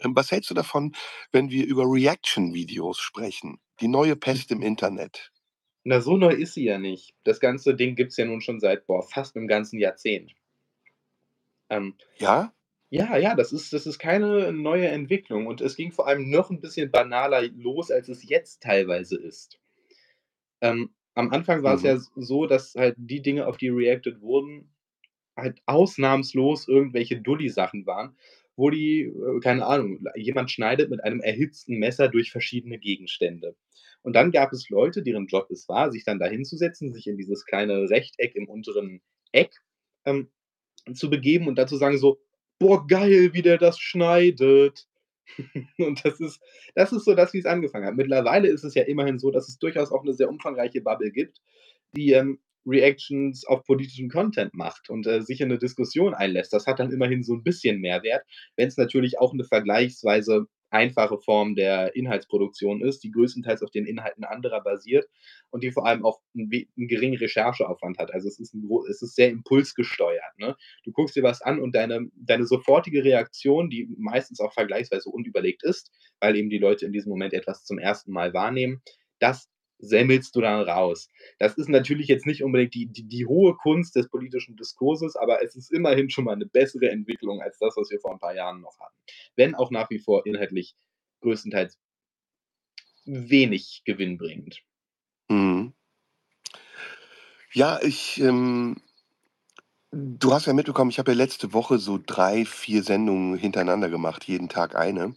Ähm, 0.00 0.16
was 0.16 0.30
hältst 0.32 0.50
du 0.50 0.54
davon, 0.54 0.94
wenn 1.32 1.50
wir 1.50 1.66
über 1.66 1.84
Reaction-Videos 1.86 2.98
sprechen? 3.00 3.60
Die 3.80 3.88
neue 3.88 4.16
Pest 4.16 4.50
im 4.52 4.62
Internet. 4.62 5.30
Na, 5.86 6.00
so 6.00 6.16
neu 6.16 6.30
ist 6.32 6.54
sie 6.54 6.64
ja 6.64 6.78
nicht. 6.78 7.12
Das 7.24 7.40
ganze 7.40 7.74
Ding 7.74 7.96
gibt's 7.96 8.16
ja 8.16 8.24
nun 8.24 8.40
schon 8.40 8.60
seit, 8.60 8.86
boah, 8.86 9.02
fast 9.02 9.34
'nem 9.34 9.48
ganzen 9.48 9.80
Jahrzehnt. 9.80 10.32
Ähm, 11.70 11.94
Ja? 12.20 12.52
ja, 12.90 13.16
ja, 13.18 13.34
das 13.36 13.52
ist 13.52 13.72
das 13.72 13.86
ist 13.86 13.98
keine 14.00 14.52
neue 14.52 14.88
Entwicklung 14.88 15.46
und 15.46 15.60
es 15.62 15.76
ging 15.76 15.92
vor 15.92 16.08
allem 16.08 16.30
noch 16.30 16.50
'n 16.50 16.60
bisschen 16.60 16.90
banaler 16.92 17.42
los, 17.48 17.90
als 17.90 18.08
es 18.08 18.28
jetzt 18.28 18.62
teilweise 18.62 19.16
ist. 19.18 19.58
Ähm, 20.62 20.94
am 21.14 21.30
Anfang 21.32 21.62
war's 21.62 21.82
ja 21.82 21.92
Mhm. 21.92 21.96
s 21.96 22.10
so, 22.16 22.46
dass 22.46 22.74
halt 22.74 22.96
die 22.98 23.22
Dinge, 23.22 23.46
auf 23.46 23.56
die 23.56 23.68
reacted 23.68 24.20
wurden, 24.20 24.70
halt 25.36 25.60
ausnahmslos 25.66 26.68
irgendwelche 26.68 27.20
Dulli-Sachen 27.20 27.86
waren, 27.86 28.16
wo 28.56 28.70
die 28.70 29.02
äh, 29.02 29.40
keine 29.42 29.66
Ahnung, 29.66 30.04
jemand 30.16 30.50
schneidet 30.50 30.90
mit 30.90 31.02
einem 31.04 31.20
erhitzten 31.20 31.78
Messer 31.78 32.08
durch 32.08 32.32
verschiedene 32.32 32.78
Gegenstände. 32.78 33.56
Und 34.02 34.14
dann 34.14 34.32
gab 34.32 34.52
es 34.52 34.68
Leute, 34.70 35.02
deren 35.02 35.26
Job 35.26 35.50
es 35.50 35.68
war, 35.68 35.92
sich 35.92 36.04
dann 36.04 36.18
da 36.20 36.26
hinzusetzen, 36.26 36.92
sich 36.92 37.06
in 37.06 37.16
dieses 37.18 37.44
kleine 37.46 37.88
Rechteck 37.90 38.34
im 38.36 38.48
unteren 38.48 39.00
Eck, 39.32 39.52
ähm, 40.04 40.28
zu 40.94 41.10
begeben 41.10 41.48
und 41.48 41.56
dann 41.56 41.68
zu 41.68 41.76
sagen 41.76 41.98
so: 41.98 42.20
„Boah, 42.58 42.86
geil, 42.86 43.32
wie 43.34 43.42
der 43.42 43.58
das 43.58 43.78
schneidet.“ 43.78 44.88
Und 45.78 46.04
das 46.04 46.20
ist 46.20 46.40
das 46.74 46.92
ist 46.92 47.04
so 47.04 47.14
das, 47.14 47.32
wie's 47.32 47.46
angefangen 47.46 47.86
hat. 47.86 47.94
Mittlerweile 47.96 48.48
ist 48.48 48.64
es 48.64 48.74
ja 48.74 48.82
immerhin 48.84 49.18
so, 49.18 49.30
dass 49.30 49.48
es 49.48 49.58
durchaus 49.58 49.92
auch 49.92 50.04
'ne 50.04 50.14
sehr 50.14 50.28
umfangreiche 50.28 50.80
Bubble 50.80 51.10
gibt, 51.10 51.40
die, 51.96 52.12
ähm, 52.12 52.38
Reactions 52.66 53.44
auf 53.46 53.64
politischen 53.64 54.08
Content 54.08 54.54
macht 54.54 54.88
und, 54.88 55.06
äh, 55.06 55.20
sich 55.22 55.40
in 55.40 55.48
'ne 55.48 55.58
Diskussion 55.58 56.14
einlässt. 56.14 56.52
Das 56.52 56.66
hat 56.66 56.78
dann 56.80 56.92
immerhin 56.92 57.22
so 57.24 57.34
'n 57.34 57.42
bisschen 57.42 57.80
Mehrwert, 57.80 58.24
wenn's 58.56 58.76
natürlich 58.76 59.18
auch 59.18 59.34
'ne 59.34 59.44
vergleichsweise 59.44 60.46
einfache 60.72 61.18
Form 61.18 61.54
der 61.56 61.94
Inhaltsproduktion 61.96 62.82
ist, 62.82 63.04
die 63.04 63.10
größtenteils 63.12 63.62
auf 63.62 63.70
den 63.70 63.86
Inhalten 63.86 64.24
anderer 64.24 64.62
basiert 64.62 65.06
und 65.50 65.62
die 65.64 65.72
vor 65.72 65.86
allem 65.86 66.04
auch 66.04 66.20
'n 66.34 66.50
we 66.50 66.66
'n 66.78 66.88
geringen 66.88 67.18
Rechercheaufwand 67.18 67.98
hat. 67.98 68.12
Also, 68.14 68.28
es 68.28 68.40
ist 68.40 68.54
'n 68.54 68.66
gro 68.66 68.86
es 68.86 69.02
ist 69.02 69.16
sehr 69.16 69.30
impulsgesteuert, 69.30 70.38
ne? 70.38 70.56
Du 70.84 70.92
guckst 70.92 71.16
dir 71.16 71.22
was 71.24 71.42
an 71.42 71.60
und 71.60 71.74
deine 71.74 72.08
deine 72.16 72.46
sofortige 72.46 73.04
Reaktion, 73.04 73.70
die 73.70 73.88
meistens 73.98 74.40
auch 74.40 74.52
vergleichsweise 74.54 75.10
unüberlegt 75.10 75.62
ist, 75.64 75.90
weil 76.20 76.36
eben 76.36 76.50
die 76.50 76.58
Leute 76.58 76.86
in 76.86 76.92
diesem 76.92 77.10
Moment 77.10 77.34
etwas 77.34 77.64
zum 77.64 77.78
1. 77.78 78.12
Mal 78.12 78.34
wahrnehmen, 78.34 78.82
das 79.20 79.48
semmelst 79.82 80.36
du 80.36 80.42
dann 80.42 80.62
raus. 80.68 81.10
Das 81.40 81.56
ist 81.58 81.68
natürlich 81.70 82.08
jetzt 82.08 82.26
nicht 82.26 82.44
unbedingt 82.44 82.74
die 82.74 82.86
die 82.88 83.04
die 83.08 83.26
hohe 83.26 83.56
Kunst 83.56 83.96
des 83.96 84.08
politischen 84.10 84.56
Diskurses, 84.56 85.16
aber 85.16 85.44
es 85.44 85.56
ist 85.56 85.72
immerhin 85.72 86.10
schon 86.10 86.24
mal 86.26 86.36
'ne 86.36 86.46
bessere 86.46 86.90
Entwicklung 86.90 87.42
als 87.42 87.58
das, 87.60 87.76
was 87.76 87.90
wir 87.90 88.00
vor 88.00 88.12
'n 88.14 88.20
paar 88.20 88.34
Jahren 88.36 88.62
noch 88.62 88.78
hatten. 88.80 88.96
Wenn 89.36 89.54
auch 89.56 89.70
nach 89.72 89.90
wie 89.90 90.00
vor 90.00 90.26
inhaltlich 90.26 90.74
größtenteils 91.22 91.74
wenig 93.06 93.82
gewinnbringend. 93.84 94.62
Mhm. 95.30 95.72
Ja, 97.54 97.80
ich, 97.82 98.18
ähm 98.20 98.76
Du 99.94 100.32
hast 100.32 100.46
ja 100.46 100.54
mitbekommen, 100.54 100.90
ich 100.90 100.98
habe 100.98 101.10
ja 101.12 101.16
letzte 101.18 101.52
Woche 101.52 101.78
so 101.78 101.98
3, 102.04 102.46
4 102.46 102.82
Sendungen 102.82 103.36
hintereinander 103.36 103.90
gemacht, 103.90 104.24
jeden 104.24 104.48
Tag 104.48 104.74
eine. 104.74 105.14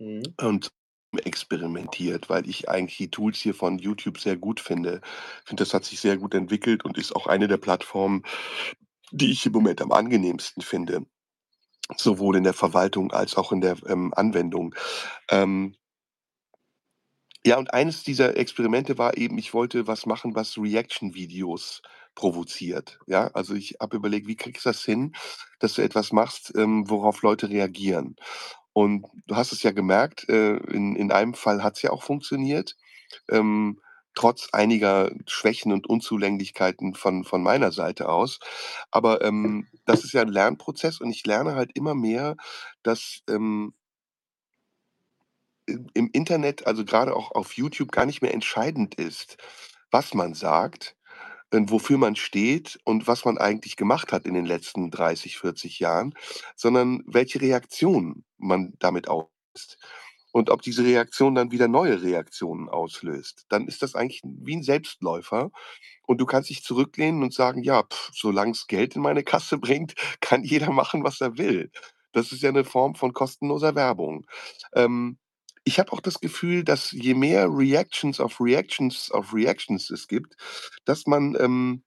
Mhm. 0.00 0.34
Und 0.40 0.70
experimentiert, 1.18 2.28
weil 2.30 2.48
ich 2.48 2.68
eigentlich 2.68 2.96
die 2.98 3.10
Tools 3.10 3.38
hier 3.38 3.54
von 3.54 3.78
YouTube 3.78 4.18
sehr 4.18 4.36
gut 4.36 4.60
finde. 4.60 5.00
Ich 5.42 5.48
finde, 5.48 5.62
das 5.64 5.74
hat 5.74 5.84
sich 5.84 6.00
sehr 6.00 6.16
gut 6.16 6.34
entwickelt 6.34 6.84
und 6.84 6.98
ist 6.98 7.14
auch 7.16 7.26
eine 7.26 7.48
der 7.48 7.56
Plattformen, 7.58 8.22
die 9.12 9.32
ich 9.32 9.46
im 9.46 9.52
Moment 9.52 9.82
am 9.82 9.92
angenehmsten 9.92 10.62
finde, 10.62 11.06
sowohl 11.96 12.36
in 12.36 12.44
der 12.44 12.54
Verwaltung 12.54 13.12
als 13.12 13.36
auch 13.36 13.52
in 13.52 13.60
der, 13.62 13.76
ähm, 13.88 14.12
Anwendung. 14.16 14.74
Ähm 15.30 15.76
ja, 17.46 17.58
und 17.58 17.72
eines 17.74 18.02
dieser 18.02 18.36
Experimente 18.36 18.96
war 18.98 19.16
eben, 19.18 19.36
ich 19.38 19.52
wollte 19.54 19.86
was 19.86 20.06
machen, 20.06 20.34
was 20.34 20.56
Reaction-Videos 20.56 21.82
provoziert, 22.14 22.98
ja? 23.06 23.26
Also, 23.34 23.54
ich 23.54 23.76
habe 23.80 23.96
überlegt: 23.96 24.26
„Wie 24.28 24.36
kriegst 24.36 24.64
du 24.64 24.70
das 24.70 24.82
hin, 24.84 25.14
dass 25.58 25.74
du 25.74 25.82
etwas 25.82 26.12
machst, 26.12 26.52
ähm, 26.56 26.88
worauf 26.88 27.22
Leute 27.22 27.50
reagieren?“ 27.50 28.16
Und 28.74 29.06
du 29.28 29.36
hast 29.36 29.52
es 29.52 29.62
ja 29.62 29.70
gemerkt, 29.72 30.28
äh, 30.28 30.56
in 30.56 30.96
in 30.96 31.12
einem 31.12 31.34
Fall 31.34 31.62
hat's 31.62 31.80
ja 31.82 31.90
auch 31.90 32.02
funktioniert, 32.02 32.76
ähm, 33.30 33.80
trotz 34.16 34.48
einiger 34.52 35.10
Schwächen 35.28 35.72
und 35.72 35.88
Unzulänglichkeiten 35.88 36.94
von 36.94 37.24
von 37.24 37.42
meiner 37.42 37.72
Seite 37.72 38.08
aus. 38.08 38.40
Aber, 38.90 39.22
ähm, 39.24 39.68
das 39.86 40.04
ist 40.04 40.12
ja 40.14 40.22
'n 40.22 40.28
Lernprozess 40.28 41.00
und 41.00 41.10
ich 41.10 41.24
lerne 41.26 41.54
halt 41.56 41.70
immer 41.76 41.94
mehr, 41.94 42.36
dass, 42.82 43.22
ähm 43.30 43.74
im 45.68 46.10
Internet, 46.12 46.66
also 46.66 46.84
grade 46.84 47.14
auch 47.16 47.30
auf 47.32 47.54
YouTube, 47.54 47.90
gar 47.92 48.06
nicht 48.06 48.20
mehr 48.22 48.34
entscheidend 48.34 48.94
ist, 48.96 49.38
was 49.90 50.12
man 50.14 50.34
sagt, 50.34 50.96
ähm, 51.52 51.70
wofür 51.70 51.98
man 51.98 52.16
steht 52.16 52.78
und 52.84 53.08
was 53.08 53.24
man 53.26 53.38
eigentlich 53.38 53.76
gemacht 53.76 54.12
hat 54.12 54.26
in 54.26 54.34
den 54.34 54.46
letzten 54.46 54.90
30, 54.90 55.38
40 55.38 55.80
Jahren, 55.80 56.14
sondern 56.56 57.02
welche 57.06 57.40
Reaktion 57.42 58.24
man 58.44 58.74
damit 58.80 59.08
auslöst. 59.08 59.78
Und 60.32 60.50
ob 60.50 60.62
diese 60.62 60.84
Reaktion 60.84 61.34
dann 61.36 61.52
wieder 61.52 61.68
neue 61.68 62.02
Reaktionen 62.02 62.68
auslöst, 62.68 63.46
dann 63.50 63.68
ist 63.68 63.82
das 63.82 63.94
eigentlich 63.94 64.22
wie 64.24 64.54
'n 64.54 64.62
Selbstläufer 64.64 65.50
und 66.06 66.20
du 66.20 66.26
kannst 66.26 66.50
dich 66.50 66.62
zurücklehnen 66.64 67.22
und 67.22 67.34
sagen: 67.34 67.62
„Ja, 67.62 67.84
pf, 67.84 68.10
solang's 68.14 68.66
Geld 68.68 68.96
in 68.96 69.02
meine 69.02 69.24
Kasse 69.24 69.58
bringt, 69.60 69.94
kann 70.20 70.44
jeder 70.44 70.70
machen, 70.72 71.04
was 71.04 71.20
er 71.20 71.38
will.“ 71.38 71.70
Das 72.12 72.32
ist 72.32 72.42
ja 72.42 72.52
'ne 72.52 72.64
Form 72.64 72.94
von 72.96 73.12
kostenloser 73.14 73.74
Werbung. 73.76 74.26
Ähm, 74.74 75.18
ich 75.64 75.78
habe 75.80 75.92
auch 75.92 76.00
das 76.00 76.20
Gefühl, 76.20 76.64
dass 76.64 76.92
je 76.92 77.14
mehr 77.14 77.48
Reactions 77.50 78.20
auf 78.20 78.40
Reactions 78.40 79.10
auf 79.12 79.34
Reactions 79.34 79.90
es 79.90 80.08
gibt, 80.08 80.36
dass 80.84 81.06
man, 81.06 81.36
ähm, 81.40 81.84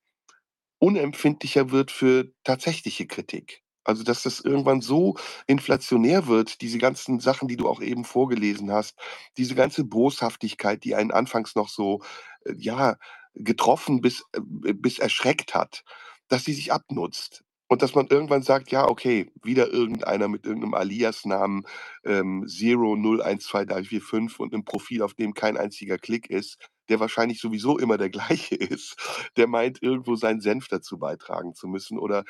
unempfindlicher 0.79 1.71
wird 1.71 1.91
für 1.91 2.31
tatsächliche 2.45 3.07
Kritik. 3.07 3.61
Also, 3.87 4.03
dass 4.03 4.23
das 4.23 4.39
irgendwann 4.41 4.81
so 4.81 5.15
inflationär 5.47 6.27
wird, 6.27 6.61
diese 6.61 6.77
ganzen 6.77 7.19
Sachen, 7.19 7.47
die 7.47 7.57
du 7.57 7.69
auch 7.69 7.81
eben 7.81 8.05
vorgelesen 8.05 8.71
hast, 8.71 8.97
diese 9.37 9.55
ganze 9.55 9.83
Boshaftigkeit, 9.85 10.83
die 10.83 10.95
einen 10.95 11.11
anfangs 11.11 11.55
noch 11.55 11.69
so, 11.69 12.01
äh, 12.45 12.53
ja, 12.57 12.97
getroffen 13.35 14.01
bis 14.01 14.23
äh, 14.33 14.73
bis 14.73 14.99
erschreckt 14.99 15.55
hat, 15.55 15.83
dass 16.27 16.43
die 16.43 16.53
sich 16.53 16.71
abnutzt. 16.73 17.43
Und 17.69 17.81
dass 17.81 17.95
man 17.95 18.07
irgendwann 18.07 18.43
sagt: 18.43 18.71
„Ja, 18.71 18.87
okay, 18.87 19.31
wieder 19.43 19.69
irgendeiner 19.71 20.27
mit 20.29 20.45
irgend 20.45 20.61
'nem 20.63 20.73
Aliasnamen, 20.73 21.65
ähm, 22.05 22.43
0012345 22.47 24.39
und 24.39 24.53
'nem 24.53 24.63
Profil, 24.65 25.01
auf 25.01 25.13
dem 25.13 25.33
kein 25.33 25.57
einziger 25.57 25.97
Klick 25.97 26.29
ist, 26.29 26.57
der 26.89 26.99
wahrscheinlich 27.01 27.39
sowieso 27.41 27.77
immer 27.77 27.97
der 27.97 28.09
gleiche 28.49 28.55
ist, 28.55 28.95
der 29.37 29.47
meint, 29.47 29.81
irgendwo 29.83 30.15
seinen 30.15 30.39
Senf 30.41 30.67
dazu 30.69 30.97
beitragen 30.97 31.53
zu 31.55 31.67
müssen 31.67 31.97
oder 31.99 32.23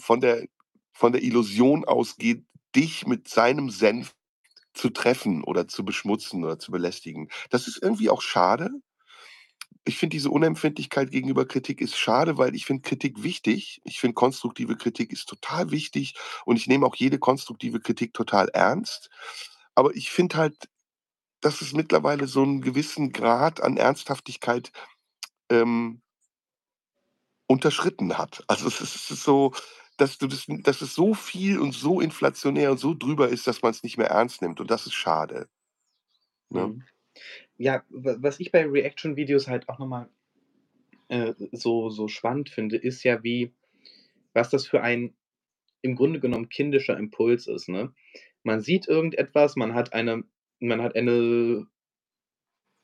von 0.00 0.20
der 0.20 0.46
von 0.92 1.12
der 1.12 1.22
Illusion 1.22 1.84
ausgeht, 1.84 2.44
dich 2.76 3.06
mit 3.06 3.28
seinem 3.28 3.70
Senf 3.70 4.14
zu 4.74 4.90
treffen 4.90 5.44
oder 5.44 5.68
zu 5.68 5.84
beschmutzen 5.84 6.44
oder 6.44 6.58
zu 6.58 6.72
belästigen.“ 6.72 7.28
Das 7.50 7.68
ist 7.68 7.82
irgendwie 7.82 8.10
auch 8.10 8.22
schade. 8.22 8.70
Ich 9.84 9.96
finde, 9.98 10.16
diese 10.16 10.30
Unempfindlichkeit 10.30 11.10
gegenüber 11.10 11.46
Kritik 11.46 11.80
ist 11.80 11.96
schade, 11.96 12.36
weil 12.36 12.54
ich 12.54 12.66
finde 12.66 12.82
Kritik 12.82 13.22
wichtig. 13.22 13.80
Ich 13.84 14.00
finde, 14.00 14.14
konstruktive 14.14 14.76
Kritik 14.76 15.12
ist 15.12 15.26
total 15.28 15.70
wichtig 15.70 16.14
und 16.44 16.56
ich 16.56 16.66
nehme 16.66 16.86
auch 16.86 16.94
jede 16.96 17.18
konstruktive 17.18 17.80
Kritik 17.80 18.12
total 18.14 18.48
ernst. 18.50 19.08
Aber 19.74 19.94
ich 19.96 20.10
finde 20.10 20.36
halt, 20.36 20.68
dass 21.42 21.62
es 21.62 21.72
mittlerweile 21.74 22.28
so 22.28 22.42
'n 22.44 22.62
gewissen 22.62 23.12
Grad 23.12 23.62
an 23.62 23.76
Ernsthaftigkeit, 23.78 24.72
ähm 25.50 26.02
unterschritten 27.48 28.18
hat. 28.18 28.44
Also, 28.48 28.68
es 28.68 28.80
ist 28.80 29.10
es 29.10 29.24
so, 29.24 29.52
dass 29.98 30.18
du 30.18 30.28
das 30.28 30.46
dass 30.48 30.82
es 30.82 30.94
so 30.94 31.14
viel 31.14 31.58
und 31.60 31.72
so 31.72 32.00
inflationär 32.00 32.70
und 32.72 32.78
so 32.78 32.94
drüber 32.94 33.28
ist, 33.30 33.46
dass 33.48 33.62
man's 33.62 33.82
nicht 33.82 33.98
mehr 33.98 34.08
ernst 34.10 34.42
nimmt 34.42 34.60
und 34.60 34.70
das 34.70 34.86
ist 34.86 34.94
schade. 34.94 35.48
Ne? 36.50 36.68
Mhm. 36.68 36.84
Ja, 37.58 37.84
wa 37.90 38.16
was 38.20 38.40
ich 38.40 38.52
bei 38.52 38.64
Reaction-Videos 38.66 39.48
halt 39.48 39.68
auch 39.68 39.78
noch 39.78 39.88
mal, 39.88 40.08
äh, 41.08 41.34
so 41.52 41.90
so 41.90 42.08
spannend 42.08 42.50
finde, 42.50 42.76
ist 42.76 43.04
ja, 43.04 43.22
wie 43.24 43.54
was 44.34 44.50
das 44.50 44.66
für 44.66 44.82
ein 44.82 45.14
im 45.82 45.96
Grunde 45.96 46.20
genommen 46.20 46.48
kindischer 46.50 46.98
Impuls 46.98 47.46
ist, 47.48 47.68
ne? 47.68 47.92
Man 48.44 48.60
sieht 48.62 48.88
irgendetwas, 48.88 49.56
man 49.56 49.74
hat 49.74 49.92
eine 49.94 50.24
man 50.60 50.82
hat 50.82 50.96
eine 50.96 51.66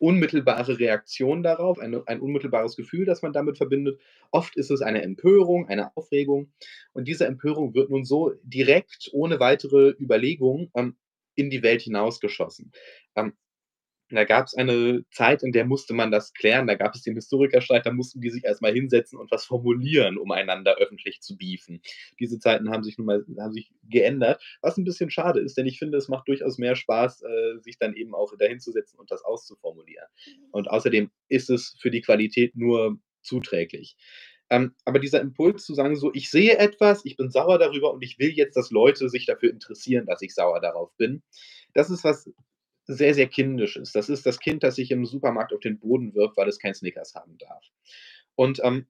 unmittelbare 0.05 0.79
Reaktion 0.79 1.43
darauf, 1.43 1.79
eine 1.79 2.03
ein 2.07 2.21
unmittelbares 2.21 2.77
Gefühl, 2.77 3.07
das 3.07 3.23
man 3.23 3.33
damit 3.33 3.57
verbindet. 3.57 4.01
Oft 4.31 4.57
ist 4.57 4.71
es 4.71 4.83
eine 4.83 5.03
Empörung, 5.03 5.69
eine 5.69 5.97
Aufregung 5.97 6.53
und 6.93 7.09
diese 7.09 7.27
Empörung 7.27 7.75
wird 7.75 7.91
nun 7.91 8.05
so 8.05 8.33
direkt 8.43 9.09
ohne 9.13 9.41
weitere 9.41 9.95
Überlegung, 9.99 10.71
ähm, 10.75 10.97
in 11.37 11.51
die 11.51 11.63
Welt 11.63 11.83
hinausgeschossen. 11.83 12.71
Ähm, 13.17 13.33
da 14.11 14.25
gab's 14.25 14.55
eine 14.55 15.05
Zeit, 15.11 15.43
in 15.43 15.53
der 15.53 15.65
musste 15.67 15.95
man 15.95 16.11
das 16.11 16.33
klären. 16.35 16.67
Da 16.67 16.75
gab 16.75 16.95
es 16.95 17.03
den 17.03 17.15
Historikerstreit, 17.15 17.87
da 17.87 17.93
mussten 17.93 18.21
die 18.21 18.31
sich 18.31 18.45
erst 18.45 18.63
mal 18.63 18.73
hinsetzen 18.73 19.19
und 19.19 19.31
was 19.31 19.45
formulieren, 19.47 20.19
um 20.19 20.31
einander 20.33 20.77
öffentlich 20.79 21.21
zu 21.23 21.37
beefen. 21.37 21.81
Diese 22.21 22.39
Zeiten 22.39 22.71
haben 22.71 22.85
sich 22.85 22.99
nun 22.99 23.07
mal 23.07 23.25
haben 23.39 23.53
sich 23.53 23.73
geändert, 23.89 24.43
was 24.63 24.77
'n 24.79 24.85
bisschen 24.85 25.11
schade 25.11 25.41
ist, 25.41 25.57
denn 25.57 25.67
ich 25.67 25.79
finde, 25.79 25.99
es 25.99 26.09
macht 26.09 26.29
durchaus 26.29 26.59
mehr 26.59 26.77
Spaß, 26.77 27.23
äh, 27.23 27.59
sich 27.61 27.79
dann 27.79 27.95
eben 27.95 28.15
auch 28.15 28.33
dahinzusetzen 28.39 28.99
und 29.01 29.11
das 29.11 29.25
auszuformulieren. 29.25 30.07
Und 30.53 30.69
außerdem 30.71 31.11
ist 31.29 31.51
es 31.51 31.77
für 31.81 31.91
die 31.91 32.03
Qualität 32.03 32.57
nur 32.57 32.99
zuträglich. 33.23 33.97
Ähm, 34.51 34.75
aber 34.85 34.99
dieser 34.99 35.21
Impuls 35.23 35.65
zu 35.65 35.75
sagen 35.75 35.97
so: 35.97 36.13
„Ich 36.15 36.31
sehe 36.31 36.59
etwas, 36.59 37.05
ich 37.05 37.17
bin 37.17 37.31
sauer 37.31 37.59
darüber 37.59 37.93
und 37.95 38.03
ich 38.03 38.19
will 38.19 38.31
jetzt, 38.31 38.57
dass 38.57 38.71
Leute 38.71 39.09
sich 39.09 39.27
dafür 39.27 39.51
interessieren, 39.51 40.07
dass 40.07 40.21
ich 40.23 40.35
sauer 40.35 40.61
darauf 40.61 40.91
bin“, 40.99 41.23
das 41.75 41.91
ist 41.91 42.05
was 42.05 42.31
sehr, 42.87 43.15
sehr 43.15 43.27
Kindisches. 43.29 43.93
Das 43.93 44.09
ist 44.09 44.27
das 44.27 44.41
Kind, 44.41 44.63
das 44.63 44.77
sich 44.77 44.91
im 44.91 45.07
Supermarkt 45.07 45.53
auf 45.53 45.61
den 45.61 45.79
Boden 45.79 46.15
wirft, 46.15 46.37
weil 46.37 46.49
es 46.49 46.59
kein 46.59 46.75
Snickers 46.75 47.15
haben 47.15 47.39
darf. 47.39 47.65
Und, 48.37 48.61
ähm, 48.65 48.87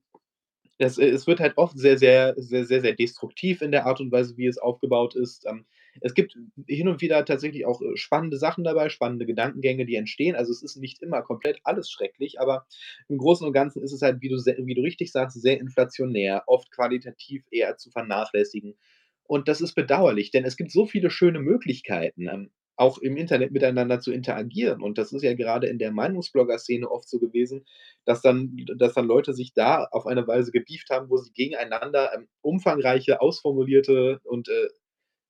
es 0.77 0.97
es 0.97 1.27
wird 1.27 1.39
halt 1.39 1.57
oft 1.57 1.77
sehr, 1.77 1.97
sehr 1.97 2.33
sehr, 2.37 2.65
sehr, 2.65 2.81
sehr 2.81 2.93
destruktiv 2.93 3.61
in 3.61 3.71
der 3.71 3.85
Art 3.85 4.01
und 4.01 4.11
Weise, 4.11 4.37
wie 4.37 4.47
es 4.47 4.57
aufgebaut 4.57 5.15
ist. 5.15 5.45
Ähm, 5.47 5.65
es 6.01 6.13
gibt 6.13 6.37
hin 6.67 6.89
und 6.89 7.01
wieder 7.01 7.23
tatsächlich 7.25 7.65
auch, 7.65 7.81
äh, 7.81 7.95
spannende 7.95 8.37
Sachen 8.37 8.63
dabei, 8.65 8.89
spannende 8.89 9.25
Gedankengänge, 9.25 9.85
die 9.85 9.95
entstehen. 9.95 10.35
Also, 10.35 10.51
es 10.51 10.63
ist 10.63 10.75
nicht 10.77 11.01
immer 11.01 11.21
komplett 11.21 11.59
alles 11.63 11.89
schrecklich, 11.89 12.39
aber 12.41 12.65
im 13.07 13.17
Großen 13.17 13.47
und 13.47 13.53
Ganzen 13.53 13.83
ist 13.83 13.93
es 13.93 14.01
halt, 14.01 14.21
wie 14.21 14.29
du 14.29 14.35
wie 14.37 14.75
du 14.75 14.81
richtig 14.81 15.11
sagst, 15.11 15.41
sehr 15.41 15.59
inflationär, 15.59 16.43
oft 16.47 16.71
qualitativ 16.71 17.45
eher 17.51 17.77
zu 17.77 17.89
vernachlässigen. 17.91 18.75
Und 19.23 19.47
das 19.47 19.61
ist 19.61 19.73
bedauerlich, 19.75 20.31
denn 20.31 20.45
es 20.45 20.57
gibt 20.57 20.71
so 20.71 20.85
viele 20.85 21.09
schöne 21.09 21.39
Möglichkeiten, 21.39 22.27
ähm, 22.27 22.51
auch 22.77 22.97
im 22.99 23.17
Internet 23.17 23.51
miteinander 23.51 23.99
zu 24.01 24.11
interagieren. 24.11 24.81
Und 24.81 24.97
das 24.97 25.13
ist 25.13 25.23
ja 25.23 25.33
gerade 25.33 25.67
in 25.67 25.79
der 25.79 25.91
Meinungsblogger-Szene 25.91 26.89
oft 26.89 27.07
so 27.09 27.19
gewesen, 27.19 27.65
dass 28.05 28.21
dann 28.21 28.55
dass 28.77 28.93
dann 28.93 29.07
Leute 29.07 29.33
sich 29.33 29.53
da 29.53 29.85
auf 29.91 30.05
eine 30.07 30.27
Weise 30.27 30.51
gebieft 30.51 30.89
haben, 30.89 31.09
wo 31.09 31.17
sie 31.17 31.31
gegeneinander, 31.33 32.11
ähm, 32.15 32.27
umfangreiche, 32.41 33.21
ausformulierte 33.21 34.19
und, 34.23 34.49
äh, 34.49 34.67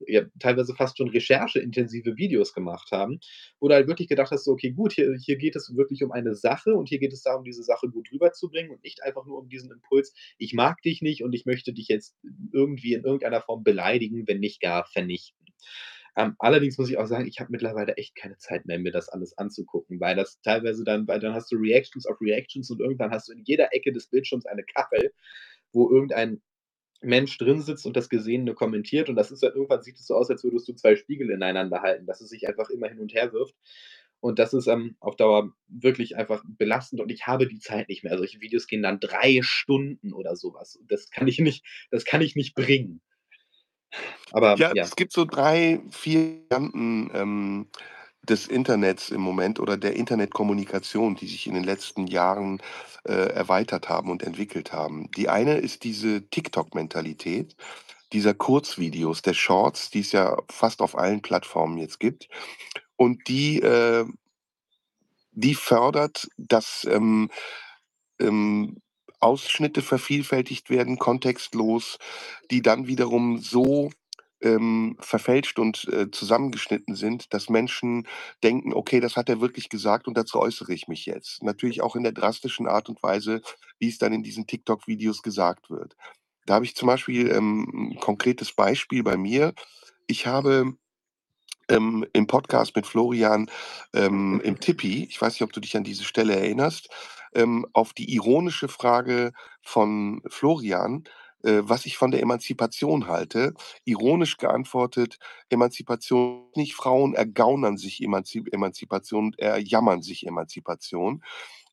ja, 0.07 0.23
teilweise 0.39 0.75
fast 0.75 0.97
schon 0.97 1.09
rechercheintensive 1.09 2.17
Videos 2.17 2.53
gemacht 2.53 2.91
haben, 2.91 3.19
wo 3.59 3.69
du 3.69 3.75
halt 3.75 3.87
wirklich 3.87 4.09
gedacht 4.09 4.31
hast, 4.31 4.43
so: 4.43 4.51
„Okay, 4.51 4.71
gut, 4.71 4.93
hier 4.93 5.15
hier 5.23 5.37
geht 5.37 5.55
es 5.55 5.73
wirklich 5.75 6.03
um 6.03 6.11
eine 6.11 6.35
Sache 6.35 6.73
und 6.75 6.89
hier 6.89 6.99
geht 6.99 7.13
es 7.13 7.23
darum, 7.23 7.43
diese 7.45 7.63
Sache 7.63 7.87
gut 7.89 8.09
rüberzubringen 8.11 8.71
und 8.71 8.83
nicht 8.83 9.03
einfach 9.03 9.25
nur 9.25 9.39
um 9.39 9.47
diesen 9.49 9.71
Impuls: 9.71 10.13
‚Ich 10.37 10.53
mag 10.53 10.81
dich 10.81 11.01
nicht 11.01 11.23
und 11.23 11.33
ich 11.33 11.45
möchte 11.45 11.73
dich 11.73 11.87
jetzt 11.87 12.15
irgendwie 12.51 12.93
in 12.93 13.03
irgendeiner 13.05 13.41
Form 13.41 13.63
beleidigen, 13.63 14.27
wenn 14.27 14.39
nicht 14.39 14.59
gar 14.61 14.85
vernichten.‘“ 14.85 15.45
Ähm, 16.17 16.35
allerdings 16.39 16.77
muss 16.77 16.89
ich 16.89 16.97
auch 16.97 17.07
sagen, 17.07 17.27
ich 17.27 17.39
habe 17.39 17.51
mittlerweile 17.51 17.95
echt 17.97 18.15
keine 18.15 18.37
Zeit 18.37 18.65
mehr, 18.65 18.79
mir 18.79 18.91
das 18.91 19.09
alles 19.09 19.37
anzugucken, 19.37 19.99
weil 19.99 20.15
das 20.15 20.39
teilweise 20.41 20.83
dann 20.85 21.07
weil 21.07 21.19
dann 21.19 21.33
hast 21.33 21.51
du 21.51 21.57
Reactions 21.57 22.05
auf 22.05 22.21
Reactions 22.21 22.69
und 22.71 22.79
irgendwann 22.81 23.11
hast 23.11 23.27
du 23.27 23.33
in 23.33 23.43
jeder 23.43 23.73
Ecke 23.73 23.91
des 23.91 24.07
Bildschirms 24.07 24.45
eine 24.45 24.63
Kachel, 24.63 25.11
wo 25.73 25.89
irgendein 25.91 26.41
Mensch 27.01 27.37
drin 27.37 27.61
sitzt 27.61 27.85
und 27.85 27.95
das 27.97 28.09
Gesehene 28.09 28.53
kommentiert 28.55 29.09
und 29.09 29.15
das 29.17 29.31
ist 29.31 29.43
halt 29.43 29.55
irgendwann 29.55 29.83
sieht 29.83 29.97
es 29.97 30.07
so 30.07 30.15
aus, 30.15 30.29
als 30.31 30.43
würdest 30.43 30.67
du 30.69 30.73
2 30.73 30.95
Spiegel 30.95 31.29
ineinander 31.31 31.81
halten, 31.81 32.05
dass 32.07 32.21
es 32.21 32.29
sich 32.29 32.47
einfach 32.47 32.69
immer 32.69 32.87
hin 32.89 32.99
und 32.99 33.13
her 33.13 33.33
wirft. 33.33 33.55
Und 34.21 34.39
das 34.39 34.53
ist, 34.53 34.67
ähm, 34.67 34.95
auf 35.01 35.15
Dauer 35.17 35.53
wirklich 35.67 36.15
einfach 36.17 36.43
belastend 36.47 37.01
und 37.01 37.11
ich 37.11 37.27
habe 37.27 37.47
die 37.47 37.59
Zeit 37.59 37.89
nicht 37.89 38.03
mehr. 38.03 38.17
Solche 38.17 38.41
Videos 38.41 38.67
gehen 38.67 38.81
dann 38.83 38.99
3 38.99 39.41
Stunden 39.43 40.13
oder 40.13 40.35
so 40.35 40.53
was. 40.55 40.79
Das 40.87 41.09
kann 41.11 41.27
ich 41.27 41.39
nicht 41.39 41.65
das 41.91 42.05
kann 42.05 42.21
ich 42.21 42.35
nicht 42.35 42.55
bringen. 42.55 43.01
Aber 44.31 44.57
Ja, 44.57 44.71
ja. 44.71 44.83
es 44.83 44.95
gibt 44.95 45.13
so 45.13 45.25
3, 45.25 45.81
4 45.91 46.41
Varianten, 46.49 47.11
ähm, 47.13 47.67
des 48.23 48.47
Internets 48.47 49.09
im 49.09 49.21
Moment 49.21 49.59
oder 49.59 49.77
der 49.77 49.95
Internetkommunikation, 49.95 51.15
die 51.15 51.27
sich 51.27 51.47
in 51.47 51.53
den 51.55 51.63
letzten 51.63 52.07
Jahren, 52.07 52.61
äh, 53.05 53.13
erweitert 53.13 53.89
haben 53.89 54.09
und 54.11 54.23
entwickelt 54.23 54.73
haben. 54.73 55.11
Die 55.11 55.29
eine 55.29 55.57
ist 55.57 55.83
diese 55.83 56.27
TikTok-Mentalität 56.29 57.55
dieser 58.13 58.33
Kurzvideos, 58.35 59.21
der 59.23 59.33
Shorts, 59.35 59.89
die 59.91 60.01
es 60.01 60.11
ja 60.13 60.37
fast 60.51 60.81
auf 60.81 60.97
allen 60.97 61.21
Plattformen 61.21 61.77
jetzt 61.77 61.99
gibt. 61.99 62.29
Und 62.97 63.27
die, 63.29 63.61
äh 63.61 64.05
die 65.33 65.55
fördert, 65.55 66.27
dass, 66.37 66.87
ähm, 66.89 67.29
ähm, 68.19 68.77
Ausschnitte 69.25 69.81
vervielfältigt 69.83 70.69
werden, 70.71 70.99
kontextlos, 70.99 71.99
die 72.51 72.61
dann 72.63 72.87
wiederum 72.87 73.39
so, 73.39 73.91
ähm, 74.41 74.97
verfälscht 75.01 75.59
und, 75.59 75.85
äh, 75.93 76.11
zusammengeschnitten 76.11 76.95
sind, 76.95 77.33
dass 77.33 77.49
Menschen 77.49 78.07
denken: 78.43 78.73
„Okay, 78.73 78.99
das 79.01 79.17
hat 79.17 79.29
er 79.29 79.41
wirklich 79.41 79.69
gesagt 79.69 80.07
und 80.07 80.17
dazu 80.17 80.39
äußere 80.39 80.73
ich 80.73 80.87
mich 80.89 81.05
jetzt.“ 81.07 81.43
Natürlich 81.43 81.81
auch 81.81 81.95
in 81.97 82.03
der 82.03 82.11
drastischen 82.13 82.67
Art 82.67 82.89
und 82.89 83.03
Weise, 83.03 83.41
wie 83.79 83.89
es 83.89 83.97
dann 83.99 84.13
in 84.13 84.23
diesen 84.23 84.47
TikTok-Videos 84.47 85.23
gesagt 85.23 85.69
wird. 85.71 85.95
Da 86.47 86.55
habe 86.55 86.65
ich 86.65 86.75
zum 86.75 86.87
Beispiel, 86.87 87.31
ähm, 87.31 87.91
'n 87.95 87.99
konkretes 88.01 88.53
Beispiel 88.53 89.03
bei 89.03 89.17
mir. 89.17 89.53
Ich 90.07 90.27
habe, 90.27 90.73
ähm, 91.69 92.05
im 92.13 92.27
Podcast 92.27 92.75
mit 92.75 92.87
Florian, 92.87 93.49
ähm, 93.93 94.41
im 94.43 94.59
Tippi 94.59 95.05
ich 95.09 95.21
weiß 95.21 95.33
nicht, 95.35 95.43
ob 95.43 95.53
du 95.53 95.59
dich 95.61 95.77
an 95.77 95.83
diese 95.85 96.03
Stelle 96.05 96.35
erinnerst, 96.35 96.89
ähm, 97.35 97.65
auf 97.73 97.93
die 97.93 98.13
ironische 98.15 98.67
Frage 98.67 99.33
von 99.61 100.21
Florian, 100.29 101.03
äh, 101.43 101.61
was 101.63 101.85
ich 101.85 101.97
von 101.97 102.11
der 102.11 102.21
Emanzipation 102.21 103.07
halte, 103.07 103.53
ironisch 103.85 104.37
geantwortet: 104.37 105.17
„Emanzipation 105.49 106.45
nicht, 106.55 106.73
Frauen 106.75 107.13
ergaunern 107.15 107.77
sich 107.77 108.01
Emanzi 108.03 108.43
Emanzipation 108.51 109.25
und 109.27 109.39
erjammern 109.39 110.01
sich 110.01 110.25
Emanzipation.“ 110.27 111.23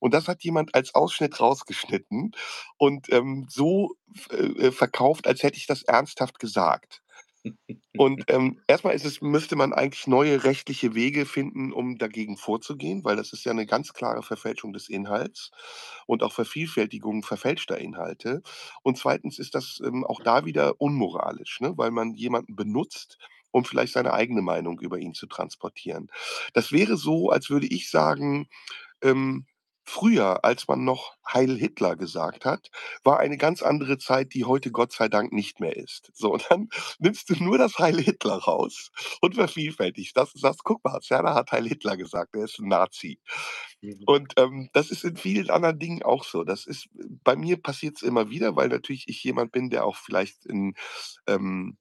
Und 0.01 0.15
das 0.15 0.29
hat 0.29 0.43
jemand 0.45 0.75
als 0.75 0.95
Ausschnitt 0.95 1.41
rausgeschnitten 1.41 2.33
und, 2.79 3.13
ähm, 3.13 3.47
so 3.51 3.97
äh, 4.31 4.37
äh, 4.69 4.73
verkauft, 4.73 5.27
als 5.29 5.43
hätte 5.45 5.59
ich 5.59 5.67
das 5.67 5.83
ernsthaft 5.85 6.39
gesagt. 6.41 7.02
Und, 7.97 8.25
ähm, 8.29 8.61
erst 8.69 8.85
mal 8.85 8.93
ist 8.93 9.05
es 9.05 9.21
müsste 9.21 9.57
man 9.57 9.73
eigentlich 9.75 10.07
neue 10.07 10.45
rechtliche 10.45 10.95
Wege 10.95 11.27
finden, 11.27 11.73
um 11.73 11.99
dagegen 11.99 12.37
vorzugehen, 12.39 13.05
weil 13.05 13.17
das 13.17 13.33
ist 13.35 13.45
ja 13.45 13.53
'ne 13.55 13.67
ganz 13.67 13.93
klare 13.93 14.23
Verfälschung 14.23 14.73
des 14.73 14.89
Inhalts 14.89 15.51
und 16.07 16.23
auch 16.23 16.33
Vervielfältigung 16.33 17.23
verfälschter 17.23 17.79
Inhalte. 17.79 18.43
Und 18.83 18.97
2. 18.99 19.39
ist 19.39 19.55
das, 19.55 19.81
ähm, 19.85 20.05
auch 20.05 20.21
da 20.23 20.47
wieder 20.47 20.81
unmoralisch, 20.81 21.61
ne, 21.61 21.75
weil 21.77 21.91
man 21.91 22.15
jemanden 22.15 22.57
benutzt, 22.57 23.19
um 23.51 23.65
vielleicht 23.67 23.93
seine 23.93 24.15
eigene 24.15 24.43
Meinung 24.43 24.81
über 24.81 24.99
ihn 24.99 25.13
zu 25.15 25.27
transportieren. 25.27 26.09
Das 26.55 26.73
wäre 26.73 26.97
so, 26.97 27.31
als 27.31 27.51
würde 27.51 27.67
ich 27.67 27.91
sagen, 27.91 28.49
ähm, 29.03 29.47
früher, 29.85 30.45
als 30.45 30.69
man 30.69 30.85
noch 30.85 31.15
„Heil 31.27 31.57
Hitler“ 31.59 31.97
gesagt 31.97 32.45
hat, 32.45 32.71
war 33.05 33.19
eine 33.21 33.37
ganz 33.39 33.63
andere 33.63 33.99
Zeit, 33.99 34.35
die 34.35 34.45
heute 34.45 34.71
Gott 34.71 34.93
sei 34.93 35.09
Dank 35.09 35.33
nicht 35.33 35.61
mehr 35.61 35.77
ist. 35.77 36.11
So, 36.15 36.33
und 36.33 36.47
dann 36.51 36.69
nimmst 36.99 37.31
du 37.31 37.35
nur 37.43 37.59
das 37.59 37.79
„Heil 37.79 38.01
Hitler“ 38.01 38.37
raus 38.37 38.91
und 39.21 39.35
vervielfältigst 39.35 40.17
das 40.17 40.35
und 40.35 40.41
sagst: 40.41 40.65
„Guck 40.65 40.85
mal, 40.85 41.01
Serda 41.03 41.35
hat 41.35 41.53
„Heil 41.53 41.67
Hitler“ 41.69 41.97
gesagt, 41.97 42.35
er 42.37 42.45
ist 42.45 42.59
'n 42.61 42.69
Nazi.“ 42.69 43.19
Mhm. 43.81 44.03
Und, 44.07 44.33
ähm, 44.39 44.69
das 44.73 44.91
ist 44.91 45.05
in 45.05 45.17
vielen 45.17 45.51
anderen 45.51 45.79
Dingen 45.79 46.03
auch 46.03 46.25
so. 46.25 46.45
Das 46.45 46.67
ist 46.67 46.89
bei 47.25 47.37
mir 47.37 47.57
passiert's 47.61 48.03
immer 48.03 48.31
wieder, 48.31 48.57
weil 48.57 48.69
natürlich 48.69 49.09
ich 49.09 49.23
jemand 49.25 49.53
bin, 49.53 49.71
der 49.71 49.85
auch 49.85 49.97
vielleicht 49.97 50.47
in, 50.47 50.75
ähm 51.27 51.77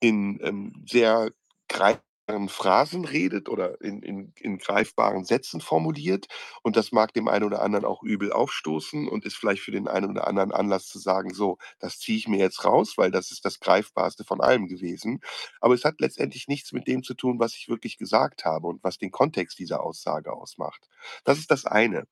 in, 0.00 0.38
ähm, 0.42 0.84
sehr 0.88 1.30
greifbaren 1.68 2.02
Phrasen 2.48 3.04
redet 3.04 3.48
oder 3.50 3.80
in 3.82 4.02
in 4.02 4.32
in 4.40 4.58
greifbaren 4.58 5.24
Sätzen 5.26 5.60
formuliert. 5.60 6.26
Und 6.62 6.76
das 6.76 6.90
mag 6.92 7.12
dem 7.12 7.28
einen 7.28 7.44
oder 7.44 7.60
anderen 7.62 7.84
auch 7.84 8.02
übel 8.02 8.32
aufstoßen 8.32 9.08
und 9.08 9.26
ist 9.26 9.36
vielleicht 9.36 9.62
für 9.62 9.72
den 9.72 9.88
einen 9.88 10.10
oder 10.10 10.26
anderen 10.26 10.50
Anlass 10.52 10.86
zu 10.86 10.98
sagen: 10.98 11.34
„So, 11.34 11.58
das 11.80 11.98
ziehe 11.98 12.16
ich 12.18 12.26
mir 12.28 12.38
jetzt 12.38 12.64
raus, 12.64 12.94
weil 12.96 13.10
das 13.10 13.30
ist 13.30 13.44
das 13.44 13.60
Greifbarste 13.60 14.24
von 14.24 14.40
allem 14.40 14.68
gewesen.“ 14.68 15.20
Aber 15.60 15.74
es 15.74 15.84
hat 15.84 16.00
letztendlich 16.00 16.48
nichts 16.48 16.72
mit 16.72 16.86
dem 16.88 17.02
zu 17.02 17.14
tun, 17.14 17.38
was 17.38 17.54
ich 17.56 17.68
wirklich 17.68 17.98
gesagt 17.98 18.44
habe 18.46 18.68
und 18.68 18.82
was 18.82 18.98
den 18.98 19.10
Kontext 19.10 19.58
dieser 19.58 19.82
Aussage 19.82 20.32
ausmacht. 20.32 20.88
Das 21.24 21.38
ist 21.38 21.50
das 21.50 21.66
eine. 21.66 22.04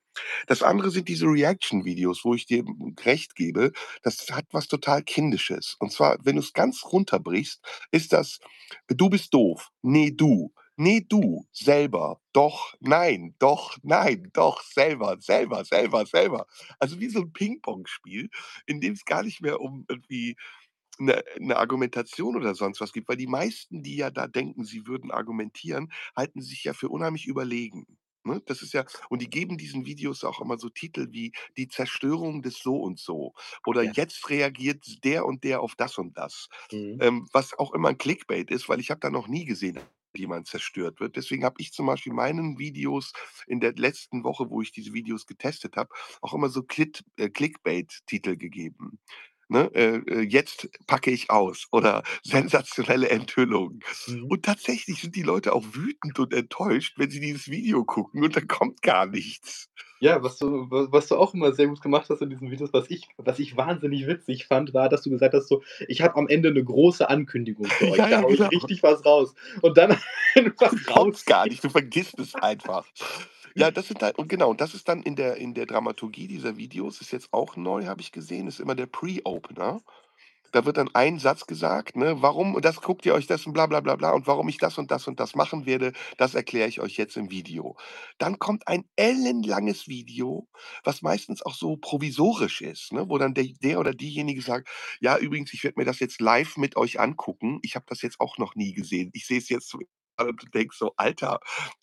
Das 0.48 0.62
andere 0.62 0.90
sind 0.92 1.08
diese 1.08 1.26
Reaction-Videos, 1.26 2.24
wo 2.24 2.34
ich 2.34 2.46
dir, 2.46 2.64
recht 3.04 3.36
gebe, 3.36 3.72
das 4.04 4.28
hat 4.32 4.46
was 4.52 4.68
total 4.68 5.02
Kindisches. 5.04 5.76
Und 5.80 5.92
zwar, 5.92 6.18
wenn 6.24 6.36
du's 6.36 6.54
ganz 6.54 6.84
runterbrichst, 6.86 7.62
ist 7.92 8.12
das: 8.14 8.40
„Du 8.88 9.10
bist 9.10 9.34
doof. 9.34 9.71
Ne, 9.84 10.12
du. 10.12 10.52
Ne, 10.76 11.00
du. 11.02 11.44
Selber. 11.52 12.20
Doch. 12.32 12.74
Nein. 12.80 13.34
Doch. 13.40 13.76
Nein. 13.82 14.30
Doch. 14.32 14.62
Selber. 14.62 15.16
Selber. 15.20 15.64
Selber. 15.64 16.06
Selber.“ 16.06 16.46
Also, 16.78 17.00
wie 17.00 17.08
so 17.08 17.20
'n 17.20 17.32
Pingpongspiel, 17.32 18.30
in 18.66 18.80
dem 18.80 18.92
es 18.94 19.04
gar 19.04 19.22
nicht 19.24 19.40
mehr 19.42 19.60
um 19.60 19.84
irgendwie 19.88 20.36
'ne 20.98 21.22
'ne 21.40 21.56
Argumentation 21.56 22.36
oder 22.36 22.54
sonst 22.54 22.80
was 22.80 22.92
geht, 22.92 23.08
weil 23.08 23.16
die 23.18 23.26
meisten, 23.28 23.82
die 23.82 23.96
ja 23.96 24.10
da 24.10 24.28
denken, 24.28 24.64
sie 24.64 24.86
würden 24.86 25.10
argumentieren, 25.12 25.92
halten 26.16 26.42
sich 26.42 26.64
ja 26.64 26.74
für 26.74 26.88
unheimlich 26.90 27.26
überlegen, 27.26 27.86
ne? 28.24 28.42
Das 28.46 28.62
ist 28.62 28.72
ja 28.74 28.84
und 29.10 29.22
die 29.22 29.30
geben 29.30 29.58
diesen 29.58 29.86
Videos 29.86 30.24
auch 30.24 30.40
immer 30.40 30.58
so 30.58 30.68
Titel 30.70 31.08
wie 31.12 31.32
„Die 31.56 31.68
Zerstörung 31.68 32.42
des 32.42 32.58
so 32.58 32.76
und 32.76 32.98
so“ 32.98 33.34
oder 33.66 33.82
Ja. 33.82 33.92
„Jetzt 33.96 34.28
reagiert 34.30 34.84
der 35.04 35.26
und 35.26 35.44
der 35.44 35.60
auf 35.62 35.74
das 35.76 35.98
und 35.98 36.16
das“, 36.18 36.48
Mhm. 36.70 37.02
ähm, 37.02 37.28
was 37.32 37.54
auch 37.58 37.72
immer 37.74 37.88
'n 37.90 37.98
Clickbait 37.98 38.50
ist, 38.50 38.68
weil 38.68 38.80
ich 38.80 38.90
habe 38.90 39.00
da 39.00 39.10
noch 39.10 39.28
nie 39.28 39.44
gesehen, 39.46 39.80
wie 40.14 40.20
jemand 40.20 40.46
zerstört 40.46 41.00
wird. 41.00 41.16
Deswegen 41.16 41.44
habe 41.44 41.56
ich 41.58 41.72
zum 41.72 41.86
Beispiel 41.86 42.12
meinen 42.12 42.58
Videos 42.58 43.12
in 43.46 43.60
der 43.60 43.72
letzten 43.74 44.24
Woche, 44.24 44.50
wo 44.50 44.60
ich 44.62 44.72
diese 44.72 44.92
Videos 44.92 45.26
getestet 45.26 45.76
habe, 45.76 45.90
auch 46.20 46.34
immer 46.34 46.48
so 46.50 46.62
Klit 46.62 47.04
äh, 47.16 47.30
Clickbait-Titel 47.30 48.36
gegeben, 48.36 48.98
ne? 49.52 49.70
Äh, 49.74 49.96
äh, 50.08 50.20
„Jetzt 50.22 50.68
packe 50.86 51.10
ich 51.12 51.30
aus“ 51.30 51.66
oder 51.72 52.02
„Sensationelle 52.24 53.08
Enthüllung.“ 53.10 53.80
Mhm. 54.06 54.28
Und 54.28 54.44
tatsächlich 54.44 55.00
sind 55.02 55.16
die 55.16 55.22
Leute 55.22 55.52
auch 55.52 55.64
wütend 55.74 56.18
und 56.18 56.32
enttäuscht, 56.34 56.94
wenn 56.98 57.10
sie 57.10 57.20
dieses 57.20 57.48
Video 57.50 57.84
gucken 57.84 58.24
und 58.24 58.36
dann 58.36 58.48
kommt 58.48 58.82
gar 58.82 59.06
nichts. 59.06 59.68
Ja, 60.00 60.20
was 60.22 60.36
du 60.38 60.68
wa 60.70 60.88
was 60.90 61.06
du 61.08 61.16
auch 61.16 61.32
immer 61.32 61.52
sehr 61.52 61.68
gut 61.68 61.80
gemacht 61.80 62.10
hast 62.10 62.20
in 62.22 62.30
diesen 62.30 62.50
Videos, 62.50 62.72
was 62.72 62.90
ich 62.90 63.08
was 63.18 63.38
ich 63.38 63.56
wahnsinnig 63.56 64.06
witzig 64.08 64.46
fand, 64.46 64.74
war, 64.74 64.88
dass 64.88 65.02
du 65.02 65.10
gesagt 65.10 65.32
hast 65.34 65.46
so: 65.48 65.62
„Ich 65.86 66.02
habe 66.02 66.16
am 66.16 66.28
Ende 66.28 66.50
'ne 66.52 66.64
große 66.64 67.08
Ankündigung 67.08 67.72
für 67.72 67.86
euch. 67.88 68.02
Ja, 68.02 68.08
Da 68.08 68.16
ja, 68.16 68.24
ich 68.26 68.50
genau. 68.50 68.50
richtig 68.50 68.82
was 68.82 69.04
raus.“ 69.04 69.34
Und 69.60 69.76
dann 69.78 69.96
einfach 70.34 70.74
Kommt's 70.86 71.24
gar 71.24 71.46
nicht, 71.46 71.64
du 71.64 71.70
vergisst 71.70 72.18
es 72.18 72.36
einfach. 72.36 72.86
Ja, 73.56 73.70
das 73.70 73.88
sind 73.88 74.02
halt 74.02 74.18
und 74.18 74.28
genau, 74.28 74.50
und 74.50 74.60
das 74.60 74.74
ist 74.74 74.88
dann 74.88 75.02
in 75.02 75.16
der 75.16 75.36
in 75.36 75.54
der 75.54 75.66
Dramaturgie 75.66 76.26
dieser 76.28 76.56
Videos 76.56 77.00
ist 77.00 77.12
jetzt 77.12 77.32
auch 77.32 77.56
neu, 77.56 77.86
habe 77.86 78.00
ich 78.00 78.12
gesehen, 78.12 78.46
ist 78.46 78.60
immer 78.60 78.74
der 78.74 78.86
Pre-Opener. 78.86 79.80
Da 80.52 80.64
wird 80.66 80.78
dann 80.78 80.90
ein 80.94 81.18
Satz 81.18 81.46
gesagt, 81.46 81.96
ne: 81.96 82.22
„Warum 82.22 82.60
das 82.62 82.80
guckt 82.82 83.06
ihr 83.06 83.14
euch 83.14 83.26
das 83.28 83.46
und 83.46 83.54
bla 83.54 83.66
bla 83.66 83.80
bla 83.80 83.96
bla 83.96 84.12
und 84.12 84.26
warum 84.26 84.48
ich 84.48 84.58
das 84.58 84.78
und 84.78 84.90
das 84.90 85.08
und 85.08 85.20
das 85.20 85.34
machen 85.36 85.66
werde, 85.66 85.92
das 86.18 86.34
erkläre 86.34 86.68
ich 86.68 86.80
euch 86.80 86.96
jetzt 86.98 87.16
im 87.18 87.30
Video.“ 87.30 87.76
Dann 88.18 88.38
kommt 88.38 88.68
ein 88.68 88.84
ellenlanges 88.96 89.88
Video, 89.88 90.48
was 90.84 91.02
meistens 91.02 91.42
auch 91.42 91.54
so 91.54 91.76
provisorisch 91.76 92.62
ist, 92.62 92.92
ne, 92.92 93.08
wo 93.08 93.18
dann 93.18 93.34
der 93.34 93.46
der 93.62 93.80
oder 93.80 93.94
diejenige 93.94 94.42
sagt: 94.42 94.68
„Ja, 95.00 95.18
übrigens, 95.18 95.54
ich 95.54 95.64
werde 95.64 95.80
mir 95.80 95.86
das 95.86 96.00
jetzt 96.00 96.20
live 96.20 96.56
mit 96.58 96.76
euch 96.76 97.00
angucken. 97.00 97.60
Ich 97.62 97.76
habe 97.76 97.86
das 97.88 98.02
jetzt 98.02 98.20
auch 98.20 98.38
noch 98.38 98.54
nie 98.56 98.72
gesehen. 98.74 99.10
Ich 99.14 99.26
sehe 99.26 99.38
es 99.38 99.48
jetzt 99.50 99.68
zum 99.70 99.82
und 100.18 100.42
du 100.42 100.46
denkst 100.50 100.76
so: 100.78 100.92
„Alter, 100.96 101.40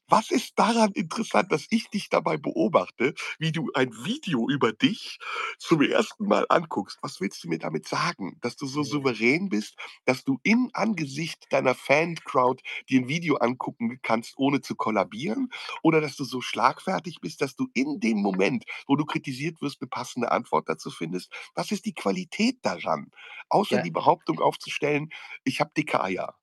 was 0.07 0.31
ist 0.31 0.57
daran 0.57 0.91
interessant, 0.93 1.51
dass 1.51 1.67
ich 1.69 1.89
dich 1.89 2.09
dabei 2.09 2.37
beobachte, 2.37 3.13
wie 3.39 3.51
du 3.51 3.69
ein 3.75 3.91
Video 4.05 4.49
über 4.49 4.73
dich 4.73 5.19
zum 5.59 5.81
1. 5.83 6.27
Mal 6.27 6.45
anguckst? 6.49 6.97
Was 7.03 7.21
willst 7.21 7.43
du 7.43 7.47
mir 7.49 7.59
damit 7.59 7.87
sagen? 7.87 8.37
Dass 8.41 8.55
du 8.55 8.65
so 8.65 8.81
Mhm. 8.81 8.99
souverän 8.99 9.49
bist, 9.49 9.75
dass 10.05 10.23
du 10.23 10.39
im 10.43 10.69
Angesicht 10.73 11.45
deiner 11.51 11.75
Fan-Crowd 11.75 12.63
dir 12.89 13.01
'n 13.01 13.07
Video 13.07 13.35
angucken 13.37 13.99
kannst, 14.01 14.33
ohne 14.37 14.61
zu 14.61 14.75
kollabieren? 14.75 15.49
Oder 15.83 16.01
dass 16.01 16.15
du 16.15 16.23
so 16.23 16.41
schlagfertig 16.41 17.17
bist, 17.21 17.41
dass 17.41 17.55
du 17.55 17.67
in 17.73 17.99
dem 17.99 18.17
Moment, 18.21 18.63
wo 18.87 18.95
du 18.95 19.05
kritisiert 19.05 19.61
wirst, 19.61 19.81
'ne 19.81 19.87
passende 19.87 20.31
Antwort 20.31 20.69
dazu 20.69 20.89
findest? 20.91 21.31
Was 21.55 21.71
ist 21.71 21.85
die 21.85 21.93
Qualität 21.93 22.57
daran, 22.63 23.11
außer 23.49 23.77
Ja. 23.77 23.81
die 23.81 23.91
Behauptung 23.91 24.39
aufzustellen: 24.39 25.09
„Ich 25.43 25.59
habe 25.61 25.71
dicke 25.77 26.01
Eier?“ 26.03 26.35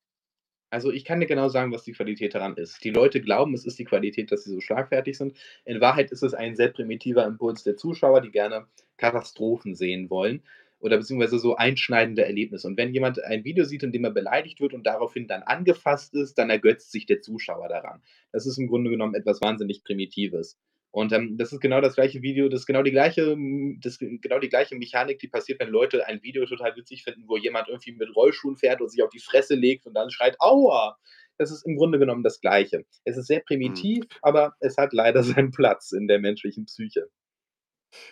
Also, 0.69 0.91
ich 0.91 1.05
kann 1.05 1.19
dir 1.21 1.27
genau 1.27 1.47
sagen, 1.47 1.71
was 1.71 1.83
die 1.83 1.93
Qualität 1.93 2.35
daran 2.35 2.55
ist. 2.57 2.83
Die 2.83 2.89
Leute 2.89 3.21
glauben, 3.21 3.53
es 3.53 3.65
ist 3.65 3.79
die 3.79 3.85
Qualität, 3.85 4.31
dass 4.31 4.43
sie 4.43 4.51
so 4.51 4.59
schlagfertig 4.59 5.17
sind. 5.17 5.37
In 5.65 5.79
Wahrheit 5.81 6.11
ist 6.11 6.23
es 6.23 6.33
ein 6.33 6.55
sehr 6.55 6.69
primitiver 6.69 7.25
Impuls 7.25 7.63
der 7.63 7.77
Zuschauer, 7.77 8.21
die 8.21 8.31
gerne 8.31 8.67
Katastrophen 8.97 9.75
sehen 9.75 10.09
wollen. 10.09 10.43
oder 10.79 10.97
beziehungsweise 10.97 11.39
so 11.39 11.55
einschneidende 11.55 12.23
Erlebnisse. 12.25 12.67
Und 12.67 12.77
wenn 12.77 12.93
jemand 12.93 13.23
ein 13.23 13.43
Video 13.43 13.63
sieht, 13.65 13.83
in 13.83 13.91
dem 13.91 14.03
er 14.03 14.11
beleidigt 14.11 14.59
wird 14.59 14.73
und 14.73 14.85
daraufhin 14.85 15.27
dann 15.27 15.43
angefasst 15.43 16.13
ist, 16.13 16.37
dann 16.37 16.49
ergötzt 16.49 16.91
sich 16.91 17.05
der 17.05 17.21
Zuschauer 17.21 17.67
daran. 17.67 18.01
Das 18.31 18.45
ist 18.45 18.57
im 18.57 18.67
Grunde 18.67 18.91
genommen 18.91 19.15
etwas 19.15 19.41
wahnsinnig 19.41 19.83
Primitives. 19.83 20.57
Und 20.91 21.11
ähm, 21.11 21.37
das 21.37 21.53
ist 21.53 21.59
genau 21.59 21.81
das 21.81 21.95
gleiche 21.95 22.21
Video, 22.21 22.49
das 22.49 22.61
ist 22.61 22.65
genau 22.65 22.81
die 22.81 22.91
gleiche, 22.91 23.35
das 23.81 23.99
genau 23.99 24.39
die 24.39 24.49
gleiche 24.49 24.75
Mechanik, 24.75 25.19
die 25.19 25.27
passiert, 25.27 25.59
wenn 25.59 25.69
Leute 25.69 26.07
ein 26.07 26.23
Video 26.23 26.45
total 26.45 26.75
witzig 26.75 27.03
finden, 27.03 27.25
wo 27.27 27.37
jemand 27.37 27.67
irgendwie 27.67 27.91
mit 27.91 28.15
Rollschuhen 28.15 28.55
fährt 28.55 28.81
und 28.81 28.89
sich 28.89 29.03
auf 29.03 29.09
die 29.09 29.19
Fresse 29.19 29.55
legt 29.55 29.85
und 29.85 29.93
dann 29.93 30.09
schreit, 30.09 30.35
Aua! 30.39 30.97
Das 31.37 31.51
ist 31.51 31.67
im 31.67 31.75
Grunde 31.75 31.99
genommen 31.99 32.23
das 32.23 32.41
Gleiche. 32.41 32.83
Es 33.03 33.15
ist 33.15 33.27
sehr 33.27 33.41
primitiv, 33.41 34.05
mhm. 34.05 34.17
aber 34.23 34.53
es 34.59 34.77
hat 34.77 34.91
leider 34.91 35.23
seinen 35.23 35.51
Platz 35.51 35.91
in 35.91 36.07
der 36.07 36.19
menschlichen 36.19 36.65
Psyche. 36.65 37.09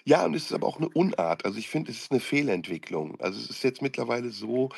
Ja, 0.03 0.25
und 0.25 0.35
es 0.35 0.45
ist 0.45 0.53
aber 0.53 0.67
auch 0.67 0.77
eine 0.77 0.89
Unart. 0.89 1.43
Also, 1.45 1.57
ich 1.57 1.69
finde, 1.69 1.91
es 1.91 1.97
ist 1.97 2.11
eine 2.11 2.19
Fehlentwicklung. 2.19 3.19
Also, 3.19 3.39
es 3.39 3.49
ist 3.49 3.63
jetzt 3.63 3.81
mittlerweile 3.81 4.29
so, 4.29 4.69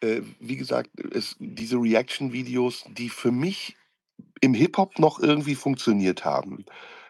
äh, 0.00 0.22
wie 0.40 0.56
gesagt, 0.56 0.90
es 1.12 1.36
diese 1.38 1.76
Reaction-Videos, 1.76 2.84
die 2.88 3.08
für 3.08 3.32
mich 3.32 3.76
im 4.40 4.54
Hip-Hop 4.54 4.98
noch 4.98 5.20
irgendwie 5.20 5.54
funktioniert 5.54 6.24
haben. 6.24 6.64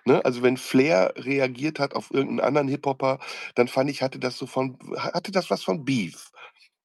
Ne? 0.09 0.25
Also, 0.27 0.43
wenn 0.43 0.59
Flair 0.59 1.15
reagiert 1.17 1.81
hat 1.81 1.95
auf 1.95 2.11
irgendeinen 2.13 2.41
anderen 2.49 2.69
Hip-Hopper, 2.69 3.21
dann 3.57 3.69
fand 3.69 3.91
ich, 3.91 4.03
hatte 4.03 4.21
das 4.21 4.39
so 4.39 4.47
von 4.49 4.79
hatte 4.99 5.33
das 5.33 5.51
was 5.51 5.65
von 5.65 5.85
Beef. 5.87 6.31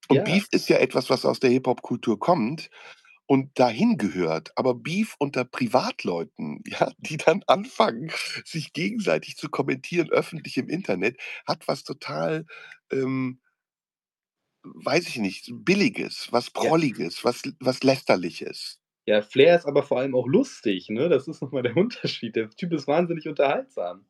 Und 0.09 0.23
Ja. 0.23 0.25
Beef 0.25 0.47
ist 0.51 0.69
ja 0.69 0.77
etwas, 0.79 1.09
was 1.09 1.25
aus 1.25 1.39
der 1.41 1.51
Hip-Hop-Kultur 1.51 2.19
kommt 2.19 2.69
und 3.27 3.57
dahin 3.59 3.97
gehört. 3.97 4.51
Aber 4.57 4.75
Beef 4.75 5.15
unter 5.19 5.45
Privatleuten, 5.45 6.63
ja, 6.67 6.91
die 6.99 7.17
dann 7.17 7.43
anfangen, 7.47 8.11
sich 8.45 8.73
gegenseitig 8.73 9.37
zu 9.37 9.49
kommentieren 9.49 10.09
öffentlich 10.11 10.57
im 10.57 10.69
Internet, 10.69 11.17
hat 11.47 11.67
was 11.67 11.83
total, 11.83 12.45
ähm 12.91 13.39
weiß 14.65 15.07
ich 15.09 15.17
nicht, 15.17 15.49
Billiges, 15.65 16.29
was 16.31 16.49
Ja. 16.59 16.73
Prolliges, 16.73 17.23
was 17.25 17.41
was 17.59 17.83
Lästerliches. 17.83 18.77
Ja, 19.05 19.21
Flair 19.21 19.55
ist 19.55 19.65
aber 19.65 19.83
vor 19.83 19.99
allem 19.99 20.13
auch 20.15 20.27
lustig, 20.27 20.89
ne? 20.89 21.07
Das 21.09 21.27
ist 21.27 21.41
noch 21.41 21.51
mal 21.51 21.63
der 21.63 21.75
Unterschied. 21.77 22.35
Der 22.35 22.49
Typ 22.49 22.73
ist 22.73 22.87
wahnsinnig 22.87 23.27
unterhaltsam. 23.27 24.05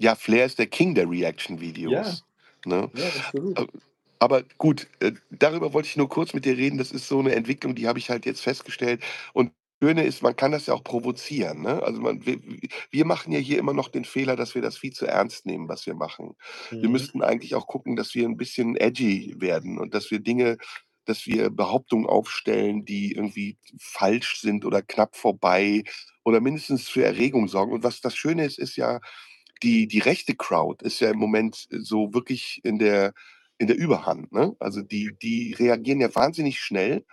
Ja, 0.00 0.14
Flair 0.14 0.46
ist 0.46 0.58
der 0.58 0.66
King 0.66 0.94
der 0.94 1.08
Reaction-Videos, 1.08 2.24
ne? 2.64 2.90
Ja, 2.92 3.08
absolut. 3.14 3.68
Aber 4.18 4.42
gut, 4.58 4.86
äh, 5.00 5.12
darüber 5.30 5.72
wollte 5.72 5.88
ich 5.88 5.96
nur 5.96 6.08
kurz 6.08 6.32
mit 6.34 6.44
dir 6.44 6.56
reden. 6.56 6.78
Das 6.78 6.92
ist 6.92 7.08
so 7.08 7.18
eine 7.18 7.34
Entwicklung, 7.34 7.74
die 7.74 7.86
habe 7.88 7.98
ich 7.98 8.10
halt 8.10 8.24
jetzt 8.26 8.40
festgestellt. 8.40 9.02
Und 9.34 9.52
das 9.80 9.88
Schöne 9.90 10.04
ist, 10.04 10.22
man 10.22 10.36
kann 10.36 10.52
das 10.52 10.66
ja 10.66 10.74
auch 10.74 10.84
provozieren, 10.84 11.60
ne? 11.62 11.82
Also, 11.82 12.00
man 12.00 12.24
wir 12.24 12.38
wir 12.90 13.04
machen 13.04 13.32
ja 13.32 13.38
hier 13.40 13.58
immer 13.58 13.74
noch 13.74 13.88
den 13.88 14.04
Fehler, 14.04 14.36
dass 14.36 14.54
wir 14.54 14.62
das 14.62 14.78
viel 14.78 14.92
zu 14.92 15.04
ernst 15.06 15.44
nehmen, 15.46 15.68
was 15.68 15.84
wir 15.86 15.94
machen. 15.94 16.36
Wir 16.80 16.88
Mhm. 16.88 16.90
müssten 16.90 17.22
eigentlich 17.22 17.54
auch 17.54 17.66
gucken, 17.66 17.96
dass 17.96 18.14
wir 18.14 18.26
ein 18.26 18.36
bisschen 18.38 18.76
edgy 18.76 19.34
werden 19.38 19.78
und 19.78 19.92
dass 19.94 20.10
wir 20.10 20.20
Dinge 20.20 20.56
dass 21.04 21.26
wir 21.26 21.50
Behauptungen 21.50 22.06
aufstellen, 22.06 22.84
die 22.84 23.12
irgendwie 23.12 23.58
falsch 23.78 24.40
sind 24.40 24.64
oder 24.64 24.82
knapp 24.82 25.16
vorbei 25.16 25.84
oder 26.24 26.40
mindestens 26.40 26.88
für 26.88 27.04
Erregung 27.04 27.48
sorgen. 27.48 27.72
Und 27.72 27.82
was 27.82 28.00
das 28.00 28.16
Schöne 28.16 28.44
ist, 28.44 28.58
ist 28.58 28.76
ja, 28.76 29.00
die, 29.62 29.86
die 29.86 30.00
rechte 30.00 30.34
Crowd 30.34 30.84
ist 30.84 31.00
ja 31.00 31.10
im 31.10 31.18
Moment 31.18 31.66
so 31.70 32.12
wirklich 32.12 32.60
in 32.64 32.78
der, 32.78 33.14
in 33.58 33.66
der 33.66 33.76
Überhand. 33.76 34.32
Ne? 34.32 34.54
Also 34.58 34.82
die, 34.82 35.16
die 35.22 35.54
reagieren 35.54 36.00
ja 36.00 36.14
wahnsinnig 36.14 36.60
schnell. 36.60 37.04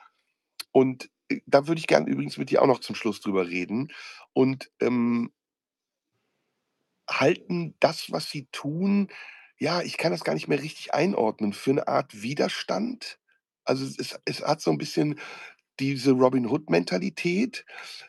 Und 0.72 1.09
äh, 1.30 1.41
da 1.45 1.68
würde 1.68 1.80
ich 1.80 1.88
gerne 1.88 2.09
übrigens 2.09 2.38
mit 2.38 2.49
dir 2.49 2.61
auch 2.61 2.68
noch 2.68 2.80
zum 2.80 2.95
Schluss 2.95 3.22
drüber 3.22 3.47
reden. 3.47 3.91
Und 4.34 4.72
ähm, 4.81 5.31
halten 7.09 7.76
das, 7.80 8.11
was 8.11 8.30
sie 8.30 8.47
tun, 8.51 9.09
ja, 9.57 9.81
ich 9.81 9.97
kann 9.97 10.11
das 10.11 10.23
gar 10.23 10.34
nicht 10.34 10.47
mehr 10.47 10.61
richtig 10.61 10.93
einordnen, 10.93 11.53
für 11.53 11.72
eine 11.72 11.88
Art 11.88 12.22
Widerstand 12.22 13.19
also, 13.66 13.86
es 13.86 14.20
es 14.26 14.42
hat 14.44 14.62
so 14.62 14.72
ein 14.72 14.78
bisschen 14.78 15.20
diese 15.80 16.12
Robin 16.12 16.48
Hood-Mentalität, 16.48 17.66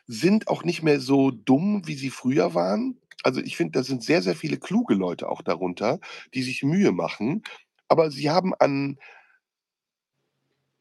sind 0.07 0.47
auch 0.49 0.63
nicht 0.63 0.83
mehr 0.83 0.99
so 0.99 1.31
dumm, 1.31 1.83
wie 1.87 1.95
sie 1.95 2.09
früher 2.11 2.53
waren. 2.55 2.99
Also, 3.23 3.41
ich 3.41 3.57
finde, 3.57 3.73
da 3.79 3.83
sind 3.83 4.03
sehr, 4.03 4.21
sehr 4.23 4.35
viele 4.35 4.57
kluge 4.57 4.95
Leute 4.95 5.29
auch 5.29 5.41
darunter, 5.43 5.99
die 6.33 6.43
sich 6.43 6.63
Mühe 6.63 6.91
machen, 6.93 7.43
aber 7.89 8.11
sie 8.11 8.29
haben 8.31 8.53
an 8.55 8.97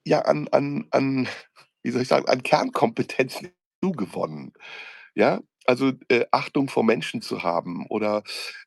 ja, 0.06 0.20
an 0.22 0.48
an 0.48 0.86
an 0.90 1.28
wie 1.82 1.90
soll 1.90 2.02
ich 2.02 2.08
sagen, 2.08 2.28
an 2.28 2.42
Kernkompetenzen 2.42 3.50
zugewonnen. 3.82 4.52
Ja, 5.14 5.40
also, 5.66 5.92
äh, 6.08 6.24
Achtung 6.32 6.68
vor 6.68 6.84
Menschen 6.84 7.22
zu 7.22 7.42
haben 7.42 7.86
oder, 7.88 8.22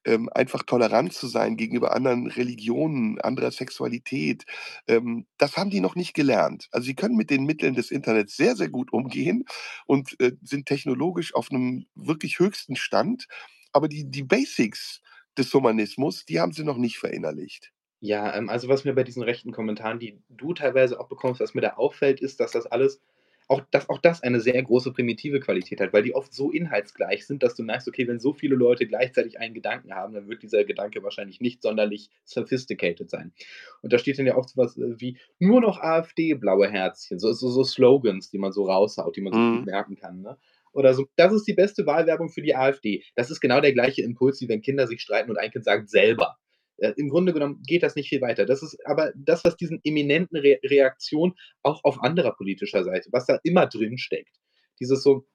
ähm, 0.06 0.30
einfach 0.34 0.64
tolerant 0.64 1.14
zu 1.14 1.28
sein 1.28 1.58
gegenüber 1.58 1.94
anderen 1.96 2.28
Religionen, 2.28 3.20
anderer 3.22 3.52
Sexualität, 3.52 4.46
ähm, 4.88 5.26
das 5.38 5.58
haben 5.58 5.70
die 5.70 5.82
noch 5.82 5.96
nicht 5.96 6.14
gelernt. 6.14 6.68
Also, 6.72 6.86
sie 6.86 6.96
können 6.96 7.16
mit 7.18 7.30
den 7.30 7.46
Mitteln 7.46 7.76
des 7.76 7.92
Internets 7.92 8.38
sehr, 8.38 8.56
sehr 8.56 8.70
gut 8.70 8.94
umgehen 8.94 9.46
und, 9.88 10.20
äh, 10.22 10.34
sind 10.44 10.66
technologisch 10.68 11.36
auf 11.36 11.52
einem 11.52 11.86
wirklich 11.96 12.40
höchsten 12.40 12.76
Stand, 12.76 13.28
aber 13.74 13.88
die 13.88 14.10
die 14.10 14.24
Basics 14.24 15.02
des 15.38 15.54
Humanismus, 15.54 16.26
die 16.26 16.40
haben 16.40 16.54
sie 16.54 16.64
noch 16.64 16.78
nicht 16.78 16.98
verinnerlicht. 16.98 17.72
Ja, 18.02 18.36
ähm, 18.36 18.50
also, 18.50 18.68
was 18.68 18.84
mir 18.86 18.94
bei 18.94 19.04
diesen 19.04 19.24
rechten 19.24 19.52
Kommentaren, 19.52 20.00
die 20.00 20.22
du 20.30 20.54
teilweise 20.54 21.00
auch 21.00 21.08
bekommst 21.08 21.40
was 21.42 21.54
mir 21.54 21.62
da 21.62 21.74
auffällt, 21.74 22.20
ist, 22.22 22.40
dass 22.40 22.52
das 22.52 22.66
alles 22.68 23.02
auch 23.48 23.62
dass 23.72 23.90
auch 23.90 24.00
das 24.00 24.24
eine 24.24 24.40
sehr 24.40 24.62
große 24.62 24.92
primitive 24.92 25.40
Qualität 25.40 25.80
hat, 25.80 25.94
weil 25.94 26.04
die 26.04 26.16
oft 26.16 26.34
so 26.34 26.52
inhaltsgleich 26.52 27.28
sind, 27.28 27.44
dass 27.44 27.56
du 27.56 27.64
merkst, 27.64 27.88
okay, 27.88 28.08
wenn 28.08 28.20
so 28.20 28.34
viele 28.34 28.56
Leute 28.56 28.88
gleichzeitig 28.88 29.40
einen 29.40 29.54
Gedanken 29.54 29.94
haben, 29.94 30.14
dann 30.14 30.28
wird 30.28 30.44
dieser 30.44 30.64
Gedanke 30.64 31.04
wahrscheinlich 31.04 31.42
nicht 31.42 31.62
sonderlich 31.62 32.10
sophisticated 32.24 33.10
sein. 33.10 33.34
Und 33.82 33.94
da 33.94 33.98
steht 33.98 34.18
dann 34.18 34.26
ja 34.26 34.36
oft 34.36 34.50
so 34.50 34.58
was 34.62 34.78
äh, 34.78 35.00
wie 35.00 35.18
nur 35.40 35.62
noch 35.62 35.80
AfD, 35.80 36.34
blaue 36.34 36.70
Herzchen, 36.70 37.20
so, 37.20 37.32
so, 37.34 37.50
so 37.50 37.64
Slogans, 37.64 38.30
die 38.30 38.38
man 38.38 38.52
so 38.52 38.66
raushaut, 38.66 39.16
die 39.16 39.22
man 39.22 39.34
so 39.34 39.40
mhm. 39.40 39.58
gut 39.58 39.66
merken 39.68 39.96
kann. 39.96 40.22
Ne? 40.22 40.38
Oder 40.72 40.94
so, 40.94 41.06
das 41.16 41.32
ist 41.32 41.48
die 41.48 41.54
beste 41.54 41.86
Wahlwerbung 41.86 42.30
für 42.30 42.42
die 42.42 42.56
AfD. 42.56 43.04
Das 43.16 43.32
ist 43.32 43.40
genau 43.40 43.62
der 43.62 43.74
gleiche 43.74 44.02
Impuls, 44.02 44.42
wie 44.42 44.50
wenn 44.50 44.62
Kinder 44.62 44.88
sich 44.88 45.02
streiten 45.02 45.30
und 45.30 45.38
ein 45.38 45.52
Kind 45.52 45.64
sagt 45.64 45.90
selber. 45.90 46.38
Äh, 46.78 46.94
Im 46.98 47.10
Grunde 47.10 47.34
genommen 47.34 47.62
geht 47.66 47.84
das 47.84 47.96
nicht 47.96 48.10
viel 48.10 48.22
weiter. 48.22 48.46
Das 48.46 48.64
ist 48.64 48.78
aber 48.86 49.14
das, 49.16 49.44
was 49.44 49.58
diesen 49.58 49.80
eminenten 49.84 50.38
Re 50.38 50.60
Reaktionen 50.64 51.34
auch 51.64 51.84
auf 51.84 52.02
anderer 52.02 52.36
politischer 52.36 52.84
Seite, 52.84 53.10
was 53.12 53.26
da 53.26 53.40
immer 53.44 53.68
drin 53.68 53.98
steckt. 53.98 54.36
Dieses 54.80 55.04
so, 55.04 55.26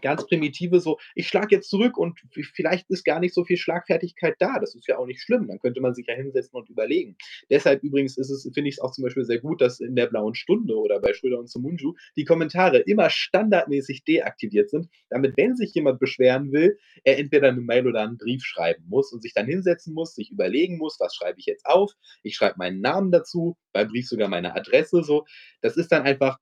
ganz 0.00 0.26
primitive 0.26 0.80
so, 0.80 0.98
ich 1.14 1.28
schlage 1.28 1.56
jetzt 1.56 1.70
zurück 1.70 1.98
und 1.98 2.18
vielleicht 2.54 2.90
ist 2.90 3.04
gar 3.04 3.20
nicht 3.20 3.34
so 3.34 3.44
viel 3.44 3.56
Schlagfertigkeit 3.56 4.36
da. 4.38 4.58
Das 4.60 4.74
ist 4.74 4.86
ja 4.88 4.98
auch 4.98 5.06
nicht 5.06 5.20
schlimm. 5.20 5.48
Dann 5.48 5.58
könnte 5.58 5.80
man 5.80 5.94
sich 5.94 6.06
ja 6.06 6.14
hinsetzen 6.14 6.56
und 6.58 6.68
überlegen. 6.68 7.16
Deshalb 7.50 7.82
übrigens 7.82 8.16
ist 8.16 8.30
es, 8.30 8.48
finde 8.54 8.68
ich 8.68 8.76
es 8.76 8.80
auch 8.80 8.92
zum 8.92 9.04
Beispiel 9.04 9.24
sehr 9.24 9.38
gut, 9.38 9.60
dass 9.60 9.80
in 9.80 9.96
der 9.96 10.06
blauen 10.06 10.34
Stunde 10.34 10.76
oder 10.76 11.00
bei 11.00 11.12
Schröder 11.12 11.38
und 11.38 11.50
Sumunju 11.50 11.94
die 12.16 12.24
Kommentare 12.24 12.78
immer 12.78 13.10
standardmäßig 13.10 14.04
deaktiviert 14.04 14.70
sind, 14.70 14.88
damit, 15.10 15.36
wenn 15.36 15.56
sich 15.56 15.74
jemand 15.74 16.00
beschweren 16.00 16.52
will, 16.52 16.78
er 17.04 17.18
entweder 17.18 17.48
eine 17.48 17.60
Mail 17.60 17.86
oder 17.86 18.02
einen 18.02 18.18
Brief 18.18 18.44
schreiben 18.44 18.84
muss 18.88 19.12
und 19.12 19.22
sich 19.22 19.34
dann 19.34 19.46
hinsetzen 19.46 19.94
muss, 19.94 20.14
sich 20.14 20.30
überlegen 20.30 20.78
muss, 20.78 20.98
was 21.00 21.14
schreibe 21.14 21.38
ich 21.38 21.46
jetzt 21.46 21.66
auf. 21.66 21.92
Ich 22.22 22.36
schreibe 22.36 22.58
meinen 22.58 22.80
Namen 22.80 23.10
dazu, 23.10 23.56
beim 23.72 23.88
Brief 23.88 24.08
sogar 24.08 24.28
meine 24.28 24.54
Adresse 24.54 25.02
so. 25.02 25.24
Das 25.60 25.76
ist 25.76 25.92
dann 25.92 26.02
einfach 26.02 26.38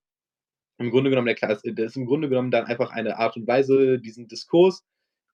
im 0.78 0.90
Grunde 0.90 1.10
genommen 1.10 1.26
der 1.26 1.34
Klasse, 1.34 1.72
das 1.72 1.86
ist 1.86 1.96
im 1.96 2.06
Grunde 2.06 2.28
genommen 2.28 2.50
dann 2.50 2.64
einfach 2.64 2.90
eine 2.90 3.18
Art 3.18 3.36
und 3.36 3.46
Weise, 3.46 3.98
diesen 3.98 4.28
Diskurs, 4.28 4.82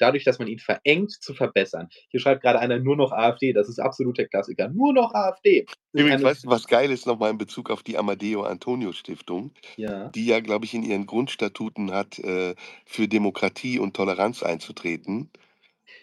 dadurch, 0.01 0.25
dass 0.25 0.39
man 0.39 0.49
ihn 0.49 0.59
verengt, 0.59 1.13
zu 1.13 1.35
verbessern. 1.35 1.89
Hier 2.09 2.21
schreibt 2.21 2.43
gerade 2.43 2.59
einer 2.59 2.79
nur 2.79 2.97
noch 2.97 3.13
AfD, 3.13 3.53
das 3.53 3.69
ist 3.69 3.79
absolut 3.79 4.19
der 4.19 4.29
Klassiker. 4.29 4.69
Nur 4.69 4.93
noch 4.93 5.15
AfD. 5.15 5.67
Übrigens, 5.93 6.23
weißt 6.23 6.45
du, 6.45 6.49
was 6.49 6.67
geil 6.67 6.91
ist 6.91 7.07
nochmal 7.07 7.31
in 7.31 7.39
Bezug 7.39 7.71
auf 7.71 7.83
die 7.83 7.99
Amadeo 7.99 8.43
Antonio 8.43 8.93
Stiftung, 8.93 9.53
ja. 9.77 10.09
die 10.09 10.27
ja, 10.27 10.41
glaube 10.41 10.65
ich, 10.65 10.75
in 10.75 10.83
ihren 10.83 11.07
Grundstatuten 11.07 11.93
hat, 11.93 12.19
äh, 12.19 12.55
für 12.87 13.09
Demokratie 13.09 13.79
und 13.79 13.95
Toleranz 13.95 14.43
einzutreten, 14.43 15.31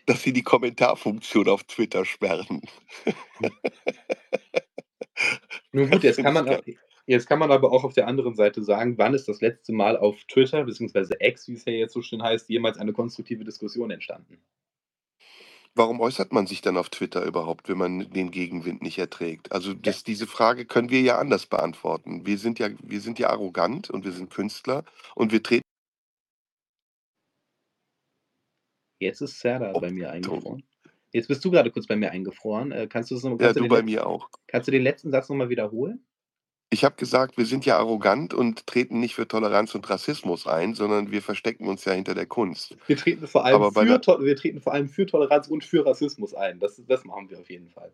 dass 0.05 0.21
sie 0.23 0.33
die 0.33 0.43
Kommentarfunktion 0.43 1.49
auf 1.49 1.63
Twitter 1.63 2.05
sperren. 2.05 2.61
Nun 5.71 5.89
gut, 5.89 6.03
jetzt 6.03 6.21
kann 6.21 6.33
man 6.33 6.47
auch, 6.47 6.61
Jetzt 7.07 7.25
kann 7.25 7.39
man 7.39 7.51
aber 7.51 7.71
auch 7.71 7.85
auf 7.85 7.93
der 7.93 8.05
anderen 8.05 8.35
Seite 8.35 8.61
sagen, 8.61 8.97
wann 8.97 9.13
ist 9.13 9.29
das 9.29 9.39
letzte 9.39 9.71
Mal 9.71 9.97
auf 9.97 10.25
Twitter, 10.25 10.65
beziehungsweise 10.65 11.15
X, 11.21 11.47
wie 11.47 11.53
es 11.53 11.63
ja 11.63 11.71
jetzt 11.71 11.93
so 11.93 12.01
schön 12.01 12.21
heißt, 12.21 12.49
jemals 12.49 12.77
eine 12.77 12.91
konstruktive 12.91 13.45
Diskussion 13.45 13.91
entstanden? 13.91 14.37
Warum 15.73 16.01
äußert 16.01 16.33
man 16.33 16.47
sich 16.47 16.61
dann 16.61 16.75
auf 16.75 16.89
Twitter 16.89 17.23
überhaupt, 17.23 17.69
wenn 17.69 17.77
man 17.77 18.09
den 18.09 18.29
Gegenwind 18.31 18.81
nicht 18.81 18.97
erträgt? 18.97 19.53
Also 19.53 19.73
das, 19.73 20.03
diese 20.03 20.27
Frage 20.27 20.65
können 20.65 20.89
wir 20.89 20.99
ja 20.99 21.17
anders 21.17 21.45
beantworten. 21.45 22.25
Wir 22.25 22.37
sind 22.37 22.59
ja, 22.59 22.69
wir 22.83 22.99
sind 22.99 23.19
ja 23.19 23.29
arrogant 23.29 23.89
und 23.89 24.03
wir 24.03 24.11
sind 24.11 24.29
Künstler 24.29 24.83
und 25.15 25.31
wir 25.31 25.41
treten. 25.41 25.61
Jetzt 28.99 29.21
ist 29.21 29.39
Serda 29.39 29.71
bei 29.79 29.91
mir 29.91 30.11
eingefroren. 30.11 30.63
Jetzt 31.13 31.27
bist 31.27 31.45
du 31.45 31.51
gerade 31.51 31.71
kurz 31.71 31.87
bei 31.87 31.95
mir 31.95 32.11
eingefroren. 32.11 32.71
Äh, 32.73 32.87
kannst 32.87 33.11
du 33.11 33.15
das 33.15 33.23
noch, 33.23 33.39
Ja, 33.39 33.53
du 33.53 33.67
bei 33.69 33.81
mir 33.81 34.05
auch. 34.05 34.29
Kannst 34.47 34.67
du 34.67 34.71
den 34.71 34.83
letzten 34.83 35.11
Satz 35.11 35.29
nochmal 35.29 35.49
wiederholen? 35.49 36.03
Ich 36.69 36.83
habe 36.83 36.95
gesagt, 36.95 37.37
wir 37.37 37.45
sind 37.45 37.65
ja 37.65 37.77
arrogant 37.77 38.33
und 38.33 38.67
treten 38.67 38.99
nicht 38.99 39.15
für 39.15 39.27
Toleranz 39.27 39.73
und 39.73 39.89
Rassismus 39.89 40.47
ein, 40.47 40.73
sondern 40.73 41.11
wir 41.11 41.21
verstecken 41.21 41.67
uns 41.67 41.85
ja 41.85 41.93
hinter 41.93 42.13
der 42.13 42.25
Kunst. 42.25 42.75
Wir 42.87 42.97
treten 42.97 43.25
vor 43.25 43.45
allem, 43.45 43.71
für, 43.71 43.85
wir 43.85 44.35
treten 44.35 44.59
vor 44.59 44.73
allem 44.73 44.89
für 44.89 45.05
Toleranz 45.05 45.47
und 45.47 45.63
für 45.63 45.85
Rassismus 45.85 46.33
ein. 46.33 46.59
Das, 46.59 46.81
das 46.85 47.05
machen 47.05 47.29
wir 47.29 47.39
auf 47.39 47.49
jeden 47.49 47.69
Fall. 47.69 47.93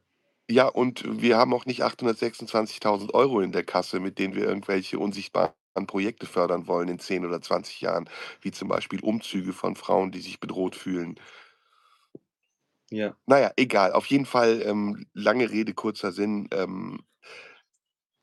Ja, 0.50 0.68
und 0.68 1.22
wir 1.22 1.38
haben 1.38 1.54
auch 1.54 1.68
nicht 1.68 1.84
826.000 1.84 3.14
Euro 3.14 3.42
in 3.42 3.52
der 3.52 3.64
Kasse, 3.64 4.00
mit 4.00 4.18
denen 4.18 4.36
wir 4.36 4.44
irgendwelche 4.44 4.98
unsichtbaren 4.98 5.54
Projekte 5.86 6.26
fördern 6.26 6.68
wollen 6.68 6.90
in 6.90 7.00
10 7.00 7.26
oder 7.26 7.42
20 7.42 7.80
Jahren, 7.80 8.10
wie 8.42 8.52
zum 8.52 8.70
Beispiel 8.70 9.02
Umzüge 9.02 9.54
von 9.54 9.76
Frauen, 9.76 10.12
die 10.12 10.20
sich 10.20 10.40
bedroht 10.40 10.76
fühlen. 10.76 11.20
Ja. 12.90 13.16
Na 13.28 13.40
ja, 13.40 13.52
egal. 13.56 13.94
Auf 13.94 14.08
jeden 14.08 14.26
Fall, 14.26 14.62
ähm, 14.66 15.06
lange 15.14 15.50
Rede, 15.52 15.74
kurzer 15.74 16.12
Sinn, 16.12 16.50
ähm 16.52 17.04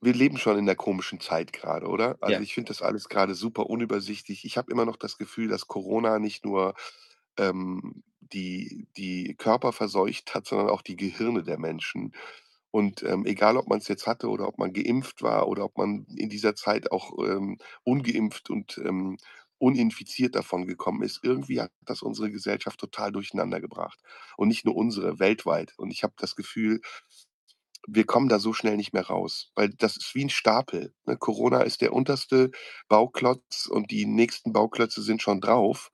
wir 0.02 0.14
leben 0.14 0.39
schon 0.39 0.59
in 0.59 0.64
'ner 0.66 0.77
komischen 0.77 1.20
Zeit 1.20 1.52
grade, 1.52 1.86
oder? 1.86 2.18
Also, 2.22 2.40
Ja. 2.40 2.43
ich 2.43 2.55
finde 2.55 2.68
das 2.70 2.82
alles 2.82 3.09
grade 3.09 3.35
super 3.35 3.68
unübersichtlich. 3.70 4.44
Ich 4.44 4.56
habe 4.59 4.72
immer 4.72 4.85
noch 4.86 4.97
das 4.97 5.18
Gefühl, 5.18 5.48
dass 5.48 5.66
Corona 5.68 6.18
nicht 6.18 6.44
nur, 6.44 6.74
ähm, 7.39 8.02
die 8.20 8.89
die 8.97 9.35
Körper 9.36 9.72
verseucht 9.72 10.35
hat, 10.35 10.47
sondern 10.47 10.70
auch 10.70 10.82
die 10.82 10.97
Gehirne 10.97 11.43
der 11.44 11.59
Menschen. 11.59 12.12
Und, 12.72 13.02
ähm, 13.05 13.27
egal, 13.27 13.56
ob 13.56 13.68
man's 13.68 13.89
jetzt 13.89 14.06
hatte 14.06 14.28
oder 14.31 14.48
ob 14.48 14.59
man 14.59 14.72
geimpft 14.72 15.22
war 15.22 15.48
oder 15.48 15.64
ob 15.64 15.77
man 15.78 16.06
in 16.16 16.28
dieser 16.31 16.55
Zeit 16.56 16.93
auch, 16.93 17.12
ähm, 17.27 17.59
ungeimpft 17.85 18.51
und, 18.51 18.78
ähm, 18.85 19.18
uninfiziert 19.59 20.35
davongekommen 20.36 21.02
ist, 21.02 21.20
irgendwie 21.24 21.60
hat 21.60 21.72
das 21.82 22.02
unsere 22.02 22.31
Gesellschaft 22.31 22.81
total 22.81 23.12
durcheinandergebracht. 23.12 24.01
Und 24.39 24.48
nicht 24.48 24.64
nur 24.66 24.77
unsere, 24.77 25.18
weltweit. 25.20 25.74
Und 25.78 25.90
ich 25.93 26.02
habe 26.05 26.14
das 26.18 26.36
Gefühl, 26.36 26.81
wir 27.89 28.05
kommen 28.07 28.28
da 28.28 28.39
so 28.40 28.52
schnell 28.55 28.77
nicht 28.77 28.93
mehr 28.94 29.07
raus, 29.07 29.51
weil 29.57 29.70
das 29.70 29.97
ist 29.97 30.15
wie 30.15 30.23
'n 30.24 30.31
Stapel, 30.31 30.94
ne? 31.07 31.16
Corona 31.16 31.62
ist 31.62 31.81
der 31.82 31.93
unterste 31.94 32.51
Bauklotz 32.89 33.66
und 33.66 33.90
die 33.90 34.07
nächsten 34.07 34.52
Bauklötze 34.52 35.02
sind 35.02 35.23
schon 35.23 35.40
drauf. 35.40 35.90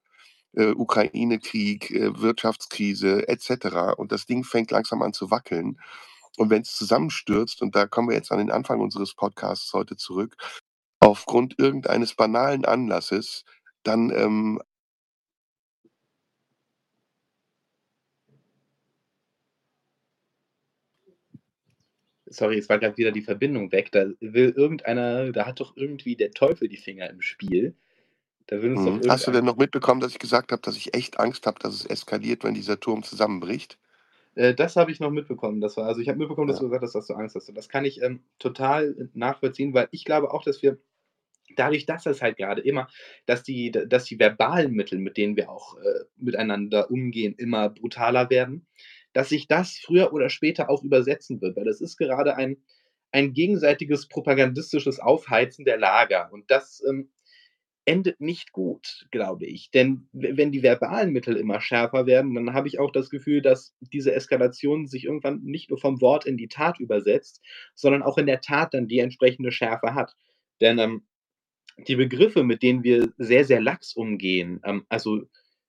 Äh, 0.54 0.72
Ukraine-Krieg, 0.72 1.90
äh, 1.92 2.20
Wirtschaftskrise 2.20 3.28
et 3.28 3.42
cetera. 3.42 3.92
Und 3.92 4.12
das 4.12 4.26
Ding 4.26 4.44
fängt 4.44 4.70
langsam 4.72 5.02
an 5.02 5.12
zu 5.14 5.30
wackeln. 5.30 5.78
Und 6.38 6.50
wenn's 6.50 6.74
zusammenstürzt, 6.76 7.62
und 7.62 7.76
da 7.76 7.86
kommen 7.86 8.08
wir 8.10 8.16
jetzt 8.16 8.32
an 8.32 8.38
den 8.38 8.50
Anfang 8.52 8.80
unseres 8.80 9.14
Podcasts 9.14 9.72
heute 9.74 9.96
zurück, 9.96 10.36
aufgrund 11.00 11.56
irgendeines 11.58 12.14
banalen 12.16 12.64
Anlasses, 12.66 13.44
dann, 13.84 14.10
ähm 14.10 14.60
Sorry, 22.28 22.58
es 22.58 22.68
war 22.68 22.78
grad 22.78 22.98
wieder 22.98 23.12
die 23.12 23.22
Verbindung 23.22 23.70
weg. 23.72 23.92
Da 23.92 24.06
will 24.20 24.50
irgendeiner 24.56 25.32
da 25.32 25.46
hat 25.46 25.60
doch 25.60 25.76
irgendwie 25.76 26.16
der 26.16 26.32
Teufel 26.32 26.68
die 26.68 26.76
Finger 26.76 27.08
im 27.08 27.22
Spiel. 27.22 27.74
Da 28.48 28.62
will 28.62 28.72
uns 28.72 28.84
doch 28.84 29.00
Mhm. 29.00 29.08
Hast 29.08 29.26
du 29.26 29.30
denn 29.32 29.44
noch 29.44 29.56
mitbekommen, 29.56 30.00
dass 30.00 30.12
ich 30.12 30.18
gesagt 30.18 30.52
habe, 30.52 30.62
dass 30.62 30.76
ich 30.76 30.94
echt 30.94 31.18
Angst 31.20 31.46
habe, 31.46 31.58
dass 31.60 31.74
es 31.74 31.86
eskaliert, 31.86 32.44
wenn 32.44 32.54
dieser 32.54 32.78
Turm 32.80 33.02
zusammenbricht? 33.02 33.78
Äh, 34.36 34.54
das 34.54 34.76
habe 34.76 34.92
ich 34.92 35.00
noch 35.00 35.10
mitbekommen. 35.10 35.60
Das 35.60 35.76
war 35.76 35.86
also, 35.86 36.00
ich 36.00 36.08
habe 36.08 36.18
mitbekommen, 36.18 36.48
dass 36.48 36.58
Ja. 36.58 36.60
du 36.60 36.66
gesagt 36.68 36.82
hast, 36.84 36.94
dass 36.94 37.06
du 37.06 37.14
Angst 37.14 37.34
hast. 37.34 37.48
Und 37.48 37.56
das 37.56 37.68
kann 37.68 37.84
ich, 37.84 38.02
ähm, 38.02 38.20
total, 38.38 39.08
nachvollziehen, 39.14 39.74
weil 39.74 39.88
ich 39.90 40.04
glaube 40.04 40.32
auch, 40.32 40.42
dass 40.44 40.62
wir 40.62 40.78
dadurch, 41.56 41.86
dass 41.86 42.06
es 42.06 42.22
halt 42.22 42.38
grade 42.38 42.62
immer 42.62 42.88
dass 43.26 43.42
die 43.44 43.70
dass 43.72 44.04
die 44.06 44.18
verbalen 44.20 44.72
Mittel, 44.74 44.98
mit 45.00 45.16
denen 45.16 45.36
wir 45.36 45.50
auch, 45.50 45.76
äh, 45.78 46.04
miteinander 46.16 46.90
umgehen, 46.90 47.34
immer 47.38 47.70
brutaler 47.70 48.30
werden, 48.30 48.66
dass 49.16 49.30
sich 49.30 49.48
das 49.48 49.78
früher 49.78 50.12
oder 50.12 50.28
später 50.28 50.68
auch 50.68 50.84
übersetzen 50.84 51.40
wird. 51.40 51.56
Weil 51.56 51.64
das 51.64 51.80
ist 51.80 51.96
gerade 51.96 52.36
ein 52.36 52.58
ein 53.12 53.32
gegenseitiges 53.32 54.08
propagandistisches 54.08 54.98
Aufheizen 55.00 55.64
der 55.64 55.78
Lager. 55.78 56.28
Und 56.32 56.50
das, 56.50 56.82
ähm, 56.86 57.08
endet 57.86 58.20
nicht 58.20 58.52
gut, 58.52 59.06
glaube 59.10 59.46
ich. 59.46 59.70
Denn 59.70 60.08
we 60.12 60.36
wenn 60.36 60.52
die 60.52 60.62
verbalen 60.62 61.12
Mittel 61.12 61.36
immer 61.36 61.60
schärfer 61.60 62.04
werden, 62.06 62.34
dann 62.34 62.52
habe 62.52 62.68
ich 62.68 62.78
auch 62.80 62.90
das 62.90 63.10
Gefühl, 63.10 63.40
dass 63.40 63.74
diese 63.80 64.12
Eskalation 64.12 64.86
sich 64.88 65.04
irgendwann 65.04 65.42
nicht 65.44 65.70
nur 65.70 65.78
vom 65.78 66.00
Wort 66.00 66.26
in 66.26 66.36
die 66.36 66.48
Tat 66.48 66.80
übersetzt, 66.80 67.40
sondern 67.74 68.02
auch 68.02 68.18
in 68.18 68.26
der 68.26 68.40
Tat 68.40 68.74
dann 68.74 68.88
die 68.88 68.98
entsprechende 68.98 69.52
Schärfe 69.52 69.94
hat. 69.94 70.14
Denn, 70.60 70.78
ähm, 70.78 71.06
die 71.86 71.96
Begriffe, 71.96 72.42
mit 72.42 72.62
denen 72.62 72.82
wir 72.84 73.12
sehr, 73.18 73.44
sehr 73.44 73.60
lax 73.60 73.94
umgehen, 73.94 74.60
ähm, 74.64 74.84
also 74.88 75.22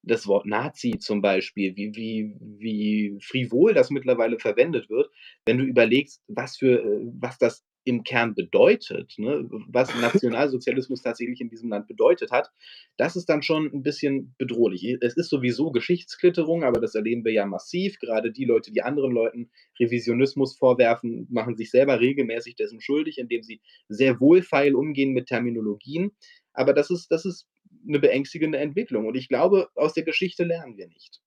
das 0.03 0.27
Wort 0.27 0.45
Nazi 0.45 0.97
zum 0.99 1.21
Beispiel, 1.21 1.75
wie 1.75 1.95
wie 1.95 2.35
wie 2.59 3.17
frivol 3.21 3.73
das 3.73 3.89
mittlerweile 3.89 4.39
verwendet 4.39 4.89
wird, 4.89 5.09
wenn 5.45 5.57
du 5.57 5.63
überlegst, 5.65 6.21
was 6.27 6.57
für 6.57 6.81
äh, 6.83 6.99
was 7.19 7.37
das 7.37 7.63
im 7.85 8.03
Kern 8.03 8.35
bedeutet, 8.35 9.13
ne? 9.17 9.47
Was 9.69 9.89
Nationalsozialismus 10.01 11.01
tatsächlich 11.01 11.39
in 11.39 11.49
diesem 11.49 11.69
Land 11.69 11.87
bedeutet 11.87 12.31
hat, 12.31 12.51
das 12.97 13.15
ist 13.15 13.27
dann 13.29 13.43
schon 13.43 13.71
'n 13.73 13.81
bisschen 13.81 14.35
bedrohlich. 14.37 14.83
Es 15.01 15.15
ist 15.15 15.29
sowieso 15.29 15.71
Geschichtsklitterung, 15.71 16.63
aber 16.63 16.81
das 16.81 16.95
erleben 16.95 17.23
wir 17.25 17.31
ja 17.31 17.45
massiv. 17.45 17.97
Gerade 17.99 18.31
die 18.31 18.45
Leute, 18.45 18.71
die 18.73 18.81
anderen 18.81 19.11
Leuten 19.13 19.49
Revisionismus 19.79 20.57
vorwerfen, 20.57 21.27
machen 21.29 21.55
sich 21.55 21.71
selber 21.71 21.99
regelmäßig 22.01 22.55
dessen 22.55 22.81
schuldig, 22.81 23.17
indem 23.19 23.41
sie 23.43 23.61
sehr 23.89 24.19
wohlfeil 24.19 24.75
umgehen 24.75 25.13
mit 25.13 25.27
Terminologien. 25.27 26.11
Aber 26.53 26.73
das 26.73 26.89
ist 26.89 27.09
das 27.11 27.23
ist 27.25 27.47
'ne 27.87 27.99
beängstigende 27.99 28.59
Entwicklung. 28.59 29.07
Und 29.07 29.15
ich 29.15 29.29
glaube, 29.29 29.69
aus 29.75 29.93
der 29.93 30.03
Geschichte 30.03 30.43
lernen 30.43 30.77
wir 30.77 30.87
nicht. 30.87 31.17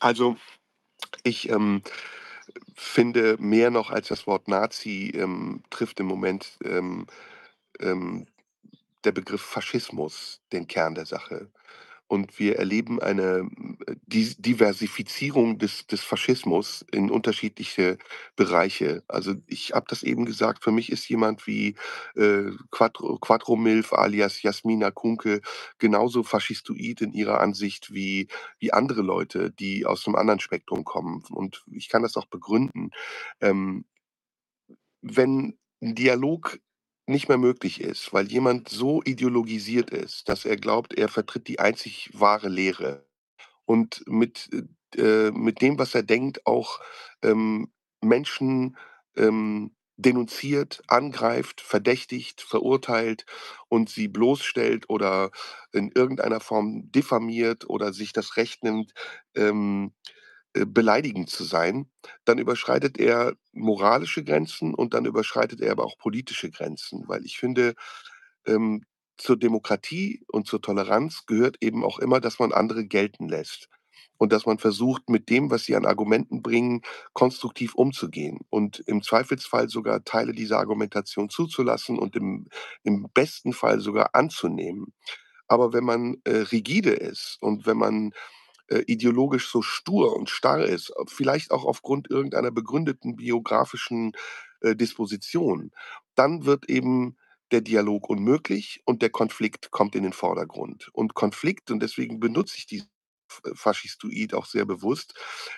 Also, 0.00 0.36
ich, 1.24 1.50
ähm, 1.50 1.82
finde, 2.76 3.36
mehr 3.38 3.70
noch 3.70 3.90
als 3.90 4.08
das 4.08 4.26
Wort 4.26 4.48
Nazi, 4.48 5.12
ähm, 5.16 5.62
trifft 5.70 6.00
im 6.00 6.06
Moment, 6.06 6.58
ähm, 6.64 7.06
ähm, 7.80 8.26
der 9.04 9.12
Begriff 9.12 9.42
Faschismus 9.42 10.42
den 10.52 10.68
Kern 10.68 10.94
der 10.96 11.06
Sache. 11.06 11.50
Und 12.10 12.38
wir 12.38 12.56
erleben 12.56 13.00
eine, 13.00 13.48
Diversifizierung 14.06 15.58
des 15.58 15.86
des 15.88 16.02
Faschismus 16.02 16.84
in 16.92 17.10
unterschiedliche 17.10 17.98
Bereiche. 18.36 19.02
Also, 19.08 19.34
ich 19.48 19.72
habe 19.72 19.86
das 19.88 20.04
eben 20.04 20.24
gesagt, 20.24 20.62
für 20.62 20.70
mich 20.70 20.92
ist 20.92 21.08
jemand 21.08 21.46
wie, 21.48 21.74
äh, 22.14 22.50
Quattro 22.70 23.56
Milf 23.56 23.92
alias 23.92 24.42
Jasmina 24.42 24.90
Kunke 24.92 25.40
genauso 25.78 26.22
faschistoid 26.22 27.00
in 27.00 27.12
ihrer 27.12 27.40
Ansicht 27.40 27.92
wie 27.92 28.28
wie 28.60 28.72
andere 28.72 29.02
Leute, 29.02 29.50
die 29.50 29.84
aus 29.84 30.06
'nem 30.06 30.14
anderen 30.14 30.40
Spektrum 30.40 30.84
kommen. 30.84 31.24
Und 31.30 31.64
ich 31.72 31.88
kann 31.88 32.02
das 32.02 32.16
auch 32.16 32.26
begründen. 32.26 32.90
Ähm 33.40 33.84
wenn 35.02 35.58
'n 35.82 35.94
Dialog 35.94 36.58
nicht 37.06 37.28
mehr 37.28 37.38
möglich 37.38 37.80
ist, 37.80 38.12
weil 38.12 38.30
jemand 38.30 38.68
so 38.68 39.02
ideologisiert 39.04 39.90
ist, 39.90 40.28
dass 40.28 40.44
er 40.44 40.56
glaubt, 40.56 40.94
er 40.94 41.08
vertritt 41.08 41.48
die 41.48 41.60
einzig 41.60 42.10
wahre 42.12 42.48
Lehre. 42.48 43.06
Und 43.64 44.04
mit, 44.06 44.50
äh, 44.96 45.28
äh 45.28 45.30
mit 45.32 45.62
dem, 45.62 45.78
was 45.78 45.94
er 45.94 46.02
denkt, 46.02 46.46
auch, 46.46 46.80
ähm, 47.22 47.72
Menschen, 48.00 48.76
ähm, 49.16 49.76
denunziert, 49.96 50.82
angreift, 50.88 51.60
verdächtigt, 51.60 52.42
verurteilt 52.42 53.24
und 53.68 53.88
sie 53.88 54.08
bloßstellt 54.08 54.90
oder 54.90 55.30
in 55.72 55.90
irgendeiner 55.94 56.40
Form 56.40 56.90
diffamiert 56.92 57.68
oder 57.68 57.92
sich 57.92 58.12
das 58.12 58.36
Recht 58.36 58.62
nimmt, 58.62 58.92
ähm, 59.34 59.92
äh, 60.04 60.25
beleidigend 60.64 61.28
zu 61.28 61.44
sein, 61.44 61.90
dann 62.24 62.38
überschreitet 62.38 62.98
er 62.98 63.34
moralische 63.52 64.24
Grenzen 64.24 64.74
und 64.74 64.94
dann 64.94 65.04
überschreitet 65.04 65.60
er 65.60 65.72
aber 65.72 65.84
auch 65.84 65.98
politische 65.98 66.50
Grenzen. 66.50 67.04
Weil 67.06 67.24
ich 67.24 67.38
finde, 67.38 67.74
ähm, 68.46 68.84
zur 69.18 69.38
Demokratie 69.38 70.22
und 70.28 70.46
zur 70.46 70.60
Toleranz 70.62 71.24
gehört 71.26 71.56
eben 71.62 71.84
auch 71.84 71.98
immer, 71.98 72.20
dass 72.20 72.38
man 72.38 72.52
andere 72.52 72.84
gelten 72.86 73.28
lässt 73.28 73.68
und 74.18 74.32
dass 74.32 74.46
man 74.46 74.58
versucht, 74.58 75.08
mit 75.08 75.28
dem, 75.30 75.50
was 75.50 75.64
sie 75.64 75.76
an 75.76 75.86
Argumenten 75.86 76.42
bringen, 76.42 76.82
konstruktiv 77.12 77.74
umzugehen 77.74 78.40
und 78.50 78.80
im 78.86 79.02
Zweifelsfall 79.02 79.68
sogar 79.68 80.04
Teile 80.04 80.32
dieser 80.32 80.58
Argumentation 80.58 81.28
zuzulassen 81.28 81.98
und 81.98 82.16
im 82.16 82.48
im 82.82 83.08
besten 83.14 83.52
Fall 83.52 83.80
sogar 83.80 84.14
anzunehmen. 84.14 84.92
Aber 85.48 85.72
wenn 85.72 85.84
man, 85.84 86.16
äh, 86.24 86.38
rigide 86.52 86.90
ist 86.92 87.38
und 87.40 87.66
wenn 87.66 87.76
man, 87.78 88.12
äh, 88.68 88.82
ideologisch 88.86 89.48
so 89.50 89.62
stur 89.62 90.16
und 90.16 90.30
starr 90.30 90.64
ist, 90.64 90.92
vielleicht 91.08 91.50
auch 91.52 91.64
aufgrund 91.64 92.10
irgendeiner 92.10 92.50
begründeten 92.52 93.16
biografischen, 93.16 94.12
äh, 94.62 94.76
Disposition, 94.76 95.72
dann 96.16 96.44
wird 96.46 96.68
eben 96.68 97.16
der 97.52 97.60
Dialog 97.60 98.08
unmöglich 98.10 98.80
und 98.86 99.02
der 99.02 99.10
Konflikt 99.10 99.70
kommt 99.70 99.94
in 99.94 100.02
den 100.04 100.12
Vordergrund. 100.12 100.90
Und 100.92 101.14
Konflikt, 101.14 101.70
und 101.70 101.80
deswegen 101.80 102.20
benutze 102.20 102.56
ich 102.58 102.66
diesen 102.66 102.88
F 103.30 103.42
Faschistoid 103.56 104.34
auch 104.34 104.46
sehr 104.46 104.64
bewusst, 104.66 105.14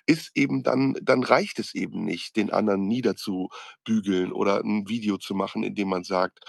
ist 0.07 0.31
eben 0.35 0.63
dann 0.63 0.97
dann 1.03 1.23
reicht 1.23 1.59
es 1.59 1.75
eben 1.75 2.05
nicht, 2.05 2.37
den 2.37 2.51
anderen 2.51 2.87
niederzubügeln 2.89 4.33
oder 4.33 4.61
'n 4.65 4.89
Video 4.89 5.19
zu 5.19 5.35
machen, 5.35 5.63
in 5.65 5.75
dem 5.75 5.89
man 5.89 6.03
sagt, 6.05 6.41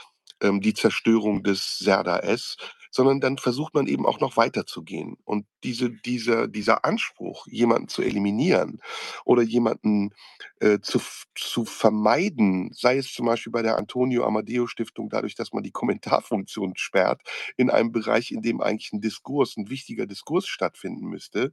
ähm, 0.42 0.62
die 0.62 0.74
Zerstörung 0.74 1.44
des 1.44 1.78
Serdar 1.80 2.24
S., 2.24 2.58
sondern 2.92 3.20
dann 3.22 3.38
versucht 3.38 3.74
man 3.76 3.88
eben 3.88 4.06
auch 4.06 4.20
noch 4.20 4.38
weiterzugehen. 4.38 5.18
Und 5.26 5.46
diese 5.64 5.90
dieser 5.92 6.48
dieser 6.48 6.86
Anspruch, 6.86 7.48
jemanden 7.48 7.88
zu 7.90 8.02
eliminieren 8.02 8.82
oder 9.26 9.42
jemanden, 9.44 10.12
äh, 10.60 10.80
zu 10.82 11.00
zu 11.36 11.66
vermeiden, 11.66 12.72
sei 12.74 12.98
es 12.98 13.14
zum 13.14 13.26
Beispiel 13.28 13.52
bei 13.52 13.62
der 13.62 13.78
Antonio-Amadeo-Stiftung 13.78 15.10
dadurch, 15.10 15.36
dass 15.36 15.54
man 15.54 15.64
die 15.64 15.72
Kommentarfunktion 15.72 16.74
sperrt 16.78 17.22
in 17.58 17.70
einem 17.70 17.92
Bereich, 17.92 18.32
in 18.32 18.42
dem 18.42 18.62
eigentlich 18.62 18.92
'n 18.94 19.02
Diskurs 19.02 19.58
'n 19.58 19.70
wichtiger 19.70 20.06
Diskurs 20.08 20.48
stattfinden 20.48 21.08
müsste. 21.08 21.52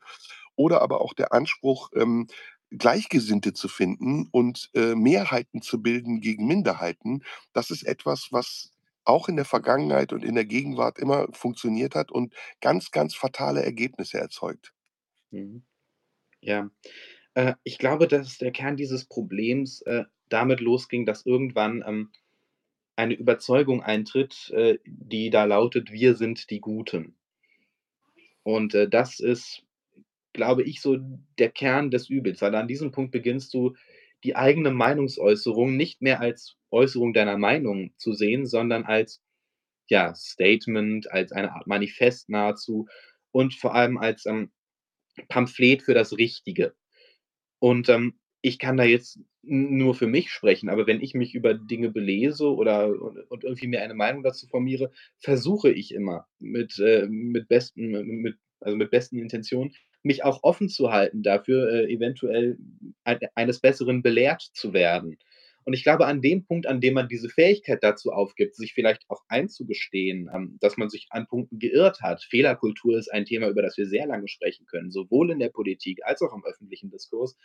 Oder 0.57 0.83
aber 0.83 1.01
auch 1.03 1.15
der 1.15 1.33
Anspruch, 1.33 1.91
ähm, 1.95 2.27
Gleichgesinnte 2.71 3.53
zu 3.53 3.69
finden 3.69 4.29
und 4.33 4.71
äh, 4.75 4.95
Mehrheiten 4.97 5.63
zu 5.63 5.81
bilden 5.83 6.21
gegen 6.21 6.47
Minderheiten, 6.49 7.23
das 7.53 7.71
ist 7.71 7.85
etwas, 7.85 8.29
was 8.33 8.73
auch 9.07 9.29
in 9.29 9.37
der 9.37 9.45
Vergangenheit 9.45 10.13
und 10.13 10.25
in 10.25 10.35
der 10.35 10.45
Gegenwart 10.47 10.99
immer 10.99 11.29
funktioniert 11.33 11.95
hat 11.95 12.11
und 12.13 12.35
ganz, 12.61 12.91
ganz 12.91 13.15
fatale 13.15 13.63
Ergebnisse 13.65 14.19
erzeugt. 14.19 14.73
Mhm. 15.31 15.63
Ja. 16.43 16.71
Äh, 17.35 17.55
ich 17.65 17.79
glaube, 17.79 18.09
dass 18.09 18.39
der 18.39 18.53
Kern 18.53 18.77
dieses 18.77 19.07
Problems, 19.07 19.83
äh, 19.83 20.05
damit 20.31 20.61
losging, 20.61 21.07
dass 21.07 21.27
irgendwann, 21.27 21.85
ähm, 21.87 22.13
eine 22.97 23.15
Überzeugung 23.15 23.83
eintritt, 23.83 24.51
äh, 24.51 24.79
die 24.87 25.31
da 25.31 25.45
lautet: 25.45 25.93
„Wir 25.93 26.17
sind 26.17 26.51
die 26.51 26.61
Guten.“ 26.61 27.17
Und, 28.43 28.75
äh, 28.75 28.89
das 28.89 29.21
ist, 29.21 29.63
glaube 30.35 30.63
ich, 30.65 30.81
so 30.81 30.99
der 31.39 31.51
Kern 31.51 31.91
des 31.91 32.11
Übels, 32.11 32.43
weil 32.43 32.55
an 32.55 32.69
diesem 32.69 32.93
Punkt 32.93 33.13
beginnst 33.13 33.55
du, 33.55 33.75
die 34.25 34.37
eigene 34.37 34.71
Meinungsäußerung 34.71 35.77
nicht 35.77 36.03
mehr 36.03 36.21
als 36.21 36.57
Äußerung 36.71 37.13
deiner 37.15 37.39
Meinung 37.39 37.93
zu 37.99 38.13
sehen, 38.13 38.47
sondern 38.47 38.85
als, 38.85 39.23
ja, 39.89 40.15
Statement, 40.15 41.11
als 41.13 41.33
eine 41.33 41.53
Art 41.55 41.67
Manifest 41.67 42.29
nahezu 42.31 42.87
und 43.33 43.55
vor 43.55 43.75
allem 43.75 43.99
als, 43.99 44.27
ähm, 44.27 44.53
Pamphlet 45.29 45.83
für 45.83 45.95
das 45.95 46.17
Richtige. 46.19 46.75
Und, 47.61 47.89
ähm, 47.89 48.19
ich 48.43 48.59
kann 48.59 48.77
da 48.77 48.85
jetzt 48.85 49.19
nur 49.43 49.95
für 49.95 50.07
mich 50.07 50.31
sprechen, 50.31 50.69
aber 50.69 50.87
wenn 50.87 51.01
ich 51.01 51.15
mich 51.15 51.35
über 51.35 51.55
Dinge 51.55 51.91
belese 51.91 52.47
oder 52.55 52.89
und 53.31 53.45
irgendwie 53.45 53.67
mir 53.69 53.83
eine 53.83 53.95
Meinung 53.95 54.23
dazu 54.23 54.47
formiere, 54.49 54.93
versuche 55.19 55.71
ich 55.73 55.93
immer 55.95 56.27
mit, 56.39 56.79
äh 56.79 57.07
mit 57.09 57.49
besten 57.49 57.91
mit 58.23 58.37
also, 58.61 58.77
mit 58.77 58.91
besten 58.91 59.19
Intentionen, 59.19 59.75
mich 60.07 60.25
auch 60.25 60.43
offen 60.43 60.69
zu 60.69 60.93
halten 60.93 61.23
dafür, 61.23 61.71
äh, 61.73 61.93
eventuell 61.93 62.59
ei 63.05 63.19
eines 63.35 63.61
Besseren 63.61 64.03
belehrt 64.03 64.43
zu 64.55 64.73
werden. 64.73 65.19
Und 65.65 65.73
ich 65.73 65.83
glaube, 65.83 66.07
an 66.07 66.23
dem 66.23 66.45
Punkt, 66.45 66.69
an 66.69 66.81
dem 66.81 66.95
man 66.95 67.09
diese 67.09 67.29
Fähigkeit 67.29 67.83
dazu 67.83 68.13
aufgibt, 68.13 68.55
sich 68.55 68.73
vielleicht 68.73 69.05
auch 69.09 69.23
einzugestehen, 69.29 70.31
ähm, 70.33 70.59
dass 70.61 70.77
man 70.77 70.89
sich 70.91 71.09
an 71.11 71.27
Punkten 71.27 71.59
geirrt 71.59 72.03
hat 72.03 72.23
Fehlerkultur 72.23 72.97
ist 72.99 73.09
ein 73.13 73.25
Thema, 73.25 73.49
über 73.49 73.63
das 73.63 73.77
wir 73.77 73.87
sehr 73.89 74.07
lange 74.07 74.29
sprechen 74.29 74.67
können, 74.67 74.93
sowohl 74.93 75.33
in 75.33 75.41
der 75.41 75.49
Politik 75.49 75.99
als 76.05 76.23
auch 76.23 76.33
im 76.35 76.45
öffentlichen 76.45 76.91
Diskurs. 76.91 77.37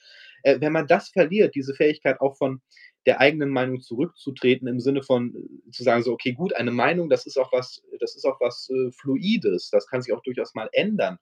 Äh, 0.43 0.59
wenn 0.61 0.71
man 0.71 0.87
das 0.87 1.09
verliert, 1.09 1.55
diese 1.55 1.73
Fähigkeit 1.73 2.21
auch 2.21 2.37
von 2.37 2.61
der 3.07 3.19
eigenen 3.19 3.49
Meinung 3.49 3.81
zurückzutreten 3.81 4.67
im 4.67 4.79
Sinne 4.79 5.01
von 5.03 5.33
äh, 5.35 5.71
zu 5.71 5.83
sagen 5.83 6.03
so: 6.03 6.13
„Okay, 6.13 6.33
gut, 6.33 6.53
eine 6.55 6.71
Meinung, 6.71 7.09
das 7.09 7.25
ist 7.25 7.37
auch 7.37 7.51
was 7.51 7.81
das 7.99 8.15
ist 8.15 8.25
auch 8.25 8.39
was, 8.39 8.69
äh, 8.69 8.91
Fluides, 8.91 9.69
das 9.71 9.87
kann 9.87 10.01
sich 10.01 10.13
auch 10.13 10.21
durchaus 10.23 10.53
mal 10.53 10.69
ändern.“ 10.73 11.17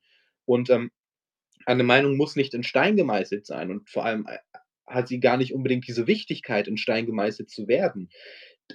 Und, 0.46 0.70
ähm, 0.70 0.92
eine 1.66 1.84
Meinung 1.84 2.18
muss 2.18 2.36
nicht 2.36 2.54
in 2.54 2.64
Stein 2.64 2.96
gemeißelt 2.98 3.46
sein 3.46 3.72
und 3.72 3.90
vor 3.90 4.06
allem, 4.06 4.28
äh, 4.28 4.38
hat 4.88 5.08
sie 5.08 5.20
gar 5.20 5.38
nicht 5.38 5.54
unbedingt 5.54 5.88
diese 5.88 6.08
Wichtigkeit, 6.08 6.68
in 6.68 6.78
Stein 6.78 7.06
gemeißelt 7.06 7.50
zu 7.52 7.68
werden. 7.68 8.10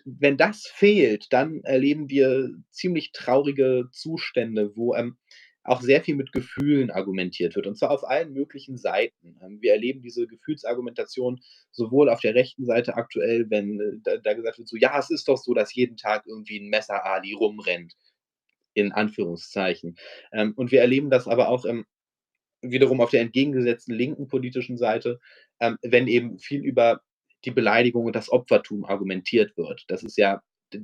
Wenn 0.05 0.37
das 0.39 0.67
fehlt, 0.67 1.33
dann 1.33 1.63
erleben 1.65 2.09
wir 2.11 2.51
ziemlich 2.71 3.13
traurige 3.13 3.89
Zustände, 3.93 4.73
wo, 4.77 4.95
ähm, 4.95 5.17
auch 5.65 5.83
sehr 5.83 6.03
viel 6.05 6.17
mit 6.17 6.33
Gefühlen 6.33 6.91
argumentiert 6.91 7.57
wird, 7.57 7.67
und 7.67 7.77
zwar 7.79 7.91
auf 7.91 8.05
allen 8.09 8.33
möglichen 8.35 8.77
Seiten. 8.79 9.37
Ähm, 9.43 9.59
wir 9.63 9.73
erleben 9.73 10.03
diese 10.03 10.27
Gefühlsargumentation 10.27 11.41
sowohl 11.73 12.11
auf 12.11 12.21
der 12.21 12.35
rechten 12.35 12.67
Seite 12.67 12.97
aktuell, 12.97 13.51
wenn, 13.51 13.81
äh, 13.81 13.99
da 14.05 14.19
da 14.19 14.35
gesagt 14.35 14.59
wird 14.59 14.69
so: 14.69 14.77
„Ja, 14.77 14.99
es 14.99 15.11
ist 15.11 15.29
doch 15.29 15.39
so, 15.39 15.55
dass 15.55 15.75
jeden 15.75 15.97
Tag 15.97 16.25
irgendwie 16.27 16.59
'n 16.61 16.69
Messer-Ali 16.69 17.35
rumrennt“, 17.35 17.95
in 18.75 18.93
Anführungszeichen. 18.93 19.97
Ähm, 20.33 20.55
und 20.57 20.73
wir 20.73 20.81
erleben 20.81 21.11
das 21.11 21.29
aber 21.29 21.49
auch, 21.49 21.65
ähm, 21.67 21.87
wiederum 22.71 23.01
auf 23.01 23.11
der 23.11 23.21
entgegengesetzten 23.21 23.95
linken 23.95 24.29
politischen 24.29 24.77
Seite, 24.77 25.21
ähm, 25.61 25.79
wenn 25.83 26.09
eben 26.09 26.39
viel 26.39 26.65
über 26.65 27.01
die 27.45 27.51
Beleidigung 27.51 28.07
und 28.07 28.17
das 28.17 28.31
Opfertum 28.31 28.85
argumentiert 28.85 29.57
wird. 29.57 29.85
Das 29.89 30.03
ist 30.03 30.17
ja 30.17 30.43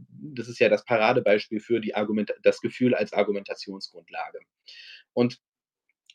das 0.09 0.49
ist 0.49 0.61
ja 0.61 0.69
das 0.69 0.85
Paradebeispiel 0.85 1.59
für 1.59 1.81
die 1.81 1.95
Argument 1.95 2.33
das 2.43 2.61
Gefühl 2.61 2.95
als 2.95 3.13
Argumentationsgrundlage. 3.13 4.39
Und 5.13 5.41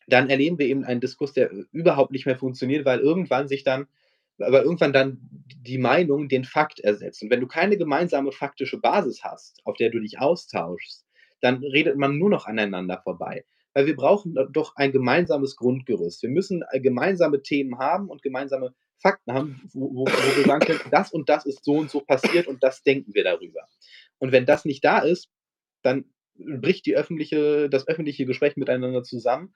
dann 0.07 0.29
erleben 0.29 0.59
wir 0.59 0.67
eben 0.67 0.85
einen 0.85 1.01
Diskurs, 1.01 1.33
der 1.33 1.51
überhaupt 1.71 2.11
nicht 2.11 2.25
mehr 2.25 2.37
funktioniert, 2.37 2.85
weil 2.85 2.99
irgendwann 2.99 3.47
sich 3.47 3.63
dann 3.63 3.87
weil 4.37 4.63
irgendwann 4.63 4.93
dann 4.93 5.19
die 5.61 5.77
Meinung 5.77 6.27
den 6.27 6.43
Fakt 6.43 6.79
ersetzt. 6.81 7.23
Und 7.23 7.29
wenn 7.29 7.39
du 7.39 7.47
keine 7.47 7.77
gemeinsame 7.77 8.31
faktische 8.31 8.77
Basis 8.77 9.23
hast, 9.23 9.61
auf 9.63 9.77
der 9.77 9.89
du 9.89 9.99
dich 9.99 10.19
austauschst, 10.19 11.05
dann 11.39 11.63
redet 11.63 11.97
man 11.97 12.17
nur 12.17 12.29
noch 12.29 12.45
aneinander 12.45 12.99
vorbei. 13.01 13.45
Weil 13.75 13.87
wir 13.87 13.95
brauchen 13.97 14.37
doch 14.53 14.75
ein 14.77 14.93
gemeinsames 14.93 15.57
Grundgerüst. 15.57 16.23
Wir 16.23 16.29
müssen, 16.29 16.63
äh, 16.71 16.79
gemeinsame 16.79 17.41
Themen 17.43 17.77
haben 17.77 18.09
und 18.09 18.21
gemeinsame 18.23 18.73
Fakten 18.97 19.33
haben, 19.33 19.61
wo 19.73 19.93
wo 19.93 20.05
wo 20.05 20.37
wir 20.37 20.45
sagen 20.45 20.65
können: 20.65 20.79
„Das 20.91 21.11
und 21.11 21.27
das 21.29 21.45
ist 21.45 21.65
so 21.65 21.73
und 21.77 21.91
so 21.91 21.99
passiert 21.99 22.47
und 22.47 22.63
das 22.63 22.83
denken 22.83 23.13
wir 23.13 23.25
darüber.“ 23.25 23.67
Und 24.19 24.31
wenn 24.31 24.45
das 24.45 24.63
nicht 24.65 24.83
da 24.85 24.99
ist, 24.99 25.29
dann 25.83 26.05
bricht 26.37 26.85
die 26.85 26.95
öffentliche 26.95 27.69
das 27.69 27.87
öffentliche 27.87 28.25
Gespräch 28.25 28.55
miteinander 28.57 29.03
zusammen 29.03 29.53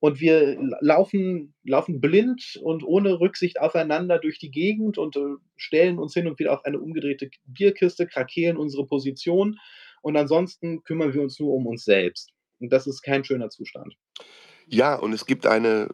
und 0.00 0.20
wir 0.20 0.56
la 0.60 0.78
laufen 0.80 1.54
laufen 1.64 2.00
blind 2.00 2.58
und 2.62 2.82
ohne 2.84 3.20
Rücksicht 3.20 3.60
aufeinander 3.60 4.18
durch 4.18 4.38
die 4.40 4.50
Gegend 4.50 4.98
und, 4.98 5.16
äh, 5.16 5.20
stellen 5.56 5.98
uns 6.00 6.14
hin 6.14 6.26
und 6.28 6.38
wieder 6.40 6.52
auf 6.54 6.64
eine 6.64 6.80
umgedrehte 6.80 7.30
Bierkiste, 7.46 8.06
krakeelen 8.08 8.56
unsere 8.56 8.86
Position 8.86 9.58
und 10.02 10.16
ansonsten 10.16 10.82
kümmern 10.84 11.14
wir 11.14 11.22
uns 11.22 11.38
nur 11.38 11.52
um 11.54 11.66
uns 11.68 11.84
selbst. 11.84 12.30
Und 12.60 12.72
das 12.72 12.86
ist 12.86 13.02
kein 13.02 13.24
schöner 13.24 13.50
Zustand. 13.50 13.96
Ja, 14.68 14.94
und 14.94 15.12
es 15.12 15.26
gibt 15.26 15.46
eine, 15.46 15.88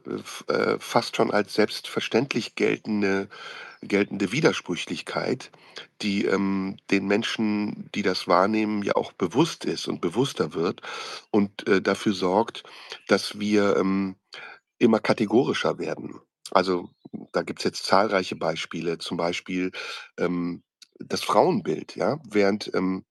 äh, 0.48 0.52
äh, 0.52 0.78
fast 0.80 1.16
schon 1.16 1.30
als 1.30 1.55
selbstverständlich 1.55 2.55
geltende 2.55 3.28
geltende 3.82 4.32
Widersprüchlichkeit, 4.32 5.52
die, 6.02 6.26
ähm, 6.26 6.78
den 6.90 7.06
Menschen, 7.06 7.90
die 7.94 8.02
das 8.02 8.28
wahrnehmen, 8.28 8.82
ja 8.82 8.97
auch 8.97 9.12
bewusst 9.14 9.64
ist 9.66 9.88
und 9.88 10.02
bewusster 10.02 10.55
wird 10.55 10.82
und, 11.30 11.68
äh, 11.68 11.80
dafür 11.82 12.14
sorgt, 12.14 12.64
dass 13.09 13.40
wir, 13.40 13.76
ähm, 13.78 14.16
immer 14.80 15.01
kategorischer 15.01 15.78
werden. 15.80 16.20
Also, 16.52 16.90
da 17.32 17.43
gibt's 17.44 17.64
jetzt 17.64 17.86
zahlreiche 17.86 18.36
Beispiele, 18.36 18.98
zum 18.98 19.16
Beispiel, 19.18 19.72
ähm, 20.18 20.64
das 21.01 21.24
Frauenbild, 21.24 21.97
ja? 21.97 22.20
Während, 22.30 22.72
ähm, 22.74 23.05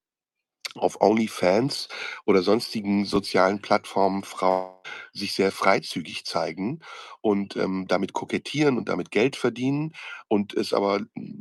auf 0.78 1.00
OnlyFans 1.00 1.88
oder 2.26 2.42
sonstigen 2.42 3.04
sozialen 3.04 3.60
Plattformen 3.62 4.24
Frauen 4.24 4.74
sich 5.12 5.32
sehr 5.34 5.52
freizügig 5.52 6.24
zeigen 6.24 6.80
und, 7.20 7.56
ähm, 7.56 7.86
damit 7.88 8.12
kokettieren 8.12 8.78
und 8.78 8.88
damit 8.88 9.10
Geld 9.10 9.36
verdienen 9.36 9.92
und 10.28 10.54
es 10.54 10.72
aber, 10.72 11.00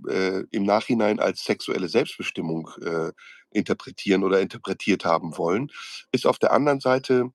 äh, 0.10 0.44
im 0.52 0.64
Nachhinein 0.64 1.20
als 1.20 1.44
sexuelle 1.46 1.90
Selbstbestimmung, 1.90 2.70
äh, 2.84 3.12
interpretieren 3.52 4.24
oder 4.24 4.42
interpretiert 4.42 5.06
haben 5.06 5.38
wollen, 5.38 5.72
ist 6.12 6.26
auf 6.28 6.40
der 6.40 6.52
anderen 6.52 6.80
Seite 6.82 7.32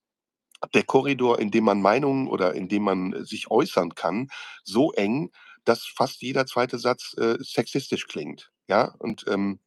der 0.75 0.85
Korridor, 0.85 1.39
in 1.41 1.51
dem 1.51 1.65
man 1.65 1.83
Meinungen 1.83 2.29
oder 2.29 2.55
in 2.55 2.69
dem 2.69 2.83
man 2.85 3.25
sich 3.25 3.51
äußern 3.51 3.95
kann, 3.95 4.29
so 4.65 4.93
eng, 4.93 5.31
dass 5.65 5.87
fast 5.87 6.23
jeder 6.23 6.47
2. 6.47 6.79
Satz, 6.79 7.15
äh, 7.19 7.37
sexistisch 7.41 8.07
klingt, 8.09 8.51
ja? 8.69 8.95
Und, 8.99 9.25
ähm, 9.29 9.61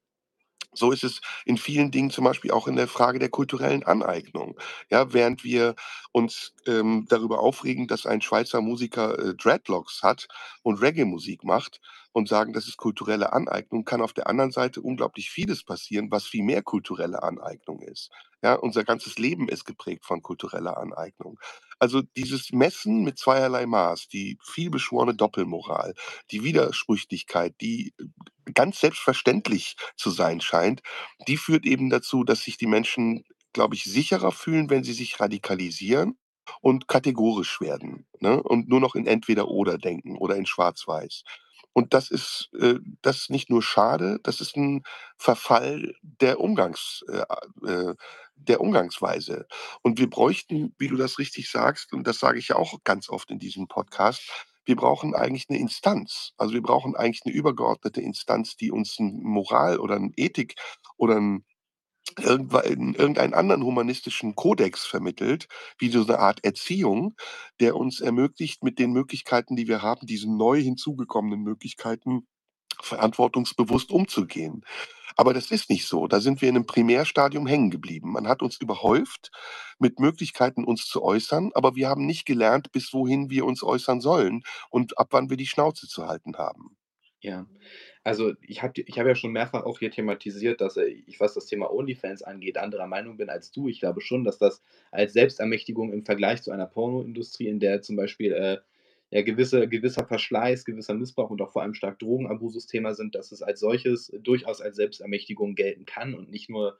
so 0.73 0.91
ist 0.91 1.03
es 1.03 1.21
in 1.45 1.57
vielen 1.57 1.91
Dingen, 1.91 2.09
zum 2.11 2.23
Beispiel 2.25 2.51
auch 2.51 2.67
in 2.67 2.75
der 2.75 2.87
Frage 2.87 3.19
der 3.19 3.29
kulturellen 3.29 3.83
Aneignung. 3.83 4.57
Ja, 4.89 5.13
während 5.13 5.43
wir 5.43 5.75
uns, 6.11 6.53
ähm, 6.67 7.05
darüber 7.09 7.39
aufregen, 7.39 7.87
dass 7.87 8.05
ein 8.05 8.21
Schweizer 8.21 8.61
Musiker, 8.61 9.17
äh, 9.19 9.35
Dreadlocks 9.35 10.01
hat 10.03 10.27
und 10.63 10.81
Reggae-Musik 10.81 11.43
macht 11.43 11.79
und 12.11 12.29
sagen, 12.29 12.53
das 12.53 12.67
ist 12.67 12.77
kulturelle 12.77 13.33
Aneignung, 13.33 13.85
kann 13.85 14.01
auf 14.01 14.13
der 14.13 14.27
anderen 14.27 14.51
Seite 14.51 14.81
unglaublich 14.81 15.29
vieles 15.31 15.63
passieren, 15.63 16.11
was 16.11 16.25
viel 16.25 16.43
mehr 16.43 16.61
kulturelle 16.61 17.23
Aneignung 17.23 17.81
ist. 17.81 18.11
Ja, 18.43 18.55
unser 18.55 18.83
ganzes 18.83 19.17
Leben 19.17 19.47
ist 19.47 19.65
geprägt 19.65 20.05
von 20.05 20.21
kultureller 20.21 20.77
Aneignung. 20.77 21.39
Also, 21.83 22.01
dieses 22.15 22.53
Messen 22.53 23.03
mit 23.03 23.19
zweierlei 23.19 23.65
Maß, 23.65 24.07
die 24.07 24.37
vielbeschworene 24.41 25.13
Doppelmoral, 25.15 25.93
die 26.31 26.43
Widersprüchlichkeit, 26.45 27.55
die 27.59 27.93
ganz 28.53 28.79
selbstverständlich 28.79 29.75
zu 29.97 30.09
sein 30.09 30.39
scheint, 30.39 30.81
die 31.27 31.35
führt 31.37 31.65
eben 31.65 31.89
dazu, 31.89 32.23
dass 32.23 32.43
sich 32.43 32.55
die 32.57 32.67
Menschen, 32.67 33.25
glaube 33.51 33.75
ich, 33.75 33.83
sicherer 33.83 34.31
fühlen, 34.31 34.69
wenn 34.69 34.85
sie 34.85 34.93
sich 34.93 35.19
radikalisieren 35.19 36.17
und 36.61 36.87
kategorisch 36.87 37.59
werden, 37.59 38.07
ne? 38.21 38.41
Und 38.41 38.69
nur 38.69 38.79
noch 38.79 38.95
in 38.95 39.05
Entweder-Oder 39.05 39.77
denken 39.77 40.17
oder 40.17 40.37
in 40.37 40.45
Schwarz-Weiß. 40.45 41.23
Und 41.75 41.93
das 41.95 42.11
ist 42.11 42.49
äh, 42.59 42.75
das 43.01 43.17
ist 43.17 43.29
nicht 43.31 43.49
nur 43.49 43.63
schade, 43.63 44.19
das 44.23 44.41
ist 44.41 44.55
'n 44.57 44.83
Verfall 45.17 45.93
der 46.03 46.39
Umgangs 46.39 47.03
äh, 47.09 47.23
äh, 47.67 47.95
der 48.35 48.61
Umgangsweise. 48.61 49.47
Und 49.81 49.97
wir 49.99 50.09
bräuchten, 50.09 50.75
wie 50.77 50.87
du 50.87 50.97
das 50.97 51.17
richtig 51.19 51.49
sagst, 51.51 51.93
und 51.93 52.05
das 52.07 52.19
sage 52.19 52.37
ich 52.39 52.49
ja 52.49 52.55
auch 52.57 52.83
ganz 52.83 53.09
oft 53.09 53.31
in 53.31 53.39
diesem 53.39 53.67
Podcast, 53.67 54.21
wir 54.65 54.75
brauchen 54.75 55.15
eigentlich 55.15 55.49
'ne 55.49 55.57
Instanz. 55.59 56.33
Also, 56.37 56.53
wir 56.53 56.61
brauchen 56.61 56.95
eigentlich 56.95 57.25
'ne 57.25 57.31
übergeordnete 57.33 58.01
Instanz, 58.01 58.55
die 58.55 58.71
uns 58.71 58.99
'n 58.99 59.21
Moral 59.23 59.79
oder 59.79 59.95
'n 59.95 60.13
Ethik 60.15 60.55
oder 60.97 61.17
'n 62.19 62.93
irgendeinen 62.95 63.33
anderen 63.33 63.63
humanistischen 63.63 64.35
Kodex 64.35 64.85
vermittelt, 64.85 65.47
wie 65.79 65.89
so 65.89 66.03
eine 66.03 66.19
Art 66.19 66.43
Erziehung, 66.43 67.15
der 67.59 67.75
uns 67.75 68.01
ermöglicht, 68.01 68.63
mit 68.63 68.79
den 68.79 68.91
Möglichkeiten, 68.93 69.55
die 69.55 69.67
wir 69.67 69.81
haben, 69.81 70.07
diesen 70.07 70.37
neu 70.37 70.61
hinzugekommenen 70.61 71.41
Möglichkeiten 71.41 72.27
verantwortungsbewusst 72.81 73.91
umzugehen. 73.91 74.61
Aber 75.17 75.33
das 75.33 75.51
ist 75.51 75.69
nicht 75.69 75.87
so. 75.87 76.07
Da 76.07 76.21
sind 76.21 76.41
wir 76.41 76.49
in 76.49 76.55
einem 76.55 76.65
Primärstadium 76.65 77.47
hängen 77.47 77.71
geblieben. 77.71 78.11
Man 78.13 78.27
hat 78.27 78.41
uns 78.41 78.57
überhäuft 78.59 79.31
mit 79.79 79.99
Möglichkeiten, 79.99 80.63
uns 80.65 80.87
zu 80.87 81.03
äußern, 81.03 81.51
aber 81.55 81.75
wir 81.75 81.89
haben 81.89 82.05
nicht 82.05 82.25
gelernt, 82.25 82.71
bis 82.71 82.93
wohin 82.93 83.29
wir 83.29 83.45
uns 83.45 83.63
äußern 83.63 84.01
sollen 84.01 84.43
und 84.69 84.97
ab 84.97 85.09
wann 85.11 85.29
wir 85.29 85.37
die 85.37 85.47
Schnauze 85.47 85.87
zu 85.87 86.07
halten 86.07 86.37
haben. 86.37 86.77
Ja, 87.21 87.45
also 88.03 88.33
ich 88.41 88.61
habe 88.61 88.73
ich 88.81 88.99
hab 88.99 89.07
ja 89.07 89.15
schon 89.15 89.31
mehrfach 89.31 89.63
auch 89.63 89.79
hier 89.79 89.91
thematisiert, 89.91 90.61
dass 90.61 90.77
äh, 90.77 90.85
ich, 90.85 91.19
was 91.19 91.33
das 91.33 91.45
Thema 91.45 91.71
OnlyFans 91.71 92.21
angeht, 92.23 92.57
anderer 92.57 92.87
Meinung 92.87 93.17
bin 93.17 93.29
als 93.29 93.51
du. 93.51 93.69
Ich 93.69 93.79
glaube 93.79 94.01
schon, 94.01 94.23
dass 94.23 94.37
das 94.37 94.61
als 94.91 95.13
Selbstermächtigung 95.13 95.93
im 95.93 96.03
Vergleich 96.03 96.41
zu 96.41 96.51
einer 96.51 96.65
Pornoindustrie, 96.65 97.47
in 97.47 97.59
der 97.59 97.81
zum 97.81 97.95
Beispiel 97.95 98.33
äh, 98.33 98.57
ja, 99.11 99.21
gewisse, 99.21 99.69
gewisser 99.69 100.05
Verschleiß, 100.05 100.65
gewisser 100.65 100.95
Missbrauch 100.95 101.29
und 101.29 101.41
auch 101.41 101.51
vor 101.51 101.61
allem 101.61 101.75
stark 101.75 101.99
Drogenabusus-Thema 101.99 102.93
sind, 102.93 103.15
dass 103.15 103.31
es 103.31 103.41
als 103.41 103.59
solches 103.59 104.11
durchaus 104.21 104.59
als 104.59 104.75
Selbstermächtigung 104.75 105.55
gelten 105.55 105.85
kann 105.85 106.13
und 106.13 106.29
nicht 106.29 106.49
nur 106.49 106.79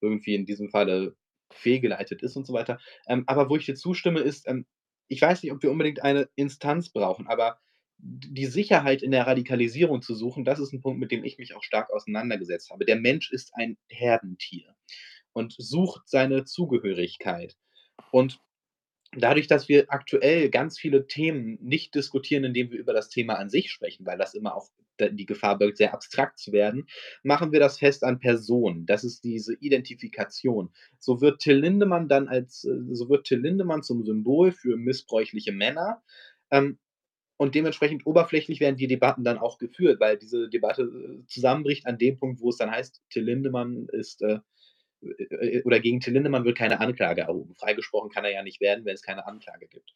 irgendwie 0.00 0.34
in 0.34 0.46
diesem 0.46 0.68
Falle 0.68 1.16
fehlgeleitet 1.50 2.22
ist 2.22 2.36
und 2.36 2.46
so 2.46 2.52
weiter. 2.52 2.78
Ähm, 3.08 3.24
aber 3.26 3.48
wo 3.50 3.56
ich 3.56 3.66
dir 3.66 3.74
zustimme, 3.74 4.20
ist, 4.20 4.46
ähm, 4.46 4.66
ich 5.08 5.20
weiß 5.20 5.42
nicht, 5.42 5.52
ob 5.52 5.62
wir 5.62 5.70
unbedingt 5.70 6.02
eine 6.02 6.28
Instanz 6.36 6.90
brauchen, 6.90 7.26
aber 7.26 7.58
die 8.02 8.46
Sicherheit 8.46 9.02
in 9.02 9.10
der 9.10 9.26
Radikalisierung 9.26 10.02
zu 10.02 10.14
suchen, 10.14 10.44
das 10.44 10.58
ist 10.58 10.72
ein 10.72 10.80
Punkt, 10.80 11.00
mit 11.00 11.10
dem 11.10 11.24
ich 11.24 11.38
mich 11.38 11.54
auch 11.54 11.62
stark 11.62 11.90
auseinandergesetzt 11.92 12.70
habe. 12.70 12.84
Der 12.84 12.96
Mensch 12.96 13.30
ist 13.30 13.52
ein 13.54 13.76
Herdentier 13.88 14.74
und 15.32 15.54
sucht 15.58 16.08
seine 16.08 16.44
Zugehörigkeit. 16.44 17.56
Und 18.10 18.40
dadurch, 19.12 19.46
dass 19.46 19.68
wir 19.68 19.86
aktuell 19.88 20.50
ganz 20.50 20.78
viele 20.78 21.06
Themen 21.06 21.58
nicht 21.60 21.94
diskutieren, 21.94 22.44
indem 22.44 22.70
wir 22.70 22.78
über 22.78 22.92
das 22.92 23.08
Thema 23.08 23.34
an 23.34 23.50
sich 23.50 23.70
sprechen, 23.70 24.06
weil 24.06 24.18
das 24.18 24.34
immer 24.34 24.54
auch 24.54 24.68
die 24.98 25.26
Gefahr 25.26 25.56
birgt, 25.58 25.78
sehr 25.78 25.94
abstrakt 25.94 26.38
zu 26.38 26.52
werden, 26.52 26.86
machen 27.22 27.52
wir 27.52 27.60
das 27.60 27.78
fest 27.78 28.04
an 28.04 28.18
Personen. 28.18 28.84
Das 28.84 29.02
ist 29.02 29.24
diese 29.24 29.54
Identifikation. 29.54 30.70
So 30.98 31.20
wird 31.22 31.40
Till 31.40 31.56
Lindemann 31.56 32.08
dann 32.08 32.28
als, 32.28 32.64
äh, 32.64 32.94
so 32.94 33.08
wird 33.08 33.26
Till 33.26 33.40
Lindemann 33.40 33.82
zum 33.82 34.04
Symbol 34.04 34.52
für 34.52 34.76
missbräuchliche 34.76 35.52
Männer. 35.52 36.02
Ähm, 36.50 36.78
und 37.40 37.54
dementsprechend 37.54 38.06
oberflächlich 38.06 38.60
werden 38.60 38.76
die 38.76 38.86
Debatten 38.86 39.24
dann 39.24 39.38
auch 39.38 39.56
geführt, 39.56 39.98
weil 39.98 40.18
diese 40.18 40.50
Debatte 40.50 40.82
äh, 40.82 41.26
zusammenbricht 41.26 41.86
an 41.86 41.96
dem 41.96 42.18
Punkt, 42.18 42.42
wo 42.42 42.50
es 42.50 42.58
dann 42.58 42.70
heißt, 42.70 43.00
Till 43.08 43.24
Lindemann 43.24 43.86
ist 43.92 44.20
äh, 44.20 44.40
äh, 45.00 45.62
oder 45.62 45.80
gegen 45.80 46.00
Till 46.00 46.12
Lindemann 46.12 46.44
wird 46.44 46.58
keine 46.58 46.80
Anklage 46.80 47.22
erhoben. 47.22 47.54
Freigesprochen 47.54 48.10
kann 48.10 48.26
er 48.26 48.32
ja 48.32 48.42
nicht 48.42 48.60
werden, 48.60 48.84
wenn 48.84 48.92
es 48.92 49.00
keine 49.00 49.26
Anklage 49.26 49.68
gibt. 49.68 49.90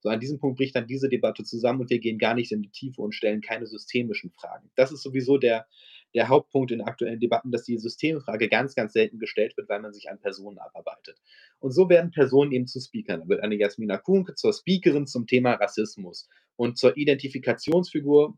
So 0.00 0.08
an 0.08 0.20
diesem 0.20 0.38
Punkt 0.38 0.56
bricht 0.56 0.74
dann 0.74 0.86
diese 0.86 1.10
Debatte 1.10 1.44
zusammen 1.44 1.82
und 1.82 1.90
wir 1.90 1.98
gehen 1.98 2.16
gar 2.16 2.32
nicht 2.32 2.50
in 2.50 2.62
die 2.62 2.70
Tiefe 2.70 3.02
und 3.02 3.14
stellen 3.14 3.42
keine 3.42 3.66
systemischen 3.66 4.30
Fragen. 4.30 4.70
Das 4.74 4.90
ist 4.90 5.02
sowieso 5.02 5.36
der, 5.36 5.66
der 6.14 6.28
Hauptpunkt 6.28 6.70
in 6.70 6.80
aktuellen 6.80 7.20
Debatten, 7.20 7.50
dass 7.50 7.64
die 7.64 7.76
Systemfrage 7.76 8.48
ganz, 8.48 8.74
ganz 8.74 8.94
selten 8.94 9.18
gestellt 9.18 9.54
wird, 9.58 9.68
weil 9.68 9.82
man 9.82 9.92
sich 9.92 10.08
an 10.08 10.18
Personen 10.18 10.56
abarbeitet. 10.56 11.20
Und 11.58 11.72
so 11.72 11.90
werden 11.90 12.10
Personen 12.10 12.52
eben 12.52 12.66
zu 12.66 12.80
Speakern. 12.80 13.20
Da 13.20 13.28
wird 13.28 13.42
eine 13.42 13.56
Jasmina 13.56 13.98
Kuhnke 13.98 14.34
zur 14.34 14.54
Speakerin 14.54 15.06
zum 15.06 15.26
Thema 15.26 15.52
Rassismus 15.52 16.26
und 16.56 16.78
zur 16.78 16.96
Identifikationsfigur 16.96 18.36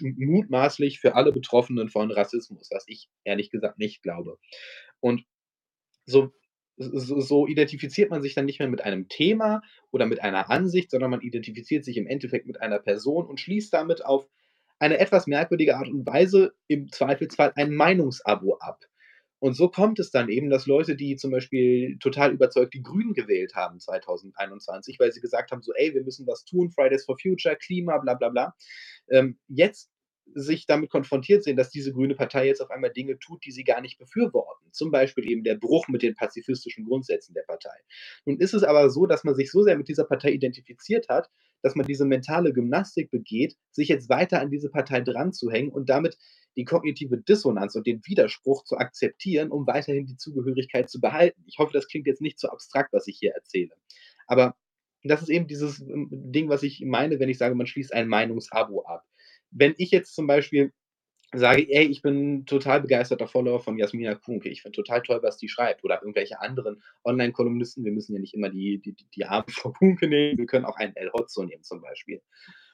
mutmaßlich 0.00 1.00
für 1.00 1.14
alle 1.14 1.32
Betroffenen 1.32 1.88
von 1.88 2.10
Rassismus, 2.10 2.68
was 2.70 2.84
ich 2.86 3.08
ehrlich 3.24 3.50
gesagt 3.50 3.78
nicht 3.78 4.02
glaube. 4.02 4.38
Und 5.00 5.24
so, 6.06 6.32
so, 6.76 7.20
so, 7.20 7.46
identifiziert 7.46 8.10
man 8.10 8.22
sich 8.22 8.34
dann 8.34 8.44
nicht 8.44 8.58
mehr 8.58 8.68
mit 8.68 8.82
einem 8.82 9.08
Thema 9.08 9.62
oder 9.90 10.06
mit 10.06 10.20
einer 10.22 10.50
Ansicht, 10.50 10.90
sondern 10.90 11.10
man 11.10 11.22
identifiziert 11.22 11.84
sich 11.84 11.96
im 11.96 12.06
Endeffekt 12.06 12.46
mit 12.46 12.60
einer 12.60 12.78
Person 12.78 13.26
und 13.26 13.40
schließt 13.40 13.72
damit 13.72 14.04
auf 14.04 14.28
eine 14.78 14.98
etwas 14.98 15.26
merkwürdige 15.26 15.76
Art 15.76 15.88
und 15.88 16.06
Weise 16.06 16.54
im 16.68 16.90
Zweifelsfall 16.92 17.52
ein 17.56 17.74
Meinungsabo 17.74 18.56
ab. 18.58 18.84
Und 19.38 19.54
so 19.54 19.68
kommt 19.68 19.98
es 19.98 20.10
dann 20.10 20.28
eben, 20.28 20.48
dass 20.48 20.66
Leute, 20.66 20.96
die 20.96 21.16
zum 21.16 21.30
Beispiel 21.30 21.98
total 21.98 22.32
überzeugt 22.32 22.74
die 22.74 22.82
Grünen 22.82 23.12
gewählt 23.12 23.54
haben 23.54 23.78
2021, 23.80 24.98
weil 24.98 25.12
sie 25.12 25.20
gesagt 25.20 25.50
haben, 25.50 25.62
so, 25.62 25.72
ey, 25.74 25.94
wir 25.94 26.02
müssen 26.02 26.26
was 26.26 26.44
tun, 26.44 26.70
Fridays 26.70 27.04
for 27.04 27.18
Future, 27.18 27.56
Klima, 27.56 27.98
bla 27.98 28.14
bla 28.14 28.30
bla, 28.30 28.54
ähm, 29.10 29.38
jetzt 29.48 29.90
sich 30.34 30.66
damit 30.66 30.90
konfrontiert 30.90 31.44
sehen, 31.44 31.56
dass 31.56 31.70
diese 31.70 31.92
grüne 31.92 32.14
Partei 32.14 32.46
jetzt 32.46 32.60
auf 32.60 32.70
einmal 32.70 32.92
Dinge 32.92 33.18
tut, 33.18 33.44
die 33.44 33.52
sie 33.52 33.64
gar 33.64 33.80
nicht 33.80 33.98
befürworten. 33.98 34.70
Zum 34.72 34.90
Beispiel 34.90 35.30
eben 35.30 35.44
der 35.44 35.54
Bruch 35.54 35.88
mit 35.88 36.02
den 36.02 36.14
pazifistischen 36.14 36.84
Grundsätzen 36.84 37.34
der 37.34 37.42
Partei. 37.42 37.76
Nun 38.24 38.38
ist 38.38 38.54
es 38.54 38.62
aber 38.62 38.90
so, 38.90 39.06
dass 39.06 39.24
man 39.24 39.34
sich 39.34 39.50
so 39.50 39.62
sehr 39.62 39.76
mit 39.76 39.88
dieser 39.88 40.04
Partei 40.04 40.32
identifiziert 40.32 41.08
hat, 41.08 41.30
dass 41.62 41.74
man 41.74 41.86
diese 41.86 42.04
mentale 42.04 42.52
Gymnastik 42.52 43.10
begeht, 43.10 43.56
sich 43.70 43.88
jetzt 43.88 44.08
weiter 44.08 44.40
an 44.40 44.50
diese 44.50 44.68
Partei 44.68 45.00
dran 45.00 45.32
zu 45.32 45.50
hängen 45.50 45.70
und 45.70 45.88
damit 45.88 46.18
die 46.56 46.64
kognitive 46.64 47.18
Dissonanz 47.18 47.74
und 47.74 47.86
den 47.86 48.00
Widerspruch 48.04 48.64
zu 48.64 48.76
akzeptieren, 48.76 49.50
um 49.50 49.66
weiterhin 49.66 50.06
die 50.06 50.16
Zugehörigkeit 50.16 50.88
zu 50.90 51.00
behalten. 51.00 51.42
Ich 51.46 51.58
hoffe, 51.58 51.72
das 51.72 51.88
klingt 51.88 52.06
jetzt 52.06 52.22
nicht 52.22 52.38
so 52.38 52.48
abstrakt, 52.48 52.92
was 52.92 53.06
ich 53.06 53.18
hier 53.18 53.32
erzähle. 53.32 53.74
Aber 54.26 54.56
das 55.02 55.22
ist 55.22 55.28
eben 55.28 55.46
dieses 55.46 55.80
ähm, 55.80 56.08
Ding, 56.10 56.48
was 56.48 56.62
ich 56.62 56.82
meine, 56.84 57.20
wenn 57.20 57.28
ich 57.28 57.38
sage, 57.38 57.54
man 57.54 57.66
schließt 57.66 57.92
ein 57.92 58.08
Meinungsabo 58.08 58.82
ab 58.84 59.04
wenn 59.58 59.74
ich 59.78 59.90
jetzt 59.90 60.14
zum 60.14 60.26
Beispiel 60.26 60.72
sage, 61.34 61.66
ey, 61.68 61.86
ich 61.86 62.02
bin 62.02 62.46
total 62.46 62.80
begeisterter 62.80 63.26
Follower 63.26 63.60
von 63.60 63.78
Jasmina 63.78 64.14
Kunke, 64.14 64.48
ich 64.48 64.62
finde 64.62 64.76
total 64.76 65.02
toll, 65.02 65.20
was 65.22 65.38
die 65.38 65.48
schreibt, 65.48 65.82
oder 65.82 66.00
irgendwelche 66.00 66.40
anderen 66.40 66.82
Online-Kolumnisten, 67.04 67.84
wir 67.84 67.92
müssen 67.92 68.14
ja 68.14 68.20
nicht 68.20 68.34
immer 68.34 68.48
die, 68.48 68.78
die, 68.78 68.94
die 69.14 69.24
Arme 69.24 69.46
von 69.48 69.72
Kunke 69.72 70.08
nehmen, 70.08 70.38
wir 70.38 70.46
können 70.46 70.64
auch 70.64 70.76
einen 70.76 70.94
El 70.94 71.10
Hotzo 71.12 71.44
nehmen 71.44 71.62
zum 71.62 71.80
Beispiel. 71.80 72.22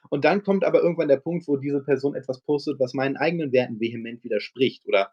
Und 0.09 0.25
dann 0.25 0.43
kommt 0.43 0.65
aber 0.65 0.81
irgendwann 0.81 1.07
der 1.07 1.17
Punkt, 1.17 1.47
wo 1.47 1.57
diese 1.57 1.81
Person 1.81 2.15
etwas 2.15 2.41
postet, 2.41 2.79
was 2.79 2.93
meinen 2.93 3.17
eigenen 3.17 3.51
Werten 3.51 3.79
vehement 3.79 4.23
widerspricht, 4.23 4.85
oder 4.85 5.11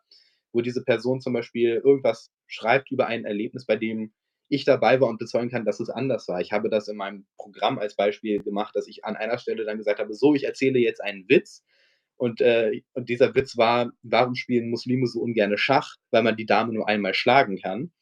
wo 0.52 0.60
diese 0.60 0.82
Person 0.82 1.20
zum 1.20 1.32
Beispiel 1.32 1.80
irgendwas 1.84 2.30
schreibt 2.46 2.90
über 2.90 3.06
ein 3.06 3.24
Erlebnis, 3.24 3.66
bei 3.66 3.76
dem 3.76 4.12
ich 4.50 4.64
dabei 4.64 5.00
war 5.00 5.08
und 5.08 5.18
bezeugen 5.18 5.48
kann, 5.48 5.64
dass 5.64 5.80
es 5.80 5.88
anders 5.88 6.26
war. 6.28 6.40
Ich 6.40 6.52
habe 6.52 6.68
das 6.68 6.88
in 6.88 6.96
meinem 6.96 7.24
Programm 7.36 7.78
als 7.78 7.94
Beispiel 7.94 8.42
gemacht, 8.42 8.74
dass 8.74 8.88
ich 8.88 9.04
an 9.04 9.16
einer 9.16 9.38
Stelle 9.38 9.64
dann 9.64 9.78
gesagt 9.78 10.00
habe, 10.00 10.12
so, 10.12 10.34
ich 10.34 10.44
erzähle 10.44 10.80
jetzt 10.80 11.02
einen 11.02 11.28
Witz. 11.28 11.64
Und, 12.16 12.40
äh, 12.40 12.82
und 12.92 13.08
dieser 13.08 13.34
Witz 13.34 13.56
war, 13.56 13.92
warum 14.02 14.34
spielen 14.34 14.68
Muslime 14.68 15.06
so 15.06 15.20
ungerne 15.20 15.56
Schach? 15.56 15.94
Weil 16.10 16.24
man 16.24 16.36
die 16.36 16.46
Dame 16.46 16.72
nur 16.72 16.88
einmal 16.88 17.14
schlagen 17.14 17.58
kann. 17.58 17.92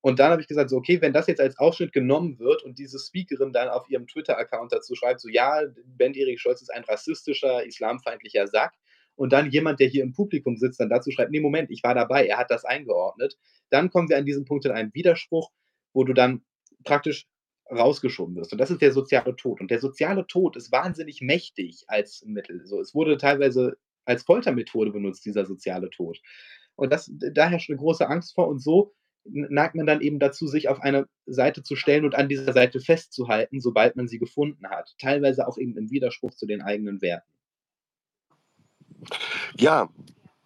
Und 0.00 0.20
dann 0.20 0.30
habe 0.30 0.40
ich 0.40 0.48
gesagt, 0.48 0.70
so, 0.70 0.76
okay, 0.76 1.00
wenn 1.00 1.12
das 1.12 1.26
jetzt 1.26 1.40
als 1.40 1.58
Ausschnitt 1.58 1.92
genommen 1.92 2.38
wird 2.38 2.62
und 2.62 2.78
diese 2.78 2.98
Speakerin 2.98 3.52
dann 3.52 3.68
auf 3.68 3.88
ihrem 3.90 4.06
Twitter-Account 4.06 4.72
dazu 4.72 4.94
schreibt, 4.94 5.20
so, 5.20 5.28
ja, 5.28 5.62
Ben 5.84 6.14
Erik 6.14 6.40
Scholz 6.40 6.62
ist 6.62 6.72
ein 6.72 6.84
rassistischer, 6.84 7.64
islamfeindlicher 7.66 8.46
Sack, 8.46 8.72
und 9.14 9.32
dann 9.32 9.50
jemand, 9.50 9.78
der 9.80 9.88
hier 9.88 10.02
im 10.02 10.12
Publikum 10.12 10.56
sitzt, 10.56 10.80
dann 10.80 10.88
dazu 10.88 11.10
schreibt, 11.10 11.30
nee, 11.30 11.40
Moment, 11.40 11.70
ich 11.70 11.82
war 11.82 11.94
dabei, 11.94 12.26
er 12.26 12.38
hat 12.38 12.50
das 12.50 12.64
eingeordnet, 12.64 13.36
dann 13.68 13.90
kommen 13.90 14.08
wir 14.08 14.16
an 14.16 14.24
diesem 14.24 14.44
Punkt 14.44 14.64
in 14.64 14.72
einen 14.72 14.94
Widerspruch, 14.94 15.50
wo 15.92 16.04
du 16.04 16.12
dann 16.12 16.42
praktisch 16.84 17.26
rausgeschoben 17.70 18.36
wirst. 18.36 18.52
Und 18.52 18.58
das 18.58 18.70
ist 18.70 18.82
der 18.82 18.92
soziale 18.92 19.36
Tod. 19.36 19.60
Und 19.60 19.70
der 19.70 19.80
soziale 19.80 20.26
Tod 20.26 20.56
ist 20.56 20.72
wahnsinnig 20.72 21.20
mächtig 21.20 21.84
als 21.88 22.22
Mittel. 22.26 22.66
So, 22.66 22.80
es 22.80 22.94
wurde 22.94 23.16
teilweise 23.16 23.76
als 24.04 24.24
Foltermethode 24.24 24.90
benutzt, 24.90 25.24
dieser 25.24 25.46
soziale 25.46 25.90
Tod. 25.90 26.18
Und 26.76 26.92
das, 26.92 27.10
da 27.12 27.48
herrscht 27.48 27.70
eine 27.70 27.78
große 27.78 28.08
Angst 28.08 28.34
vor. 28.34 28.48
Und 28.48 28.60
so 28.60 28.92
neigt 29.24 29.74
man 29.74 29.86
dann 29.86 30.00
eben 30.00 30.18
dazu, 30.18 30.46
sich 30.46 30.68
auf 30.68 30.80
eine 30.80 31.08
Seite 31.26 31.62
zu 31.62 31.76
stellen 31.76 32.04
und 32.04 32.14
an 32.14 32.28
dieser 32.28 32.52
Seite 32.52 32.80
festzuhalten, 32.80 33.60
sobald 33.60 33.96
man 33.96 34.08
sie 34.08 34.18
gefunden 34.18 34.68
hat. 34.68 34.94
Teilweise 34.98 35.46
auch 35.46 35.58
eben 35.58 35.76
im 35.76 35.90
Widerspruch 35.90 36.34
zu 36.34 36.46
den 36.46 36.62
eigenen 36.62 37.00
Werten. 37.00 37.30
Ja, 39.56 39.88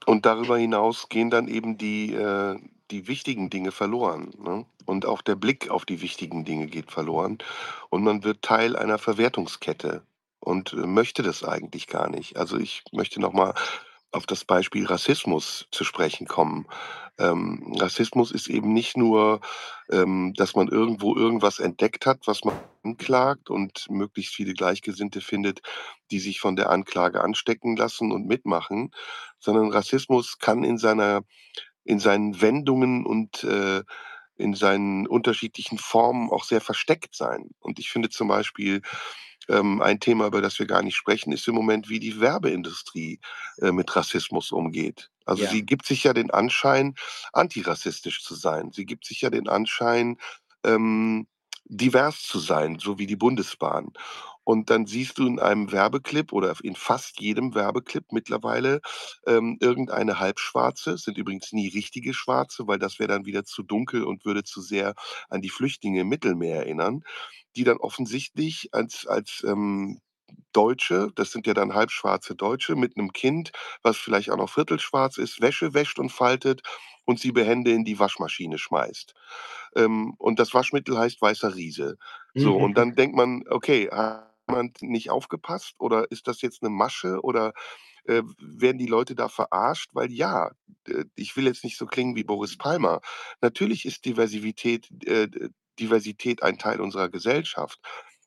und 0.05 0.27
darüber 0.27 0.59
hinaus 0.59 1.09
gehen 1.09 1.31
dann 1.31 1.48
eben 1.48 1.78
die, 1.78 2.14
äh, 2.14 2.56
die 2.90 3.09
wichtigen 3.09 3.51
Dinge 3.51 3.73
verloren. 3.73 4.31
Ne? 4.39 4.66
Und 4.86 5.04
auch 5.04 5.22
der 5.22 5.36
Blick 5.36 5.68
auf 5.70 5.84
die 5.84 6.00
wichtigen 6.00 6.44
Dinge 6.44 6.66
geht 6.66 6.90
verloren. 6.90 7.38
Und 7.90 8.04
man 8.04 8.24
wird 8.24 8.42
Teil 8.42 8.76
einer 8.76 8.98
Verwertungskette 8.98 10.02
und 10.40 10.72
äh, 10.72 10.86
möchte 10.86 11.22
das 11.22 11.44
eigentlich 11.44 11.86
gar 11.86 12.08
nicht. 12.08 12.36
Also 12.36 12.56
ich 12.58 12.84
möchte 12.92 13.20
nochmal 13.20 13.54
auf 14.12 14.26
das 14.26 14.44
Beispiel 14.44 14.86
Rassismus 14.86 15.66
zu 15.70 15.84
sprechen 15.84 16.26
kommen. 16.26 16.66
Ähm, 17.18 17.74
Rassismus 17.78 18.30
ist 18.30 18.48
eben 18.48 18.72
nicht 18.72 18.96
nur, 18.96 19.40
ähm, 19.90 20.32
dass 20.36 20.54
man 20.54 20.68
irgendwo 20.68 21.16
irgendwas 21.16 21.58
entdeckt 21.58 22.06
hat, 22.06 22.20
was 22.26 22.44
man 22.44 22.54
anklagt 22.84 23.50
und 23.50 23.86
möglichst 23.90 24.34
viele 24.34 24.54
Gleichgesinnte 24.54 25.20
findet, 25.20 25.60
die 26.10 26.20
sich 26.20 26.40
von 26.40 26.56
der 26.56 26.70
Anklage 26.70 27.20
anstecken 27.20 27.76
lassen 27.76 28.12
und 28.12 28.26
mitmachen, 28.26 28.90
sondern 29.38 29.70
Rassismus 29.72 30.38
kann 30.38 30.64
in 30.64 30.78
seiner 30.78 31.22
in 31.84 32.00
seinen 32.00 32.40
Wendungen 32.40 33.06
und 33.06 33.44
äh, 33.44 33.82
in 34.36 34.54
seinen 34.54 35.06
unterschiedlichen 35.06 35.78
Formen 35.78 36.30
auch 36.30 36.44
sehr 36.44 36.60
versteckt 36.60 37.14
sein. 37.14 37.50
Und 37.60 37.78
ich 37.78 37.90
finde 37.90 38.10
zum 38.10 38.28
Beispiel 38.28 38.82
ähm, 39.48 39.80
ein 39.82 40.00
Thema, 40.00 40.26
über 40.26 40.40
das 40.40 40.58
wir 40.58 40.66
gar 40.66 40.82
nicht 40.82 40.96
sprechen, 40.96 41.32
ist 41.32 41.46
im 41.48 41.54
Moment, 41.54 41.88
wie 41.88 42.00
die 42.00 42.20
Werbeindustrie 42.20 43.20
äh, 43.60 43.72
mit 43.72 43.94
Rassismus 43.94 44.52
umgeht. 44.52 45.10
Also 45.24 45.44
Ja. 45.44 45.46
sie 45.46 45.64
gibt 45.64 45.86
sich 45.86 46.04
ja 46.04 46.12
den 46.12 46.30
Anschein, 46.30 46.94
antirassistisch 47.32 48.22
zu 48.22 48.34
sein. 48.34 48.72
Sie 48.72 48.86
gibt 48.86 49.04
sich 49.06 49.20
ja 49.22 49.30
den 49.30 49.48
Anschein, 49.48 50.18
ähm, 50.64 51.26
divers 51.64 52.22
zu 52.22 52.38
sein, 52.38 52.78
so 52.78 52.98
wie 52.98 53.06
die 53.06 53.16
Bundesbahn. 53.16 53.92
Und 54.47 54.70
dann 54.70 54.86
siehst 54.86 55.18
du 55.18 55.27
in 55.27 55.40
einem 55.40 55.73
Werbeclip 55.73 56.32
oder 56.32 56.55
in 56.62 56.77
fast 56.77 57.20
jedem 57.20 57.56
Werbeclip 57.56 58.12
mittlerweile 58.12 58.81
ähm, 59.27 59.56
irgendeine 59.60 60.20
Halbschwarze, 60.20 60.93
es 60.93 61.02
sind 61.02 61.18
übrigens 61.18 61.52
nie 61.52 61.66
richtige 61.66 62.14
Schwarze, 62.14 62.68
weil 62.68 62.78
das 62.78 63.01
wäre 63.01 63.09
dann 63.09 63.27
wieder 63.27 63.44
zu 63.44 63.64
dunkel 63.64 64.05
und 64.05 64.24
würde 64.24 64.44
zu 64.44 64.60
sehr 64.60 64.94
an 65.28 65.43
die 65.43 65.51
Flüchtlinge 65.51 66.02
im 66.02 66.09
Mittelmeer 66.09 66.59
erinnern, 66.59 67.02
die 67.56 67.64
dann 67.64 67.78
offensichtlich 67.78 68.68
als, 68.70 69.05
als 69.09 69.43
ähm, 69.44 70.01
Deutsche, 70.52 71.10
das 71.16 71.32
sind 71.32 71.47
ja 71.48 71.55
dann 71.55 71.74
halbschwarze 71.74 72.36
Deutsche 72.36 72.77
mit 72.77 72.97
einem 72.97 73.12
Kind, 73.12 73.51
was 73.82 73.97
vielleicht 73.97 74.31
auch 74.31 74.36
noch 74.36 74.51
viertelschwarz 74.51 75.18
ist, 75.18 75.40
Wäsche 75.40 75.74
wäscht 75.74 75.98
und 75.98 76.10
faltet 76.10 76.62
und 77.05 77.18
sie 77.20 77.32
behende 77.32 77.73
in 77.73 77.85
die 77.85 77.98
Waschmaschine 77.98 78.59
schmeißt. 78.59 79.14
Ähm, 79.77 80.14
und 80.18 80.39
das 80.39 80.55
Waschmittel 80.55 80.98
heißt 80.98 81.20
weißer 81.20 81.55
Riese. 81.56 81.97
So, 82.35 82.56
und 82.56 82.74
dann 82.78 82.94
denkt 82.94 83.16
man, 83.16 83.44
okay, 83.51 83.89
hat 83.90 84.35
jemand 84.48 84.82
nicht 84.82 85.10
aufgepasst 85.10 85.74
oder 85.78 86.10
ist 86.10 86.27
das 86.28 86.40
jetzt 86.43 86.62
eine 86.62 86.70
Masche 86.70 87.20
oder 87.23 87.52
äh, 88.05 88.23
werden 88.39 88.78
die 88.78 88.86
Leute 88.86 89.14
da 89.14 89.28
verarscht? 89.28 89.90
Weil 89.93 90.12
ja, 90.12 90.51
äh, 90.86 91.05
ich 91.14 91.36
will 91.36 91.47
jetzt 91.47 91.64
nicht 91.64 91.78
so 91.78 91.86
klingen 91.86 92.16
wie 92.16 92.24
Boris 92.24 92.56
Palmer. 92.56 93.01
Natürlich 93.40 93.85
ist 93.85 94.05
Diversität, 94.05 94.90
äh, 95.06 95.28
Diversität 95.78 96.43
ein 96.43 96.59
Teil 96.59 96.81
unserer 96.81 97.09
Gesellschaft. 97.09 97.81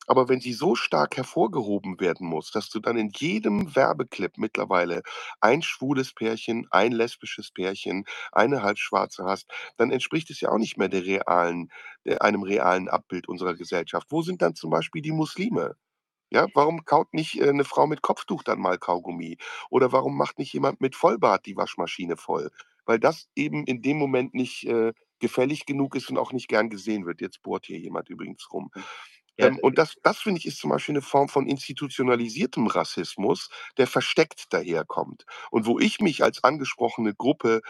Aber 0.07 0.27
wenn 0.27 0.41
sie 0.41 0.53
so 0.53 0.73
stark 0.73 1.17
hervorgehoben 1.17 1.99
werden 1.99 2.25
muss, 2.27 2.51
dass 2.51 2.69
du 2.69 2.79
dann 2.79 2.97
in 2.97 3.11
jedem 3.15 3.75
Werbeclip 3.75 4.39
mittlerweile 4.39 5.03
ein 5.39 5.61
schwules 5.61 6.15
Pärchen, 6.15 6.65
ein 6.71 6.91
lesbisches 6.93 7.51
Pärchen, 7.51 8.05
eine 8.31 8.63
Halbschwarze 8.63 9.23
hast, 9.25 9.51
dann 9.77 9.91
entspricht 9.91 10.31
es 10.31 10.41
ja 10.41 10.49
auch 10.49 10.57
nicht 10.57 10.77
mehr 10.77 10.89
der 10.89 11.05
realen, 11.05 11.69
der, 12.05 12.23
einem 12.23 12.41
realen 12.41 12.89
Abbild 12.89 13.27
unserer 13.27 13.53
Gesellschaft. 13.55 14.07
Wo 14.09 14.23
sind 14.23 14.41
dann 14.41 14.55
zum 14.55 14.71
Beispiel 14.71 15.03
die 15.03 15.11
Muslime? 15.11 15.75
Ja, 16.31 16.47
warum 16.53 16.85
kaut 16.85 17.13
nicht 17.13 17.39
äh, 17.39 17.49
eine 17.49 17.63
Frau 17.65 17.87
mit 17.87 18.01
Kopftuch 18.01 18.43
dann 18.43 18.59
mal 18.59 18.77
Kaugummi? 18.77 19.37
Oder 19.69 19.91
warum 19.91 20.15
macht 20.17 20.37
nicht 20.39 20.53
jemand 20.53 20.81
mit 20.81 20.95
Vollbart 20.95 21.45
die 21.45 21.57
Waschmaschine 21.57 22.17
voll? 22.17 22.51
Weil 22.85 22.99
das 22.99 23.29
eben 23.35 23.65
in 23.65 23.81
dem 23.81 23.97
Moment 23.97 24.33
nicht 24.33 24.65
äh, 24.67 24.93
gefällig 25.19 25.65
genug 25.65 25.95
ist 25.95 26.09
und 26.09 26.17
auch 26.17 26.31
nicht 26.31 26.47
gern 26.47 26.69
gesehen 26.69 27.05
wird. 27.05 27.21
Jetzt 27.21 27.41
bohrt 27.41 27.65
hier 27.65 27.79
jemand 27.79 28.09
übrigens 28.09 28.47
rum. 28.51 28.69
Ja, 29.39 29.49
Ähm, 29.49 29.59
und 29.61 29.77
das, 29.77 29.95
das 30.03 30.19
finde 30.19 30.39
ich, 30.39 30.45
ist 30.47 30.59
zum 30.59 30.71
Beispiel 30.71 30.93
eine 30.95 31.01
Form 31.03 31.29
von 31.29 31.47
institutionalisiertem 31.47 32.67
Rassismus, 32.67 33.49
der 33.77 33.87
versteckt 33.87 34.53
daherkommt. 34.53 35.25
Und 35.51 35.65
wo 35.65 35.79
ich 35.79 35.99
mich 36.01 36.23
als 36.23 36.43
angesprochene 36.43 37.15
Gruppe, 37.15 37.61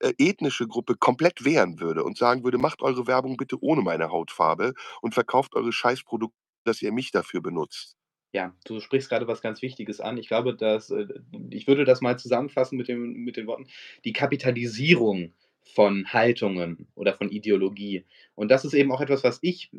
äh, 0.00 0.14
ethnische 0.18 0.68
Gruppe, 0.68 0.96
komplett 0.96 1.44
wehren 1.44 1.80
würde 1.80 2.04
und 2.04 2.18
sagen 2.18 2.44
würde, 2.44 2.58
macht 2.58 2.82
eure 2.82 3.06
Werbung 3.06 3.36
bitte 3.36 3.58
ohne 3.62 3.82
meine 3.82 4.10
Hautfarbe 4.10 4.74
und 5.02 5.14
verkauft 5.14 5.54
eure 5.56 5.72
Scheißprodukte, 5.72 6.38
dass 6.64 6.82
ihr 6.82 6.92
mich 6.92 7.10
dafür 7.12 7.42
benutzt. 7.42 7.97
Ja, 8.32 8.54
du 8.66 8.80
sprichst 8.80 9.08
gerade 9.08 9.26
was 9.26 9.40
ganz 9.40 9.62
Wichtiges 9.62 10.00
an. 10.00 10.18
Ich 10.18 10.28
glaube, 10.28 10.54
dass 10.54 10.90
äh, 10.90 11.06
ich 11.50 11.66
würde 11.66 11.84
das 11.84 12.00
mal 12.00 12.18
zusammenfassen 12.18 12.76
mit 12.76 12.88
dem 12.88 13.12
mit 13.24 13.36
den 13.36 13.46
Worten: 13.46 13.66
Die 14.04 14.12
Kapitalisierung 14.12 15.32
von 15.74 16.12
Haltungen 16.12 16.88
oder 16.94 17.14
von 17.14 17.30
Ideologie. 17.30 18.04
Und 18.34 18.50
das 18.50 18.64
ist 18.64 18.74
eben 18.74 18.92
auch 18.92 19.00
etwas, 19.00 19.24
was 19.24 19.38
ich 19.42 19.70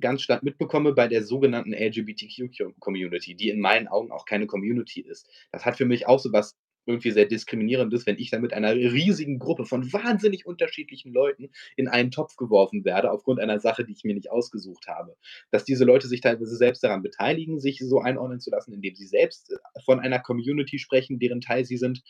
ganz 0.00 0.22
stark 0.22 0.42
mitbekomme 0.42 0.92
bei 0.92 1.08
der 1.08 1.22
sogenannten 1.24 1.72
LGBTQ-Community, 1.72 3.34
die 3.34 3.48
in 3.48 3.60
meinen 3.60 3.88
Augen 3.88 4.10
auch 4.10 4.24
keine 4.24 4.46
Community 4.46 5.00
ist. 5.00 5.28
Das 5.52 5.64
hat 5.64 5.76
für 5.76 5.84
mich 5.84 6.06
auch 6.06 6.18
so 6.18 6.32
was 6.32 6.56
irgendwie 6.86 7.10
sehr 7.10 7.26
Diskriminierendes, 7.26 8.06
wenn 8.06 8.18
ich 8.18 8.30
dann 8.30 8.42
mit 8.42 8.52
einer 8.52 8.74
riesigen 8.74 9.38
Gruppe 9.38 9.64
von 9.64 9.92
wahnsinnig 9.92 10.46
unterschiedlichen 10.46 11.12
Leuten 11.12 11.50
in 11.76 11.88
einen 11.88 12.10
Topf 12.10 12.36
geworfen 12.36 12.84
werde, 12.84 13.10
aufgrund 13.10 13.40
einer 13.40 13.58
Sache, 13.58 13.84
die 13.84 13.92
ich 13.92 14.04
mir 14.04 14.14
nicht 14.14 14.30
ausgesucht 14.30 14.86
habe. 14.86 15.16
Dass 15.50 15.64
diese 15.64 15.84
Leute 15.84 16.08
sich 16.08 16.20
teilweise 16.20 16.56
selbst 16.56 16.82
daran 16.84 17.02
beteiligen, 17.02 17.58
sich 17.58 17.78
so 17.78 18.00
einordnen 18.00 18.40
zu 18.40 18.50
lassen, 18.50 18.72
indem 18.72 18.94
sie 18.94 19.06
selbst 19.06 19.52
äh, 19.52 19.56
von 19.84 20.00
einer 20.00 20.18
Community 20.18 20.78
sprechen, 20.78 21.18
deren 21.18 21.40
Teil 21.40 21.64
sie 21.64 21.76
sind, 21.76 22.02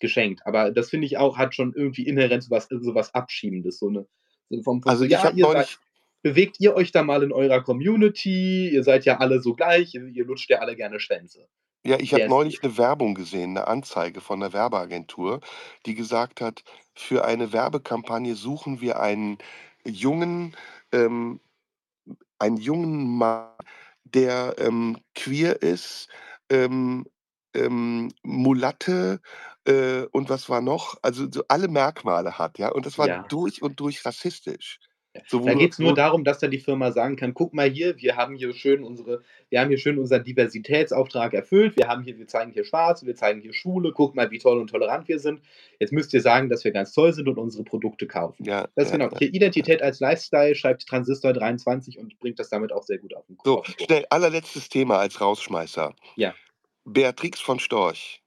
geschenkt. 0.00 0.42
Aber 0.44 0.70
das 0.70 0.90
finde 0.90 1.06
ich 1.06 1.18
auch, 1.18 1.38
hat 1.38 1.54
schon 1.54 1.72
irgendwie 1.74 2.06
inhärent 2.06 2.42
so 2.44 2.50
was, 2.50 2.68
so 2.68 2.94
was 2.94 3.14
Abschiebendes. 3.14 3.78
So 3.78 3.88
eine 3.88 4.06
so 4.50 4.62
vom, 4.62 4.82
vom 4.82 4.90
Also 4.90 5.00
so, 5.00 5.04
ich 5.06 5.12
ja, 5.12 5.30
ihr 5.30 5.46
seid, 5.46 5.78
bewegt 6.22 6.56
ihr 6.60 6.74
euch 6.74 6.92
da 6.92 7.02
mal 7.02 7.22
in 7.22 7.32
eurer 7.32 7.62
Community, 7.62 8.70
ihr 8.70 8.82
seid 8.82 9.04
ja 9.04 9.18
alle 9.18 9.40
so 9.40 9.54
gleich, 9.54 9.94
ihr, 9.94 10.06
ihr 10.06 10.24
lutscht 10.24 10.50
ja 10.50 10.58
alle 10.58 10.76
gerne 10.76 11.00
Schwänze. 11.00 11.48
Ja, 11.84 11.98
ich 12.00 12.14
habe 12.14 12.24
Der 12.24 12.30
neulich 12.30 12.62
eine 12.62 12.76
Werbung 12.78 13.14
gesehen, 13.14 13.50
eine 13.56 13.66
Anzeige 13.68 14.20
von 14.20 14.42
einer 14.42 14.52
Werbeagentur, 14.52 15.40
die 15.86 15.94
gesagt 15.94 16.40
hat, 16.40 16.64
für 16.94 17.24
eine 17.24 17.52
Werbekampagne 17.52 18.34
suchen 18.36 18.80
wir 18.80 19.00
einen 19.00 19.38
jungen, 19.86 20.56
ähm, 20.92 21.40
einen 22.38 22.56
jungen 22.58 23.16
Mann, 23.18 23.50
der 24.04 24.56
ähm, 24.58 24.98
queer 25.14 25.62
ist, 25.62 26.08
ähm, 26.50 27.06
ähm, 27.54 28.12
Mulatte 28.22 29.20
äh, 29.66 30.02
und 30.12 30.28
was 30.30 30.48
war 30.50 30.60
noch? 30.60 30.96
Also 31.02 31.30
so 31.32 31.44
alle 31.48 31.68
Merkmale 31.68 32.38
hat, 32.38 32.58
ja. 32.58 32.70
Und 32.72 32.86
das 32.86 32.98
war 32.98 33.08
Ja. 33.08 33.24
durch 33.28 33.62
und 33.62 33.80
durch 33.80 34.04
rassistisch. 34.04 34.80
Ja. 35.14 35.22
So, 35.28 35.40
Da 35.44 35.54
geht 35.54 35.72
es 35.72 35.78
nur 35.78 35.94
darum, 35.94 36.24
dass 36.24 36.38
dann 36.40 36.50
die 36.50 36.58
Firma 36.58 36.90
sagen 36.90 37.16
kann, 37.16 37.34
guck 37.34 37.54
mal 37.54 37.70
hier, 37.70 37.96
wir 37.98 38.16
haben 38.16 38.34
hier 38.34 38.52
schön 38.52 38.82
unsere, 38.82 39.22
wir 39.48 39.60
haben 39.60 39.68
hier 39.68 39.78
schön 39.78 39.98
unseren 39.98 40.24
Diversitätsauftrag 40.24 41.34
erfüllt, 41.34 41.76
wir 41.76 41.86
haben 41.86 42.02
hier, 42.02 42.18
wir 42.18 42.26
zeigen 42.26 42.50
hier 42.52 42.64
Schwarze, 42.64 43.06
wir 43.06 43.14
zeigen 43.14 43.40
hier 43.40 43.52
Schwule, 43.52 43.92
guck 43.92 44.14
mal, 44.16 44.30
wie 44.30 44.38
toll 44.38 44.58
und 44.58 44.68
tolerant 44.70 45.06
wir 45.06 45.20
sind. 45.20 45.40
Jetzt 45.78 45.92
müsst 45.92 46.12
ihr 46.14 46.20
sagen, 46.20 46.48
dass 46.48 46.64
wir 46.64 46.72
ganz 46.72 46.92
toll 46.92 47.12
sind 47.12 47.28
und 47.28 47.38
unsere 47.38 47.62
Produkte 47.62 48.06
kaufen. 48.06 48.44
ja, 48.44 48.66
Das 48.74 48.86
ist 48.86 48.90
ja, 48.90 48.96
genau. 48.98 49.10
ja. 49.12 49.18
Hier 49.18 49.32
Identität 49.32 49.82
als 49.82 50.00
Lifestyle 50.00 50.54
schreibt 50.54 50.86
Transistor 50.86 51.32
23 51.32 51.98
und 51.98 52.18
bringt 52.18 52.38
das 52.40 52.48
damit 52.48 52.72
auch 52.72 52.82
sehr 52.82 52.98
gut 52.98 53.14
auf 53.14 53.24
den, 53.26 53.36
So, 53.44 53.56
den 53.56 53.62
Punkt. 53.62 53.82
schnell, 53.82 54.06
allerletztes 54.10 54.68
Thema 54.68 54.98
als 54.98 55.20
Rausschmeißer. 55.20 55.94
Ja. 56.16 56.34
Beatrix 56.84 57.40
von 57.40 57.58
Storch 57.60 58.20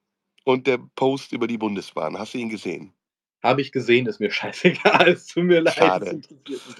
und 0.44 0.66
der 0.66 0.78
Post 0.96 1.32
über 1.32 1.46
die 1.46 1.58
Bundesbahn. 1.58 2.18
Hast 2.18 2.34
du 2.34 2.38
ihn 2.38 2.48
gesehen? 2.48 2.92
Habe 3.42 3.60
ich 3.62 3.70
gesehen, 3.70 4.06
ist 4.06 4.20
mir 4.20 4.30
scheißegal. 4.32 5.08
Es 5.08 5.26
tut 5.26 5.44
mir 5.44 5.60
leid, 5.60 5.74
Schade. 5.74 6.20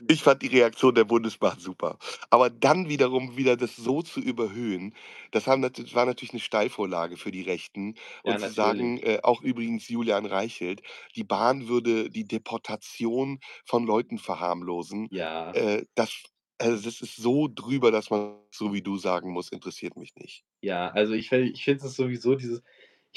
Ich 0.09 0.23
fand 0.23 0.43
die 0.43 0.49
Reaktion 0.49 0.95
der 0.95 1.05
Bundesbahn 1.05 1.59
super. 1.61 1.99
Aber 2.31 2.51
dann 2.51 2.89
wiederum 2.89 3.37
wieder 3.37 3.57
das 3.57 3.77
so 3.77 4.03
zu 4.03 4.21
überhöhen, 4.21 4.95
das, 5.31 5.47
haben, 5.47 5.63
das 5.63 5.95
war 5.95 6.07
natürlich 6.07 6.33
eine 6.33 6.41
Steilvorlage 6.41 7.17
für 7.17 7.31
die 7.31 7.43
Rechten. 7.43 7.95
Und 8.25 8.33
Ja, 8.33 8.39
zu 8.41 8.51
sagen, 8.51 8.99
äh, 8.99 9.21
auch 9.23 9.43
übrigens 9.43 9.89
Julian 9.89 10.27
Reichelt, 10.27 10.83
die 11.15 11.25
Bahn 11.25 11.69
würde 11.69 12.11
die 12.11 12.27
Deportation 12.27 13.39
von 13.65 13.87
Leuten 13.87 14.19
verharmlosen. 14.19 15.11
Ja. 15.11 15.53
Äh, 15.53 15.85
das, 15.95 16.23
also 16.59 16.83
das 16.85 17.01
ist 17.01 17.17
so 17.17 17.49
drüber, 17.53 17.91
dass 17.93 18.11
man, 18.11 18.37
so 18.51 18.73
wie 18.73 18.83
du 18.83 18.99
sagen 18.99 19.31
muss, 19.33 19.51
interessiert 19.51 19.97
mich 19.97 20.15
nicht. 20.17 20.45
Ja, 20.61 20.91
also 20.91 21.13
ich, 21.15 21.31
ich 21.31 21.65
finde 21.65 21.87
es 21.87 21.95
sowieso 21.95 22.35
dieses, 22.35 22.63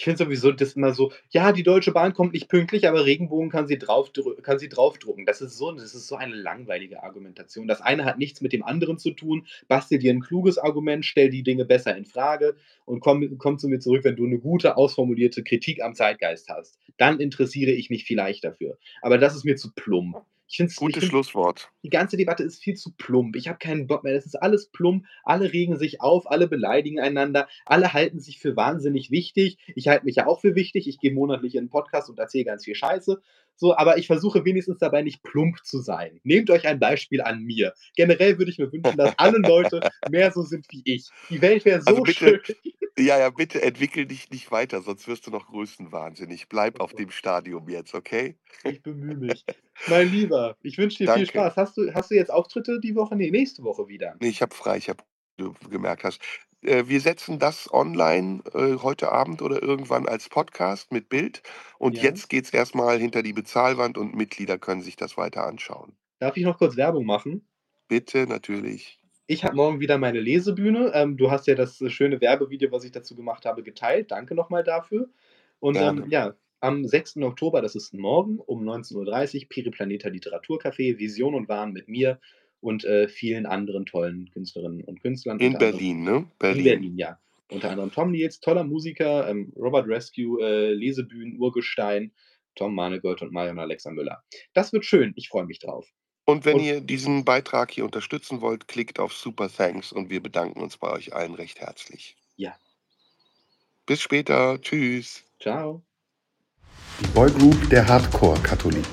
ich 0.02 0.06
finde 0.06 0.18
sowieso 0.18 0.52
das 0.52 0.74
immer 0.74 0.96
so, 0.96 1.12
ja, 1.30 1.52
die 1.52 1.62
Deutsche 1.62 1.92
Bahn 1.92 2.14
kommt 2.14 2.34
nicht 2.34 2.50
pünktlich, 2.50 2.88
aber 2.88 3.06
Regenbogen 3.06 3.52
kann 3.52 3.68
sie, 3.68 3.78
kann 3.78 4.58
sie 4.58 4.68
draufdrucken. 4.68 5.28
Das 5.28 5.42
ist, 5.42 5.56
so, 5.60 5.72
das 5.72 5.94
ist 5.94 6.08
so 6.08 6.16
eine 6.16 6.34
langweilige 6.34 7.04
Argumentation. 7.04 7.68
Das 7.68 7.82
eine 7.82 8.04
hat 8.04 8.18
nichts 8.18 8.42
mit 8.42 8.52
dem 8.52 8.64
anderen 8.64 8.98
zu 8.98 9.12
tun. 9.12 9.46
Bastel 9.68 10.00
dir 10.00 10.12
ein 10.12 10.22
kluges 10.22 10.58
Argument, 10.58 11.06
stell 11.06 11.30
die 11.30 11.44
Dinge 11.44 11.66
besser 11.66 11.96
in 11.96 12.06
Frage 12.06 12.56
und 12.86 13.00
komm, 13.00 13.38
komm 13.38 13.60
zu 13.60 13.68
mir 13.68 13.78
zurück, 13.78 14.04
wenn 14.04 14.16
du 14.16 14.26
eine 14.26 14.40
gute, 14.40 14.76
ausformulierte 14.76 15.44
Kritik 15.44 15.84
am 15.84 15.94
Zeitgeist 15.94 16.50
hast. 16.50 16.80
Dann 16.98 17.20
interessiere 17.20 17.70
ich 17.70 17.92
mich 17.92 18.04
vielleicht 18.06 18.44
dafür. 18.44 18.80
Aber 19.04 19.20
das 19.20 19.36
ist 19.36 19.46
mir 19.46 19.56
zu 19.56 19.72
plump. 19.72 20.26
Ich 20.52 20.58
finde 20.58 20.74
Gutes 20.76 21.00
find, 21.00 21.12
Schlusswort. 21.12 21.72
die 21.82 21.90
ganze 21.90 22.18
Debatte 22.18 22.44
ist 22.44 22.62
viel 22.62 22.76
zu 22.76 22.92
plump. 22.92 23.38
Ich 23.38 23.48
habe 23.48 23.58
keinen 23.58 23.88
Bock 23.88 24.04
mehr. 24.04 24.14
Das 24.14 24.26
ist 24.26 24.36
alles 24.36 24.68
plump. 24.68 25.06
Alle 25.24 25.54
regen 25.54 25.78
sich 25.78 26.02
auf, 26.02 26.30
alle 26.30 26.50
beleidigen 26.50 27.00
einander, 27.00 27.48
alle 27.66 27.94
halten 27.94 28.20
sich 28.20 28.40
für 28.40 28.58
wahnsinnig 28.58 29.12
wichtig. 29.12 29.58
Ich 29.76 29.88
halte 29.88 30.04
mich 30.04 30.18
ja 30.18 30.28
auch 30.28 30.42
für 30.42 30.54
wichtig. 30.54 30.90
Ich 30.90 31.00
gehe 31.00 31.14
monatlich 31.14 31.56
in 31.56 31.60
einen 31.60 31.70
Podcast 31.70 32.10
und 32.10 32.20
erzähle 32.20 32.44
ganz 32.44 32.66
viel 32.66 32.76
Scheiße. 32.76 33.22
So, 33.62 33.78
aber 33.78 34.00
ich 34.00 34.08
versuche 34.08 34.44
wenigstens 34.44 34.80
dabei 34.80 35.04
nicht 35.04 35.22
plump 35.22 35.64
zu 35.64 35.82
sein. 35.82 36.20
Nehmt 36.24 36.50
euch 36.50 36.66
ein 36.66 36.80
Beispiel 36.80 37.22
an 37.22 37.44
mir. 37.44 37.76
Generell 37.96 38.40
würde 38.40 38.50
ich 38.50 38.58
mir 38.58 38.72
wünschen, 38.74 38.98
dass 38.98 39.14
alle 39.20 39.38
Leute 39.38 39.82
mehr 40.10 40.32
so 40.32 40.42
sind 40.42 40.66
wie 40.72 40.82
ich. 40.84 41.10
Die 41.30 41.40
Welt 41.44 41.64
wäre 41.64 41.80
so 41.80 41.86
Also 41.86 42.02
bitte, 42.02 42.42
schön. 42.44 42.56
ja, 42.98 43.20
ja, 43.20 43.30
bitte 43.30 43.62
entwickel 43.62 44.08
dich 44.08 44.32
nicht 44.32 44.52
weiter, 44.52 44.82
sonst 44.82 45.08
wirst 45.08 45.28
du 45.28 45.30
noch 45.30 45.46
größenwahnsinnig. 45.46 46.50
Bleib 46.50 46.80
auf 46.80 46.94
dem 46.96 47.12
Stadium 47.12 47.70
jetzt, 47.70 47.94
okay? 47.94 48.36
Ich 48.64 48.82
bemühe 48.82 49.16
mich. 49.16 49.46
Mein 49.86 50.12
Lieber, 50.12 50.58
ich 50.64 50.80
wünsche 50.80 50.98
dir 50.98 51.14
viel 51.14 51.28
Danke. 51.28 51.28
Spaß. 51.28 51.56
Hast 51.56 51.78
du, 51.78 51.94
hast 51.94 52.10
du 52.10 52.16
jetzt 52.16 52.32
Auftritte 52.32 52.80
die 52.80 52.96
Woche? 52.96 53.16
Nee, 53.16 53.30
nächste 53.30 53.62
Woche 53.62 53.88
wieder. 53.88 54.16
Nee, 54.20 54.30
ich 54.30 54.42
habe 54.42 54.56
frei, 54.56 54.78
ich 54.78 54.90
habe, 54.90 55.04
du 55.38 55.54
gemerkt 55.70 56.04
hast. 56.04 56.20
Äh, 56.64 56.88
wir 56.88 57.02
setzen 57.02 57.38
das 57.40 57.72
online 57.72 58.42
äh, 58.56 58.78
heute 58.82 59.12
Abend 59.12 59.42
oder 59.44 59.62
irgendwann 59.62 60.08
als 60.08 60.28
Podcast 60.30 60.92
mit 60.92 61.08
Bild. 61.10 61.44
Und 61.78 61.98
Ja. 61.98 62.02
jetzt 62.02 62.30
geht's 62.30 62.50
erstmal 62.52 62.98
hinter 63.00 63.22
die 63.24 63.34
Bezahlwand 63.34 63.98
und 63.98 64.16
Mitglieder 64.16 64.58
können 64.58 64.82
sich 64.82 64.96
das 64.96 65.18
weiter 65.18 65.46
anschauen. 65.46 65.96
Darf 66.20 66.38
ich 66.38 66.46
noch 66.46 66.58
kurz 66.58 66.78
Werbung 66.78 67.06
machen? 67.06 67.46
Bitte, 67.88 68.26
natürlich. 68.26 69.00
Ich 69.28 69.44
habe 69.44 69.56
morgen 69.56 69.80
wieder 69.80 69.98
meine 69.98 70.20
Lesebühne. 70.20 70.92
Ähm, 70.94 71.18
du 71.18 71.32
hast 71.32 71.48
ja 71.48 71.56
das 71.56 71.80
äh, 71.82 71.90
schöne 71.90 72.20
Werbevideo, 72.22 72.72
was 72.72 72.84
ich 72.84 72.92
dazu 72.92 73.16
gemacht 73.16 73.46
habe, 73.46 73.64
geteilt. 73.64 74.12
Danke 74.12 74.36
nochmal 74.36 74.64
dafür. 74.64 75.10
Und 75.60 75.80
ähm, 75.82 76.06
ja, 76.10 76.36
am 76.60 76.86
6. 76.86 77.24
Oktober, 77.24 77.62
das 77.62 77.76
ist 77.76 77.94
morgen 77.94 78.40
um 78.40 78.64
19.30 78.64 79.44
Uhr, 79.44 79.50
Periplaneta 79.50 80.10
Literaturcafé, 80.10 80.98
Vision 80.98 81.34
und 81.36 81.48
Wahn 81.50 81.72
mit 81.72 81.88
mir 81.88 82.20
und 82.62 82.86
äh, 82.86 83.08
vielen 83.08 83.46
anderen 83.46 83.86
tollen 83.86 84.30
Künstlerinnen 84.32 84.84
und 84.84 85.02
Künstlern. 85.02 85.40
In 85.40 85.58
Berlin, 85.58 86.04
ne? 86.04 86.26
Berlin. 86.40 86.60
In 86.60 86.64
Berlin, 86.64 86.98
ja. 86.98 87.20
Unter 87.50 87.70
anderem 87.70 87.92
Tom 87.92 88.12
Niels, 88.12 88.40
toller 88.40 88.64
Musiker, 88.64 89.28
ähm, 89.28 89.52
Robert 89.58 89.86
Rescue, 89.88 90.42
äh, 90.42 90.74
Lesebühnen, 90.74 91.38
Urgestein, 91.38 92.14
Tom 92.56 92.74
Manegold 92.74 93.22
und 93.22 93.34
Marion 93.34 93.60
Alexa 93.60 93.92
Müller. 93.92 94.24
Das 94.54 94.72
wird 94.72 94.86
schön, 94.86 95.12
ich 95.18 95.28
freue 95.28 95.46
mich 95.46 95.60
drauf. 95.60 95.86
Und 96.24 96.46
wenn 96.46 96.58
und, 96.58 96.64
ihr 96.64 96.80
diesen 96.80 97.26
Beitrag 97.26 97.72
hier 97.72 97.84
unterstützen 97.84 98.40
wollt, 98.40 98.68
klickt 98.68 99.00
auf 99.00 99.12
Super 99.12 99.50
Thanks 99.50 99.92
und 99.92 100.10
wir 100.10 100.22
bedanken 100.22 100.62
uns 100.62 100.78
bei 100.78 100.90
euch 100.92 101.14
allen 101.14 101.34
recht 101.34 101.60
herzlich. 101.60 102.16
Ja. 102.38 102.56
Bis 103.86 104.02
später. 104.02 104.62
Tschüss. 104.62 105.24
Ciao. 105.42 105.82
Die 107.02 107.08
Boygroup 107.08 107.70
der 107.70 107.86
Hardcore-Katholiken. 107.86 108.86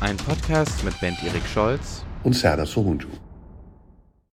Ein 0.00 0.16
Podcast 0.18 0.84
mit 0.84 0.98
Ben 1.00 1.16
Erik 1.24 1.46
Scholz 1.46 2.04
und 2.24 2.34
Serdar 2.34 2.66
Sohunju. 2.66 3.08